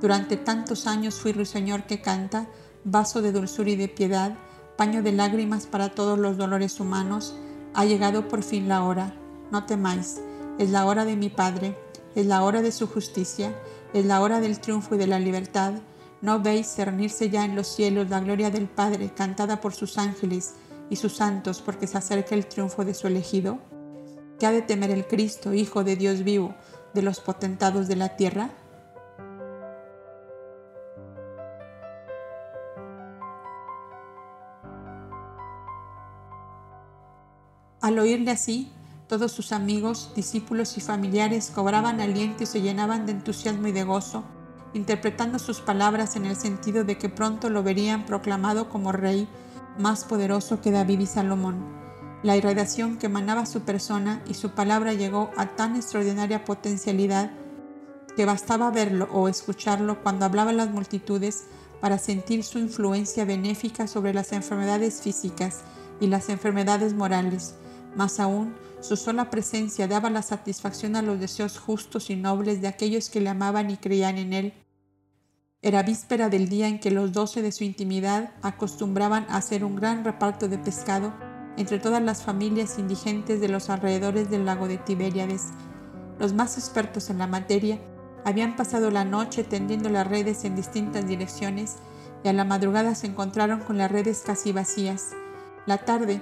Durante 0.00 0.38
tantos 0.38 0.86
años 0.86 1.16
fui 1.16 1.32
ruiseñor 1.32 1.82
que 1.84 2.00
canta, 2.00 2.46
vaso 2.84 3.20
de 3.20 3.32
dulzura 3.32 3.68
y 3.68 3.76
de 3.76 3.88
piedad, 3.88 4.38
paño 4.78 5.02
de 5.02 5.12
lágrimas 5.12 5.66
para 5.66 5.90
todos 5.90 6.18
los 6.18 6.38
dolores 6.38 6.80
humanos. 6.80 7.36
Ha 7.74 7.84
llegado 7.84 8.28
por 8.28 8.42
fin 8.42 8.66
la 8.66 8.82
hora. 8.82 9.14
No 9.50 9.66
temáis. 9.66 10.18
Es 10.58 10.70
la 10.70 10.86
hora 10.86 11.04
de 11.04 11.14
mi 11.14 11.28
Padre. 11.28 11.76
Es 12.14 12.24
la 12.24 12.42
hora 12.42 12.62
de 12.62 12.72
su 12.72 12.86
justicia. 12.86 13.54
Es 13.92 14.06
la 14.06 14.22
hora 14.22 14.40
del 14.40 14.58
triunfo 14.58 14.94
y 14.94 14.98
de 14.98 15.06
la 15.06 15.18
libertad. 15.18 15.74
¿No 16.22 16.40
veis 16.40 16.66
cernirse 16.74 17.28
ya 17.28 17.44
en 17.44 17.56
los 17.56 17.66
cielos 17.66 18.08
la 18.08 18.20
gloria 18.20 18.48
del 18.48 18.68
Padre, 18.68 19.12
cantada 19.14 19.60
por 19.60 19.74
sus 19.74 19.98
ángeles? 19.98 20.54
Y 20.92 20.96
sus 20.96 21.16
santos 21.16 21.62
porque 21.62 21.86
se 21.86 21.96
acerca 21.96 22.34
el 22.34 22.44
triunfo 22.44 22.84
de 22.84 22.92
su 22.92 23.06
elegido? 23.06 23.58
¿Qué 24.38 24.44
ha 24.44 24.52
de 24.52 24.60
temer 24.60 24.90
el 24.90 25.06
Cristo, 25.06 25.54
Hijo 25.54 25.84
de 25.84 25.96
Dios 25.96 26.22
vivo, 26.22 26.54
de 26.92 27.00
los 27.00 27.18
potentados 27.18 27.88
de 27.88 27.96
la 27.96 28.14
tierra? 28.14 28.50
Al 37.80 37.98
oírle 37.98 38.30
así, 38.30 38.70
todos 39.08 39.32
sus 39.32 39.52
amigos, 39.52 40.12
discípulos 40.14 40.76
y 40.76 40.82
familiares 40.82 41.50
cobraban 41.54 42.02
aliento 42.02 42.42
y 42.42 42.46
se 42.46 42.60
llenaban 42.60 43.06
de 43.06 43.12
entusiasmo 43.12 43.66
y 43.68 43.72
de 43.72 43.84
gozo, 43.84 44.24
interpretando 44.74 45.38
sus 45.38 45.62
palabras 45.62 46.16
en 46.16 46.26
el 46.26 46.36
sentido 46.36 46.84
de 46.84 46.98
que 46.98 47.08
pronto 47.08 47.48
lo 47.48 47.62
verían 47.62 48.04
proclamado 48.04 48.68
como 48.68 48.92
rey 48.92 49.26
más 49.78 50.04
poderoso 50.04 50.60
que 50.60 50.70
David 50.70 51.00
y 51.00 51.06
Salomón. 51.06 51.64
La 52.22 52.36
irradiación 52.36 52.98
que 52.98 53.06
emanaba 53.06 53.46
su 53.46 53.62
persona 53.62 54.22
y 54.28 54.34
su 54.34 54.50
palabra 54.50 54.92
llegó 54.92 55.30
a 55.36 55.56
tan 55.56 55.76
extraordinaria 55.76 56.44
potencialidad 56.44 57.32
que 58.16 58.26
bastaba 58.26 58.70
verlo 58.70 59.08
o 59.12 59.28
escucharlo 59.28 60.02
cuando 60.02 60.24
hablaba 60.24 60.50
a 60.50 60.54
las 60.54 60.70
multitudes 60.70 61.44
para 61.80 61.98
sentir 61.98 62.44
su 62.44 62.58
influencia 62.58 63.24
benéfica 63.24 63.88
sobre 63.88 64.14
las 64.14 64.32
enfermedades 64.32 65.00
físicas 65.02 65.62
y 66.00 66.06
las 66.06 66.28
enfermedades 66.28 66.94
morales. 66.94 67.56
Más 67.96 68.20
aún, 68.20 68.54
su 68.80 68.96
sola 68.96 69.30
presencia 69.30 69.88
daba 69.88 70.10
la 70.10 70.22
satisfacción 70.22 70.96
a 70.96 71.02
los 71.02 71.18
deseos 71.18 71.58
justos 71.58 72.10
y 72.10 72.16
nobles 72.16 72.60
de 72.60 72.68
aquellos 72.68 73.10
que 73.10 73.20
le 73.20 73.30
amaban 73.30 73.70
y 73.70 73.76
creían 73.76 74.18
en 74.18 74.32
él 74.32 74.54
era 75.64 75.84
víspera 75.84 76.28
del 76.28 76.48
día 76.48 76.66
en 76.66 76.80
que 76.80 76.90
los 76.90 77.12
doce 77.12 77.40
de 77.40 77.52
su 77.52 77.62
intimidad 77.62 78.32
acostumbraban 78.42 79.26
a 79.28 79.36
hacer 79.36 79.64
un 79.64 79.76
gran 79.76 80.04
reparto 80.04 80.48
de 80.48 80.58
pescado 80.58 81.14
entre 81.56 81.78
todas 81.78 82.02
las 82.02 82.24
familias 82.24 82.80
indigentes 82.80 83.40
de 83.40 83.48
los 83.48 83.70
alrededores 83.70 84.28
del 84.28 84.44
lago 84.44 84.66
de 84.66 84.78
Tiberíades. 84.78 85.50
Los 86.18 86.34
más 86.34 86.58
expertos 86.58 87.10
en 87.10 87.18
la 87.18 87.28
materia 87.28 87.78
habían 88.24 88.56
pasado 88.56 88.90
la 88.90 89.04
noche 89.04 89.44
tendiendo 89.44 89.88
las 89.88 90.06
redes 90.06 90.44
en 90.44 90.56
distintas 90.56 91.06
direcciones 91.06 91.76
y 92.24 92.28
a 92.28 92.32
la 92.32 92.44
madrugada 92.44 92.96
se 92.96 93.06
encontraron 93.06 93.60
con 93.60 93.78
las 93.78 93.90
redes 93.90 94.22
casi 94.26 94.50
vacías. 94.50 95.10
La 95.66 95.78
tarde, 95.78 96.20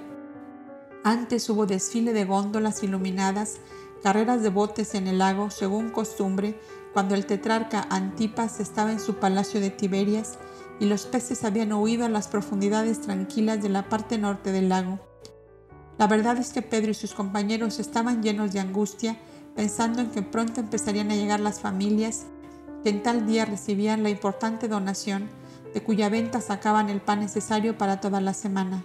antes 1.03 1.49
hubo 1.49 1.65
desfile 1.65 2.13
de 2.13 2.25
góndolas 2.25 2.83
iluminadas, 2.83 3.57
carreras 4.03 4.43
de 4.43 4.49
botes 4.49 4.93
en 4.93 5.07
el 5.07 5.17
lago 5.17 5.49
según 5.49 5.89
costumbre, 5.89 6.59
cuando 6.93 7.15
el 7.15 7.25
tetrarca 7.25 7.87
Antipas 7.89 8.59
estaba 8.59 8.91
en 8.91 8.99
su 8.99 9.15
palacio 9.15 9.59
de 9.59 9.69
Tiberias 9.69 10.37
y 10.79 10.85
los 10.85 11.05
peces 11.05 11.43
habían 11.43 11.71
huido 11.73 12.05
a 12.05 12.09
las 12.09 12.27
profundidades 12.27 13.01
tranquilas 13.01 13.61
de 13.61 13.69
la 13.69 13.87
parte 13.87 14.17
norte 14.17 14.51
del 14.51 14.69
lago. 14.69 14.99
La 15.97 16.07
verdad 16.07 16.37
es 16.37 16.51
que 16.51 16.61
Pedro 16.61 16.91
y 16.91 16.95
sus 16.95 17.13
compañeros 17.13 17.79
estaban 17.79 18.23
llenos 18.23 18.53
de 18.53 18.59
angustia, 18.59 19.17
pensando 19.55 20.01
en 20.01 20.09
que 20.09 20.21
pronto 20.21 20.59
empezarían 20.59 21.11
a 21.11 21.15
llegar 21.15 21.39
las 21.39 21.59
familias 21.59 22.25
que 22.83 22.89
en 22.89 23.03
tal 23.03 23.27
día 23.27 23.45
recibían 23.45 24.03
la 24.03 24.09
importante 24.09 24.67
donación 24.67 25.29
de 25.73 25.81
cuya 25.81 26.09
venta 26.09 26.41
sacaban 26.41 26.89
el 26.89 27.01
pan 27.01 27.19
necesario 27.19 27.77
para 27.77 28.01
toda 28.01 28.19
la 28.19 28.33
semana. 28.33 28.83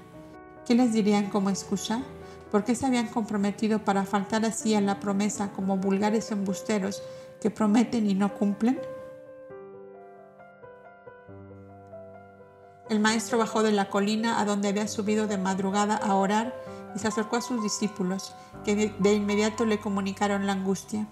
¿Qué 0.67 0.75
les 0.75 0.93
dirían 0.93 1.31
como 1.31 1.51
excusa? 1.51 2.03
¿Por 2.51 2.65
qué 2.65 2.75
se 2.75 2.87
habían 2.87 3.09
comprometido 3.09 3.85
para 3.85 4.05
faltar 4.05 4.45
así 4.45 4.75
a 4.75 4.81
la 4.81 5.01
promesa 5.01 5.51
como 5.53 5.79
vulgares 5.79 6.31
embusteros 6.31 7.03
que 7.41 7.51
prometen 7.51 8.09
y 8.09 8.15
no 8.15 8.35
cumplen? 8.35 8.81
El 12.89 13.01
maestro 13.01 13.39
bajó 13.39 13.63
de 13.63 13.73
la 13.73 13.91
colina 13.91 14.41
a 14.41 14.45
donde 14.45 14.69
había 14.69 14.87
subido 14.87 15.27
de 15.27 15.39
madrugada 15.39 15.97
a 15.97 16.15
orar 16.15 16.55
y 16.95 17.01
se 17.01 17.09
acercó 17.09 17.37
a 17.37 17.41
sus 17.41 17.63
discípulos, 17.63 18.35
que 18.65 18.95
de 18.99 19.13
inmediato 19.13 19.65
le 19.65 19.81
comunicaron 19.81 20.47
la 20.47 20.53
angustia. 20.53 21.07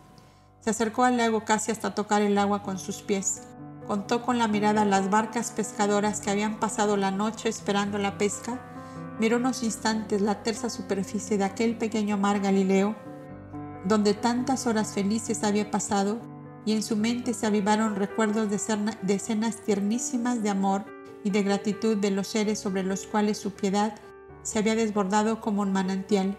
Se 0.60 0.70
acercó 0.70 1.04
al 1.04 1.18
lago 1.18 1.44
casi 1.44 1.72
hasta 1.72 1.94
tocar 1.94 2.22
el 2.22 2.38
agua 2.38 2.62
con 2.62 2.78
sus 2.78 3.02
pies. 3.02 3.42
Contó 3.86 4.22
con 4.22 4.38
la 4.38 4.48
mirada 4.48 4.86
las 4.86 5.10
barcas 5.10 5.50
pescadoras 5.50 6.20
que 6.22 6.30
habían 6.30 6.58
pasado 6.58 6.96
la 6.96 7.10
noche 7.10 7.50
esperando 7.50 7.98
la 7.98 8.16
pesca. 8.16 8.58
Miró 9.18 9.36
unos 9.36 9.62
instantes 9.62 10.22
la 10.22 10.42
tersa 10.42 10.70
superficie 10.70 11.36
de 11.36 11.44
aquel 11.44 11.76
pequeño 11.76 12.16
mar 12.16 12.40
Galileo, 12.40 12.96
donde 13.84 14.14
tantas 14.14 14.66
horas 14.66 14.94
felices 14.94 15.44
había 15.44 15.70
pasado, 15.70 16.18
y 16.66 16.72
en 16.72 16.82
su 16.82 16.96
mente 16.96 17.34
se 17.34 17.46
avivaron 17.46 17.96
recuerdos 17.96 18.48
de 18.48 19.14
escenas 19.14 19.56
tiernísimas 19.64 20.42
de 20.42 20.50
amor 20.50 20.84
y 21.22 21.30
de 21.30 21.42
gratitud 21.42 21.96
de 21.96 22.10
los 22.10 22.28
seres 22.28 22.58
sobre 22.58 22.82
los 22.82 23.06
cuales 23.06 23.38
su 23.38 23.52
piedad 23.52 23.94
se 24.42 24.58
había 24.58 24.74
desbordado 24.74 25.40
como 25.40 25.62
un 25.62 25.72
manantial. 25.72 26.38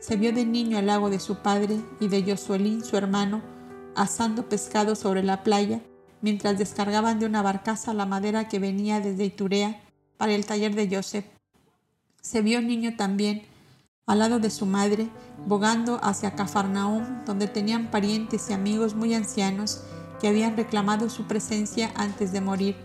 Se 0.00 0.16
vio 0.16 0.32
de 0.32 0.44
niño 0.44 0.78
al 0.78 0.86
lago 0.86 1.08
de 1.08 1.18
su 1.18 1.36
padre 1.36 1.80
y 2.00 2.08
de 2.08 2.22
Josuelín, 2.22 2.84
su 2.84 2.96
hermano, 2.96 3.42
asando 3.94 4.48
pescado 4.48 4.96
sobre 4.96 5.22
la 5.22 5.42
playa, 5.42 5.80
mientras 6.20 6.58
descargaban 6.58 7.18
de 7.18 7.26
una 7.26 7.42
barcaza 7.42 7.94
la 7.94 8.06
madera 8.06 8.48
que 8.48 8.58
venía 8.58 9.00
desde 9.00 9.24
Iturea 9.24 9.80
para 10.16 10.32
el 10.32 10.46
taller 10.46 10.74
de 10.74 10.94
Joseph. 10.94 11.26
Se 12.20 12.42
vio 12.42 12.60
niño 12.60 12.96
también 12.96 13.42
al 14.06 14.18
lado 14.18 14.38
de 14.40 14.50
su 14.50 14.66
madre, 14.66 15.08
bogando 15.46 16.00
hacia 16.02 16.34
Cafarnaum, 16.34 17.24
donde 17.24 17.48
tenían 17.48 17.90
parientes 17.90 18.50
y 18.50 18.52
amigos 18.52 18.94
muy 18.94 19.14
ancianos 19.14 19.82
que 20.20 20.28
habían 20.28 20.56
reclamado 20.56 21.10
su 21.10 21.24
presencia 21.24 21.92
antes 21.96 22.32
de 22.32 22.40
morir. 22.40 22.76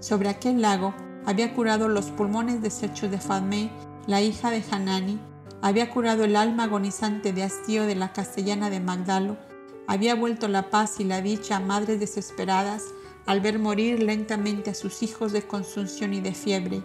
Sobre 0.00 0.28
aquel 0.28 0.60
lago 0.60 0.94
había 1.24 1.54
curado 1.54 1.88
los 1.88 2.06
pulmones 2.06 2.60
deshechos 2.60 3.10
de 3.10 3.18
Fadme 3.18 3.70
la 4.06 4.20
hija 4.20 4.50
de 4.50 4.62
Hanani, 4.70 5.18
había 5.62 5.90
curado 5.90 6.24
el 6.24 6.36
alma 6.36 6.64
agonizante 6.64 7.32
de 7.32 7.42
hastío 7.42 7.86
de 7.86 7.94
la 7.94 8.12
castellana 8.12 8.68
de 8.68 8.80
Magdalo, 8.80 9.38
había 9.86 10.14
vuelto 10.14 10.46
la 10.48 10.68
paz 10.68 11.00
y 11.00 11.04
la 11.04 11.22
dicha 11.22 11.56
a 11.56 11.60
madres 11.60 12.00
desesperadas 12.00 12.82
al 13.26 13.40
ver 13.40 13.58
morir 13.58 14.02
lentamente 14.02 14.70
a 14.70 14.74
sus 14.74 15.02
hijos 15.02 15.32
de 15.32 15.42
consunción 15.42 16.12
y 16.12 16.20
de 16.20 16.34
fiebre. 16.34 16.82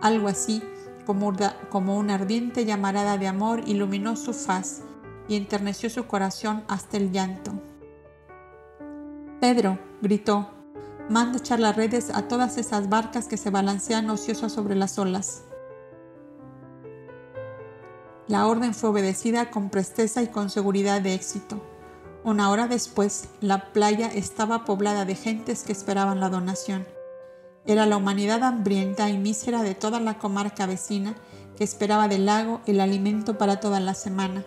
Algo 0.00 0.28
así 0.28 0.62
como, 1.04 1.98
una 1.98 2.14
ardiente 2.14 2.64
llamarada 2.64 3.18
de 3.18 3.26
amor 3.26 3.62
iluminó 3.66 4.16
su 4.16 4.32
faz 4.32 4.82
y 5.28 5.36
enterneció 5.36 5.90
su 5.90 6.06
corazón 6.06 6.64
hasta 6.68 6.96
el 6.96 7.12
llanto. 7.12 7.52
Pedro, 9.40 9.78
gritó, 10.00 10.50
manda 11.08 11.38
echar 11.38 11.60
las 11.60 11.76
redes 11.76 12.10
a 12.10 12.28
todas 12.28 12.58
esas 12.58 12.88
barcas 12.88 13.26
que 13.26 13.36
se 13.36 13.50
balancean 13.50 14.08
ociosas 14.10 14.52
sobre 14.52 14.74
las 14.74 14.98
olas. 14.98 15.44
La 18.26 18.46
orden 18.46 18.72
fue 18.72 18.90
obedecida 18.90 19.50
con 19.50 19.68
presteza 19.68 20.22
y 20.22 20.28
con 20.28 20.48
seguridad 20.48 21.02
de 21.02 21.14
éxito. 21.14 21.60
Una 22.24 22.50
hora 22.50 22.68
después, 22.68 23.28
la 23.42 23.72
playa 23.74 24.08
estaba 24.08 24.64
poblada 24.64 25.04
de 25.04 25.14
gentes 25.14 25.62
que 25.62 25.72
esperaban 25.72 26.20
la 26.20 26.30
donación. 26.30 26.86
Era 27.66 27.86
la 27.86 27.96
humanidad 27.96 28.42
hambrienta 28.42 29.08
y 29.08 29.16
mísera 29.16 29.62
de 29.62 29.74
toda 29.74 29.98
la 29.98 30.18
comarca 30.18 30.66
vecina 30.66 31.14
que 31.56 31.64
esperaba 31.64 32.08
del 32.08 32.26
lago 32.26 32.60
el 32.66 32.80
alimento 32.80 33.38
para 33.38 33.60
toda 33.60 33.80
la 33.80 33.94
semana. 33.94 34.44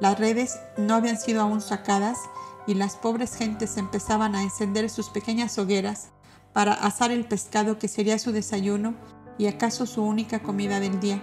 Las 0.00 0.18
redes 0.20 0.58
no 0.76 0.94
habían 0.94 1.18
sido 1.18 1.42
aún 1.42 1.60
sacadas 1.60 2.18
y 2.66 2.74
las 2.74 2.94
pobres 2.94 3.34
gentes 3.34 3.76
empezaban 3.76 4.36
a 4.36 4.42
encender 4.42 4.88
sus 4.88 5.08
pequeñas 5.08 5.58
hogueras 5.58 6.10
para 6.52 6.74
asar 6.74 7.10
el 7.10 7.24
pescado 7.24 7.78
que 7.78 7.88
sería 7.88 8.18
su 8.18 8.30
desayuno 8.30 8.94
y 9.36 9.46
acaso 9.46 9.86
su 9.86 10.02
única 10.02 10.40
comida 10.40 10.78
del 10.78 11.00
día. 11.00 11.22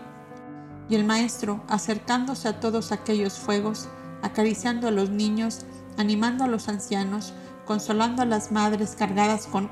Y 0.90 0.96
el 0.96 1.06
maestro, 1.06 1.64
acercándose 1.68 2.48
a 2.48 2.60
todos 2.60 2.92
aquellos 2.92 3.40
fuegos, 3.40 3.88
acariciando 4.22 4.88
a 4.88 4.92
los 4.92 5.10
niños, 5.10 5.66
animando 5.98 6.44
a 6.44 6.48
los 6.48 6.68
ancianos, 6.68 7.34
consolando 7.66 8.22
a 8.22 8.26
las 8.26 8.52
madres 8.52 8.96
cargadas 8.98 9.48
con, 9.48 9.70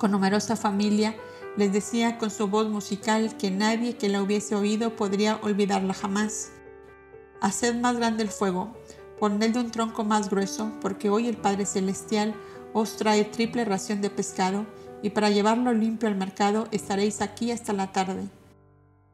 con 0.00 0.12
numerosa 0.12 0.56
familia, 0.56 1.14
les 1.58 1.74
decía 1.74 2.16
con 2.16 2.30
su 2.30 2.48
voz 2.48 2.68
musical 2.70 3.36
que 3.36 3.50
nadie 3.50 3.98
que 3.98 4.08
la 4.08 4.22
hubiese 4.22 4.54
oído 4.54 4.96
podría 4.96 5.36
olvidarla 5.42 5.92
jamás. 5.92 6.52
Haced 7.42 7.74
más 7.76 7.98
grande 7.98 8.22
el 8.22 8.30
fuego, 8.30 8.74
ponedle 9.18 9.60
un 9.60 9.70
tronco 9.70 10.02
más 10.02 10.30
grueso, 10.30 10.72
porque 10.80 11.10
hoy 11.10 11.28
el 11.28 11.36
Padre 11.36 11.66
Celestial 11.66 12.34
os 12.72 12.96
trae 12.96 13.24
triple 13.24 13.66
ración 13.66 14.00
de 14.00 14.08
pescado, 14.08 14.64
y 15.02 15.10
para 15.10 15.28
llevarlo 15.28 15.72
limpio 15.74 16.08
al 16.08 16.16
mercado 16.16 16.66
estaréis 16.72 17.20
aquí 17.20 17.50
hasta 17.52 17.74
la 17.74 17.92
tarde. 17.92 18.22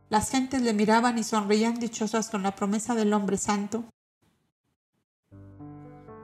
Las 0.09 0.31
gentes 0.31 0.63
le 0.63 0.73
miraban 0.73 1.19
y 1.19 1.25
sonreían 1.25 1.81
dichosas 1.81 2.31
con 2.31 2.45
la 2.45 2.55
promesa 2.55 2.95
del 2.95 3.13
hombre 3.13 3.39
santo, 3.39 3.85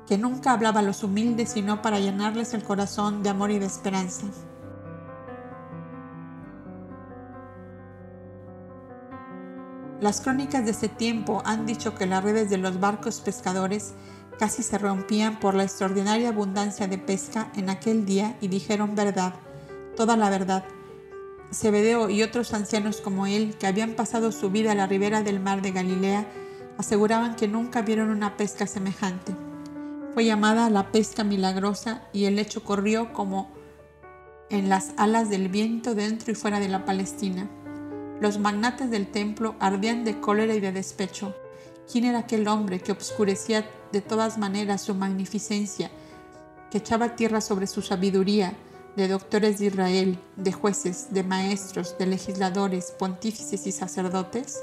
que 0.07 0.19
nunca 0.19 0.53
hablaba 0.53 0.81
a 0.81 0.85
los 0.85 1.03
humildes 1.03 1.51
sino 1.51 1.83
para 1.83 1.99
llenarles 1.99 2.55
el 2.55 2.63
corazón 2.63 3.25
de 3.25 3.31
amor 3.31 3.51
y 3.51 3.59
de 3.59 3.67
esperanza. 3.67 4.27
Las 10.03 10.21
crónicas 10.21 10.65
de 10.65 10.73
ese 10.73 10.89
tiempo 10.89 11.43
han 11.45 11.65
dicho 11.65 11.95
que 11.95 12.07
las 12.07 12.25
redes 12.25 12.51
de 12.51 12.59
los 12.59 12.81
barcos 12.81 13.21
pescadores 13.21 13.93
casi 14.37 14.65
se 14.65 14.77
rompían 14.77 15.39
por 15.39 15.55
la 15.55 15.63
extraordinaria 15.63 16.31
abundancia 16.31 16.89
de 16.89 16.99
pesca 16.99 17.53
en 17.55 17.71
aquel 17.71 18.05
día 18.05 18.37
y 18.41 18.49
dijeron 18.49 18.97
verdad, 18.97 19.35
toda 19.97 20.17
la 20.17 20.29
verdad, 20.29 20.65
Zebedeo 21.55 22.11
y 22.11 22.25
otros 22.25 22.53
ancianos 22.53 23.01
como 23.01 23.27
él, 23.29 23.55
que 23.61 23.69
habían 23.69 23.93
pasado 23.93 24.33
su 24.33 24.51
vida 24.51 24.73
a 24.73 24.75
la 24.75 24.89
ribera 24.89 25.23
del 25.23 25.39
mar 25.39 25.63
de 25.63 25.71
Galilea, 25.71 26.27
aseguraban 26.79 27.37
que 27.37 27.47
nunca 27.47 27.83
vieron 27.83 28.11
una 28.11 28.37
pesca 28.37 28.67
semejante. 28.67 29.33
Fue 30.15 30.25
llamada 30.25 30.69
la 30.69 30.91
pesca 30.91 31.23
milagrosa 31.23 32.03
y 32.13 32.25
el 32.25 32.41
hecho 32.41 32.65
corrió 32.65 33.13
como 33.13 33.53
en 34.51 34.69
las 34.69 34.95
alas 34.97 35.31
del 35.31 35.49
viento 35.49 35.95
dentro 35.95 36.33
y 36.33 36.35
fuera 36.35 36.59
de 36.59 36.69
la 36.69 36.85
Palestina. 36.85 37.49
Los 38.23 38.39
magnates 38.39 38.89
del 38.89 39.09
templo 39.09 39.57
ardían 39.59 40.05
de 40.05 40.21
cólera 40.21 40.55
y 40.55 40.61
de 40.61 40.71
despecho. 40.71 41.35
¿Quién 41.91 42.05
era 42.05 42.21
aquel 42.21 42.47
hombre 42.47 42.79
que 42.79 42.93
obscurecía 42.93 43.69
de 43.91 44.01
todas 44.01 44.39
maneras 44.39 44.83
su 44.83 44.95
magnificencia, 44.95 45.91
que 46.71 46.79
echaba 46.79 47.17
tierra 47.17 47.41
sobre 47.41 47.67
su 47.67 47.83
sabiduría, 47.83 48.55
de 48.95 49.09
doctores 49.09 49.59
de 49.59 49.67
Israel, 49.67 50.21
de 50.37 50.53
jueces, 50.53 51.09
de 51.11 51.25
maestros, 51.25 51.99
de 51.99 52.07
legisladores, 52.07 52.93
pontífices 52.97 53.67
y 53.67 53.73
sacerdotes? 53.73 54.63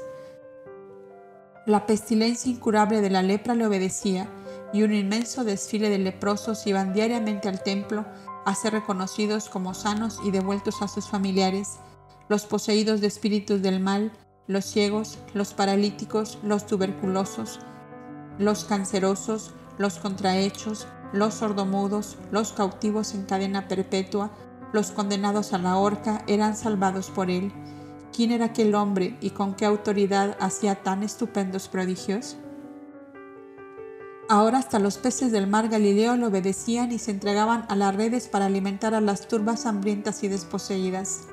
La 1.66 1.84
pestilencia 1.84 2.50
incurable 2.50 3.02
de 3.02 3.10
la 3.10 3.22
lepra 3.22 3.54
le 3.54 3.66
obedecía 3.66 4.26
y 4.72 4.84
un 4.84 4.94
inmenso 4.94 5.44
desfile 5.44 5.90
de 5.90 5.98
leprosos 5.98 6.66
iban 6.66 6.94
diariamente 6.94 7.50
al 7.50 7.62
templo 7.62 8.06
a 8.46 8.54
ser 8.54 8.72
reconocidos 8.72 9.50
como 9.50 9.74
sanos 9.74 10.18
y 10.24 10.30
devueltos 10.30 10.80
a 10.80 10.88
sus 10.88 11.10
familiares, 11.10 11.78
los 12.30 12.46
poseídos 12.46 13.00
de 13.00 13.08
espíritus 13.08 13.60
del 13.60 13.80
mal, 13.80 14.12
los 14.46 14.64
ciegos, 14.64 15.18
los 15.34 15.52
paralíticos, 15.52 16.38
los 16.44 16.64
tuberculosos, 16.64 17.58
los 18.38 18.64
cancerosos, 18.64 19.50
los 19.78 19.98
contrahechos, 19.98 20.86
los 21.12 21.34
sordomudos, 21.34 22.18
los 22.30 22.52
cautivos 22.52 23.14
en 23.14 23.24
cadena 23.24 23.66
perpetua, 23.66 24.30
los 24.72 24.92
condenados 24.92 25.52
a 25.52 25.58
la 25.58 25.76
horca 25.76 26.22
eran 26.28 26.56
salvados 26.56 27.10
por 27.10 27.30
él. 27.30 27.50
¿Quién 28.14 28.30
era 28.30 28.44
aquel 28.46 28.76
hombre 28.76 29.18
y 29.20 29.30
con 29.30 29.56
qué 29.56 29.64
autoridad 29.64 30.36
hacía 30.38 30.76
tan 30.84 31.02
estupendos 31.02 31.66
prodigios? 31.66 32.36
Ahora 34.28 34.58
hasta 34.58 34.78
los 34.78 34.98
peces 34.98 35.32
del 35.32 35.48
mar 35.48 35.68
Galileo 35.68 36.14
le 36.14 36.26
obedecían 36.26 36.92
y 36.92 37.00
se 37.00 37.10
entregaban 37.10 37.66
a 37.68 37.74
las 37.74 37.96
redes 37.96 38.28
para 38.28 38.46
alimentar 38.46 38.94
a 38.94 39.00
las 39.00 39.26
turbas 39.26 39.66
hambrientas 39.66 40.22
y 40.22 40.28
desposeídas. 40.28 41.26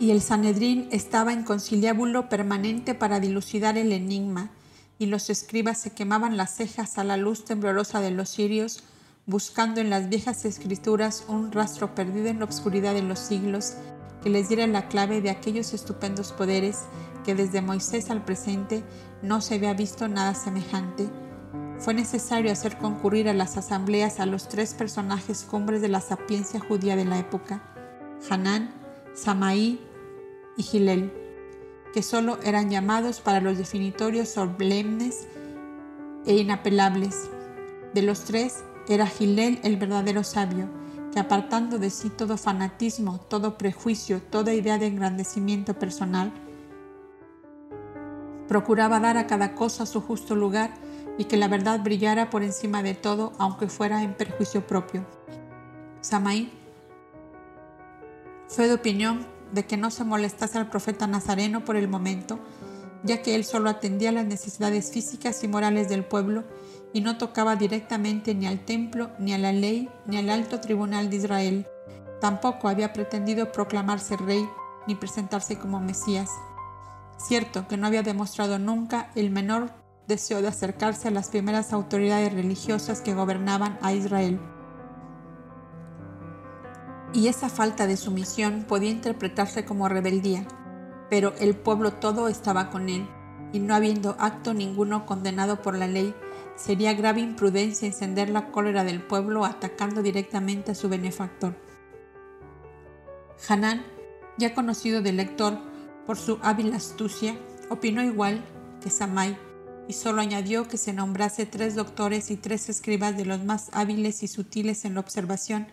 Y 0.00 0.12
el 0.12 0.22
Sanedrín 0.22 0.88
estaba 0.92 1.32
en 1.32 1.42
conciliábulo 1.42 2.28
permanente 2.28 2.94
para 2.94 3.18
dilucidar 3.18 3.76
el 3.76 3.92
enigma, 3.92 4.50
y 4.98 5.06
los 5.06 5.30
escribas 5.30 5.78
se 5.78 5.90
quemaban 5.90 6.36
las 6.36 6.56
cejas 6.56 6.98
a 6.98 7.04
la 7.04 7.16
luz 7.16 7.44
temblorosa 7.44 8.00
de 8.00 8.10
los 8.10 8.30
cirios, 8.30 8.84
buscando 9.26 9.80
en 9.80 9.90
las 9.90 10.08
viejas 10.08 10.44
escrituras 10.44 11.24
un 11.28 11.52
rastro 11.52 11.94
perdido 11.94 12.28
en 12.28 12.38
la 12.38 12.44
obscuridad 12.44 12.94
de 12.94 13.02
los 13.02 13.18
siglos 13.18 13.74
que 14.22 14.30
les 14.30 14.48
diera 14.48 14.66
la 14.66 14.88
clave 14.88 15.20
de 15.20 15.30
aquellos 15.30 15.74
estupendos 15.74 16.32
poderes 16.32 16.84
que 17.24 17.34
desde 17.34 17.60
Moisés 17.60 18.10
al 18.10 18.24
presente 18.24 18.82
no 19.22 19.40
se 19.40 19.56
había 19.56 19.74
visto 19.74 20.08
nada 20.08 20.34
semejante. 20.34 21.08
Fue 21.78 21.94
necesario 21.94 22.50
hacer 22.50 22.78
concurrir 22.78 23.28
a 23.28 23.34
las 23.34 23.56
asambleas 23.56 24.18
a 24.18 24.26
los 24.26 24.48
tres 24.48 24.74
personajes 24.74 25.42
cumbres 25.42 25.80
de 25.80 25.88
la 25.88 26.00
sapiencia 26.00 26.58
judía 26.58 26.96
de 26.96 27.04
la 27.04 27.18
época, 27.18 27.62
Hanán, 28.30 28.74
Samaí 29.14 29.80
y 30.58 30.64
Gilel, 30.64 31.10
que 31.94 32.02
solo 32.02 32.38
eran 32.42 32.68
llamados 32.68 33.20
para 33.20 33.40
los 33.40 33.56
definitorios 33.56 34.28
solemnes 34.28 35.26
e 36.26 36.34
inapelables. 36.34 37.30
De 37.94 38.02
los 38.02 38.24
tres 38.24 38.64
era 38.88 39.06
Gilel 39.06 39.60
el 39.62 39.76
verdadero 39.76 40.24
sabio, 40.24 40.68
que 41.12 41.20
apartando 41.20 41.78
de 41.78 41.88
sí 41.88 42.10
todo 42.10 42.36
fanatismo, 42.36 43.18
todo 43.20 43.56
prejuicio, 43.56 44.20
toda 44.20 44.52
idea 44.52 44.78
de 44.78 44.88
engrandecimiento 44.88 45.78
personal, 45.78 46.32
procuraba 48.48 48.98
dar 48.98 49.16
a 49.16 49.26
cada 49.26 49.54
cosa 49.54 49.86
su 49.86 50.00
justo 50.00 50.34
lugar 50.34 50.74
y 51.18 51.24
que 51.24 51.36
la 51.36 51.48
verdad 51.48 51.80
brillara 51.82 52.30
por 52.30 52.42
encima 52.42 52.82
de 52.82 52.94
todo, 52.94 53.32
aunque 53.38 53.68
fuera 53.68 54.02
en 54.02 54.14
perjuicio 54.14 54.66
propio. 54.66 55.06
Samaí 56.00 56.52
fue 58.48 58.66
de 58.66 58.74
opinión 58.74 59.37
de 59.52 59.66
que 59.66 59.76
no 59.76 59.90
se 59.90 60.04
molestase 60.04 60.58
al 60.58 60.68
profeta 60.68 61.06
Nazareno 61.06 61.64
por 61.64 61.76
el 61.76 61.88
momento, 61.88 62.38
ya 63.02 63.22
que 63.22 63.34
él 63.34 63.44
solo 63.44 63.70
atendía 63.70 64.12
las 64.12 64.26
necesidades 64.26 64.90
físicas 64.90 65.42
y 65.44 65.48
morales 65.48 65.88
del 65.88 66.04
pueblo 66.04 66.44
y 66.92 67.00
no 67.00 67.18
tocaba 67.18 67.56
directamente 67.56 68.34
ni 68.34 68.46
al 68.46 68.64
templo, 68.64 69.10
ni 69.18 69.32
a 69.32 69.38
la 69.38 69.52
ley, 69.52 69.88
ni 70.06 70.16
al 70.16 70.30
alto 70.30 70.60
tribunal 70.60 71.10
de 71.10 71.16
Israel. 71.16 71.66
Tampoco 72.20 72.68
había 72.68 72.92
pretendido 72.92 73.52
proclamarse 73.52 74.16
rey 74.16 74.48
ni 74.86 74.94
presentarse 74.94 75.58
como 75.58 75.80
Mesías. 75.80 76.30
Cierto 77.18 77.68
que 77.68 77.76
no 77.76 77.86
había 77.86 78.02
demostrado 78.02 78.58
nunca 78.58 79.10
el 79.14 79.30
menor 79.30 79.70
deseo 80.06 80.40
de 80.40 80.48
acercarse 80.48 81.08
a 81.08 81.10
las 81.10 81.28
primeras 81.28 81.72
autoridades 81.72 82.32
religiosas 82.32 83.02
que 83.02 83.14
gobernaban 83.14 83.78
a 83.82 83.92
Israel. 83.92 84.40
Y 87.12 87.28
esa 87.28 87.48
falta 87.48 87.86
de 87.86 87.96
sumisión 87.96 88.64
podía 88.68 88.90
interpretarse 88.90 89.64
como 89.64 89.88
rebeldía, 89.88 90.46
pero 91.08 91.34
el 91.38 91.56
pueblo 91.56 91.94
todo 91.94 92.28
estaba 92.28 92.70
con 92.70 92.88
él, 92.88 93.08
y 93.52 93.60
no 93.60 93.74
habiendo 93.74 94.16
acto 94.18 94.52
ninguno 94.52 95.06
condenado 95.06 95.62
por 95.62 95.76
la 95.76 95.86
ley, 95.86 96.14
sería 96.56 96.92
grave 96.92 97.20
imprudencia 97.20 97.86
encender 97.86 98.28
la 98.28 98.50
cólera 98.50 98.84
del 98.84 99.00
pueblo 99.00 99.44
atacando 99.44 100.02
directamente 100.02 100.72
a 100.72 100.74
su 100.74 100.88
benefactor. 100.88 101.54
Hanán, 103.48 103.84
ya 104.36 104.54
conocido 104.54 105.00
del 105.00 105.16
lector 105.16 105.58
por 106.04 106.18
su 106.18 106.38
hábil 106.42 106.72
astucia, 106.74 107.38
opinó 107.70 108.02
igual 108.02 108.44
que 108.82 108.90
Samai 108.90 109.38
y 109.88 109.94
solo 109.94 110.20
añadió 110.20 110.68
que 110.68 110.76
se 110.76 110.92
nombrase 110.92 111.46
tres 111.46 111.74
doctores 111.74 112.30
y 112.30 112.36
tres 112.36 112.68
escribas 112.68 113.16
de 113.16 113.24
los 113.24 113.42
más 113.44 113.70
hábiles 113.72 114.22
y 114.22 114.28
sutiles 114.28 114.84
en 114.84 114.94
la 114.94 115.00
observación, 115.00 115.68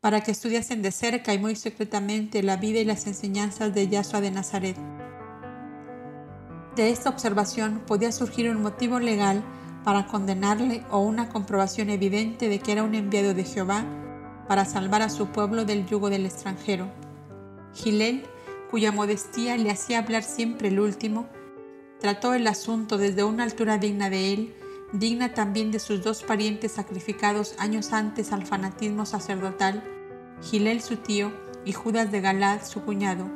para 0.00 0.22
que 0.22 0.30
estudiasen 0.30 0.82
de 0.82 0.92
cerca 0.92 1.34
y 1.34 1.38
muy 1.38 1.56
secretamente 1.56 2.42
la 2.42 2.56
vida 2.56 2.78
y 2.78 2.84
las 2.84 3.06
enseñanzas 3.06 3.74
de 3.74 3.88
Yahshua 3.88 4.20
de 4.20 4.30
Nazaret. 4.30 4.76
De 6.74 6.90
esta 6.90 7.10
observación 7.10 7.82
podía 7.86 8.10
surgir 8.10 8.48
un 8.48 8.62
motivo 8.62 8.98
legal 8.98 9.42
para 9.84 10.06
condenarle 10.06 10.84
o 10.90 11.00
una 11.00 11.28
comprobación 11.28 11.90
evidente 11.90 12.48
de 12.48 12.58
que 12.58 12.72
era 12.72 12.82
un 12.82 12.94
enviado 12.94 13.34
de 13.34 13.44
Jehová 13.44 13.84
para 14.48 14.64
salvar 14.64 15.02
a 15.02 15.10
su 15.10 15.26
pueblo 15.28 15.64
del 15.64 15.86
yugo 15.86 16.08
del 16.08 16.26
extranjero. 16.26 16.90
Gilel, 17.74 18.24
cuya 18.70 18.92
modestía 18.92 19.56
le 19.56 19.70
hacía 19.70 19.98
hablar 19.98 20.22
siempre 20.22 20.68
el 20.68 20.80
último, 20.80 21.28
trató 22.00 22.34
el 22.34 22.46
asunto 22.46 22.96
desde 22.98 23.24
una 23.24 23.44
altura 23.44 23.78
digna 23.78 24.08
de 24.08 24.32
él, 24.32 24.54
digna 24.92 25.34
también 25.34 25.70
de 25.70 25.78
sus 25.78 26.02
dos 26.02 26.22
parientes 26.22 26.72
sacrificados 26.72 27.54
años 27.58 27.92
antes 27.92 28.32
al 28.32 28.44
fanatismo 28.44 29.06
sacerdotal, 29.06 29.84
Gilel 30.42 30.82
su 30.82 30.96
tío 30.96 31.32
y 31.64 31.72
Judas 31.72 32.10
de 32.10 32.20
Galad 32.20 32.62
su 32.64 32.82
cuñado, 32.82 33.30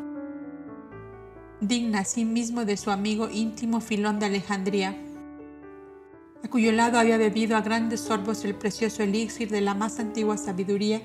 digna 1.61 2.01
asimismo 2.01 2.65
de 2.65 2.77
su 2.77 2.91
amigo 2.91 3.29
íntimo 3.31 3.81
Filón 3.81 4.19
de 4.19 4.27
Alejandría, 4.27 4.97
a 6.43 6.49
cuyo 6.49 6.73
lado 6.73 6.99
había 6.99 7.17
bebido 7.17 7.57
a 7.57 7.63
grandes 7.63 8.01
sorbos 8.01 8.45
el 8.45 8.55
precioso 8.55 9.03
elixir 9.03 9.49
de 9.49 9.61
la 9.61 9.75
más 9.75 9.99
antigua 9.99 10.37
sabiduría 10.37 11.03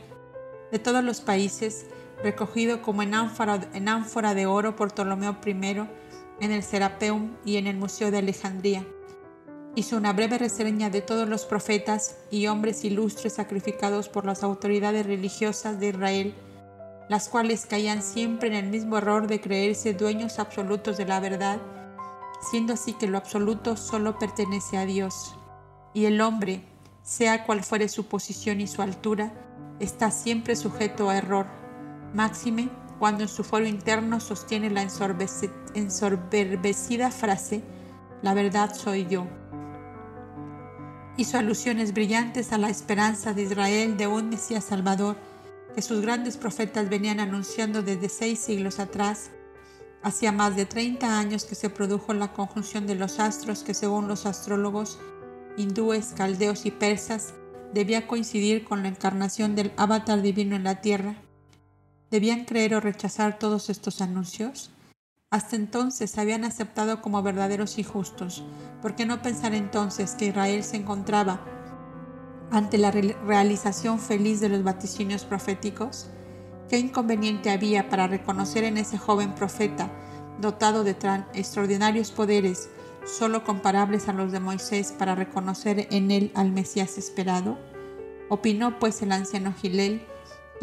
de 0.71 0.79
todos 0.79 1.03
los 1.03 1.21
países, 1.21 1.85
recogido 2.23 2.81
como 2.81 3.03
en 3.03 3.13
ánfora, 3.13 4.33
de 4.33 4.45
oro 4.45 4.75
por 4.75 4.91
Ptolomeo 4.91 5.37
I 5.45 5.51
en 6.41 6.51
el 6.51 6.63
Serapeum 6.63 7.35
y 7.45 7.57
en 7.57 7.67
el 7.67 7.77
Museo 7.77 8.11
de 8.11 8.17
Alejandría. 8.17 8.85
Hizo 9.79 9.95
una 9.95 10.11
breve 10.11 10.37
reseña 10.37 10.89
de 10.89 10.99
todos 10.99 11.29
los 11.29 11.45
profetas 11.45 12.17
y 12.29 12.47
hombres 12.47 12.83
ilustres 12.83 13.35
sacrificados 13.35 14.09
por 14.09 14.25
las 14.25 14.43
autoridades 14.43 15.05
religiosas 15.05 15.79
de 15.79 15.87
Israel, 15.87 16.35
las 17.07 17.29
cuales 17.29 17.65
caían 17.65 18.03
siempre 18.03 18.49
en 18.49 18.55
el 18.55 18.69
mismo 18.69 18.97
error 18.97 19.27
de 19.27 19.39
creerse 19.39 19.93
dueños 19.93 20.37
absolutos 20.37 20.97
de 20.97 21.05
la 21.05 21.21
verdad 21.21 21.59
siendo 22.41 22.73
así 22.73 22.93
que 22.93 23.07
lo 23.07 23.17
absoluto 23.17 23.75
solo 23.77 24.17
pertenece 24.17 24.77
a 24.77 24.85
Dios, 24.85 25.35
y 25.93 26.05
el 26.05 26.21
hombre, 26.21 26.63
sea 27.03 27.45
cual 27.45 27.63
fuere 27.63 27.89
su 27.89 28.05
posición 28.05 28.61
y 28.61 28.67
su 28.67 28.81
altura, 28.81 29.33
está 29.79 30.09
siempre 30.11 30.55
sujeto 30.55 31.09
a 31.09 31.17
error, 31.17 31.47
máxime 32.13 32.69
cuando 32.97 33.23
en 33.23 33.29
su 33.29 33.43
foro 33.43 33.65
interno 33.65 34.19
sostiene 34.19 34.69
la 34.69 34.81
ensoberbecida 35.73 37.11
frase, 37.11 37.63
la 38.21 38.33
verdad 38.33 38.75
soy 38.75 39.07
yo. 39.07 39.25
Hizo 41.17 41.37
alusiones 41.37 41.93
brillantes 41.93 42.53
a 42.53 42.57
la 42.57 42.69
esperanza 42.69 43.33
de 43.33 43.43
Israel 43.43 43.97
de 43.97 44.07
un 44.07 44.29
Mesías 44.29 44.65
Salvador, 44.65 45.17
que 45.75 45.81
sus 45.81 46.01
grandes 46.01 46.37
profetas 46.37 46.89
venían 46.89 47.19
anunciando 47.19 47.83
desde 47.83 48.09
seis 48.09 48.39
siglos 48.39 48.79
atrás 48.79 49.31
Hacía 50.01 50.31
más 50.31 50.55
de 50.55 50.65
30 50.65 51.19
años 51.19 51.43
que 51.43 51.55
se 51.55 51.69
produjo 51.69 52.13
la 52.13 52.31
conjunción 52.31 52.87
de 52.87 52.95
los 52.95 53.19
astros 53.19 53.63
que 53.63 53.73
según 53.73 54.07
los 54.07 54.25
astrólogos 54.25 54.97
hindúes, 55.57 56.13
caldeos 56.15 56.65
y 56.65 56.71
persas 56.71 57.33
debía 57.73 58.07
coincidir 58.07 58.63
con 58.63 58.81
la 58.81 58.87
encarnación 58.87 59.55
del 59.55 59.73
avatar 59.75 60.21
divino 60.21 60.55
en 60.55 60.63
la 60.63 60.79
tierra. 60.79 61.15
¿Debían 62.11 62.45
creer 62.45 62.75
o 62.75 62.79
rechazar 62.79 63.37
todos 63.39 63.69
estos 63.69 64.01
anuncios? 64.01 64.71
Hasta 65.31 65.55
entonces 65.55 66.17
habían 66.17 66.43
aceptado 66.43 67.01
como 67.01 67.21
verdaderos 67.21 67.77
y 67.77 67.83
justos. 67.83 68.43
¿Por 68.81 68.95
qué 68.95 69.05
no 69.05 69.21
pensar 69.21 69.53
entonces 69.53 70.15
que 70.15 70.25
Israel 70.25 70.63
se 70.63 70.77
encontraba 70.77 71.39
ante 72.49 72.79
la 72.79 72.89
realización 72.89 73.99
feliz 73.99 74.39
de 74.39 74.49
los 74.49 74.63
vaticinios 74.63 75.25
proféticos? 75.25 76.07
¿Qué 76.67 76.79
inconveniente 76.79 77.51
había 77.51 77.89
para 77.89 78.07
reconocer 78.07 78.63
en 78.63 78.77
ese 78.77 78.97
joven 78.97 79.35
profeta, 79.35 79.91
dotado 80.41 80.83
de 80.83 80.95
tan 80.95 81.27
extraordinarios 81.35 82.09
poderes, 82.09 82.67
solo 83.05 83.43
comparables 83.43 84.09
a 84.09 84.13
los 84.13 84.31
de 84.31 84.39
Moisés, 84.39 84.95
para 84.97 85.13
reconocer 85.13 85.87
en 85.91 86.09
él 86.09 86.31
al 86.33 86.51
Mesías 86.51 86.97
esperado? 86.97 87.59
Opinó 88.29 88.79
pues 88.79 88.99
el 89.03 89.11
anciano 89.11 89.53
Gilel 89.53 90.07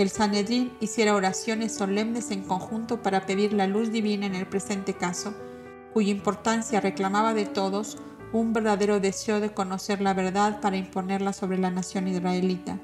el 0.02 0.10
Sanedrín 0.10 0.72
hiciera 0.80 1.14
oraciones 1.14 1.74
solemnes 1.74 2.30
en 2.30 2.42
conjunto 2.42 3.02
para 3.02 3.24
pedir 3.24 3.54
la 3.54 3.66
luz 3.66 3.90
divina 3.90 4.26
en 4.26 4.34
el 4.34 4.46
presente 4.46 4.94
caso, 4.94 5.34
cuya 5.94 6.10
importancia 6.10 6.80
reclamaba 6.80 7.32
de 7.32 7.46
todos 7.46 7.96
un 8.32 8.52
verdadero 8.52 9.00
deseo 9.00 9.40
de 9.40 9.54
conocer 9.54 10.02
la 10.02 10.12
verdad 10.12 10.60
para 10.60 10.76
imponerla 10.76 11.32
sobre 11.32 11.56
la 11.56 11.70
nación 11.70 12.08
israelita. 12.08 12.78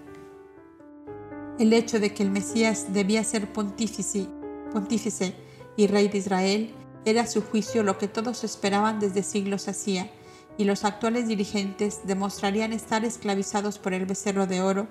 El 1.59 1.75
hecho 1.75 2.01
de 2.01 2.15
que 2.15 2.23
el 2.23 2.31
Mesías 2.31 2.95
debía 2.95 3.23
ser 3.25 3.53
pontífice, 3.53 4.27
pontífice 4.73 5.35
y 5.77 5.89
rey 5.89 6.09
de 6.09 6.19
Israel 6.19 6.75
era 7.05 7.23
a 7.23 7.27
su 7.27 7.43
juicio 7.43 7.83
lo 7.83 7.99
que 7.99 8.09
todos 8.09 8.45
esperaban 8.45 9.01
desde 9.01 9.23
siglos 9.23 9.69
hacía, 9.69 10.11
y 10.57 10.65
los 10.65 10.85
actuales 10.85 11.29
dirigentes 11.29 12.01
demostrarían 12.05 12.73
estar 12.73 13.05
esclavizados 13.05 13.79
por 13.79 13.95
el 13.95 14.07
becerro 14.07 14.47
de 14.47 14.63
oro 14.63 14.87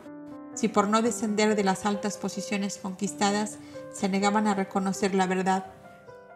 si 0.54 0.68
por 0.68 0.88
no 0.88 1.02
descender 1.02 1.56
de 1.56 1.64
las 1.64 1.86
altas 1.86 2.18
posiciones 2.18 2.78
conquistadas 2.78 3.58
se 3.94 4.10
negaban 4.10 4.48
a 4.48 4.54
reconocer 4.54 5.16
la 5.16 5.28
verdad. 5.28 5.66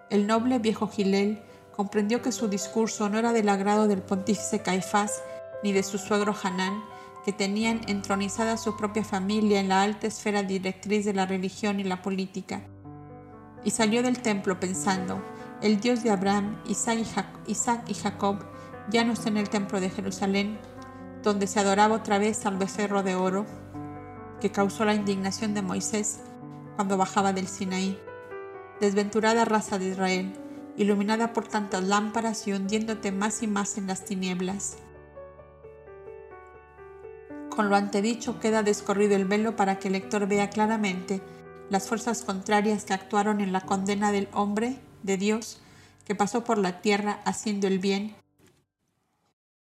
El 0.09 0.27
noble 0.27 0.59
viejo 0.59 0.87
Gilel 0.87 1.41
comprendió 1.75 2.21
que 2.21 2.31
su 2.31 2.47
discurso 2.47 3.09
no 3.09 3.19
era 3.19 3.33
del 3.33 3.49
agrado 3.49 3.87
del 3.87 4.01
pontífice 4.01 4.59
Caifás 4.59 5.21
ni 5.63 5.73
de 5.73 5.83
su 5.83 5.97
suegro 5.97 6.35
Hanán, 6.41 6.83
que 7.25 7.33
tenían 7.33 7.81
entronizada 7.87 8.55
su 8.55 8.77
propia 8.77 9.03
familia 9.03 9.59
en 9.59 9.69
la 9.69 9.81
alta 9.81 10.07
esfera 10.07 10.43
directriz 10.43 11.05
de 11.05 11.13
la 11.13 11.25
religión 11.25 11.79
y 11.79 11.83
la 11.83 12.01
política. 12.01 12.61
Y 13.63 13.71
salió 13.71 14.03
del 14.03 14.21
templo 14.21 14.59
pensando, 14.59 15.23
el 15.61 15.79
Dios 15.79 16.03
de 16.03 16.11
Abraham, 16.11 16.61
Isaac 16.67 17.83
y 17.87 17.93
Jacob 17.95 18.45
ya 18.89 19.03
no 19.03 19.13
está 19.13 19.29
en 19.29 19.37
el 19.37 19.49
templo 19.49 19.79
de 19.79 19.89
Jerusalén, 19.89 20.59
donde 21.23 21.47
se 21.47 21.59
adoraba 21.59 21.95
otra 21.95 22.19
vez 22.19 22.45
al 22.45 22.57
becerro 22.57 23.01
de 23.01 23.15
oro, 23.15 23.47
que 24.39 24.51
causó 24.51 24.85
la 24.85 24.93
indignación 24.93 25.53
de 25.53 25.61
Moisés 25.61 26.19
cuando 26.75 26.97
bajaba 26.97 27.33
del 27.33 27.47
Sinaí. 27.47 27.99
Desventurada 28.79 29.45
raza 29.45 29.79
de 29.79 29.89
Israel, 29.89 30.33
iluminada 30.77 31.33
por 31.33 31.47
tantas 31.47 31.83
lámparas 31.83 32.47
y 32.47 32.53
hundiéndote 32.53 33.11
más 33.11 33.41
y 33.43 33.47
más 33.47 33.77
en 33.77 33.87
las 33.87 34.05
tinieblas. 34.05 34.77
Con 37.49 37.69
lo 37.69 37.77
antedicho 37.77 38.39
queda 38.39 38.63
descorrido 38.63 39.15
el 39.15 39.25
velo 39.25 39.55
para 39.55 39.79
que 39.79 39.87
el 39.87 39.93
lector 39.93 40.27
vea 40.27 40.49
claramente 40.49 41.21
las 41.69 41.87
fuerzas 41.87 42.23
contrarias 42.23 42.83
que 42.83 42.93
actuaron 42.93 43.39
en 43.39 43.53
la 43.53 43.61
condena 43.61 44.11
del 44.11 44.27
hombre, 44.33 44.77
de 45.03 45.17
Dios, 45.17 45.61
que 46.03 46.15
pasó 46.15 46.43
por 46.43 46.57
la 46.57 46.81
tierra 46.81 47.21
haciendo 47.25 47.67
el 47.67 47.79
bien, 47.79 48.15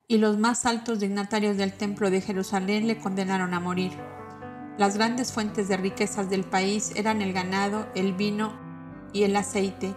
y 0.08 0.18
los 0.18 0.38
más 0.38 0.66
altos 0.66 1.00
dignatarios 1.00 1.58
del 1.58 1.74
templo 1.74 2.10
de 2.10 2.22
Jerusalén 2.22 2.88
le 2.88 2.98
condenaron 2.98 3.54
a 3.54 3.60
morir. 3.60 3.92
Las 4.78 4.96
grandes 4.96 5.32
fuentes 5.32 5.68
de 5.68 5.78
riquezas 5.78 6.30
del 6.30 6.44
país 6.44 6.92
eran 6.96 7.24
el 7.24 7.34
ganado, 7.34 7.88
el 7.96 8.14
vino 8.14 8.54
y 9.12 9.24
el 9.24 9.36
aceite, 9.36 9.96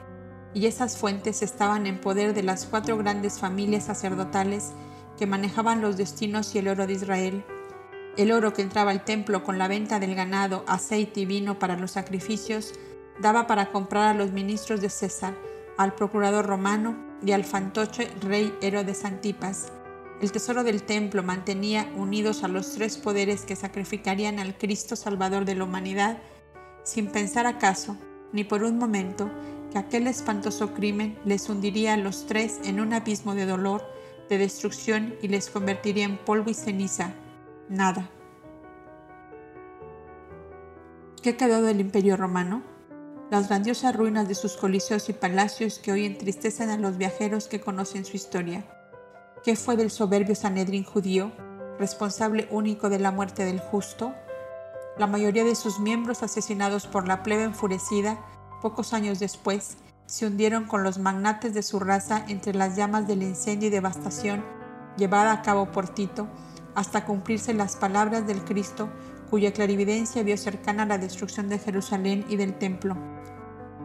y 0.54 0.66
esas 0.66 0.96
fuentes 0.96 1.42
estaban 1.42 1.86
en 1.86 2.00
poder 2.00 2.32
de 2.32 2.42
las 2.42 2.64
cuatro 2.64 2.96
grandes 2.96 3.38
familias 3.38 3.84
sacerdotales 3.84 4.72
que 5.18 5.26
manejaban 5.26 5.82
los 5.82 5.98
destinos 5.98 6.54
y 6.54 6.58
el 6.58 6.68
oro 6.68 6.86
de 6.86 6.94
Israel. 6.94 7.44
El 8.16 8.32
oro 8.32 8.54
que 8.54 8.62
entraba 8.62 8.90
al 8.90 9.04
templo 9.04 9.44
con 9.44 9.58
la 9.58 9.68
venta 9.68 10.00
del 10.00 10.14
ganado, 10.14 10.64
aceite 10.66 11.20
y 11.20 11.26
vino 11.26 11.58
para 11.58 11.76
los 11.76 11.90
sacrificios 11.90 12.72
daba 13.20 13.46
para 13.46 13.70
comprar 13.70 14.08
a 14.08 14.14
los 14.14 14.32
ministros 14.32 14.80
de 14.80 14.88
César, 14.88 15.34
al 15.76 15.94
procurador 15.94 16.46
romano 16.46 16.96
y 17.22 17.32
al 17.32 17.44
fantoche 17.44 18.10
rey 18.22 18.56
Herodes 18.62 19.04
Antipas. 19.04 19.72
El 20.20 20.32
tesoro 20.32 20.64
del 20.64 20.82
templo 20.82 21.22
mantenía 21.22 21.90
unidos 21.96 22.44
a 22.44 22.48
los 22.48 22.72
tres 22.72 22.98
poderes 22.98 23.46
que 23.46 23.56
sacrificarían 23.56 24.38
al 24.38 24.56
Cristo 24.56 24.94
Salvador 24.94 25.46
de 25.46 25.54
la 25.54 25.64
humanidad, 25.64 26.18
sin 26.82 27.06
pensar 27.06 27.46
acaso, 27.46 27.96
ni 28.32 28.44
por 28.44 28.62
un 28.62 28.76
momento, 28.76 29.30
que 29.72 29.78
aquel 29.78 30.06
espantoso 30.06 30.74
crimen 30.74 31.18
les 31.24 31.48
hundiría 31.48 31.94
a 31.94 31.96
los 31.96 32.26
tres 32.26 32.60
en 32.64 32.80
un 32.80 32.92
abismo 32.92 33.34
de 33.34 33.46
dolor, 33.46 33.82
de 34.28 34.36
destrucción 34.36 35.14
y 35.22 35.28
les 35.28 35.48
convertiría 35.48 36.04
en 36.04 36.18
polvo 36.18 36.50
y 36.50 36.54
ceniza. 36.54 37.14
Nada. 37.70 38.10
¿Qué 41.22 41.36
quedó 41.36 41.62
del 41.62 41.80
imperio 41.80 42.18
romano? 42.18 42.62
Las 43.30 43.48
grandiosas 43.48 43.96
ruinas 43.96 44.28
de 44.28 44.34
sus 44.34 44.56
coliseos 44.56 45.08
y 45.08 45.14
palacios 45.14 45.78
que 45.78 45.92
hoy 45.92 46.04
entristecen 46.04 46.68
a 46.68 46.76
los 46.76 46.98
viajeros 46.98 47.48
que 47.48 47.60
conocen 47.60 48.04
su 48.04 48.16
historia. 48.16 48.66
¿Qué 49.42 49.56
fue 49.56 49.76
del 49.76 49.90
soberbio 49.90 50.34
Sanedrín 50.34 50.84
judío, 50.84 51.32
responsable 51.78 52.46
único 52.50 52.90
de 52.90 52.98
la 52.98 53.10
muerte 53.10 53.46
del 53.46 53.58
justo? 53.58 54.14
La 54.98 55.06
mayoría 55.06 55.44
de 55.44 55.54
sus 55.54 55.80
miembros 55.80 56.22
asesinados 56.22 56.86
por 56.86 57.08
la 57.08 57.22
plebe 57.22 57.44
enfurecida, 57.44 58.18
pocos 58.60 58.92
años 58.92 59.18
después, 59.18 59.78
se 60.04 60.26
hundieron 60.26 60.64
con 60.66 60.82
los 60.82 60.98
magnates 60.98 61.54
de 61.54 61.62
su 61.62 61.80
raza 61.80 62.22
entre 62.28 62.52
las 62.52 62.76
llamas 62.76 63.06
del 63.06 63.22
incendio 63.22 63.68
y 63.68 63.70
devastación 63.70 64.44
llevada 64.98 65.32
a 65.32 65.40
cabo 65.40 65.72
por 65.72 65.88
Tito, 65.88 66.28
hasta 66.74 67.06
cumplirse 67.06 67.54
las 67.54 67.76
palabras 67.76 68.26
del 68.26 68.44
Cristo, 68.44 68.90
cuya 69.30 69.54
clarividencia 69.54 70.22
vio 70.22 70.36
cercana 70.36 70.84
la 70.84 70.98
destrucción 70.98 71.48
de 71.48 71.58
Jerusalén 71.58 72.26
y 72.28 72.36
del 72.36 72.58
templo. 72.58 72.94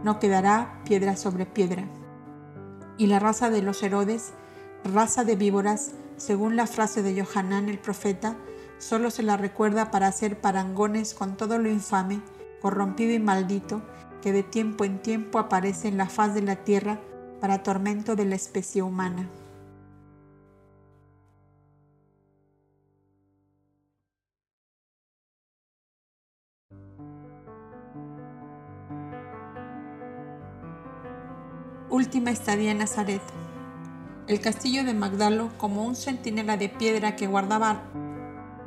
No 0.03 0.19
quedará 0.19 0.81
piedra 0.83 1.15
sobre 1.15 1.45
piedra. 1.45 1.85
Y 2.97 3.07
la 3.07 3.19
raza 3.19 3.49
de 3.49 3.61
los 3.61 3.81
Herodes 3.83 4.33
raza 4.85 5.23
de 5.23 5.35
víboras, 5.35 5.91
según 6.17 6.55
la 6.55 6.67
frase 6.67 7.01
de 7.01 7.21
Johanán 7.21 7.69
el 7.69 7.79
profeta, 7.79 8.35
solo 8.77 9.09
se 9.09 9.23
la 9.23 9.35
recuerda 9.35 9.91
para 9.91 10.07
hacer 10.07 10.39
parangones 10.39 11.13
con 11.13 11.37
todo 11.37 11.57
lo 11.57 11.69
infame, 11.69 12.21
corrompido 12.61 13.13
y 13.13 13.19
maldito, 13.19 13.81
que 14.21 14.31
de 14.31 14.43
tiempo 14.43 14.85
en 14.85 15.01
tiempo 15.01 15.39
aparece 15.39 15.87
en 15.87 15.97
la 15.97 16.07
faz 16.07 16.33
de 16.33 16.41
la 16.41 16.57
tierra 16.57 16.99
para 17.41 17.63
tormento 17.63 18.15
de 18.15 18.25
la 18.25 18.35
especie 18.35 18.81
humana. 18.81 19.29
Última 31.89 32.31
estadía 32.31 32.71
en 32.71 32.79
Nazaret. 32.79 33.21
El 34.27 34.41
castillo 34.41 34.83
de 34.83 34.95
Magdalo, 34.95 35.51
como 35.57 35.85
un 35.85 35.95
centinela 35.95 36.57
de 36.57 36.67
piedra 36.67 37.15
que 37.15 37.27
guardaba 37.27 37.83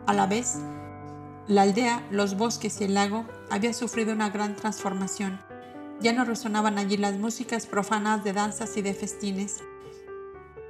a 0.07 0.15
la 0.15 0.27
vez 0.29 0.59
la 1.49 1.63
aldea, 1.63 2.07
los 2.11 2.37
bosques 2.37 2.81
y 2.81 2.85
el 2.85 2.95
lago, 2.95 3.25
había 3.51 3.73
sufrido 3.73 4.13
una 4.13 4.31
gran 4.31 4.55
transformación. 4.55 5.41
Ya 6.01 6.13
no 6.13 6.25
resonaban 6.25 6.79
allí 6.79 6.97
las 6.97 7.17
músicas 7.17 7.67
profanas 7.67 8.23
de 8.23 8.35
danzas 8.35 8.77
y 8.77 8.83
de 8.83 8.95
festines. 8.95 9.63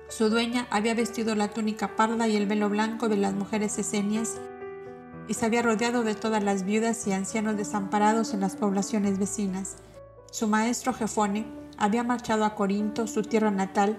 Su 0.08 0.30
dueña 0.30 0.66
había 0.70 0.94
vestido 0.94 1.34
la 1.34 1.48
túnica 1.48 1.94
parda 1.94 2.26
y 2.26 2.36
el 2.36 2.46
velo 2.46 2.70
blanco 2.70 3.10
de 3.10 3.18
las 3.18 3.34
mujeres 3.34 3.78
esenias 3.78 4.36
y 5.26 5.34
se 5.34 5.44
había 5.44 5.60
rodeado 5.60 6.02
de 6.02 6.14
todas 6.14 6.42
las 6.42 6.62
viudas 6.62 7.06
y 7.06 7.12
ancianos 7.12 7.58
desamparados 7.58 8.32
en 8.32 8.40
las 8.40 8.56
poblaciones 8.56 9.18
vecinas. 9.18 9.76
Su 10.30 10.48
maestro 10.48 10.94
Jefone 10.94 11.44
había 11.76 12.04
marchado 12.04 12.46
a 12.46 12.54
Corinto, 12.54 13.06
su 13.06 13.20
tierra 13.20 13.50
natal, 13.50 13.98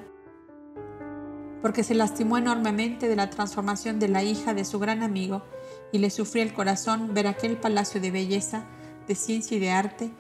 porque 1.61 1.83
se 1.83 1.93
lastimó 1.93 2.37
enormemente 2.37 3.07
de 3.07 3.15
la 3.15 3.29
transformación 3.29 3.99
de 3.99 4.07
la 4.07 4.23
hija 4.23 4.53
de 4.53 4.65
su 4.65 4.79
gran 4.79 5.03
amigo 5.03 5.43
y 5.91 5.97
le 5.97 6.09
sufrió 6.09 6.43
el 6.43 6.53
corazón 6.53 7.13
ver 7.13 7.27
aquel 7.27 7.57
palacio 7.57 7.99
de 7.99 8.11
belleza, 8.11 8.65
de 9.07 9.15
ciencia 9.15 9.57
y 9.57 9.59
de 9.59 9.71
arte, 9.71 10.11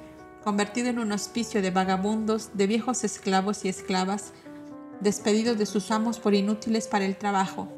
convertido 0.43 0.89
en 0.89 0.99
un 0.99 1.11
hospicio 1.11 1.61
de 1.61 1.71
vagabundos, 1.71 2.51
de 2.53 2.67
viejos 2.67 3.03
esclavos 3.03 3.63
y 3.65 3.69
esclavas, 3.69 4.33
despedidos 4.99 5.57
de 5.57 5.65
sus 5.65 5.91
amos 5.91 6.19
por 6.19 6.33
inútiles 6.33 6.87
para 6.87 7.05
el 7.05 7.17
trabajo. 7.17 7.69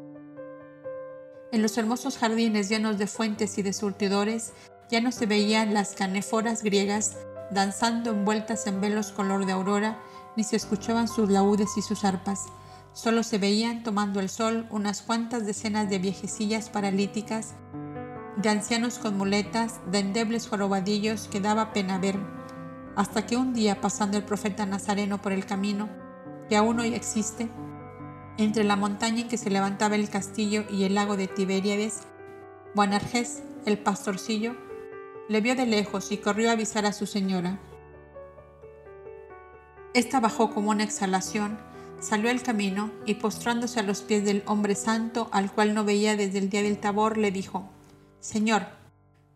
En 1.52 1.62
los 1.62 1.76
hermosos 1.76 2.18
jardines 2.18 2.68
llenos 2.68 2.98
de 2.98 3.06
fuentes 3.06 3.58
y 3.58 3.62
de 3.62 3.72
surtidores 3.72 4.52
ya 4.90 5.00
no 5.00 5.12
se 5.12 5.26
veían 5.26 5.74
las 5.74 5.94
canéforas 5.94 6.62
griegas 6.62 7.16
danzando 7.50 8.10
envueltas 8.10 8.66
en 8.66 8.80
velos 8.80 9.12
color 9.12 9.44
de 9.44 9.52
aurora, 9.52 9.98
ni 10.36 10.44
se 10.44 10.56
escuchaban 10.56 11.08
sus 11.08 11.30
laúdes 11.30 11.68
y 11.76 11.82
sus 11.82 12.04
arpas 12.04 12.46
Solo 12.94 13.22
se 13.22 13.38
veían 13.38 13.82
tomando 13.82 14.20
el 14.20 14.28
sol 14.28 14.66
unas 14.70 15.00
cuantas 15.00 15.46
decenas 15.46 15.88
de 15.88 15.98
viejecillas 15.98 16.68
paralíticas, 16.68 17.54
de 18.36 18.50
ancianos 18.50 18.98
con 18.98 19.16
muletas, 19.16 19.80
de 19.90 20.00
endebles 20.00 20.46
jorobadillos 20.46 21.26
que 21.28 21.40
daba 21.40 21.72
pena 21.72 21.98
ver, 21.98 22.18
hasta 22.94 23.24
que 23.24 23.36
un 23.36 23.54
día 23.54 23.80
pasando 23.80 24.18
el 24.18 24.24
profeta 24.24 24.66
Nazareno 24.66 25.22
por 25.22 25.32
el 25.32 25.46
camino, 25.46 25.88
que 26.50 26.56
aún 26.56 26.80
hoy 26.80 26.94
existe, 26.94 27.48
entre 28.36 28.64
la 28.64 28.76
montaña 28.76 29.22
en 29.22 29.28
que 29.28 29.38
se 29.38 29.48
levantaba 29.48 29.94
el 29.94 30.10
castillo 30.10 30.64
y 30.70 30.84
el 30.84 30.94
lago 30.94 31.16
de 31.16 31.28
Tiberíades, 31.28 32.02
Buanarjés, 32.74 33.42
el 33.64 33.78
pastorcillo, 33.78 34.54
le 35.28 35.40
vio 35.40 35.54
de 35.54 35.64
lejos 35.64 36.12
y 36.12 36.18
corrió 36.18 36.50
a 36.50 36.52
avisar 36.52 36.84
a 36.84 36.92
su 36.92 37.06
señora. 37.06 37.58
Esta 39.94 40.20
bajó 40.20 40.52
como 40.52 40.70
una 40.70 40.84
exhalación 40.84 41.71
salió 42.02 42.30
al 42.30 42.42
camino 42.42 42.90
y 43.06 43.14
postrándose 43.14 43.78
a 43.78 43.84
los 43.84 44.02
pies 44.02 44.24
del 44.24 44.42
hombre 44.46 44.74
santo, 44.74 45.28
al 45.32 45.52
cual 45.52 45.72
no 45.72 45.84
veía 45.84 46.16
desde 46.16 46.38
el 46.38 46.50
día 46.50 46.62
del 46.62 46.78
tabor, 46.78 47.16
le 47.16 47.30
dijo, 47.30 47.70
Señor, 48.18 48.66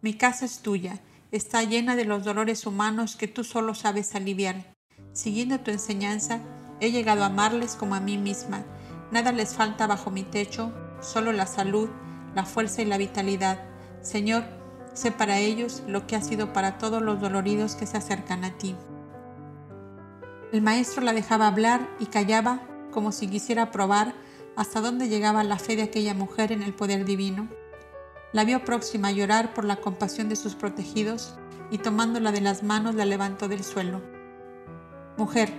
mi 0.03 0.15
casa 0.15 0.45
es 0.45 0.59
tuya, 0.59 1.01
está 1.31 1.63
llena 1.63 1.95
de 1.95 2.05
los 2.05 2.25
dolores 2.25 2.67
humanos 2.67 3.17
que 3.17 3.29
tú 3.29 3.45
solo 3.45 3.75
sabes 3.75 4.15
aliviar. 4.15 4.75
Siguiendo 5.13 5.61
tu 5.61 5.71
enseñanza, 5.71 6.41
he 6.81 6.91
llegado 6.91 7.23
a 7.23 7.27
amarles 7.27 7.77
como 7.77 7.95
a 7.95 8.01
mí 8.01 8.19
misma. 8.19 8.65
Nada 9.13 9.31
les 9.31 9.55
falta 9.55 9.87
bajo 9.87 10.11
mi 10.11 10.25
techo, 10.25 10.73
solo 11.01 11.33
la 11.33 11.47
salud, 11.47 11.89
la 12.35 12.45
fuerza 12.45 12.83
y 12.83 12.87
la 12.87 12.99
vitalidad. 12.99 13.61
Señor, 14.03 14.45
sé 14.93 15.13
para 15.13 15.39
ellos 15.39 15.85
lo 15.87 16.07
que 16.09 16.17
ha 16.17 16.21
sido 16.21 16.53
para 16.53 16.79
todos 16.79 17.01
los 17.01 17.21
doloridos 17.21 17.77
que 17.77 17.87
se 17.87 17.97
acercan 17.97 18.45
a 18.45 18.59
ti. 18.59 18.75
El 20.53 20.63
maestro 20.63 21.03
la 21.03 21.13
dejaba 21.13 21.49
hablar 21.49 21.89
y 21.99 22.07
callaba 22.07 22.61
como 22.93 23.13
si 23.13 23.27
quisiera 23.29 23.71
probar 23.71 24.15
hasta 24.57 24.81
dónde 24.81 25.09
llegaba 25.09 25.45
la 25.45 25.59
fe 25.59 25.77
de 25.77 25.83
aquella 25.83 26.15
mujer 26.15 26.53
en 26.53 26.63
el 26.63 26.73
poder 26.73 27.05
divino. 27.05 27.49
La 28.33 28.45
vio 28.45 28.65
próxima 28.65 29.09
a 29.09 29.13
llorar 29.13 29.55
por 29.55 29.65
la 29.65 29.77
compasión 29.77 30.29
de 30.29 30.37
sus 30.37 30.55
protegidos 30.55 31.37
y 31.71 31.79
tomándola 31.79 32.33
de 32.33 32.41
las 32.41 32.63
manos 32.63 32.95
la 32.95 33.05
levantó 33.05 33.49
del 33.49 33.65
suelo. 33.65 34.01
Mujer, 35.19 35.53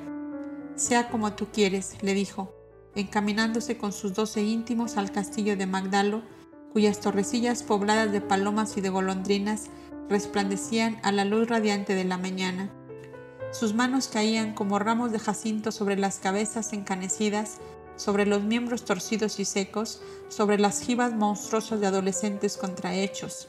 sea 0.75 1.09
como 1.09 1.33
tú 1.33 1.47
quieres, 1.51 2.01
le 2.01 2.13
dijo, 2.13 2.53
encaminándose 2.95 3.77
con 3.77 3.93
sus 3.93 4.13
doce 4.13 4.41
íntimos 4.43 4.97
al 4.97 5.11
castillo 5.11 5.57
de 5.57 5.67
Magdalo, 5.67 6.23
cuyas 6.71 6.99
torrecillas 6.99 7.63
pobladas 7.63 8.11
de 8.11 8.21
palomas 8.21 8.77
y 8.77 8.81
de 8.81 8.89
golondrinas 8.89 9.69
resplandecían 10.09 10.99
a 11.03 11.11
la 11.11 11.25
luz 11.25 11.47
radiante 11.47 11.93
de 11.95 12.05
la 12.05 12.17
mañana. 12.17 12.71
Sus 13.51 13.73
manos 13.73 14.07
caían 14.07 14.53
como 14.53 14.77
ramos 14.77 15.11
de 15.11 15.19
jacinto 15.19 15.71
sobre 15.71 15.97
las 15.97 16.19
cabezas 16.19 16.73
encanecidas, 16.73 17.59
sobre 17.95 18.25
los 18.25 18.43
miembros 18.43 18.85
torcidos 18.85 19.39
y 19.39 19.45
secos, 19.45 20.01
sobre 20.27 20.59
las 20.59 20.81
jibas 20.81 21.13
monstruosas 21.13 21.79
de 21.79 21.87
adolescentes 21.87 22.57
contrahechos. 22.57 23.47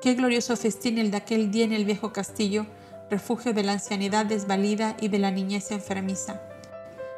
Qué 0.00 0.14
glorioso 0.14 0.56
festín 0.56 0.98
el 0.98 1.10
de 1.10 1.16
aquel 1.16 1.50
día 1.50 1.64
en 1.64 1.72
el 1.72 1.84
viejo 1.84 2.12
castillo, 2.12 2.66
refugio 3.10 3.52
de 3.52 3.64
la 3.64 3.72
ancianidad 3.72 4.26
desvalida 4.26 4.96
y 5.00 5.08
de 5.08 5.18
la 5.18 5.32
niñez 5.32 5.72
enfermiza. 5.72 6.40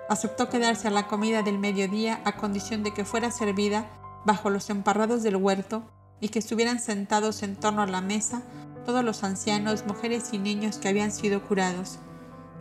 Aceptó 0.08 0.48
quedarse 0.48 0.88
a 0.88 0.90
la 0.90 1.06
comida 1.06 1.42
del 1.42 1.58
mediodía 1.58 2.20
a 2.24 2.36
condición 2.36 2.82
de 2.82 2.94
que 2.94 3.04
fuera 3.04 3.30
servida 3.30 3.90
bajo 4.24 4.50
los 4.50 4.70
emparrados 4.70 5.22
del 5.22 5.36
huerto 5.36 5.84
y 6.20 6.28
que 6.28 6.38
estuvieran 6.38 6.80
sentados 6.80 7.42
en 7.42 7.56
torno 7.56 7.82
a 7.82 7.86
la 7.86 8.00
mesa 8.00 8.42
todos 8.84 9.04
los 9.04 9.24
ancianos, 9.24 9.86
mujeres 9.86 10.30
y 10.32 10.38
niños 10.38 10.78
que 10.78 10.88
habían 10.88 11.12
sido 11.12 11.42
curados. 11.42 11.98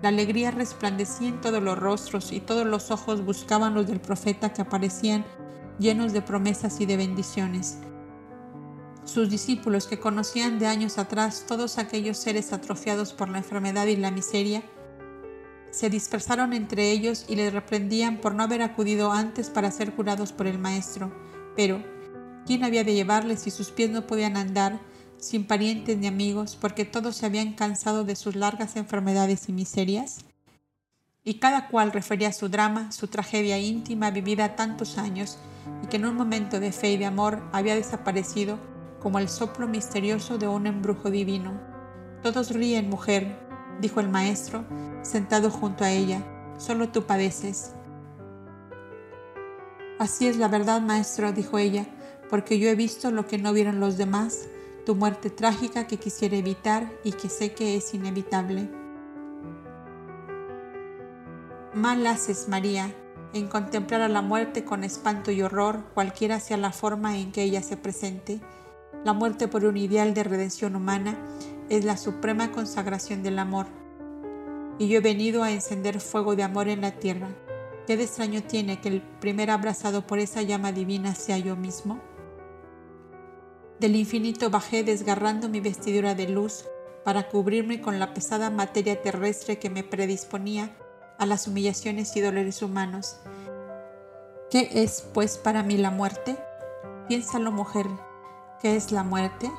La 0.01 0.09
alegría 0.09 0.51
resplandecía 0.51 1.27
en 1.27 1.41
todos 1.41 1.61
los 1.61 1.77
rostros 1.77 2.31
y 2.31 2.39
todos 2.39 2.65
los 2.65 2.91
ojos 2.91 3.25
buscaban 3.25 3.73
los 3.73 3.87
del 3.87 3.99
profeta 3.99 4.53
que 4.53 4.61
aparecían 4.61 5.25
llenos 5.77 6.13
de 6.13 6.21
promesas 6.21 6.79
y 6.79 6.85
de 6.85 6.97
bendiciones. 6.97 7.77
Sus 9.03 9.29
discípulos 9.29 9.87
que 9.87 9.99
conocían 9.99 10.59
de 10.59 10.67
años 10.67 10.97
atrás 10.97 11.45
todos 11.47 11.77
aquellos 11.77 12.17
seres 12.17 12.53
atrofiados 12.53 13.13
por 13.13 13.29
la 13.29 13.39
enfermedad 13.39 13.87
y 13.87 13.95
la 13.95 14.11
miseria, 14.11 14.63
se 15.71 15.89
dispersaron 15.89 16.53
entre 16.53 16.91
ellos 16.91 17.25
y 17.27 17.35
les 17.35 17.53
reprendían 17.53 18.17
por 18.17 18.33
no 18.33 18.43
haber 18.43 18.61
acudido 18.61 19.11
antes 19.11 19.49
para 19.49 19.71
ser 19.71 19.93
curados 19.93 20.31
por 20.31 20.47
el 20.47 20.59
Maestro. 20.59 21.11
Pero, 21.55 21.83
¿quién 22.49 22.63
había 22.63 22.83
de 22.83 22.95
llevarles 22.95 23.41
si 23.41 23.51
sus 23.51 23.69
pies 23.69 23.91
no 23.91 24.07
podían 24.07 24.35
andar, 24.35 24.79
sin 25.19 25.45
parientes 25.45 25.95
ni 25.99 26.07
amigos, 26.07 26.57
porque 26.59 26.83
todos 26.83 27.15
se 27.15 27.27
habían 27.27 27.53
cansado 27.53 28.05
de 28.05 28.15
sus 28.15 28.35
largas 28.35 28.75
enfermedades 28.75 29.49
y 29.49 29.53
miserias? 29.53 30.25
Y 31.23 31.35
cada 31.35 31.67
cual 31.67 31.91
refería 31.91 32.33
su 32.33 32.49
drama, 32.49 32.91
su 32.91 33.05
tragedia 33.05 33.59
íntima 33.59 34.09
vivida 34.09 34.55
tantos 34.55 34.97
años, 34.97 35.37
y 35.83 35.87
que 35.89 35.97
en 35.97 36.07
un 36.07 36.15
momento 36.15 36.59
de 36.59 36.71
fe 36.71 36.93
y 36.93 36.97
de 36.97 37.05
amor 37.05 37.39
había 37.51 37.75
desaparecido 37.75 38.57
como 38.99 39.19
el 39.19 39.29
soplo 39.29 39.67
misterioso 39.67 40.39
de 40.39 40.47
un 40.47 40.65
embrujo 40.65 41.11
divino. 41.11 41.53
Todos 42.23 42.49
ríen, 42.49 42.89
mujer, 42.89 43.37
dijo 43.79 43.99
el 43.99 44.09
maestro, 44.09 44.65
sentado 45.03 45.51
junto 45.51 45.83
a 45.83 45.91
ella, 45.91 46.23
solo 46.57 46.89
tú 46.89 47.03
padeces. 47.03 47.73
Así 49.99 50.27
es 50.27 50.37
la 50.37 50.47
verdad, 50.47 50.81
maestro, 50.81 51.31
dijo 51.31 51.59
ella, 51.59 51.85
porque 52.29 52.59
yo 52.59 52.69
he 52.69 52.75
visto 52.75 53.11
lo 53.11 53.25
que 53.27 53.37
no 53.37 53.53
vieron 53.53 53.79
los 53.79 53.97
demás, 53.97 54.47
tu 54.85 54.95
muerte 54.95 55.29
trágica 55.29 55.87
que 55.87 55.97
quisiera 55.97 56.37
evitar 56.37 56.91
y 57.03 57.11
que 57.11 57.29
sé 57.29 57.53
que 57.53 57.75
es 57.75 57.93
inevitable. 57.93 58.69
Mal 61.73 62.05
haces, 62.07 62.47
María, 62.47 62.93
en 63.33 63.47
contemplar 63.47 64.01
a 64.01 64.09
la 64.09 64.21
muerte 64.21 64.65
con 64.65 64.83
espanto 64.83 65.31
y 65.31 65.41
horror, 65.41 65.83
cualquiera 65.93 66.39
sea 66.39 66.57
la 66.57 66.71
forma 66.71 67.17
en 67.17 67.31
que 67.31 67.43
ella 67.43 67.61
se 67.61 67.77
presente. 67.77 68.41
La 69.05 69.13
muerte 69.13 69.47
por 69.47 69.65
un 69.65 69.77
ideal 69.77 70.13
de 70.13 70.23
redención 70.23 70.75
humana 70.75 71.17
es 71.69 71.85
la 71.85 71.95
suprema 71.95 72.51
consagración 72.51 73.21
del 73.21 73.37
amor. 73.37 73.67
Y 74.79 74.87
yo 74.87 74.97
he 74.97 75.01
venido 75.01 75.43
a 75.43 75.51
encender 75.51 75.99
fuego 75.99 76.35
de 76.35 76.43
amor 76.43 76.67
en 76.69 76.81
la 76.81 76.91
tierra. 76.91 77.29
¿Qué 77.85 77.97
de 77.97 78.03
extraño 78.03 78.41
tiene 78.43 78.81
que 78.81 78.89
el 78.89 79.01
primer 79.01 79.51
abrazado 79.51 80.07
por 80.07 80.19
esa 80.19 80.41
llama 80.41 80.71
divina 80.71 81.13
sea 81.13 81.37
yo 81.37 81.55
mismo? 81.55 81.99
Del 83.79 83.95
infinito 83.95 84.49
bajé 84.49 84.83
desgarrando 84.83 85.47
mi 85.47 85.61
vestidura 85.61 86.13
de 86.13 86.27
luz 86.27 86.65
para 87.05 87.29
cubrirme 87.29 87.79
con 87.79 87.97
la 87.97 88.13
pesada 88.13 88.49
materia 88.49 89.01
terrestre 89.01 89.57
que 89.57 89.69
me 89.69 89.85
predisponía 89.85 90.75
a 91.17 91.25
las 91.25 91.47
humillaciones 91.47 92.13
y 92.17 92.21
dolores 92.21 92.61
humanos. 92.61 93.21
¿Qué 94.51 94.69
es, 94.73 95.05
pues, 95.13 95.37
para 95.37 95.63
mí 95.63 95.77
la 95.77 95.91
muerte? 95.91 96.35
Piénsalo, 97.07 97.53
mujer, 97.53 97.85
¿qué 98.61 98.75
es 98.75 98.91
la 98.91 99.03
muerte? 99.03 99.49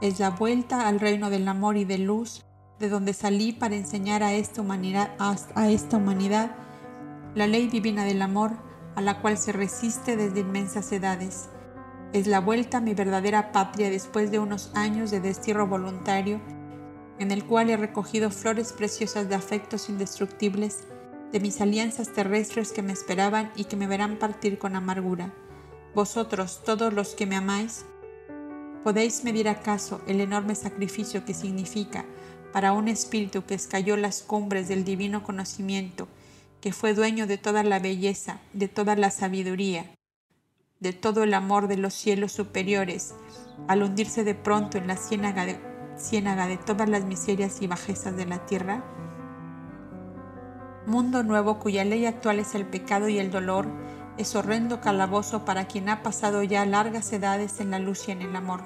Es 0.00 0.18
la 0.18 0.30
vuelta 0.30 0.88
al 0.88 0.98
reino 0.98 1.30
del 1.30 1.46
amor 1.46 1.76
y 1.76 1.84
de 1.84 1.98
luz, 1.98 2.44
de 2.80 2.88
donde 2.88 3.12
salí 3.12 3.52
para 3.52 3.76
enseñar 3.76 4.24
a 4.24 4.32
esta 4.32 4.62
humanidad, 4.62 5.14
a 5.18 5.70
esta 5.70 5.98
humanidad 5.98 6.50
la 7.36 7.46
ley 7.46 7.68
divina 7.68 8.04
del 8.04 8.22
amor, 8.22 8.52
a 8.96 9.00
la 9.00 9.20
cual 9.20 9.38
se 9.38 9.52
resiste 9.52 10.16
desde 10.16 10.40
inmensas 10.40 10.90
edades. 10.90 11.48
Es 12.12 12.26
la 12.26 12.40
vuelta 12.40 12.78
a 12.78 12.80
mi 12.80 12.92
verdadera 12.92 13.52
patria 13.52 13.88
después 13.88 14.32
de 14.32 14.40
unos 14.40 14.72
años 14.74 15.12
de 15.12 15.20
destierro 15.20 15.68
voluntario, 15.68 16.40
en 17.20 17.30
el 17.30 17.44
cual 17.44 17.70
he 17.70 17.76
recogido 17.76 18.30
flores 18.30 18.72
preciosas 18.72 19.28
de 19.28 19.36
afectos 19.36 19.88
indestructibles 19.88 20.88
de 21.30 21.38
mis 21.38 21.60
alianzas 21.60 22.12
terrestres 22.12 22.72
que 22.72 22.82
me 22.82 22.92
esperaban 22.92 23.52
y 23.54 23.64
que 23.64 23.76
me 23.76 23.86
verán 23.86 24.18
partir 24.18 24.58
con 24.58 24.74
amargura. 24.74 25.32
Vosotros, 25.94 26.62
todos 26.64 26.92
los 26.92 27.14
que 27.14 27.26
me 27.26 27.36
amáis, 27.36 27.84
¿podéis 28.82 29.22
medir 29.22 29.48
acaso 29.48 30.00
el 30.08 30.20
enorme 30.20 30.56
sacrificio 30.56 31.24
que 31.24 31.34
significa 31.34 32.04
para 32.52 32.72
un 32.72 32.88
espíritu 32.88 33.44
que 33.44 33.54
escayó 33.54 33.96
las 33.96 34.22
cumbres 34.22 34.66
del 34.66 34.82
divino 34.82 35.22
conocimiento, 35.22 36.08
que 36.60 36.72
fue 36.72 36.92
dueño 36.94 37.28
de 37.28 37.38
toda 37.38 37.62
la 37.62 37.78
belleza, 37.78 38.40
de 38.52 38.66
toda 38.66 38.96
la 38.96 39.12
sabiduría, 39.12 39.86
de 40.80 40.92
todo 40.92 41.22
el 41.22 41.34
amor 41.34 41.68
de 41.68 41.76
los 41.76 41.94
cielos 41.94 42.32
superiores, 42.32 43.14
al 43.68 43.82
hundirse 43.82 44.24
de 44.24 44.34
pronto 44.34 44.78
en 44.78 44.86
la 44.86 44.96
ciénaga 44.96 45.46
de, 45.46 45.58
de 46.48 46.58
todas 46.64 46.88
las 46.88 47.04
miserias 47.04 47.62
y 47.62 47.66
bajezas 47.66 48.16
de 48.16 48.26
la 48.26 48.44
tierra? 48.46 48.82
mundo 50.86 51.22
nuevo 51.22 51.58
cuya 51.58 51.84
ley 51.84 52.06
actual 52.06 52.40
es 52.40 52.54
el 52.54 52.66
pecado 52.66 53.08
y 53.08 53.18
el 53.18 53.30
dolor, 53.30 53.68
es 54.18 54.34
horrendo 54.34 54.80
calabozo 54.80 55.44
para 55.44 55.66
quien 55.66 55.88
ha 55.88 56.02
pasado 56.02 56.42
ya 56.42 56.66
largas 56.66 57.12
edades 57.12 57.60
en 57.60 57.70
la 57.70 57.78
luz 57.78 58.08
y 58.08 58.12
en 58.12 58.22
el 58.22 58.34
amor. 58.34 58.64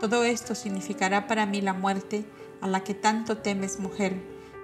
Todo 0.00 0.24
esto 0.24 0.54
significará 0.54 1.26
para 1.26 1.46
mí 1.46 1.60
la 1.60 1.72
muerte 1.72 2.24
a 2.60 2.66
la 2.66 2.82
que 2.82 2.94
tanto 2.94 3.38
temes, 3.38 3.78
mujer. 3.78 4.20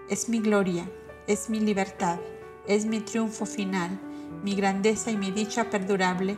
Es 0.08 0.28
mi 0.28 0.40
gloria, 0.40 0.90
es 1.26 1.48
mi 1.48 1.60
libertad, 1.60 2.18
es 2.66 2.86
mi 2.86 3.00
triunfo 3.00 3.46
final, 3.46 4.00
mi 4.42 4.54
grandeza 4.54 5.10
y 5.10 5.16
mi 5.16 5.30
dicha 5.30 5.70
perdurable, 5.70 6.36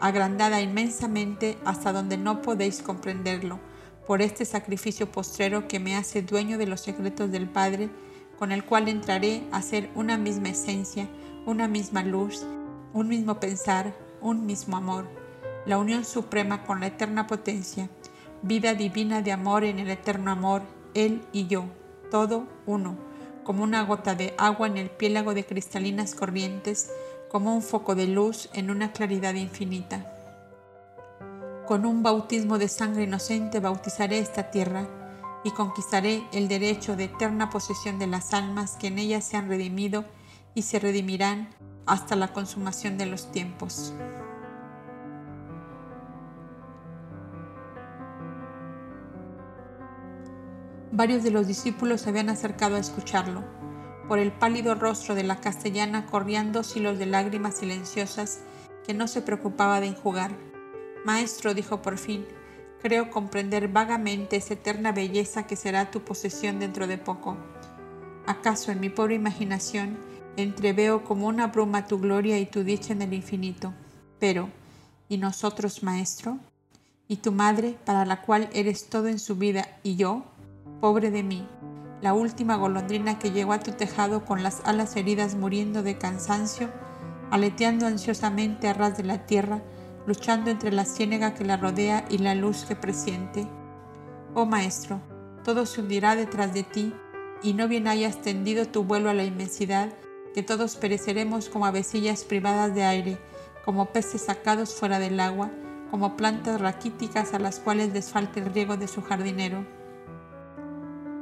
agrandada 0.00 0.60
inmensamente 0.60 1.58
hasta 1.64 1.92
donde 1.92 2.16
no 2.16 2.42
podéis 2.42 2.82
comprenderlo, 2.82 3.58
por 4.06 4.22
este 4.22 4.44
sacrificio 4.44 5.12
postrero 5.12 5.68
que 5.68 5.80
me 5.80 5.94
hace 5.94 6.22
dueño 6.22 6.56
de 6.56 6.66
los 6.66 6.80
secretos 6.80 7.30
del 7.30 7.48
Padre, 7.48 7.90
con 8.38 8.52
el 8.52 8.64
cual 8.64 8.88
entraré 8.88 9.42
a 9.52 9.60
ser 9.60 9.90
una 9.94 10.16
misma 10.16 10.48
esencia, 10.48 11.08
una 11.44 11.68
misma 11.68 12.02
luz, 12.02 12.46
un 12.92 13.08
mismo 13.08 13.38
pensar, 13.38 13.94
un 14.20 14.46
mismo 14.46 14.76
amor, 14.76 15.06
la 15.66 15.78
unión 15.78 16.04
suprema 16.04 16.64
con 16.64 16.80
la 16.80 16.86
eterna 16.86 17.26
potencia, 17.26 17.90
vida 18.42 18.74
divina 18.74 19.20
de 19.20 19.32
amor 19.32 19.64
en 19.64 19.78
el 19.78 19.90
eterno 19.90 20.30
amor, 20.30 20.62
Él 20.94 21.20
y 21.32 21.46
yo, 21.46 21.66
todo 22.10 22.46
uno, 22.64 22.96
como 23.44 23.64
una 23.64 23.82
gota 23.82 24.14
de 24.14 24.34
agua 24.38 24.66
en 24.68 24.78
el 24.78 24.90
piélago 24.90 25.34
de 25.34 25.44
cristalinas 25.44 26.14
corrientes, 26.14 26.90
como 27.30 27.54
un 27.54 27.62
foco 27.62 27.94
de 27.94 28.06
luz 28.06 28.48
en 28.54 28.70
una 28.70 28.92
claridad 28.92 29.34
infinita. 29.34 30.06
Con 31.66 31.84
un 31.84 32.02
bautismo 32.02 32.58
de 32.58 32.68
sangre 32.68 33.04
inocente 33.04 33.60
bautizaré 33.60 34.18
esta 34.18 34.50
tierra, 34.50 34.86
y 35.44 35.50
conquistaré 35.50 36.24
el 36.32 36.48
derecho 36.48 36.96
de 36.96 37.04
eterna 37.04 37.50
posesión 37.50 37.98
de 37.98 38.06
las 38.06 38.34
almas 38.34 38.76
que 38.76 38.88
en 38.88 38.98
ellas 38.98 39.24
se 39.24 39.36
han 39.36 39.48
redimido 39.48 40.04
y 40.54 40.62
se 40.62 40.78
redimirán 40.78 41.48
hasta 41.86 42.16
la 42.16 42.32
consumación 42.32 42.98
de 42.98 43.06
los 43.06 43.30
tiempos. 43.30 43.94
Varios 50.90 51.22
de 51.22 51.30
los 51.30 51.46
discípulos 51.46 52.00
se 52.00 52.10
habían 52.10 52.28
acercado 52.28 52.76
a 52.76 52.80
escucharlo. 52.80 53.57
Por 54.08 54.18
el 54.18 54.32
pálido 54.32 54.74
rostro 54.74 55.14
de 55.14 55.22
la 55.22 55.40
castellana 55.40 56.06
corrían 56.06 56.52
dos 56.52 56.74
hilos 56.76 56.98
de 56.98 57.06
lágrimas 57.06 57.58
silenciosas 57.58 58.40
que 58.86 58.94
no 58.94 59.06
se 59.06 59.20
preocupaba 59.22 59.80
de 59.80 59.88
enjugar. 59.88 60.32
Maestro, 61.04 61.52
dijo 61.54 61.82
por 61.82 61.98
fin, 61.98 62.26
Creo 62.80 63.10
comprender 63.10 63.66
vagamente 63.68 64.36
esa 64.36 64.54
eterna 64.54 64.92
belleza 64.92 65.46
que 65.46 65.56
será 65.56 65.90
tu 65.90 66.00
posesión 66.00 66.60
dentro 66.60 66.86
de 66.86 66.96
poco. 66.96 67.36
¿Acaso 68.24 68.70
en 68.70 68.80
mi 68.80 68.88
pobre 68.88 69.16
imaginación 69.16 69.98
entreveo 70.36 71.02
como 71.02 71.26
una 71.26 71.48
bruma 71.48 71.88
tu 71.88 71.98
gloria 71.98 72.38
y 72.38 72.46
tu 72.46 72.62
dicha 72.62 72.92
en 72.92 73.02
el 73.02 73.14
infinito? 73.14 73.74
Pero, 74.20 74.48
¿y 75.08 75.18
nosotros, 75.18 75.82
Maestro? 75.82 76.38
¿Y 77.08 77.16
tu 77.16 77.32
madre, 77.32 77.76
para 77.84 78.04
la 78.04 78.22
cual 78.22 78.48
eres 78.52 78.88
todo 78.88 79.08
en 79.08 79.18
su 79.18 79.34
vida, 79.34 79.66
y 79.82 79.96
yo? 79.96 80.22
Pobre 80.80 81.10
de 81.10 81.24
mí, 81.24 81.48
la 82.00 82.14
última 82.14 82.56
golondrina 82.56 83.18
que 83.18 83.32
llegó 83.32 83.52
a 83.52 83.60
tu 83.60 83.72
tejado 83.72 84.24
con 84.24 84.42
las 84.42 84.60
alas 84.64 84.96
heridas 84.96 85.34
muriendo 85.34 85.82
de 85.82 85.98
cansancio, 85.98 86.70
aleteando 87.30 87.86
ansiosamente 87.86 88.68
a 88.68 88.72
ras 88.72 88.96
de 88.96 89.04
la 89.04 89.26
tierra, 89.26 89.60
luchando 90.06 90.50
entre 90.50 90.72
la 90.72 90.84
ciénaga 90.84 91.34
que 91.34 91.44
la 91.44 91.56
rodea 91.56 92.04
y 92.08 92.18
la 92.18 92.34
luz 92.34 92.64
que 92.64 92.76
presiente. 92.76 93.46
Oh 94.34 94.46
Maestro, 94.46 95.00
todo 95.44 95.66
se 95.66 95.80
hundirá 95.80 96.14
detrás 96.14 96.54
de 96.54 96.62
ti, 96.62 96.94
y 97.42 97.52
no 97.54 97.68
bien 97.68 97.86
hayas 97.88 98.20
tendido 98.22 98.66
tu 98.66 98.84
vuelo 98.84 99.10
a 99.10 99.14
la 99.14 99.24
inmensidad, 99.24 99.90
que 100.34 100.42
todos 100.42 100.76
pereceremos 100.76 101.48
como 101.48 101.66
avecillas 101.66 102.24
privadas 102.24 102.74
de 102.74 102.84
aire, 102.84 103.18
como 103.64 103.86
peces 103.86 104.22
sacados 104.22 104.74
fuera 104.74 104.98
del 104.98 105.20
agua, 105.20 105.50
como 105.90 106.16
plantas 106.16 106.60
raquíticas 106.60 107.34
a 107.34 107.38
las 107.38 107.60
cuales 107.60 107.92
les 107.92 108.14
el 108.14 108.46
riego 108.52 108.76
de 108.76 108.88
su 108.88 109.02
jardinero. 109.02 109.77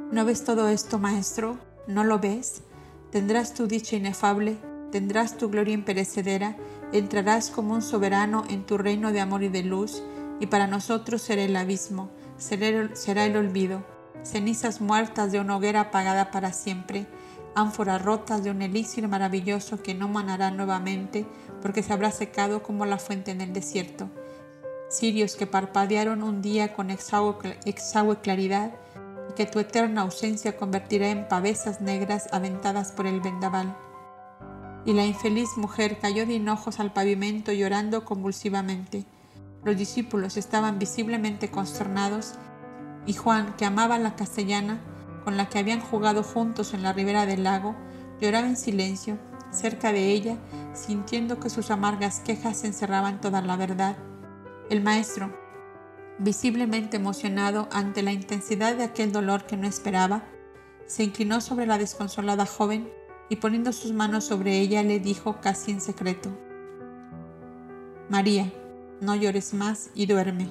¿No 0.09 0.23
ves 0.23 0.45
todo 0.45 0.69
esto, 0.69 0.99
maestro? 0.99 1.57
¿No 1.85 2.05
lo 2.05 2.17
ves? 2.19 2.61
Tendrás 3.11 3.53
tu 3.53 3.67
dicha 3.67 3.97
inefable, 3.97 4.57
tendrás 4.89 5.35
tu 5.35 5.49
gloria 5.49 5.73
imperecedera, 5.73 6.55
entrarás 6.93 7.49
como 7.49 7.73
un 7.73 7.81
soberano 7.81 8.45
en 8.49 8.65
tu 8.65 8.77
reino 8.77 9.11
de 9.11 9.19
amor 9.19 9.43
y 9.43 9.49
de 9.49 9.63
luz, 9.63 10.01
y 10.39 10.47
para 10.47 10.65
nosotros 10.65 11.21
será 11.21 11.43
el 11.43 11.57
abismo, 11.57 12.09
será 12.37 13.25
el 13.25 13.35
olvido, 13.35 13.83
cenizas 14.23 14.79
muertas 14.79 15.33
de 15.33 15.41
una 15.41 15.57
hoguera 15.57 15.81
apagada 15.81 16.31
para 16.31 16.53
siempre, 16.53 17.05
ánforas 17.53 18.01
rotas 18.01 18.45
de 18.45 18.51
un 18.51 18.61
elixir 18.61 19.09
maravilloso 19.09 19.83
que 19.83 19.93
no 19.93 20.07
manará 20.07 20.51
nuevamente 20.51 21.25
porque 21.61 21.83
se 21.83 21.91
habrá 21.91 22.11
secado 22.11 22.63
como 22.63 22.85
la 22.85 22.97
fuente 22.97 23.31
en 23.31 23.41
el 23.41 23.51
desierto. 23.51 24.09
Cirios 24.89 25.35
que 25.35 25.47
parpadearon 25.47 26.23
un 26.23 26.41
día 26.41 26.73
con 26.73 26.91
exagüe 26.91 28.21
claridad 28.21 28.71
que 29.35 29.45
tu 29.45 29.59
eterna 29.59 30.01
ausencia 30.01 30.57
convertirá 30.57 31.09
en 31.09 31.27
pavesas 31.27 31.81
negras 31.81 32.27
aventadas 32.31 32.91
por 32.91 33.07
el 33.07 33.21
vendaval. 33.21 33.75
Y 34.85 34.93
la 34.93 35.05
infeliz 35.05 35.57
mujer 35.57 35.99
cayó 35.99 36.25
de 36.25 36.35
hinojos 36.35 36.79
al 36.79 36.93
pavimento 36.93 37.51
llorando 37.51 38.05
convulsivamente. 38.05 39.05
Los 39.63 39.77
discípulos 39.77 40.37
estaban 40.37 40.79
visiblemente 40.79 41.51
consternados 41.51 42.35
y 43.05 43.13
Juan, 43.13 43.55
que 43.57 43.65
amaba 43.65 43.97
la 43.97 44.15
castellana, 44.15 44.79
con 45.23 45.37
la 45.37 45.49
que 45.49 45.59
habían 45.59 45.79
jugado 45.79 46.23
juntos 46.23 46.73
en 46.73 46.83
la 46.83 46.93
ribera 46.93 47.25
del 47.25 47.43
lago, 47.43 47.75
lloraba 48.21 48.47
en 48.47 48.57
silencio, 48.57 49.17
cerca 49.51 49.91
de 49.91 50.11
ella, 50.11 50.37
sintiendo 50.73 51.39
que 51.39 51.49
sus 51.49 51.71
amargas 51.71 52.19
quejas 52.19 52.63
encerraban 52.63 53.19
toda 53.21 53.41
la 53.41 53.55
verdad. 53.55 53.97
El 54.69 54.83
maestro, 54.83 55.31
visiblemente 56.19 56.97
emocionado 56.97 57.67
ante 57.71 58.01
la 58.01 58.11
intensidad 58.11 58.75
de 58.75 58.83
aquel 58.83 59.11
dolor 59.11 59.45
que 59.45 59.57
no 59.57 59.67
esperaba, 59.67 60.23
se 60.85 61.03
inclinó 61.03 61.41
sobre 61.41 61.65
la 61.65 61.77
desconsolada 61.77 62.45
joven 62.45 62.89
y 63.29 63.37
poniendo 63.37 63.73
sus 63.73 63.93
manos 63.93 64.25
sobre 64.25 64.59
ella 64.59 64.83
le 64.83 64.99
dijo 64.99 65.39
casi 65.41 65.71
en 65.71 65.81
secreto, 65.81 66.29
María, 68.09 68.51
no 69.01 69.15
llores 69.15 69.53
más 69.53 69.89
y 69.93 70.05
duerme. 70.05 70.49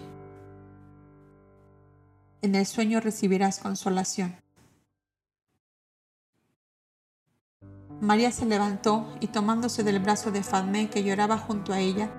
En 2.43 2.55
el 2.55 2.67
sueño 2.67 3.01
recibirás 3.01 3.59
consolación. 3.59 4.37
María 8.01 8.31
se 8.31 8.45
levantó 8.45 9.09
y 9.21 9.29
tomándose 9.29 9.83
del 9.83 10.01
brazo 10.01 10.31
de 10.31 10.43
Fadmé 10.43 10.91
que 10.91 11.03
lloraba 11.03 11.39
junto 11.39 11.73
a 11.73 11.81
ella, 11.81 12.11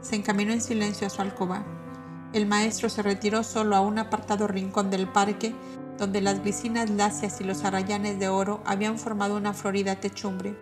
se 0.00 0.16
encaminó 0.16 0.52
en 0.52 0.62
silencio 0.62 1.06
a 1.06 1.10
su 1.10 1.20
alcoba. 1.20 1.64
El 2.32 2.46
maestro 2.46 2.88
se 2.88 3.02
retiró 3.02 3.42
solo 3.42 3.76
a 3.76 3.80
un 3.80 3.98
apartado 3.98 4.46
rincón 4.46 4.90
del 4.90 5.08
parque 5.08 5.54
donde 5.98 6.20
las 6.20 6.42
glicinas 6.42 6.90
lacias 6.90 7.40
y 7.40 7.44
los 7.44 7.64
arrayanes 7.64 8.18
de 8.18 8.28
oro 8.28 8.60
habían 8.64 8.98
formado 8.98 9.36
una 9.36 9.54
florida 9.54 9.96
techumbre. 9.96 10.56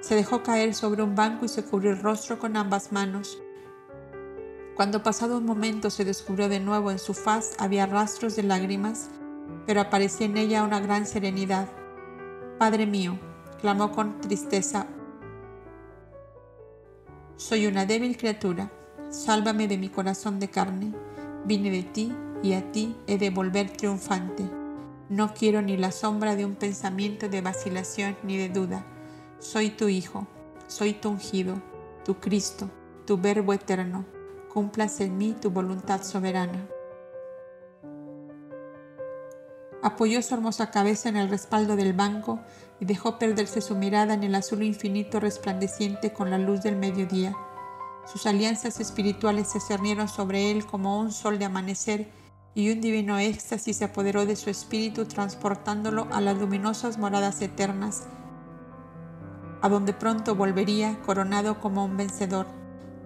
Se 0.00 0.14
dejó 0.14 0.42
caer 0.42 0.74
sobre 0.74 1.02
un 1.02 1.14
banco 1.14 1.44
y 1.44 1.48
se 1.48 1.64
cubrió 1.64 1.90
el 1.90 2.00
rostro 2.00 2.38
con 2.38 2.56
ambas 2.56 2.92
manos. 2.92 3.40
Cuando 4.76 5.02
pasado 5.02 5.38
un 5.38 5.46
momento 5.46 5.90
se 5.90 6.04
descubrió 6.04 6.48
de 6.48 6.60
nuevo 6.60 6.90
en 6.90 6.98
su 6.98 7.14
faz 7.14 7.56
había 7.58 7.86
rastros 7.86 8.36
de 8.36 8.42
lágrimas, 8.42 9.08
pero 9.66 9.80
aparecía 9.80 10.26
en 10.26 10.36
ella 10.36 10.62
una 10.62 10.80
gran 10.80 11.06
serenidad. 11.06 11.68
Padre 12.58 12.86
mío, 12.86 13.18
clamó 13.60 13.90
con 13.90 14.20
tristeza. 14.20 14.86
Soy 17.36 17.66
una 17.66 17.86
débil 17.86 18.16
criatura, 18.16 18.70
sálvame 19.10 19.68
de 19.68 19.78
mi 19.78 19.88
corazón 19.88 20.38
de 20.40 20.48
carne. 20.48 20.92
Vine 21.44 21.70
de 21.70 21.82
ti 21.82 22.12
y 22.42 22.52
a 22.54 22.72
ti 22.72 22.96
he 23.06 23.18
de 23.18 23.30
volver 23.30 23.70
triunfante. 23.70 24.48
No 25.08 25.34
quiero 25.34 25.62
ni 25.62 25.76
la 25.76 25.92
sombra 25.92 26.34
de 26.34 26.44
un 26.44 26.56
pensamiento 26.56 27.28
de 27.28 27.40
vacilación 27.40 28.16
ni 28.22 28.36
de 28.36 28.48
duda. 28.48 28.84
Soy 29.38 29.70
tu 29.70 29.88
Hijo, 29.88 30.26
soy 30.66 30.94
tu 30.94 31.10
ungido, 31.10 31.62
tu 32.04 32.18
Cristo, 32.18 32.70
tu 33.06 33.18
Verbo 33.18 33.52
eterno. 33.52 34.04
Cumplas 34.52 35.00
en 35.00 35.16
mí 35.18 35.36
tu 35.40 35.50
voluntad 35.50 36.02
soberana. 36.02 36.66
Apoyó 39.82 40.20
su 40.22 40.34
hermosa 40.34 40.72
cabeza 40.72 41.08
en 41.08 41.16
el 41.16 41.28
respaldo 41.28 41.76
del 41.76 41.92
banco 41.92 42.40
y 42.80 42.86
dejó 42.86 43.18
perderse 43.18 43.60
su 43.60 43.76
mirada 43.76 44.14
en 44.14 44.24
el 44.24 44.34
azul 44.34 44.64
infinito 44.64 45.20
resplandeciente 45.20 46.12
con 46.12 46.30
la 46.30 46.38
luz 46.38 46.62
del 46.62 46.74
mediodía. 46.74 47.36
Sus 48.06 48.26
alianzas 48.26 48.78
espirituales 48.78 49.48
se 49.48 49.58
cernieron 49.58 50.08
sobre 50.08 50.52
él 50.52 50.64
como 50.64 51.00
un 51.00 51.10
sol 51.10 51.38
de 51.40 51.44
amanecer 51.44 52.08
y 52.54 52.70
un 52.70 52.80
divino 52.80 53.18
éxtasis 53.18 53.78
se 53.78 53.84
apoderó 53.84 54.24
de 54.24 54.36
su 54.36 54.48
espíritu 54.48 55.06
transportándolo 55.06 56.06
a 56.12 56.20
las 56.20 56.38
luminosas 56.38 56.98
moradas 56.98 57.42
eternas, 57.42 58.04
a 59.60 59.68
donde 59.68 59.92
pronto 59.92 60.36
volvería 60.36 60.98
coronado 61.04 61.60
como 61.60 61.84
un 61.84 61.96
vencedor. 61.96 62.46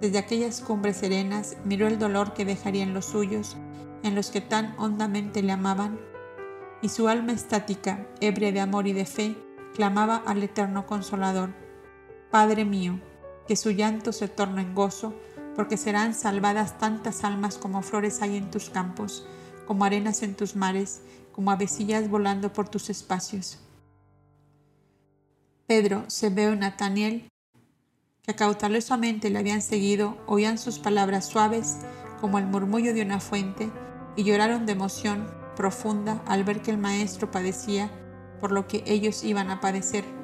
Desde 0.01 0.19
aquellas 0.19 0.61
cumbres 0.61 0.99
serenas 0.99 1.57
miró 1.65 1.87
el 1.87 1.99
dolor 1.99 2.35
que 2.35 2.45
dejaría 2.45 2.83
en 2.83 2.95
los 2.95 3.07
suyos, 3.07 3.57
en 4.03 4.15
los 4.15 4.31
que 4.31 4.43
tan 4.43 4.75
hondamente 4.79 5.43
le 5.43 5.53
amaban, 5.53 5.99
y 6.83 6.91
su 6.91 7.09
alma 7.09 7.33
estática, 7.33 8.07
ebria 8.21 8.53
de 8.53 8.61
amor 8.61 8.87
y 8.87 8.93
de 8.93 9.07
fe, 9.07 9.37
clamaba 9.75 10.23
al 10.27 10.43
eterno 10.43 10.87
consolador, 10.87 11.51
Padre 12.31 12.65
mío, 12.65 13.01
que 13.51 13.57
su 13.57 13.73
llanto 13.73 14.13
se 14.13 14.29
torne 14.29 14.63
en 14.63 14.77
gozo, 14.77 15.13
porque 15.57 15.77
serán 15.77 16.15
salvadas 16.15 16.79
tantas 16.79 17.25
almas 17.25 17.59
como 17.59 17.83
flores 17.83 18.23
hay 18.23 18.37
en 18.37 18.49
tus 18.49 18.71
campos, 18.71 19.27
como 19.67 19.85
arenas 19.85 20.23
en 20.23 20.37
tus 20.37 20.55
mares, 20.55 21.01
como 21.33 21.51
avecillas 21.51 22.09
volando 22.09 22.53
por 22.53 22.69
tus 22.69 22.91
espacios. 22.91 23.59
Pedro, 25.67 26.05
Sebeo 26.07 26.53
y 26.53 26.59
Nataniel, 26.59 27.29
que 28.23 28.37
cautelosamente 28.37 29.31
le 29.31 29.41
habían 29.41 29.63
seguido, 29.63 30.17
oían 30.29 30.57
sus 30.57 30.79
palabras 30.79 31.27
suaves 31.27 31.79
como 32.21 32.39
el 32.39 32.47
murmullo 32.47 32.95
de 32.95 33.03
una 33.03 33.19
fuente 33.19 33.69
y 34.15 34.23
lloraron 34.23 34.65
de 34.65 34.75
emoción 34.75 35.29
profunda 35.57 36.23
al 36.29 36.45
ver 36.45 36.63
que 36.63 36.71
el 36.71 36.79
Maestro 36.79 37.33
padecía 37.33 37.91
por 38.41 38.53
lo 38.53 38.69
que 38.69 38.85
ellos 38.87 39.25
iban 39.25 39.51
a 39.51 39.61
padecer. 39.61 40.20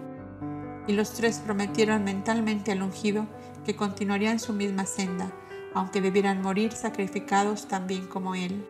Y 0.86 0.92
los 0.92 1.12
tres 1.12 1.38
prometieron 1.38 2.04
mentalmente 2.04 2.72
al 2.72 2.82
ungido 2.82 3.26
que 3.64 3.76
continuarían 3.76 4.38
su 4.38 4.52
misma 4.52 4.86
senda, 4.86 5.32
aunque 5.74 6.00
debieran 6.00 6.40
morir 6.40 6.72
sacrificados 6.72 7.66
también 7.68 8.06
como 8.06 8.34
él. 8.34 8.64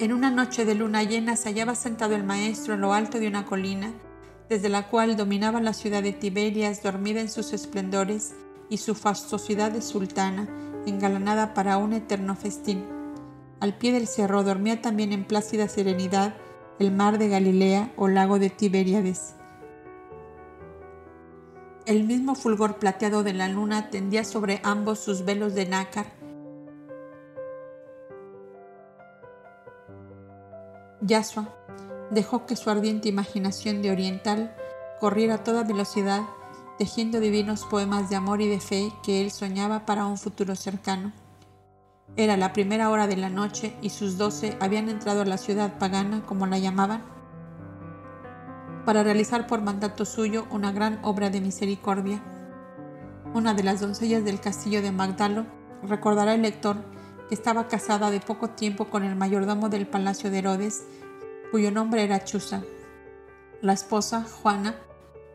En 0.00 0.12
una 0.12 0.30
noche 0.30 0.64
de 0.64 0.76
luna 0.76 1.02
llena 1.02 1.34
se 1.34 1.48
hallaba 1.48 1.74
sentado 1.74 2.14
el 2.14 2.22
maestro 2.22 2.74
en 2.74 2.80
lo 2.82 2.92
alto 2.92 3.18
de 3.18 3.26
una 3.26 3.44
colina, 3.44 3.92
desde 4.48 4.68
la 4.68 4.86
cual 4.86 5.16
dominaba 5.16 5.60
la 5.60 5.72
ciudad 5.72 6.04
de 6.04 6.12
Tiberias 6.12 6.84
dormida 6.84 7.20
en 7.20 7.28
sus 7.28 7.52
esplendores 7.52 8.32
y 8.70 8.76
su 8.76 8.94
fastuosidad 8.94 9.72
de 9.72 9.82
sultana, 9.82 10.48
engalanada 10.86 11.52
para 11.52 11.78
un 11.78 11.94
eterno 11.94 12.36
festín. 12.36 12.97
Al 13.60 13.76
pie 13.76 13.92
del 13.92 14.06
cerro 14.06 14.44
dormía 14.44 14.80
también 14.80 15.12
en 15.12 15.24
plácida 15.24 15.68
serenidad 15.68 16.34
el 16.78 16.92
mar 16.92 17.18
de 17.18 17.28
Galilea 17.28 17.92
o 17.96 18.06
lago 18.06 18.38
de 18.38 18.50
Tiberíades. 18.50 19.34
El 21.86 22.04
mismo 22.04 22.34
fulgor 22.34 22.78
plateado 22.78 23.22
de 23.22 23.32
la 23.32 23.48
luna 23.48 23.90
tendía 23.90 24.22
sobre 24.22 24.60
ambos 24.62 25.00
sus 25.00 25.24
velos 25.24 25.54
de 25.54 25.66
nácar. 25.66 26.06
Yasua 31.00 31.48
dejó 32.10 32.46
que 32.46 32.56
su 32.56 32.70
ardiente 32.70 33.08
imaginación 33.08 33.82
de 33.82 33.90
oriental 33.90 34.54
corriera 35.00 35.36
a 35.36 35.44
toda 35.44 35.64
velocidad 35.64 36.22
tejiendo 36.78 37.18
divinos 37.18 37.64
poemas 37.64 38.08
de 38.08 38.16
amor 38.16 38.40
y 38.40 38.48
de 38.48 38.60
fe 38.60 38.92
que 39.02 39.20
él 39.20 39.32
soñaba 39.32 39.84
para 39.84 40.06
un 40.06 40.16
futuro 40.16 40.54
cercano. 40.54 41.12
Era 42.16 42.36
la 42.36 42.52
primera 42.52 42.90
hora 42.90 43.06
de 43.06 43.16
la 43.16 43.28
noche 43.28 43.76
y 43.80 43.90
sus 43.90 44.18
doce 44.18 44.56
habían 44.60 44.88
entrado 44.88 45.22
a 45.22 45.24
la 45.24 45.38
ciudad 45.38 45.78
pagana, 45.78 46.22
como 46.26 46.46
la 46.46 46.58
llamaban, 46.58 47.02
para 48.84 49.02
realizar 49.02 49.46
por 49.46 49.62
mandato 49.62 50.04
suyo 50.04 50.46
una 50.50 50.72
gran 50.72 50.98
obra 51.02 51.30
de 51.30 51.40
misericordia. 51.40 52.22
Una 53.34 53.54
de 53.54 53.62
las 53.62 53.80
doncellas 53.80 54.24
del 54.24 54.40
castillo 54.40 54.82
de 54.82 54.92
Magdalo 54.92 55.46
recordará 55.82 56.34
el 56.34 56.42
lector 56.42 56.76
que 57.28 57.34
estaba 57.34 57.68
casada 57.68 58.10
de 58.10 58.20
poco 58.20 58.50
tiempo 58.50 58.86
con 58.86 59.04
el 59.04 59.14
mayordomo 59.14 59.68
del 59.68 59.86
palacio 59.86 60.30
de 60.30 60.38
Herodes, 60.38 60.84
cuyo 61.50 61.70
nombre 61.70 62.02
era 62.02 62.24
Chusa. 62.24 62.62
La 63.60 63.74
esposa, 63.74 64.24
Juana, 64.24 64.76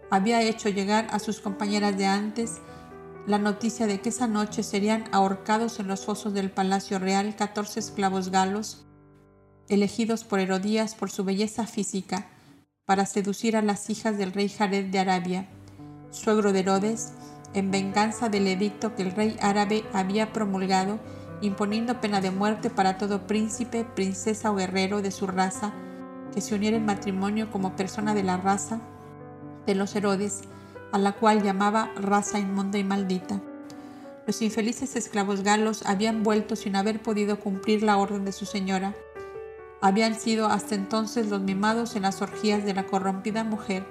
había 0.10 0.41
hecho 0.41 0.70
llegar 0.70 1.08
a 1.12 1.20
sus 1.20 1.40
compañeras 1.40 1.98
de 1.98 2.08
antes 2.08 2.62
la 3.26 3.38
noticia 3.38 3.88
de 3.88 4.02
que 4.02 4.10
esa 4.10 4.28
noche 4.28 4.64
serían 4.64 5.06
ahorcados 5.12 5.80
en 5.80 5.88
los 5.88 6.06
fosos 6.06 6.34
del 6.34 6.52
Palacio 6.52 7.00
Real 7.00 7.36
14 7.36 7.80
esclavos 7.80 8.30
galos, 8.30 8.86
elegidos 9.70 10.26
por 10.26 10.40
Herodías 10.40 10.95
por 10.95 11.10
su 11.10 11.24
belleza 11.24 11.66
física, 11.66 12.28
para 12.86 13.06
seducir 13.06 13.56
a 13.56 13.62
las 13.62 13.90
hijas 13.90 14.18
del 14.18 14.34
rey 14.34 14.50
Jared 14.50 14.91
de 14.91 15.00
Arabia, 15.00 15.48
suegro 16.12 16.52
de 16.52 16.60
Herodes, 16.60 17.14
en 17.54 17.72
venganza 17.72 18.28
del 18.28 18.48
edicto 18.48 18.94
que 18.95 19.04
el 19.04 19.12
rey 19.12 19.38
árabe 19.41 19.86
había 19.94 20.34
promulgado, 20.34 21.00
imponiendo 21.41 22.02
pena 22.02 22.20
de 22.20 22.32
muerte 22.32 22.70
para 22.70 22.98
todo 22.98 23.26
príncipe, 23.26 23.86
princesa 23.86 24.52
o 24.52 24.56
guerrero 24.56 25.02
de 25.02 25.12
su 25.12 25.28
raza 25.28 25.74
que 26.34 26.41
se 26.41 26.56
uniera 26.56 26.76
en 26.76 26.86
matrimonio 26.86 27.52
como 27.52 27.76
persona 27.76 28.14
de 28.14 28.24
la 28.24 28.38
raza 28.38 28.82
de 29.66 29.76
los 29.76 29.95
Herodes, 29.95 30.41
a 30.94 30.99
la 30.99 31.14
cual 31.14 31.41
llamaba 31.41 31.91
raza 31.95 32.38
inmunda 32.38 32.78
y 32.78 32.84
maldita. 32.84 33.41
Los 34.28 34.44
infelices 34.44 34.95
esclavos 34.95 35.41
galos 35.41 35.84
habían 35.88 36.22
vuelto 36.22 36.56
sin 36.56 36.76
haber 36.76 37.02
podido 37.02 37.40
cumplir 37.40 37.82
la 37.82 37.98
orden 37.98 38.26
de 38.26 38.32
su 38.32 38.45
señora. 38.45 38.94
Habían 39.82 40.14
sido 40.14 40.45
hasta 40.45 40.76
entonces 40.76 41.30
los 41.30 41.41
mimados 41.41 41.95
en 41.95 42.03
las 42.03 42.22
orgías 42.22 42.64
de 42.64 42.76
la 42.76 42.86
corrompida 42.86 43.44
mujer 43.44 43.84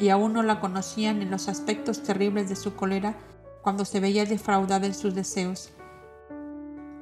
y 0.00 0.08
aún 0.08 0.32
no 0.32 0.42
la 0.42 0.58
conocían 0.58 1.22
en 1.22 1.30
los 1.30 1.48
aspectos 1.48 2.02
terribles 2.02 2.48
de 2.48 2.56
su 2.56 2.74
cólera 2.74 3.14
cuando 3.62 3.84
se 3.84 4.00
veía 4.00 4.24
defraudada 4.24 4.86
en 4.86 4.94
sus 4.94 5.14
deseos. 5.14 5.70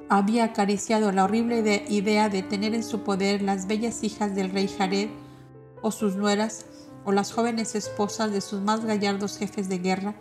Había 0.07 0.43
acariciado 0.43 1.11
la 1.11 1.23
horrible 1.23 1.83
idea 1.89 2.29
de 2.29 2.43
tener 2.43 2.75
en 2.75 2.83
su 2.83 3.01
poder 3.01 3.41
las 3.41 3.65
bellas 3.65 4.03
hijas 4.03 4.35
del 4.35 4.51
rey 4.51 4.67
Jared 4.67 5.09
o 5.81 5.89
sus 5.89 6.15
nueras 6.15 6.67
o 7.05 7.11
las 7.11 7.31
jóvenes 7.31 7.75
esposas 7.75 8.31
de 8.31 8.41
sus 8.41 8.61
más 8.61 8.83
gallardos 8.83 9.37
jefes 9.37 9.69
de 9.69 9.77
guerra 9.77 10.15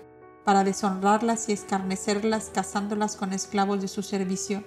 para 0.44 0.62
deshonrarlas 0.62 1.48
y 1.48 1.52
escarnecerlas 1.52 2.50
cazándolas 2.54 3.16
con 3.16 3.32
esclavos 3.32 3.80
de 3.80 3.88
su 3.88 4.02
servicio. 4.02 4.62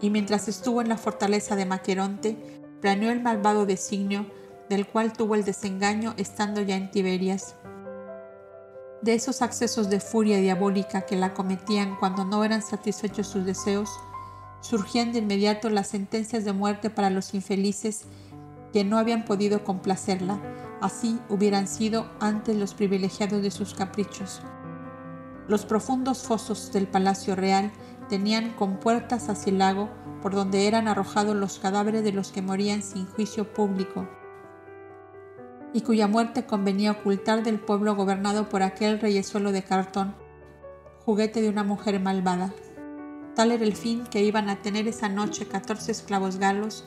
Y 0.00 0.10
mientras 0.10 0.46
estuvo 0.46 0.82
en 0.82 0.88
la 0.88 0.98
fortaleza 0.98 1.56
de 1.56 1.66
Maqueronte, 1.66 2.36
planeó 2.80 3.10
el 3.10 3.22
malvado 3.22 3.66
designio 3.66 4.26
del 4.68 4.86
cual 4.86 5.14
tuvo 5.14 5.34
el 5.34 5.44
desengaño 5.44 6.14
estando 6.18 6.60
ya 6.60 6.76
en 6.76 6.90
Tiberias. 6.90 7.54
De 9.00 9.14
esos 9.14 9.42
accesos 9.42 9.88
de 9.88 10.00
furia 10.00 10.38
diabólica 10.38 11.02
que 11.02 11.16
la 11.16 11.32
cometían 11.32 11.96
cuando 11.96 12.24
no 12.24 12.44
eran 12.44 12.62
satisfechos 12.62 13.28
sus 13.28 13.46
deseos, 13.46 13.88
surgían 14.60 15.12
de 15.12 15.20
inmediato 15.20 15.70
las 15.70 15.86
sentencias 15.88 16.44
de 16.44 16.52
muerte 16.52 16.90
para 16.90 17.10
los 17.10 17.32
infelices 17.32 18.02
que 18.72 18.84
no 18.84 18.98
habían 18.98 19.24
podido 19.24 19.64
complacerla, 19.64 20.40
así 20.80 21.18
hubieran 21.28 21.66
sido 21.66 22.10
antes 22.20 22.56
los 22.56 22.74
privilegiados 22.74 23.42
de 23.42 23.50
sus 23.50 23.74
caprichos. 23.74 24.40
Los 25.48 25.64
profundos 25.64 26.22
fosos 26.22 26.72
del 26.72 26.86
Palacio 26.86 27.34
Real 27.34 27.72
tenían 28.08 28.52
compuertas 28.54 29.28
hacia 29.28 29.50
el 29.50 29.58
lago 29.58 29.88
por 30.22 30.34
donde 30.34 30.66
eran 30.66 30.88
arrojados 30.88 31.36
los 31.36 31.58
cadáveres 31.58 32.04
de 32.04 32.12
los 32.12 32.32
que 32.32 32.42
morían 32.42 32.82
sin 32.82 33.06
juicio 33.06 33.52
público 33.52 34.06
y 35.72 35.82
cuya 35.82 36.06
muerte 36.06 36.46
convenía 36.46 36.92
ocultar 36.92 37.42
del 37.42 37.60
pueblo 37.60 37.94
gobernado 37.94 38.48
por 38.48 38.62
aquel 38.62 39.00
reyesuelo 39.00 39.52
de 39.52 39.62
cartón, 39.62 40.14
juguete 41.04 41.42
de 41.42 41.48
una 41.48 41.64
mujer 41.64 42.00
malvada. 42.00 42.52
Tal 43.34 43.52
era 43.52 43.64
el 43.64 43.76
fin 43.76 44.04
que 44.04 44.22
iban 44.22 44.48
a 44.48 44.56
tener 44.56 44.88
esa 44.88 45.08
noche 45.08 45.46
catorce 45.46 45.92
esclavos 45.92 46.38
galos, 46.38 46.84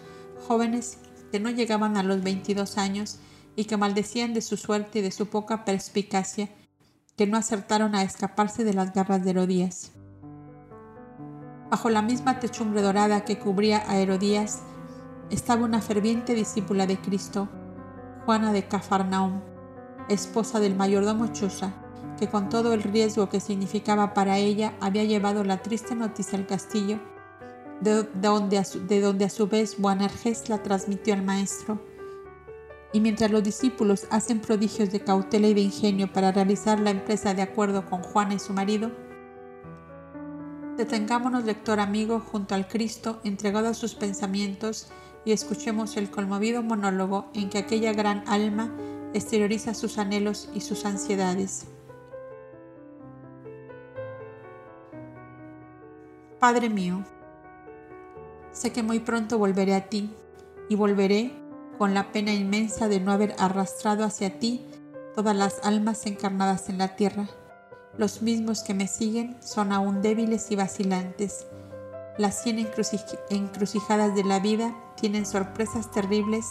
jóvenes 0.48 0.98
que 1.32 1.40
no 1.40 1.50
llegaban 1.50 1.98
a 1.98 2.04
los 2.04 2.22
22 2.22 2.78
años 2.78 3.20
y 3.56 3.66
que 3.66 3.78
maldecían 3.78 4.34
de 4.34 4.42
su 4.42 4.58
suerte 4.58 5.00
y 5.00 5.02
de 5.02 5.12
su 5.12 5.28
poca 5.28 5.66
perspicacia, 5.66 6.50
que 7.16 7.28
no 7.28 7.38
acertaron 7.38 7.96
a 7.96 8.04
escaparse 8.04 8.64
de 8.64 8.74
las 8.74 8.94
garras 8.94 9.24
de 9.24 9.32
Herodías. 9.32 9.92
Bajo 11.70 11.90
la 11.90 12.02
misma 12.02 12.40
techumbre 12.40 12.82
dorada 12.82 13.24
que 13.24 13.40
cubría 13.40 13.84
a 13.90 13.98
Herodías 13.98 14.62
estaba 15.30 15.64
una 15.64 15.82
ferviente 15.82 16.34
discípula 16.34 16.86
de 16.86 17.00
Cristo, 17.00 17.48
Juana 18.26 18.52
de 18.52 18.68
Cafarnaum, 18.68 19.42
esposa 20.10 20.60
del 20.60 20.76
mayordomo 20.76 21.28
Chusa, 21.28 21.74
que 22.20 22.28
con 22.28 22.50
todo 22.50 22.74
el 22.74 22.84
riesgo 22.84 23.30
que 23.30 23.40
significaba 23.40 24.14
para 24.14 24.38
ella 24.38 24.74
había 24.82 25.06
llevado 25.06 25.44
la 25.44 25.62
triste 25.62 25.96
noticia 25.96 26.38
al 26.38 26.46
castillo, 26.46 27.00
de 27.82 28.04
donde 28.22 28.58
a 28.58 28.64
su, 28.64 28.86
de 28.86 29.02
donde 29.02 29.26
a 29.26 29.30
su 29.30 29.48
vez 29.48 29.80
Boanerges 29.80 30.50
la 30.50 30.64
transmitió 30.64 31.14
al 31.14 31.24
maestro. 31.24 31.82
Y 32.94 33.00
mientras 33.00 33.32
los 33.32 33.44
discípulos 33.44 34.06
hacen 34.10 34.40
prodigios 34.40 34.92
de 34.92 35.00
cautela 35.02 35.48
y 35.48 35.54
de 35.54 35.62
ingenio 35.62 36.12
para 36.12 36.32
realizar 36.32 36.80
la 36.80 36.92
empresa 36.92 37.34
de 37.34 37.42
acuerdo 37.42 37.86
con 37.86 38.04
Juana 38.04 38.36
y 38.36 38.40
su 38.40 38.54
marido, 38.54 38.92
detengámonos, 40.78 41.46
lector 41.46 41.80
amigo, 41.80 42.20
junto 42.20 42.54
al 42.54 42.68
Cristo, 42.68 43.20
entregado 43.24 43.70
a 43.70 43.74
sus 43.74 43.96
pensamientos 43.96 44.88
y 45.26 45.32
escuchemos 45.32 45.98
el 45.98 46.10
conmovido 46.10 46.64
monólogo 46.64 47.30
en 47.34 47.50
que 47.50 47.60
aquella 47.60 47.94
gran 47.94 48.24
alma 48.28 48.72
exterioriza 49.14 49.74
sus 49.74 49.98
anhelos 49.98 50.50
y 50.54 50.62
sus 50.62 50.86
ansiedades. 50.86 51.68
Padre 56.40 56.70
mío, 56.70 57.04
sé 58.52 58.72
que 58.72 58.84
muy 58.84 59.00
pronto 59.00 59.38
volveré 59.38 59.76
a 59.76 59.90
ti 59.90 60.14
y 60.70 60.76
volveré 60.76 61.34
con 61.78 61.94
la 61.94 62.12
pena 62.12 62.34
inmensa 62.34 62.88
de 62.88 63.00
no 63.00 63.12
haber 63.12 63.36
arrastrado 63.40 64.04
hacia 64.04 64.40
ti 64.40 64.66
todas 65.16 65.36
las 65.36 65.60
almas 65.64 66.06
encarnadas 66.06 66.70
en 66.70 66.78
la 66.78 66.96
tierra. 66.96 67.28
Los 67.98 68.22
mismos 68.22 68.64
que 68.64 68.74
me 68.74 68.88
siguen 68.88 69.36
son 69.42 69.72
aún 69.72 70.02
débiles 70.02 70.52
y 70.52 70.56
vacilantes. 70.56 71.46
Las 72.18 72.44
cien 72.44 72.60
encrucijadas 73.30 74.16
de 74.16 74.24
la 74.24 74.40
vida 74.40 74.76
tienen 74.96 75.26
sorpresas 75.26 75.92
terribles 75.92 76.46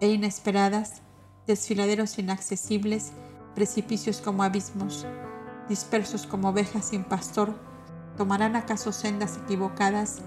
e 0.00 0.08
inesperadas, 0.08 1.02
desfiladeros 1.46 2.18
inaccesibles, 2.18 3.12
precipicios 3.54 4.20
como 4.20 4.42
abismos, 4.42 5.06
dispersos 5.68 6.26
como 6.26 6.48
ovejas 6.48 6.86
sin 6.86 7.04
pastor, 7.04 7.54
tomarán 8.16 8.56
acaso 8.56 8.92
sendas 8.92 9.36
equivocadas 9.36 10.22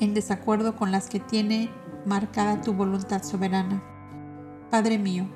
en 0.00 0.14
desacuerdo 0.14 0.76
con 0.76 0.90
las 0.90 1.08
que 1.08 1.20
tiene 1.20 1.70
marcada 2.04 2.62
tu 2.62 2.72
voluntad 2.72 3.22
soberana. 3.22 3.82
Padre 4.70 4.98
mío, 4.98 5.26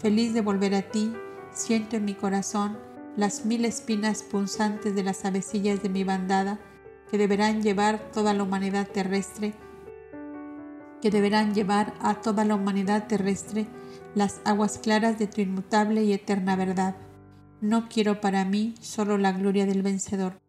feliz 0.00 0.34
de 0.34 0.40
volver 0.40 0.74
a 0.74 0.82
ti, 0.82 1.12
siento 1.52 1.96
en 1.96 2.04
mi 2.04 2.14
corazón 2.14 2.78
las 3.16 3.46
mil 3.46 3.64
espinas 3.64 4.22
punzantes 4.22 4.94
de 4.94 5.02
las 5.02 5.24
avecillas 5.24 5.82
de 5.82 5.88
mi 5.88 6.04
bandada 6.04 6.58
que 7.10 7.18
deberán 7.18 7.62
llevar 7.62 7.98
toda 8.12 8.34
la 8.34 8.42
humanidad 8.42 8.86
terrestre 8.88 9.54
que 11.00 11.10
deberán 11.10 11.54
llevar 11.54 11.94
a 12.00 12.20
toda 12.20 12.44
la 12.44 12.54
humanidad 12.54 13.06
terrestre 13.06 13.66
las 14.14 14.40
aguas 14.44 14.78
claras 14.78 15.18
de 15.18 15.26
tu 15.26 15.40
inmutable 15.40 16.04
y 16.04 16.12
eterna 16.12 16.56
verdad. 16.56 16.96
No 17.60 17.88
quiero 17.88 18.20
para 18.20 18.44
mí 18.44 18.74
solo 18.80 19.18
la 19.18 19.32
gloria 19.32 19.66
del 19.66 19.82
vencedor. 19.82 20.40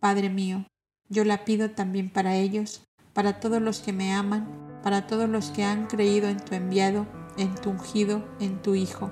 Padre 0.00 0.28
mío, 0.28 0.66
yo 1.08 1.24
la 1.24 1.44
pido 1.44 1.70
también 1.70 2.10
para 2.10 2.36
ellos, 2.36 2.82
para 3.12 3.40
todos 3.40 3.60
los 3.60 3.80
que 3.80 3.92
me 3.92 4.12
aman, 4.12 4.46
para 4.82 5.06
todos 5.06 5.28
los 5.28 5.50
que 5.50 5.64
han 5.64 5.86
creído 5.86 6.28
en 6.28 6.40
tu 6.40 6.54
enviado, 6.54 7.06
en 7.36 7.54
tu 7.54 7.70
ungido, 7.70 8.24
en 8.40 8.60
tu 8.62 8.74
Hijo. 8.74 9.10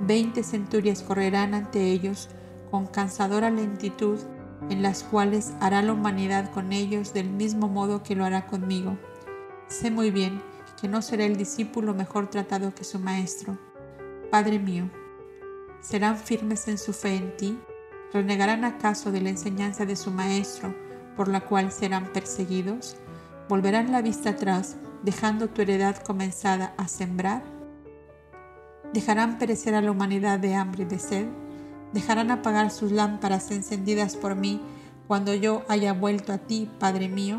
Veinte 0.00 0.42
centurias 0.42 1.02
correrán 1.02 1.54
ante 1.54 1.90
ellos 1.90 2.28
con 2.70 2.86
cansadora 2.86 3.50
lentitud, 3.50 4.18
en 4.70 4.82
las 4.82 5.02
cuales 5.04 5.52
hará 5.60 5.82
la 5.82 5.92
humanidad 5.92 6.50
con 6.52 6.72
ellos 6.72 7.12
del 7.14 7.30
mismo 7.30 7.68
modo 7.68 8.02
que 8.02 8.16
lo 8.16 8.24
hará 8.24 8.46
conmigo 8.46 8.98
Sé 9.68 9.90
muy 9.90 10.10
bien 10.10 10.40
que 10.80 10.88
no 10.88 11.02
será 11.02 11.26
el 11.26 11.36
discípulo 11.36 11.92
mejor 11.92 12.30
tratado 12.30 12.74
que 12.74 12.84
su 12.84 12.98
maestro. 12.98 13.58
Padre 14.30 14.58
mío, 14.58 14.88
¿serán 15.82 16.16
firmes 16.16 16.68
en 16.68 16.78
su 16.78 16.94
fe 16.94 17.16
en 17.16 17.36
ti? 17.36 17.58
¿Renegarán 18.14 18.64
acaso 18.64 19.12
de 19.12 19.20
la 19.20 19.28
enseñanza 19.28 19.84
de 19.84 19.94
su 19.94 20.10
maestro 20.10 20.74
por 21.16 21.28
la 21.28 21.42
cual 21.42 21.70
serán 21.70 22.10
perseguidos? 22.14 22.96
¿Volverán 23.48 23.92
la 23.92 24.02
vista 24.02 24.30
atrás, 24.30 24.76
dejando 25.02 25.48
tu 25.48 25.62
heredad 25.62 25.96
comenzada 25.96 26.74
a 26.76 26.88
sembrar? 26.88 27.42
¿Dejarán 28.92 29.38
perecer 29.38 29.74
a 29.74 29.82
la 29.82 29.90
humanidad 29.90 30.38
de 30.38 30.54
hambre 30.54 30.82
y 30.84 30.86
de 30.86 30.98
sed? 30.98 31.26
¿Dejarán 31.92 32.30
apagar 32.30 32.70
sus 32.70 32.92
lámparas 32.92 33.50
encendidas 33.50 34.16
por 34.16 34.36
mí 34.36 34.60
cuando 35.06 35.34
yo 35.34 35.62
haya 35.68 35.92
vuelto 35.92 36.32
a 36.32 36.38
ti, 36.38 36.70
Padre 36.78 37.08
mío? 37.08 37.38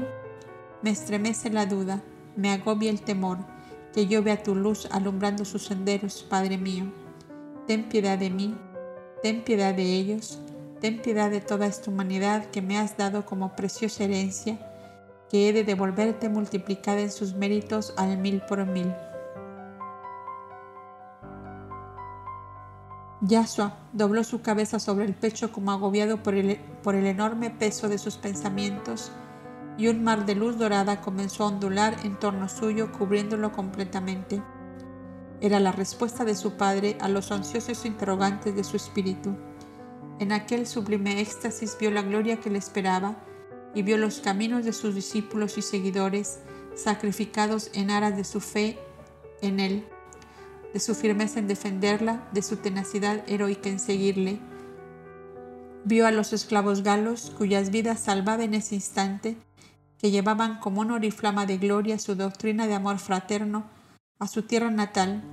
Me 0.82 0.90
estremece 0.90 1.50
la 1.50 1.66
duda 1.66 2.02
me 2.40 2.52
agobia 2.52 2.90
el 2.90 3.02
temor, 3.02 3.38
que 3.94 4.08
yo 4.08 4.24
vea 4.24 4.42
tu 4.42 4.56
luz 4.56 4.88
alumbrando 4.92 5.44
sus 5.44 5.66
senderos, 5.66 6.24
Padre 6.24 6.58
mío. 6.58 6.86
Ten 7.68 7.90
piedad 7.90 8.18
de 8.18 8.30
mí, 8.30 8.56
ten 9.22 9.44
piedad 9.44 9.74
de 9.74 9.84
ellos, 9.84 10.40
ten 10.80 11.02
piedad 11.02 11.30
de 11.30 11.42
toda 11.42 11.68
esta 11.68 11.92
humanidad 11.92 12.46
que 12.46 12.62
me 12.62 12.78
has 12.78 12.96
dado 12.96 13.26
como 13.26 13.56
preciosa 13.58 14.06
herencia, 14.06 14.58
que 15.30 15.48
he 15.48 15.54
de 15.54 15.64
devolverte 15.64 16.30
multiplicada 16.30 17.02
en 17.02 17.12
sus 17.12 17.34
méritos 17.34 17.94
al 17.98 18.18
mil 18.18 18.42
por 18.42 18.66
mil. 18.66 18.94
Yahshua 23.22 23.76
dobló 23.92 24.24
su 24.24 24.42
cabeza 24.42 24.80
sobre 24.80 25.06
el 25.06 25.14
pecho 25.14 25.52
como 25.52 25.72
agobiado 25.72 26.24
por 26.24 26.36
el, 26.36 26.58
por 26.84 26.96
el 26.96 27.06
enorme 27.06 27.50
peso 27.50 27.90
de 27.90 27.98
sus 27.98 28.16
pensamientos 28.16 29.12
y 29.78 29.88
un 29.88 30.04
mar 30.04 30.26
de 30.26 30.36
luz 30.36 30.58
dorada 30.58 31.02
comenzó 31.02 31.44
a 31.44 31.48
ondular 31.48 31.96
en 32.04 32.18
torno 32.18 32.50
suyo, 32.50 32.92
cubriéndolo 32.92 33.52
completamente. 33.52 34.42
Era 35.42 35.60
la 35.60 35.72
respuesta 35.72 36.26
de 36.26 36.36
su 36.36 36.54
padre 36.54 36.98
a 37.00 37.08
los 37.08 37.32
ansiosos 37.32 37.86
interrogantes 37.86 38.56
de 38.56 38.64
su 38.64 38.76
espíritu. 38.76 39.38
En 40.20 40.34
aquel 40.34 40.68
sublime 40.68 41.22
éxtasis 41.22 41.78
vio 41.80 41.92
la 41.92 42.02
gloria 42.02 42.42
que 42.42 42.50
le 42.50 42.58
esperaba 42.58 43.16
y 43.76 43.84
vio 43.84 43.98
los 43.98 44.20
caminos 44.20 44.66
de 44.66 44.74
sus 44.74 44.96
discípulos 44.96 45.58
y 45.58 45.62
seguidores 45.62 46.40
sacrificados 46.76 47.70
en 47.74 47.92
aras 47.92 48.16
de 48.16 48.24
su 48.24 48.40
fe 48.40 48.80
en 49.42 49.60
Él, 49.60 49.86
de 50.74 50.80
su 50.80 50.96
firmeza 50.96 51.40
en 51.40 51.48
defenderla, 51.48 52.28
de 52.32 52.42
su 52.42 52.58
tenacidad 52.58 53.24
heroica 53.28 53.70
en 53.70 53.80
seguirle. 53.80 54.40
Vio 55.84 56.08
a 56.08 56.12
los 56.12 56.34
esclavos 56.34 56.84
galos 56.84 57.32
cuyas 57.38 57.70
vidas 57.70 58.00
salvaba 58.00 58.44
en 58.44 58.54
ese 58.54 58.76
instante, 58.76 59.38
que 59.98 60.12
llevaban 60.12 60.60
como 60.60 60.82
una 60.82 60.96
oriflama 60.96 61.46
de 61.46 61.58
gloria 61.58 62.00
su 62.00 62.16
doctrina 62.16 62.68
de 62.68 62.74
amor 62.74 63.00
fraterno 63.00 63.66
a 64.18 64.28
su 64.28 64.44
tierra 64.44 64.72
natal, 64.72 65.24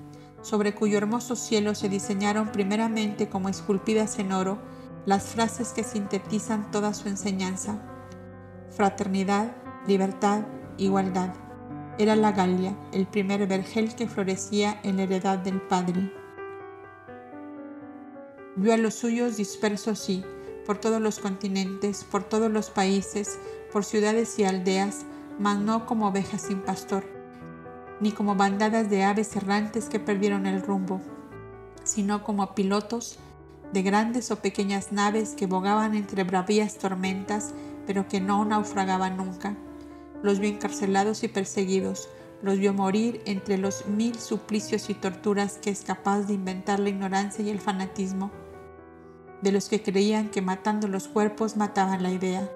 sobre 0.43 0.75
cuyo 0.75 0.99
hermoso 0.99 1.35
cielo 1.35 1.75
se 1.75 1.89
diseñaron 1.89 2.53
primeramente 2.53 3.29
como 3.29 3.49
esculpidas 3.49 4.19
en 4.19 4.33
oro 4.33 4.59
las 5.05 5.25
frases 5.25 5.71
que 5.71 5.85
sintetizan 5.85 6.71
toda 6.71 6.95
su 6.95 7.09
enseñanza. 7.09 7.96
Fraternidad, 8.77 9.57
libertad, 9.87 10.43
igualdad. 10.77 11.33
Era 11.97 12.15
la 12.15 12.33
Galia, 12.33 12.77
el 12.93 13.07
primer 13.07 13.47
vergel 13.47 13.95
que 13.95 14.07
florecía 14.07 14.79
en 14.83 14.99
la 14.99 15.05
heredad 15.05 15.39
del 15.39 15.63
Padre. 15.63 16.13
Vio 18.55 18.75
a 18.75 18.77
los 18.77 18.93
suyos 18.93 19.39
dispersos, 19.39 19.99
sí, 19.99 20.23
por 20.67 20.77
todos 20.77 21.01
los 21.01 21.21
continentes, 21.21 22.05
por 22.05 22.25
todos 22.25 22.51
los 22.51 22.69
países, 22.69 23.39
por 23.73 23.83
ciudades 23.83 24.39
y 24.39 24.45
aldeas, 24.45 25.07
mas 25.39 25.59
no 25.59 25.87
como 25.87 26.09
ovejas 26.09 26.43
sin 26.43 26.61
pastor, 26.61 27.05
ni 28.01 28.13
como 28.13 28.35
bandadas 28.35 28.91
de 28.91 29.05
aves 29.05 29.35
errantes 29.37 29.89
que 29.89 30.01
perdieron 30.01 30.45
el 30.45 30.61
rumbo, 30.61 31.01
sino 31.83 32.23
como 32.23 32.55
pilotos 32.55 33.19
de 33.73 33.83
grandes 33.83 34.31
o 34.31 34.37
pequeñas 34.37 34.93
naves 34.93 35.31
que 35.35 35.47
bogaban 35.47 35.95
entre 35.95 36.25
bravías 36.25 36.77
tormentas, 36.77 37.55
pero 37.87 38.09
que 38.09 38.21
no 38.21 38.45
naufragaban 38.45 39.17
nunca. 39.17 39.57
Los 40.23 40.39
vio 40.39 40.51
encarcelados 40.51 41.23
y 41.23 41.29
perseguidos, 41.29 42.09
los 42.43 42.59
vio 42.59 42.75
morir 42.75 43.23
entre 43.25 43.59
los 43.59 43.87
mil 43.87 44.19
suplicios 44.19 44.91
y 44.91 44.95
torturas 44.95 45.59
que 45.59 45.71
es 45.71 45.83
capaz 45.83 46.23
de 46.23 46.35
inventar 46.35 46.81
la 46.81 46.91
ignorancia 46.91 47.45
y 47.45 47.51
el 47.51 47.61
fanatismo, 47.61 48.31
de 49.43 49.53
los 49.53 49.69
que 49.69 49.83
creían 49.83 50.31
que 50.31 50.43
matando 50.43 50.89
los 50.89 51.09
cuerpos 51.09 51.57
mataban 51.57 52.03
la 52.03 52.11
idea, 52.11 52.51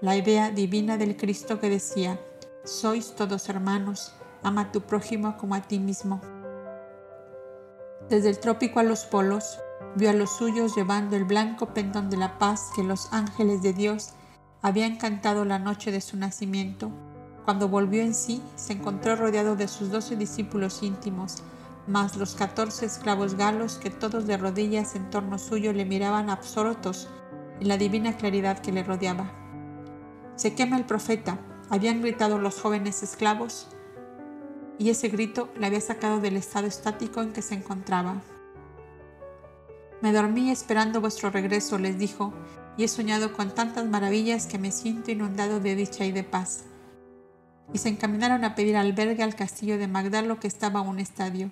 la 0.00 0.16
idea 0.16 0.50
divina 0.50 0.96
del 0.96 1.16
Cristo 1.16 1.60
que 1.60 1.68
decía, 1.68 2.20
sois 2.64 3.14
todos 3.14 3.48
hermanos, 3.48 4.12
ama 4.42 4.62
a 4.62 4.72
tu 4.72 4.82
prójimo 4.82 5.36
como 5.36 5.54
a 5.54 5.62
ti 5.62 5.78
mismo. 5.78 6.20
Desde 8.08 8.30
el 8.30 8.38
trópico 8.38 8.80
a 8.80 8.84
los 8.84 9.04
polos, 9.04 9.58
vio 9.96 10.10
a 10.10 10.12
los 10.12 10.30
suyos 10.36 10.74
llevando 10.76 11.16
el 11.16 11.24
blanco 11.24 11.74
pendón 11.74 12.10
de 12.10 12.16
la 12.16 12.38
paz 12.38 12.70
que 12.74 12.82
los 12.82 13.12
ángeles 13.12 13.62
de 13.62 13.72
Dios 13.72 14.14
habían 14.62 14.96
cantado 14.96 15.44
la 15.44 15.58
noche 15.58 15.92
de 15.92 16.00
su 16.00 16.16
nacimiento. 16.16 16.90
Cuando 17.44 17.68
volvió 17.68 18.02
en 18.02 18.14
sí, 18.14 18.42
se 18.56 18.74
encontró 18.74 19.16
rodeado 19.16 19.56
de 19.56 19.68
sus 19.68 19.90
doce 19.90 20.16
discípulos 20.16 20.82
íntimos, 20.82 21.42
más 21.86 22.16
los 22.16 22.34
catorce 22.34 22.84
esclavos 22.84 23.34
galos 23.34 23.76
que 23.76 23.90
todos 23.90 24.26
de 24.26 24.36
rodillas 24.36 24.94
en 24.94 25.08
torno 25.08 25.38
suyo 25.38 25.72
le 25.72 25.86
miraban 25.86 26.28
absortos 26.28 27.08
en 27.60 27.68
la 27.68 27.78
divina 27.78 28.16
claridad 28.16 28.58
que 28.58 28.72
le 28.72 28.82
rodeaba. 28.82 29.30
Se 30.36 30.54
quema 30.54 30.76
el 30.76 30.84
profeta, 30.84 31.38
habían 31.70 32.02
gritado 32.02 32.38
los 32.38 32.60
jóvenes 32.60 33.02
esclavos, 33.02 33.68
y 34.78 34.90
ese 34.90 35.08
grito 35.08 35.48
le 35.58 35.66
había 35.66 35.80
sacado 35.80 36.20
del 36.20 36.36
estado 36.36 36.66
estático 36.66 37.22
en 37.22 37.32
que 37.32 37.42
se 37.42 37.54
encontraba. 37.54 38.16
Me 40.00 40.12
dormí 40.12 40.50
esperando 40.50 41.00
vuestro 41.00 41.30
regreso, 41.30 41.78
les 41.78 41.98
dijo, 41.98 42.32
y 42.78 42.84
he 42.84 42.88
soñado 42.88 43.34
con 43.34 43.50
tantas 43.50 43.84
maravillas 43.84 44.46
que 44.46 44.58
me 44.58 44.70
siento 44.70 45.10
inundado 45.10 45.60
de 45.60 45.74
dicha 45.74 46.06
y 46.06 46.12
de 46.12 46.22
paz. 46.22 46.64
Y 47.74 47.78
se 47.78 47.90
encaminaron 47.90 48.44
a 48.44 48.54
pedir 48.54 48.76
albergue 48.76 49.22
al 49.22 49.34
castillo 49.34 49.76
de 49.76 49.88
Magdalo 49.88 50.38
que 50.40 50.46
estaba 50.46 50.80
un 50.80 51.00
estadio. 51.00 51.50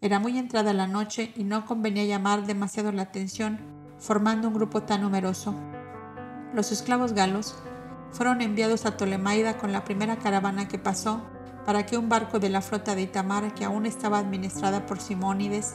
Era 0.00 0.18
muy 0.20 0.38
entrada 0.38 0.72
la 0.72 0.86
noche 0.86 1.32
y 1.36 1.44
no 1.44 1.66
convenía 1.66 2.04
llamar 2.04 2.46
demasiado 2.46 2.92
la 2.92 3.02
atención 3.02 3.58
formando 3.98 4.48
un 4.48 4.54
grupo 4.54 4.84
tan 4.84 5.02
numeroso. 5.02 5.54
Los 6.54 6.72
esclavos 6.72 7.12
galos 7.12 7.56
fueron 8.12 8.40
enviados 8.40 8.86
a 8.86 8.96
Ptolemaida 8.96 9.58
con 9.58 9.72
la 9.72 9.84
primera 9.84 10.16
caravana 10.16 10.68
que 10.68 10.78
pasó 10.78 11.20
para 11.66 11.84
que 11.84 11.98
un 11.98 12.08
barco 12.08 12.38
de 12.38 12.48
la 12.48 12.62
flota 12.62 12.94
de 12.94 13.02
Itamar, 13.02 13.54
que 13.54 13.64
aún 13.64 13.86
estaba 13.86 14.18
administrada 14.18 14.86
por 14.86 15.00
Simónides, 15.00 15.74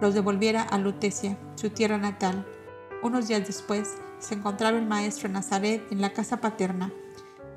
los 0.00 0.14
devolviera 0.14 0.62
a 0.62 0.78
Lutecia, 0.78 1.38
su 1.54 1.70
tierra 1.70 1.98
natal. 1.98 2.46
Unos 3.02 3.28
días 3.28 3.46
después, 3.46 3.96
se 4.18 4.34
encontraba 4.34 4.76
el 4.76 4.86
maestro 4.86 5.26
en 5.26 5.32
Nazaret 5.32 5.90
en 5.90 6.00
la 6.00 6.12
casa 6.12 6.40
paterna. 6.40 6.92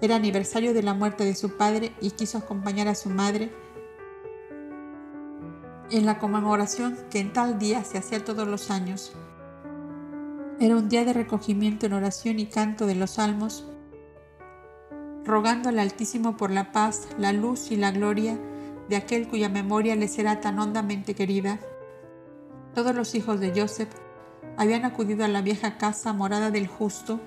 Era 0.01 0.15
aniversario 0.15 0.73
de 0.73 0.83
la 0.83 0.93
muerte 0.93 1.25
de 1.25 1.35
su 1.35 1.57
padre 1.57 1.93
y 2.01 2.11
quiso 2.11 2.37
acompañar 2.37 2.87
a 2.87 2.95
su 2.95 3.09
madre 3.09 3.51
en 5.91 6.05
la 6.05 6.17
conmemoración 6.17 6.97
que 7.11 7.19
en 7.19 7.33
tal 7.33 7.59
día 7.59 7.83
se 7.83 7.97
hacía 7.97 8.23
todos 8.23 8.47
los 8.47 8.71
años. 8.71 9.13
Era 10.59 10.77
un 10.77 10.87
día 10.87 11.03
de 11.03 11.13
recogimiento 11.13 11.85
en 11.85 11.93
oración 11.93 12.39
y 12.39 12.47
canto 12.47 12.85
de 12.85 12.95
los 12.95 13.11
salmos, 13.11 13.67
rogando 15.25 15.69
al 15.69 15.79
Altísimo 15.79 16.37
por 16.37 16.51
la 16.51 16.71
paz, 16.71 17.07
la 17.17 17.33
luz 17.33 17.69
y 17.71 17.75
la 17.75 17.91
gloria 17.91 18.37
de 18.87 18.95
aquel 18.95 19.27
cuya 19.27 19.49
memoria 19.49 19.95
les 19.95 20.17
era 20.19 20.39
tan 20.39 20.59
hondamente 20.59 21.15
querida. 21.15 21.59
Todos 22.73 22.95
los 22.95 23.13
hijos 23.13 23.39
de 23.39 23.51
Joseph 23.59 23.89
habían 24.57 24.85
acudido 24.85 25.25
a 25.25 25.27
la 25.27 25.41
vieja 25.41 25.77
casa 25.77 26.13
morada 26.13 26.51
del 26.51 26.67
justo, 26.67 27.19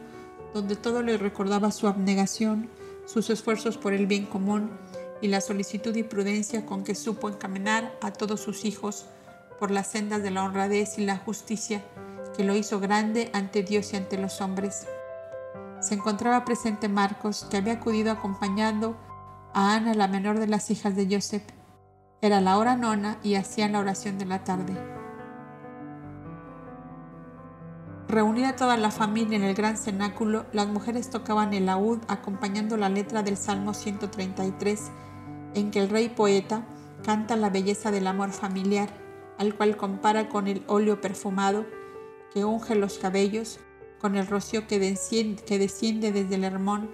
donde 0.55 0.77
todo 0.77 1.03
le 1.03 1.19
recordaba 1.19 1.71
su 1.71 1.87
abnegación, 1.89 2.69
sus 3.05 3.31
esfuerzos 3.31 3.79
por 3.79 3.93
el 3.93 4.07
bien 4.07 4.27
común 4.27 4.71
y 5.21 5.29
la 5.29 5.41
solicitud 5.41 5.95
y 5.97 6.03
prudencia 6.03 6.67
con 6.67 6.85
que 6.85 6.95
supo 6.95 7.29
encaminar 7.29 7.97
a 8.03 8.13
todos 8.13 8.41
sus 8.41 8.65
hijos 8.65 9.07
por 9.59 9.71
las 9.71 9.89
sendas 9.89 10.23
de 10.23 10.31
la 10.31 10.45
honradez 10.45 10.99
y 10.99 11.07
la 11.07 11.19
justicia 11.19 11.83
que 12.37 12.45
lo 12.45 12.55
hizo 12.55 12.81
grande 12.81 13.31
ante 13.33 13.63
Dios 13.63 13.93
y 13.93 13.97
ante 13.97 14.19
los 14.19 14.41
hombres. 14.41 14.87
Se 15.81 15.95
encontraba 15.95 16.45
presente 16.45 16.89
Marcos, 16.89 17.47
que 17.51 17.57
había 17.57 17.75
acudido 17.75 18.11
acompañando 18.11 18.97
a 19.55 19.75
Ana, 19.75 19.95
la 19.95 20.09
menor 20.09 20.39
de 20.39 20.47
las 20.47 20.71
hijas 20.71 20.97
de 20.97 21.07
Joseph. 21.11 21.45
Era 22.21 22.41
la 22.41 22.59
hora 22.59 22.77
nona 22.77 23.19
y 23.23 23.35
hacían 23.37 23.73
la 23.73 23.81
oración 23.81 24.19
de 24.19 24.27
la 24.27 24.45
tarde. 24.45 24.96
Reunida 28.09 28.55
toda 28.55 28.77
la 28.77 28.93
familia 28.93 29.37
en 29.37 29.43
el 29.43 29.55
gran 29.57 29.77
cenáculo, 29.77 30.47
las 30.53 30.69
mujeres 30.69 31.11
tocaban 31.11 31.53
el 31.55 31.67
laúd 31.67 31.99
acompañando 32.07 32.77
la 32.77 32.89
letra 32.89 33.25
del 33.25 33.37
Salmo 33.37 33.75
133, 33.75 34.93
en 35.55 35.73
que 35.73 35.81
el 35.81 35.91
rey 35.91 36.09
poeta 36.09 36.65
canta 37.03 37.35
la 37.35 37.51
belleza 37.51 37.91
del 37.91 38.07
amor 38.07 38.31
familiar, 38.31 38.91
al 39.39 39.57
cual 39.57 39.77
compara 39.77 40.29
con 40.29 40.47
el 40.47 40.63
óleo 40.69 41.01
perfumado 41.01 41.67
que 42.33 42.45
unge 42.45 42.77
los 42.77 42.99
cabellos, 42.99 43.59
con 44.01 44.15
el 44.15 44.29
rocío 44.29 44.69
que 44.69 44.79
desciende, 44.79 46.13
desde 46.13 46.35
el 46.37 46.45
Hermón 46.45 46.89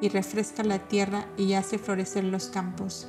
y 0.00 0.08
refresca 0.08 0.64
la 0.64 0.88
tierra 0.88 1.26
y 1.36 1.52
hace 1.52 1.78
florecer 1.78 2.24
los 2.24 2.48
campos. 2.48 3.08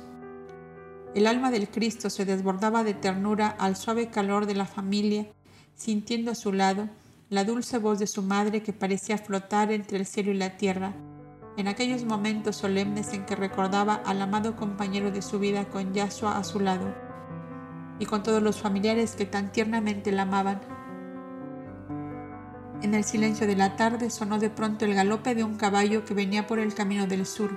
El 1.12 1.26
alma 1.26 1.50
del 1.50 1.68
Cristo 1.68 2.08
se 2.08 2.24
desbordaba 2.24 2.84
de 2.84 2.94
ternura 2.94 3.48
al 3.48 3.74
suave 3.74 4.10
calor 4.10 4.46
de 4.46 4.54
la 4.54 4.66
familia, 4.66 5.26
sintiendo 5.74 6.30
a 6.30 6.36
su 6.36 6.52
lado 6.52 6.88
la 7.30 7.44
dulce 7.44 7.76
voz 7.76 7.98
de 7.98 8.06
su 8.06 8.22
madre 8.22 8.62
que 8.62 8.72
parecía 8.72 9.18
flotar 9.18 9.70
entre 9.70 9.98
el 9.98 10.06
cielo 10.06 10.30
y 10.30 10.34
la 10.34 10.56
tierra, 10.56 10.94
en 11.58 11.68
aquellos 11.68 12.04
momentos 12.04 12.56
solemnes 12.56 13.12
en 13.12 13.26
que 13.26 13.36
recordaba 13.36 13.94
al 14.06 14.22
amado 14.22 14.56
compañero 14.56 15.10
de 15.10 15.20
su 15.20 15.38
vida 15.38 15.68
con 15.68 15.92
Yahshua 15.92 16.38
a 16.38 16.44
su 16.44 16.58
lado, 16.58 16.94
y 17.98 18.06
con 18.06 18.22
todos 18.22 18.42
los 18.42 18.60
familiares 18.60 19.14
que 19.14 19.26
tan 19.26 19.52
tiernamente 19.52 20.10
la 20.10 20.22
amaban. 20.22 20.60
En 22.80 22.94
el 22.94 23.04
silencio 23.04 23.46
de 23.46 23.56
la 23.56 23.76
tarde 23.76 24.08
sonó 24.08 24.38
de 24.38 24.48
pronto 24.48 24.86
el 24.86 24.94
galope 24.94 25.34
de 25.34 25.44
un 25.44 25.56
caballo 25.56 26.06
que 26.06 26.14
venía 26.14 26.46
por 26.46 26.60
el 26.60 26.74
camino 26.74 27.06
del 27.06 27.26
sur. 27.26 27.50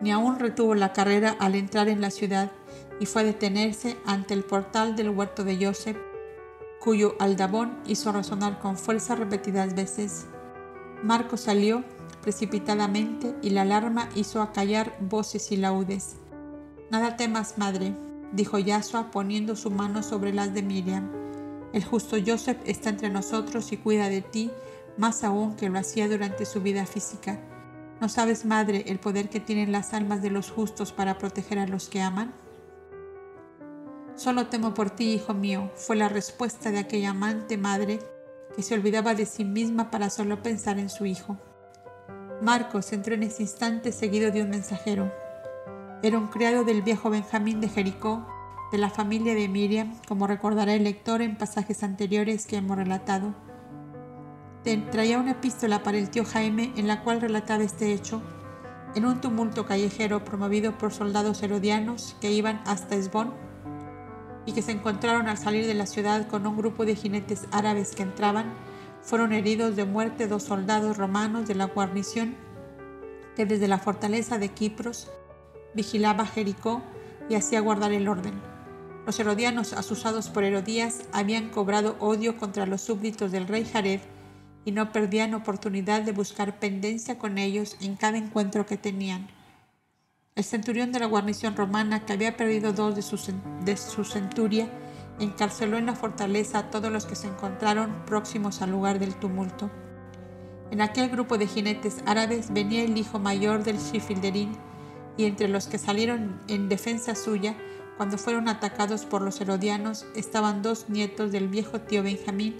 Ni 0.00 0.10
aún 0.10 0.38
retuvo 0.38 0.74
la 0.74 0.92
carrera 0.92 1.36
al 1.38 1.54
entrar 1.54 1.88
en 1.88 2.00
la 2.00 2.10
ciudad 2.10 2.50
y 2.98 3.06
fue 3.06 3.22
a 3.22 3.24
detenerse 3.24 3.96
ante 4.04 4.34
el 4.34 4.42
portal 4.42 4.96
del 4.96 5.10
huerto 5.10 5.44
de 5.44 5.64
Joseph 5.64 5.96
cuyo 6.82 7.14
aldabón 7.20 7.78
hizo 7.86 8.10
resonar 8.10 8.58
con 8.58 8.76
fuerza 8.76 9.14
repetidas 9.14 9.74
veces. 9.74 10.26
Marco 11.04 11.36
salió 11.36 11.84
precipitadamente 12.22 13.36
y 13.40 13.50
la 13.50 13.62
alarma 13.62 14.08
hizo 14.16 14.42
acallar 14.42 14.96
voces 15.00 15.52
y 15.52 15.56
laudes. 15.58 16.16
Nada 16.90 17.16
temas, 17.16 17.56
madre, 17.56 17.94
dijo 18.32 18.58
Yasua 18.58 19.12
poniendo 19.12 19.54
su 19.54 19.70
mano 19.70 20.02
sobre 20.02 20.32
las 20.32 20.54
de 20.54 20.62
Miriam. 20.62 21.08
El 21.72 21.84
justo 21.84 22.16
Joseph 22.24 22.58
está 22.64 22.90
entre 22.90 23.10
nosotros 23.10 23.70
y 23.72 23.76
cuida 23.76 24.08
de 24.08 24.22
ti 24.22 24.50
más 24.96 25.22
aún 25.22 25.54
que 25.54 25.68
lo 25.68 25.78
hacía 25.78 26.08
durante 26.08 26.44
su 26.44 26.62
vida 26.62 26.84
física. 26.84 27.38
¿No 28.00 28.08
sabes, 28.08 28.44
madre, 28.44 28.84
el 28.88 28.98
poder 28.98 29.28
que 29.28 29.40
tienen 29.40 29.70
las 29.70 29.94
almas 29.94 30.20
de 30.20 30.30
los 30.30 30.50
justos 30.50 30.92
para 30.92 31.18
proteger 31.18 31.60
a 31.60 31.68
los 31.68 31.88
que 31.88 32.02
aman? 32.02 32.32
Solo 34.16 34.46
temo 34.46 34.74
por 34.74 34.90
ti, 34.90 35.14
hijo 35.14 35.32
mío, 35.32 35.70
fue 35.74 35.96
la 35.96 36.08
respuesta 36.08 36.70
de 36.70 36.78
aquella 36.78 37.10
amante 37.10 37.56
madre 37.56 37.98
que 38.54 38.62
se 38.62 38.74
olvidaba 38.74 39.14
de 39.14 39.24
sí 39.24 39.44
misma 39.44 39.90
para 39.90 40.10
solo 40.10 40.42
pensar 40.42 40.78
en 40.78 40.90
su 40.90 41.06
hijo. 41.06 41.38
Marcos 42.42 42.92
entró 42.92 43.14
en 43.14 43.22
ese 43.22 43.42
instante 43.42 43.90
seguido 43.90 44.30
de 44.30 44.42
un 44.42 44.50
mensajero. 44.50 45.10
Era 46.02 46.18
un 46.18 46.28
criado 46.28 46.64
del 46.64 46.82
viejo 46.82 47.08
Benjamín 47.08 47.60
de 47.60 47.68
Jericó, 47.68 48.26
de 48.70 48.78
la 48.78 48.90
familia 48.90 49.34
de 49.34 49.48
Miriam, 49.48 49.94
como 50.06 50.26
recordará 50.26 50.74
el 50.74 50.84
lector 50.84 51.22
en 51.22 51.36
pasajes 51.36 51.82
anteriores 51.82 52.46
que 52.46 52.56
hemos 52.56 52.76
relatado. 52.76 53.34
Traía 54.90 55.18
una 55.18 55.32
epístola 55.32 55.82
para 55.82 55.98
el 55.98 56.10
tío 56.10 56.24
Jaime 56.24 56.72
en 56.76 56.86
la 56.86 57.02
cual 57.02 57.20
relataba 57.20 57.64
este 57.64 57.92
hecho 57.92 58.22
en 58.94 59.06
un 59.06 59.20
tumulto 59.20 59.64
callejero 59.64 60.24
promovido 60.24 60.76
por 60.76 60.92
soldados 60.92 61.42
herodianos 61.42 62.16
que 62.20 62.30
iban 62.30 62.60
hasta 62.66 62.94
Esbón 62.94 63.32
y 64.46 64.52
que 64.52 64.62
se 64.62 64.72
encontraron 64.72 65.28
al 65.28 65.38
salir 65.38 65.66
de 65.66 65.74
la 65.74 65.86
ciudad 65.86 66.26
con 66.28 66.46
un 66.46 66.56
grupo 66.56 66.84
de 66.84 66.96
jinetes 66.96 67.46
árabes 67.52 67.94
que 67.94 68.02
entraban, 68.02 68.52
fueron 69.02 69.32
heridos 69.32 69.76
de 69.76 69.84
muerte 69.84 70.28
dos 70.28 70.44
soldados 70.44 70.96
romanos 70.96 71.46
de 71.46 71.54
la 71.54 71.66
guarnición 71.66 72.36
que 73.36 73.46
desde 73.46 73.68
la 73.68 73.78
fortaleza 73.78 74.38
de 74.38 74.48
Quipros 74.48 75.10
vigilaba 75.74 76.26
Jericó 76.26 76.82
y 77.28 77.34
hacía 77.34 77.60
guardar 77.60 77.92
el 77.92 78.08
orden. 78.08 78.34
Los 79.06 79.18
herodianos, 79.18 79.72
asusados 79.72 80.28
por 80.28 80.44
Herodías, 80.44 81.02
habían 81.12 81.48
cobrado 81.48 81.96
odio 81.98 82.36
contra 82.36 82.66
los 82.66 82.82
súbditos 82.82 83.32
del 83.32 83.48
rey 83.48 83.64
Jared 83.64 84.00
y 84.64 84.70
no 84.70 84.92
perdían 84.92 85.34
oportunidad 85.34 86.02
de 86.02 86.12
buscar 86.12 86.60
pendencia 86.60 87.18
con 87.18 87.38
ellos 87.38 87.76
en 87.80 87.96
cada 87.96 88.18
encuentro 88.18 88.64
que 88.64 88.76
tenían. 88.76 89.28
El 90.34 90.44
centurión 90.44 90.92
de 90.92 90.98
la 90.98 91.06
guarnición 91.06 91.54
romana, 91.56 92.06
que 92.06 92.14
había 92.14 92.38
perdido 92.38 92.72
dos 92.72 92.96
de 92.96 93.02
su, 93.02 93.18
de 93.66 93.76
su 93.76 94.02
centuria, 94.02 94.66
encarceló 95.20 95.76
en 95.76 95.84
la 95.84 95.94
fortaleza 95.94 96.58
a 96.58 96.70
todos 96.70 96.90
los 96.90 97.04
que 97.04 97.16
se 97.16 97.26
encontraron 97.26 98.06
próximos 98.06 98.62
al 98.62 98.70
lugar 98.70 98.98
del 98.98 99.14
tumulto. 99.14 99.70
En 100.70 100.80
aquel 100.80 101.10
grupo 101.10 101.36
de 101.36 101.46
jinetes 101.46 101.98
árabes 102.06 102.50
venía 102.50 102.82
el 102.82 102.96
hijo 102.96 103.18
mayor 103.18 103.62
del 103.62 103.76
Shifilderín, 103.76 104.56
y 105.18 105.26
entre 105.26 105.48
los 105.48 105.66
que 105.66 105.76
salieron 105.76 106.40
en 106.48 106.70
defensa 106.70 107.14
suya, 107.14 107.54
cuando 107.98 108.16
fueron 108.16 108.48
atacados 108.48 109.04
por 109.04 109.20
los 109.20 109.38
herodianos, 109.38 110.06
estaban 110.16 110.62
dos 110.62 110.88
nietos 110.88 111.30
del 111.30 111.48
viejo 111.48 111.82
tío 111.82 112.02
Benjamín 112.02 112.56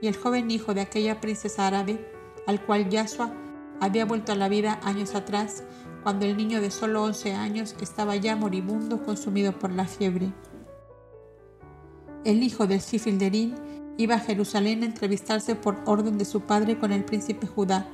y 0.00 0.06
el 0.06 0.16
joven 0.16 0.50
hijo 0.50 0.72
de 0.72 0.80
aquella 0.80 1.20
princesa 1.20 1.66
árabe, 1.66 2.10
al 2.46 2.64
cual 2.64 2.88
Yasua 2.88 3.34
había 3.82 4.06
vuelto 4.06 4.32
a 4.32 4.36
la 4.36 4.48
vida 4.48 4.80
años 4.82 5.14
atrás 5.14 5.62
cuando 6.02 6.26
el 6.26 6.36
niño 6.36 6.60
de 6.60 6.70
solo 6.70 7.02
11 7.04 7.34
años 7.34 7.76
estaba 7.80 8.16
ya 8.16 8.36
moribundo 8.36 9.02
consumido 9.02 9.58
por 9.58 9.70
la 9.70 9.86
fiebre. 9.86 10.32
El 12.24 12.42
hijo 12.42 12.66
del 12.66 12.80
Sifilderín 12.80 13.54
iba 13.98 14.16
a 14.16 14.20
Jerusalén 14.20 14.82
a 14.82 14.86
entrevistarse 14.86 15.54
por 15.54 15.78
orden 15.86 16.18
de 16.18 16.24
su 16.24 16.42
padre 16.42 16.78
con 16.78 16.92
el 16.92 17.04
príncipe 17.04 17.46
Judá, 17.46 17.86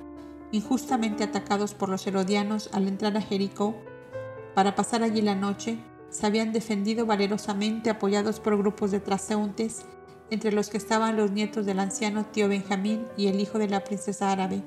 injustamente 0.52 1.24
atacados 1.24 1.74
por 1.74 1.88
los 1.88 2.06
herodianos 2.06 2.70
al 2.72 2.88
entrar 2.88 3.16
a 3.16 3.22
Jericó. 3.22 3.74
Para 4.54 4.74
pasar 4.74 5.02
allí 5.02 5.20
la 5.20 5.34
noche, 5.34 5.78
se 6.10 6.26
habían 6.26 6.52
defendido 6.52 7.04
valerosamente 7.04 7.90
apoyados 7.90 8.40
por 8.40 8.56
grupos 8.56 8.90
de 8.90 9.00
transeúntes, 9.00 9.84
entre 10.30 10.52
los 10.52 10.68
que 10.68 10.76
estaban 10.76 11.16
los 11.16 11.30
nietos 11.30 11.66
del 11.66 11.78
anciano 11.78 12.26
tío 12.26 12.48
Benjamín 12.48 13.06
y 13.16 13.28
el 13.28 13.40
hijo 13.40 13.58
de 13.58 13.68
la 13.68 13.84
princesa 13.84 14.30
árabe. 14.30 14.62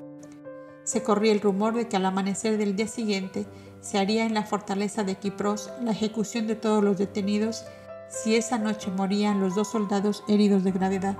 Se 0.84 1.02
corría 1.02 1.32
el 1.32 1.40
rumor 1.40 1.74
de 1.74 1.88
que 1.88 1.96
al 1.96 2.06
amanecer 2.06 2.58
del 2.58 2.76
día 2.76 2.88
siguiente 2.88 3.46
se 3.80 3.98
haría 3.98 4.24
en 4.24 4.34
la 4.34 4.44
fortaleza 4.44 5.04
de 5.04 5.16
Quipros 5.16 5.70
la 5.82 5.92
ejecución 5.92 6.46
de 6.46 6.56
todos 6.56 6.82
los 6.82 6.98
detenidos 6.98 7.64
si 8.08 8.36
esa 8.36 8.58
noche 8.58 8.90
morían 8.90 9.40
los 9.40 9.54
dos 9.54 9.68
soldados 9.68 10.22
heridos 10.28 10.64
de 10.64 10.72
gravedad. 10.72 11.16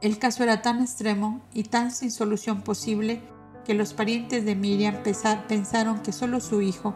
El 0.00 0.18
caso 0.18 0.42
era 0.42 0.62
tan 0.62 0.80
extremo 0.80 1.40
y 1.52 1.64
tan 1.64 1.90
sin 1.90 2.10
solución 2.10 2.62
posible 2.62 3.22
que 3.64 3.74
los 3.74 3.94
parientes 3.94 4.44
de 4.44 4.56
Miriam 4.56 4.96
pensaron 5.48 6.00
que 6.00 6.12
solo 6.12 6.40
su 6.40 6.60
hijo, 6.60 6.94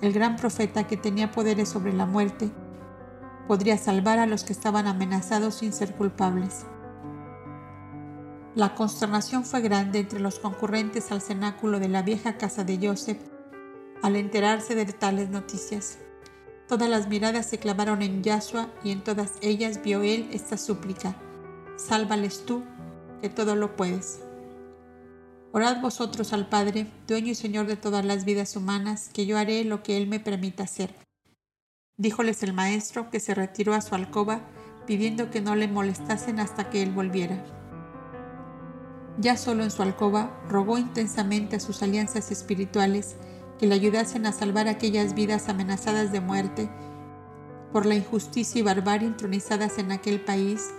el 0.00 0.12
gran 0.12 0.36
profeta 0.36 0.86
que 0.86 0.96
tenía 0.96 1.30
poderes 1.30 1.68
sobre 1.68 1.92
la 1.92 2.06
muerte, 2.06 2.50
podría 3.46 3.78
salvar 3.78 4.18
a 4.18 4.26
los 4.26 4.44
que 4.44 4.52
estaban 4.52 4.86
amenazados 4.86 5.56
sin 5.56 5.72
ser 5.72 5.94
culpables. 5.94 6.66
La 8.56 8.74
consternación 8.74 9.44
fue 9.44 9.60
grande 9.60 10.00
entre 10.00 10.18
los 10.18 10.40
concurrentes 10.40 11.12
al 11.12 11.22
cenáculo 11.22 11.78
de 11.78 11.88
la 11.88 12.02
vieja 12.02 12.36
casa 12.36 12.64
de 12.64 12.84
Joseph 12.84 13.18
al 14.02 14.16
enterarse 14.16 14.74
de 14.74 14.86
tales 14.86 15.28
noticias. 15.28 15.98
Todas 16.68 16.88
las 16.88 17.08
miradas 17.08 17.46
se 17.46 17.58
clavaron 17.58 18.02
en 18.02 18.22
Yahshua 18.22 18.68
y 18.82 18.90
en 18.90 19.04
todas 19.04 19.34
ellas 19.40 19.82
vio 19.82 20.02
él 20.02 20.28
esta 20.32 20.56
súplica: 20.56 21.14
Sálvales 21.76 22.44
tú, 22.44 22.62
que 23.20 23.28
todo 23.28 23.54
lo 23.54 23.76
puedes. 23.76 24.20
Orad 25.52 25.80
vosotros 25.80 26.32
al 26.32 26.48
Padre, 26.48 26.86
dueño 27.06 27.32
y 27.32 27.34
Señor 27.34 27.66
de 27.66 27.76
todas 27.76 28.04
las 28.04 28.24
vidas 28.24 28.56
humanas, 28.56 29.10
que 29.12 29.26
yo 29.26 29.36
haré 29.36 29.64
lo 29.64 29.82
que 29.82 29.96
Él 29.96 30.06
me 30.06 30.20
permita 30.20 30.62
hacer. 30.62 30.94
Díjoles 31.96 32.42
el 32.44 32.52
maestro 32.52 33.10
que 33.10 33.18
se 33.18 33.34
retiró 33.34 33.74
a 33.74 33.80
su 33.80 33.96
alcoba, 33.96 34.42
pidiendo 34.86 35.30
que 35.30 35.40
no 35.40 35.56
le 35.56 35.66
molestasen 35.66 36.38
hasta 36.38 36.70
que 36.70 36.82
Él 36.82 36.92
volviera. 36.92 37.59
Ya 39.18 39.36
solo 39.36 39.64
en 39.64 39.70
su 39.70 39.82
alcoba, 39.82 40.40
rogó 40.48 40.78
intensamente 40.78 41.56
a 41.56 41.60
sus 41.60 41.82
alianzas 41.82 42.30
espirituales 42.30 43.16
que 43.58 43.66
le 43.66 43.74
ayudasen 43.74 44.24
a 44.26 44.32
salvar 44.32 44.68
aquellas 44.68 45.14
vidas 45.14 45.48
amenazadas 45.48 46.12
de 46.12 46.20
muerte 46.20 46.70
por 47.72 47.86
la 47.86 47.94
injusticia 47.94 48.58
y 48.58 48.62
barbarie 48.62 49.06
entronizadas 49.06 49.78
en 49.78 49.92
aquel 49.92 50.20
país, 50.20 50.70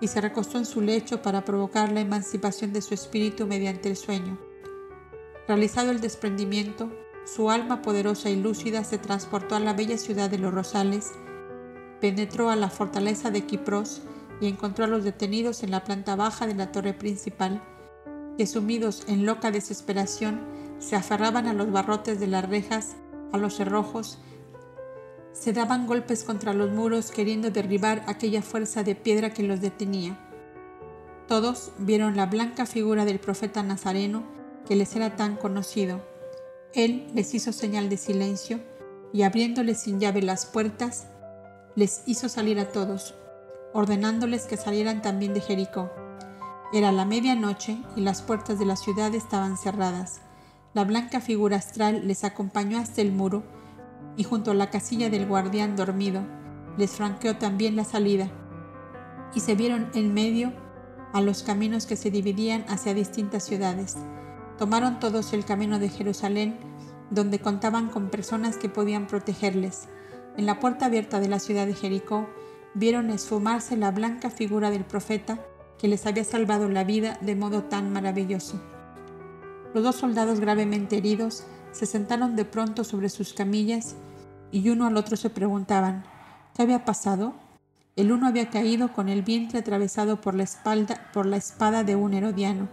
y 0.00 0.08
se 0.08 0.20
recostó 0.20 0.58
en 0.58 0.64
su 0.64 0.80
lecho 0.80 1.20
para 1.22 1.44
provocar 1.44 1.92
la 1.92 2.00
emancipación 2.00 2.72
de 2.72 2.80
su 2.80 2.94
espíritu 2.94 3.46
mediante 3.46 3.90
el 3.90 3.96
sueño. 3.96 4.38
Realizado 5.46 5.90
el 5.90 6.00
desprendimiento, 6.00 6.90
su 7.26 7.50
alma 7.50 7.82
poderosa 7.82 8.30
y 8.30 8.36
lúcida 8.36 8.82
se 8.82 8.98
transportó 8.98 9.56
a 9.56 9.60
la 9.60 9.74
bella 9.74 9.98
ciudad 9.98 10.30
de 10.30 10.38
los 10.38 10.54
Rosales, 10.54 11.12
penetró 12.00 12.48
a 12.48 12.56
la 12.56 12.70
fortaleza 12.70 13.30
de 13.30 13.44
Quipros 13.44 14.00
y 14.40 14.48
encontró 14.48 14.86
a 14.86 14.88
los 14.88 15.04
detenidos 15.04 15.62
en 15.62 15.70
la 15.70 15.84
planta 15.84 16.16
baja 16.16 16.46
de 16.46 16.54
la 16.54 16.72
torre 16.72 16.94
principal, 16.94 17.62
que 18.40 18.46
sumidos 18.46 19.02
en 19.06 19.26
loca 19.26 19.50
desesperación 19.50 20.40
se 20.78 20.96
aferraban 20.96 21.46
a 21.46 21.52
los 21.52 21.70
barrotes 21.70 22.18
de 22.20 22.26
las 22.26 22.48
rejas, 22.48 22.96
a 23.32 23.36
los 23.36 23.56
cerrojos, 23.56 24.18
se 25.34 25.52
daban 25.52 25.86
golpes 25.86 26.24
contra 26.24 26.54
los 26.54 26.70
muros 26.70 27.10
queriendo 27.10 27.50
derribar 27.50 28.02
aquella 28.06 28.40
fuerza 28.40 28.82
de 28.82 28.94
piedra 28.94 29.34
que 29.34 29.42
los 29.42 29.60
detenía. 29.60 30.18
Todos 31.28 31.72
vieron 31.76 32.16
la 32.16 32.24
blanca 32.24 32.64
figura 32.64 33.04
del 33.04 33.20
profeta 33.20 33.62
Nazareno 33.62 34.22
que 34.66 34.74
les 34.74 34.96
era 34.96 35.16
tan 35.16 35.36
conocido. 35.36 36.00
Él 36.72 37.08
les 37.14 37.34
hizo 37.34 37.52
señal 37.52 37.90
de 37.90 37.98
silencio 37.98 38.58
y 39.12 39.20
abriéndoles 39.20 39.82
sin 39.82 40.00
llave 40.00 40.22
las 40.22 40.46
puertas, 40.46 41.08
les 41.76 42.04
hizo 42.06 42.30
salir 42.30 42.58
a 42.58 42.72
todos, 42.72 43.14
ordenándoles 43.74 44.46
que 44.46 44.56
salieran 44.56 45.02
también 45.02 45.34
de 45.34 45.42
Jericó. 45.42 45.90
Era 46.72 46.92
la 46.92 47.04
medianoche 47.04 47.78
y 47.96 48.00
las 48.02 48.22
puertas 48.22 48.60
de 48.60 48.64
la 48.64 48.76
ciudad 48.76 49.12
estaban 49.12 49.56
cerradas. 49.56 50.20
La 50.72 50.84
blanca 50.84 51.20
figura 51.20 51.56
astral 51.56 52.06
les 52.06 52.22
acompañó 52.22 52.78
hasta 52.78 53.00
el 53.00 53.10
muro 53.10 53.42
y 54.16 54.22
junto 54.22 54.52
a 54.52 54.54
la 54.54 54.70
casilla 54.70 55.10
del 55.10 55.26
guardián 55.26 55.74
dormido 55.74 56.22
les 56.76 56.92
franqueó 56.92 57.36
también 57.36 57.74
la 57.74 57.82
salida 57.82 58.30
y 59.34 59.40
se 59.40 59.56
vieron 59.56 59.90
en 59.94 60.14
medio 60.14 60.52
a 61.12 61.20
los 61.20 61.42
caminos 61.42 61.86
que 61.86 61.96
se 61.96 62.12
dividían 62.12 62.64
hacia 62.68 62.94
distintas 62.94 63.44
ciudades. 63.44 63.96
Tomaron 64.56 65.00
todos 65.00 65.32
el 65.32 65.44
camino 65.44 65.80
de 65.80 65.88
Jerusalén, 65.88 66.56
donde 67.10 67.40
contaban 67.40 67.88
con 67.88 68.10
personas 68.10 68.56
que 68.56 68.68
podían 68.68 69.08
protegerles. 69.08 69.88
En 70.36 70.46
la 70.46 70.60
puerta 70.60 70.86
abierta 70.86 71.18
de 71.18 71.28
la 71.28 71.40
ciudad 71.40 71.66
de 71.66 71.74
Jericó 71.74 72.28
vieron 72.74 73.10
esfumarse 73.10 73.76
la 73.76 73.90
blanca 73.90 74.30
figura 74.30 74.70
del 74.70 74.84
profeta 74.84 75.40
que 75.80 75.88
les 75.88 76.06
había 76.06 76.24
salvado 76.24 76.68
la 76.68 76.84
vida 76.84 77.16
de 77.22 77.34
modo 77.34 77.64
tan 77.64 77.90
maravilloso. 77.92 78.60
Los 79.72 79.82
dos 79.82 79.96
soldados 79.96 80.38
gravemente 80.38 80.98
heridos 80.98 81.44
se 81.72 81.86
sentaron 81.86 82.36
de 82.36 82.44
pronto 82.44 82.84
sobre 82.84 83.08
sus 83.08 83.32
camillas 83.32 83.94
y 84.52 84.68
uno 84.68 84.86
al 84.86 84.96
otro 84.96 85.16
se 85.16 85.30
preguntaban, 85.30 86.04
¿qué 86.54 86.62
había 86.62 86.84
pasado? 86.84 87.34
El 87.96 88.12
uno 88.12 88.26
había 88.26 88.50
caído 88.50 88.92
con 88.92 89.08
el 89.08 89.22
vientre 89.22 89.60
atravesado 89.60 90.20
por 90.20 90.34
la, 90.34 90.42
espalda, 90.42 91.10
por 91.12 91.24
la 91.24 91.36
espada 91.36 91.82
de 91.82 91.96
un 91.96 92.12
herodiano. 92.12 92.68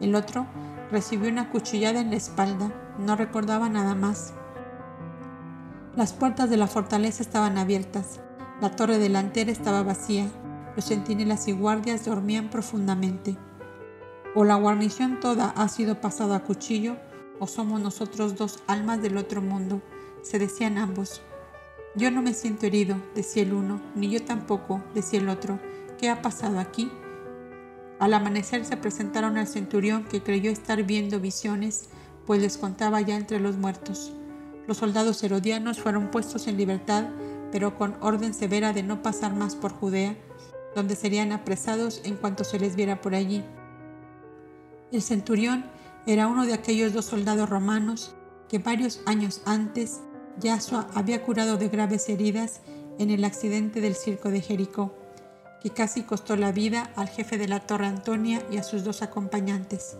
El 0.00 0.14
otro 0.14 0.46
recibió 0.90 1.30
una 1.30 1.50
cuchillada 1.50 2.00
en 2.00 2.10
la 2.10 2.16
espalda. 2.16 2.72
No 2.98 3.16
recordaba 3.16 3.68
nada 3.68 3.94
más. 3.94 4.34
Las 5.96 6.12
puertas 6.12 6.50
de 6.50 6.56
la 6.56 6.66
fortaleza 6.66 7.22
estaban 7.22 7.58
abiertas. 7.58 8.20
La 8.60 8.70
torre 8.76 8.98
delantera 8.98 9.50
estaba 9.50 9.82
vacía 9.82 10.26
los 10.76 10.86
centinelas 10.86 11.48
y 11.48 11.52
guardias 11.52 12.04
dormían 12.04 12.50
profundamente. 12.50 13.36
O 14.34 14.44
la 14.44 14.54
guarnición 14.54 15.20
toda 15.20 15.50
ha 15.50 15.68
sido 15.68 16.00
pasada 16.00 16.36
a 16.36 16.44
cuchillo, 16.44 16.96
o 17.38 17.46
somos 17.46 17.80
nosotros 17.80 18.36
dos 18.36 18.62
almas 18.66 19.02
del 19.02 19.16
otro 19.16 19.42
mundo, 19.42 19.82
se 20.22 20.38
decían 20.38 20.78
ambos. 20.78 21.22
Yo 21.96 22.10
no 22.10 22.22
me 22.22 22.34
siento 22.34 22.66
herido, 22.66 22.96
decía 23.14 23.42
el 23.42 23.52
uno, 23.52 23.80
ni 23.96 24.10
yo 24.10 24.22
tampoco, 24.24 24.82
decía 24.94 25.18
el 25.18 25.28
otro. 25.28 25.58
¿Qué 25.98 26.08
ha 26.08 26.22
pasado 26.22 26.60
aquí? 26.60 26.90
Al 27.98 28.14
amanecer 28.14 28.64
se 28.64 28.76
presentaron 28.76 29.36
al 29.36 29.48
centurión 29.48 30.04
que 30.04 30.22
creyó 30.22 30.50
estar 30.50 30.82
viendo 30.84 31.20
visiones, 31.20 31.90
pues 32.26 32.40
les 32.40 32.58
contaba 32.58 33.00
ya 33.00 33.16
entre 33.16 33.40
los 33.40 33.56
muertos. 33.56 34.12
Los 34.66 34.76
soldados 34.76 35.22
herodianos 35.24 35.80
fueron 35.80 36.10
puestos 36.10 36.46
en 36.46 36.56
libertad, 36.56 37.08
pero 37.50 37.76
con 37.76 37.96
orden 38.00 38.34
severa 38.34 38.72
de 38.72 38.84
no 38.84 39.02
pasar 39.02 39.34
más 39.34 39.56
por 39.56 39.72
Judea, 39.72 40.16
donde 40.74 40.96
serían 40.96 41.32
apresados 41.32 42.00
en 42.04 42.16
cuanto 42.16 42.44
se 42.44 42.58
les 42.58 42.76
viera 42.76 43.00
por 43.00 43.14
allí. 43.14 43.44
El 44.92 45.02
centurión 45.02 45.64
era 46.06 46.26
uno 46.26 46.46
de 46.46 46.54
aquellos 46.54 46.92
dos 46.92 47.06
soldados 47.06 47.48
romanos 47.48 48.14
que 48.48 48.58
varios 48.58 49.00
años 49.06 49.42
antes 49.46 50.00
Yasua 50.38 50.88
había 50.94 51.22
curado 51.22 51.56
de 51.56 51.68
graves 51.68 52.08
heridas 52.08 52.60
en 52.98 53.10
el 53.10 53.24
accidente 53.24 53.80
del 53.80 53.94
circo 53.94 54.30
de 54.30 54.40
Jericó, 54.40 54.94
que 55.62 55.70
casi 55.70 56.02
costó 56.02 56.36
la 56.36 56.52
vida 56.52 56.90
al 56.96 57.08
jefe 57.08 57.38
de 57.38 57.48
la 57.48 57.60
torre 57.60 57.86
Antonia 57.86 58.42
y 58.50 58.56
a 58.56 58.62
sus 58.62 58.84
dos 58.84 59.02
acompañantes. 59.02 59.96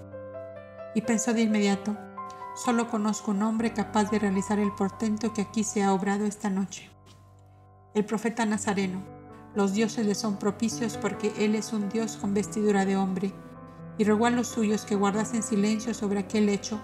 Y 0.94 1.02
pensó 1.02 1.32
de 1.32 1.42
inmediato, 1.42 1.96
solo 2.56 2.88
conozco 2.88 3.30
un 3.30 3.42
hombre 3.42 3.72
capaz 3.72 4.10
de 4.10 4.18
realizar 4.18 4.58
el 4.58 4.72
portento 4.72 5.32
que 5.32 5.42
aquí 5.42 5.62
se 5.62 5.82
ha 5.82 5.92
obrado 5.92 6.24
esta 6.24 6.50
noche. 6.50 6.90
El 7.94 8.04
profeta 8.04 8.46
Nazareno. 8.46 9.19
Los 9.54 9.72
dioses 9.72 10.06
le 10.06 10.14
son 10.14 10.38
propicios 10.38 10.96
porque 10.96 11.32
él 11.38 11.54
es 11.54 11.72
un 11.72 11.88
dios 11.88 12.16
con 12.16 12.34
vestidura 12.34 12.84
de 12.84 12.96
hombre, 12.96 13.32
y 13.98 14.04
rogó 14.04 14.26
a 14.26 14.30
los 14.30 14.48
suyos 14.48 14.84
que 14.84 14.94
guardasen 14.94 15.42
silencio 15.42 15.92
sobre 15.92 16.20
aquel 16.20 16.48
hecho 16.48 16.80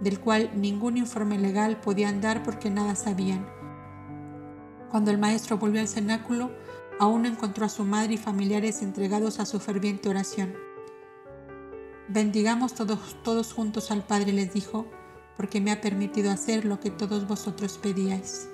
del 0.00 0.20
cual 0.20 0.50
ningún 0.54 0.96
informe 0.96 1.38
legal 1.38 1.80
podían 1.80 2.20
dar 2.20 2.42
porque 2.42 2.70
nada 2.70 2.94
sabían. 2.94 3.46
Cuando 4.90 5.10
el 5.10 5.18
maestro 5.18 5.58
volvió 5.58 5.80
al 5.80 5.88
cenáculo, 5.88 6.50
aún 7.00 7.26
encontró 7.26 7.66
a 7.66 7.68
su 7.68 7.84
madre 7.84 8.14
y 8.14 8.18
familiares 8.18 8.82
entregados 8.82 9.40
a 9.40 9.46
su 9.46 9.58
ferviente 9.58 10.08
oración. 10.08 10.54
Bendigamos 12.08 12.74
todos, 12.74 13.16
todos 13.22 13.52
juntos 13.52 13.90
al 13.90 14.06
Padre, 14.06 14.32
les 14.32 14.52
dijo, 14.52 14.86
porque 15.36 15.60
me 15.60 15.72
ha 15.72 15.80
permitido 15.80 16.30
hacer 16.30 16.64
lo 16.64 16.78
que 16.78 16.90
todos 16.90 17.26
vosotros 17.26 17.78
pedíais. 17.78 18.48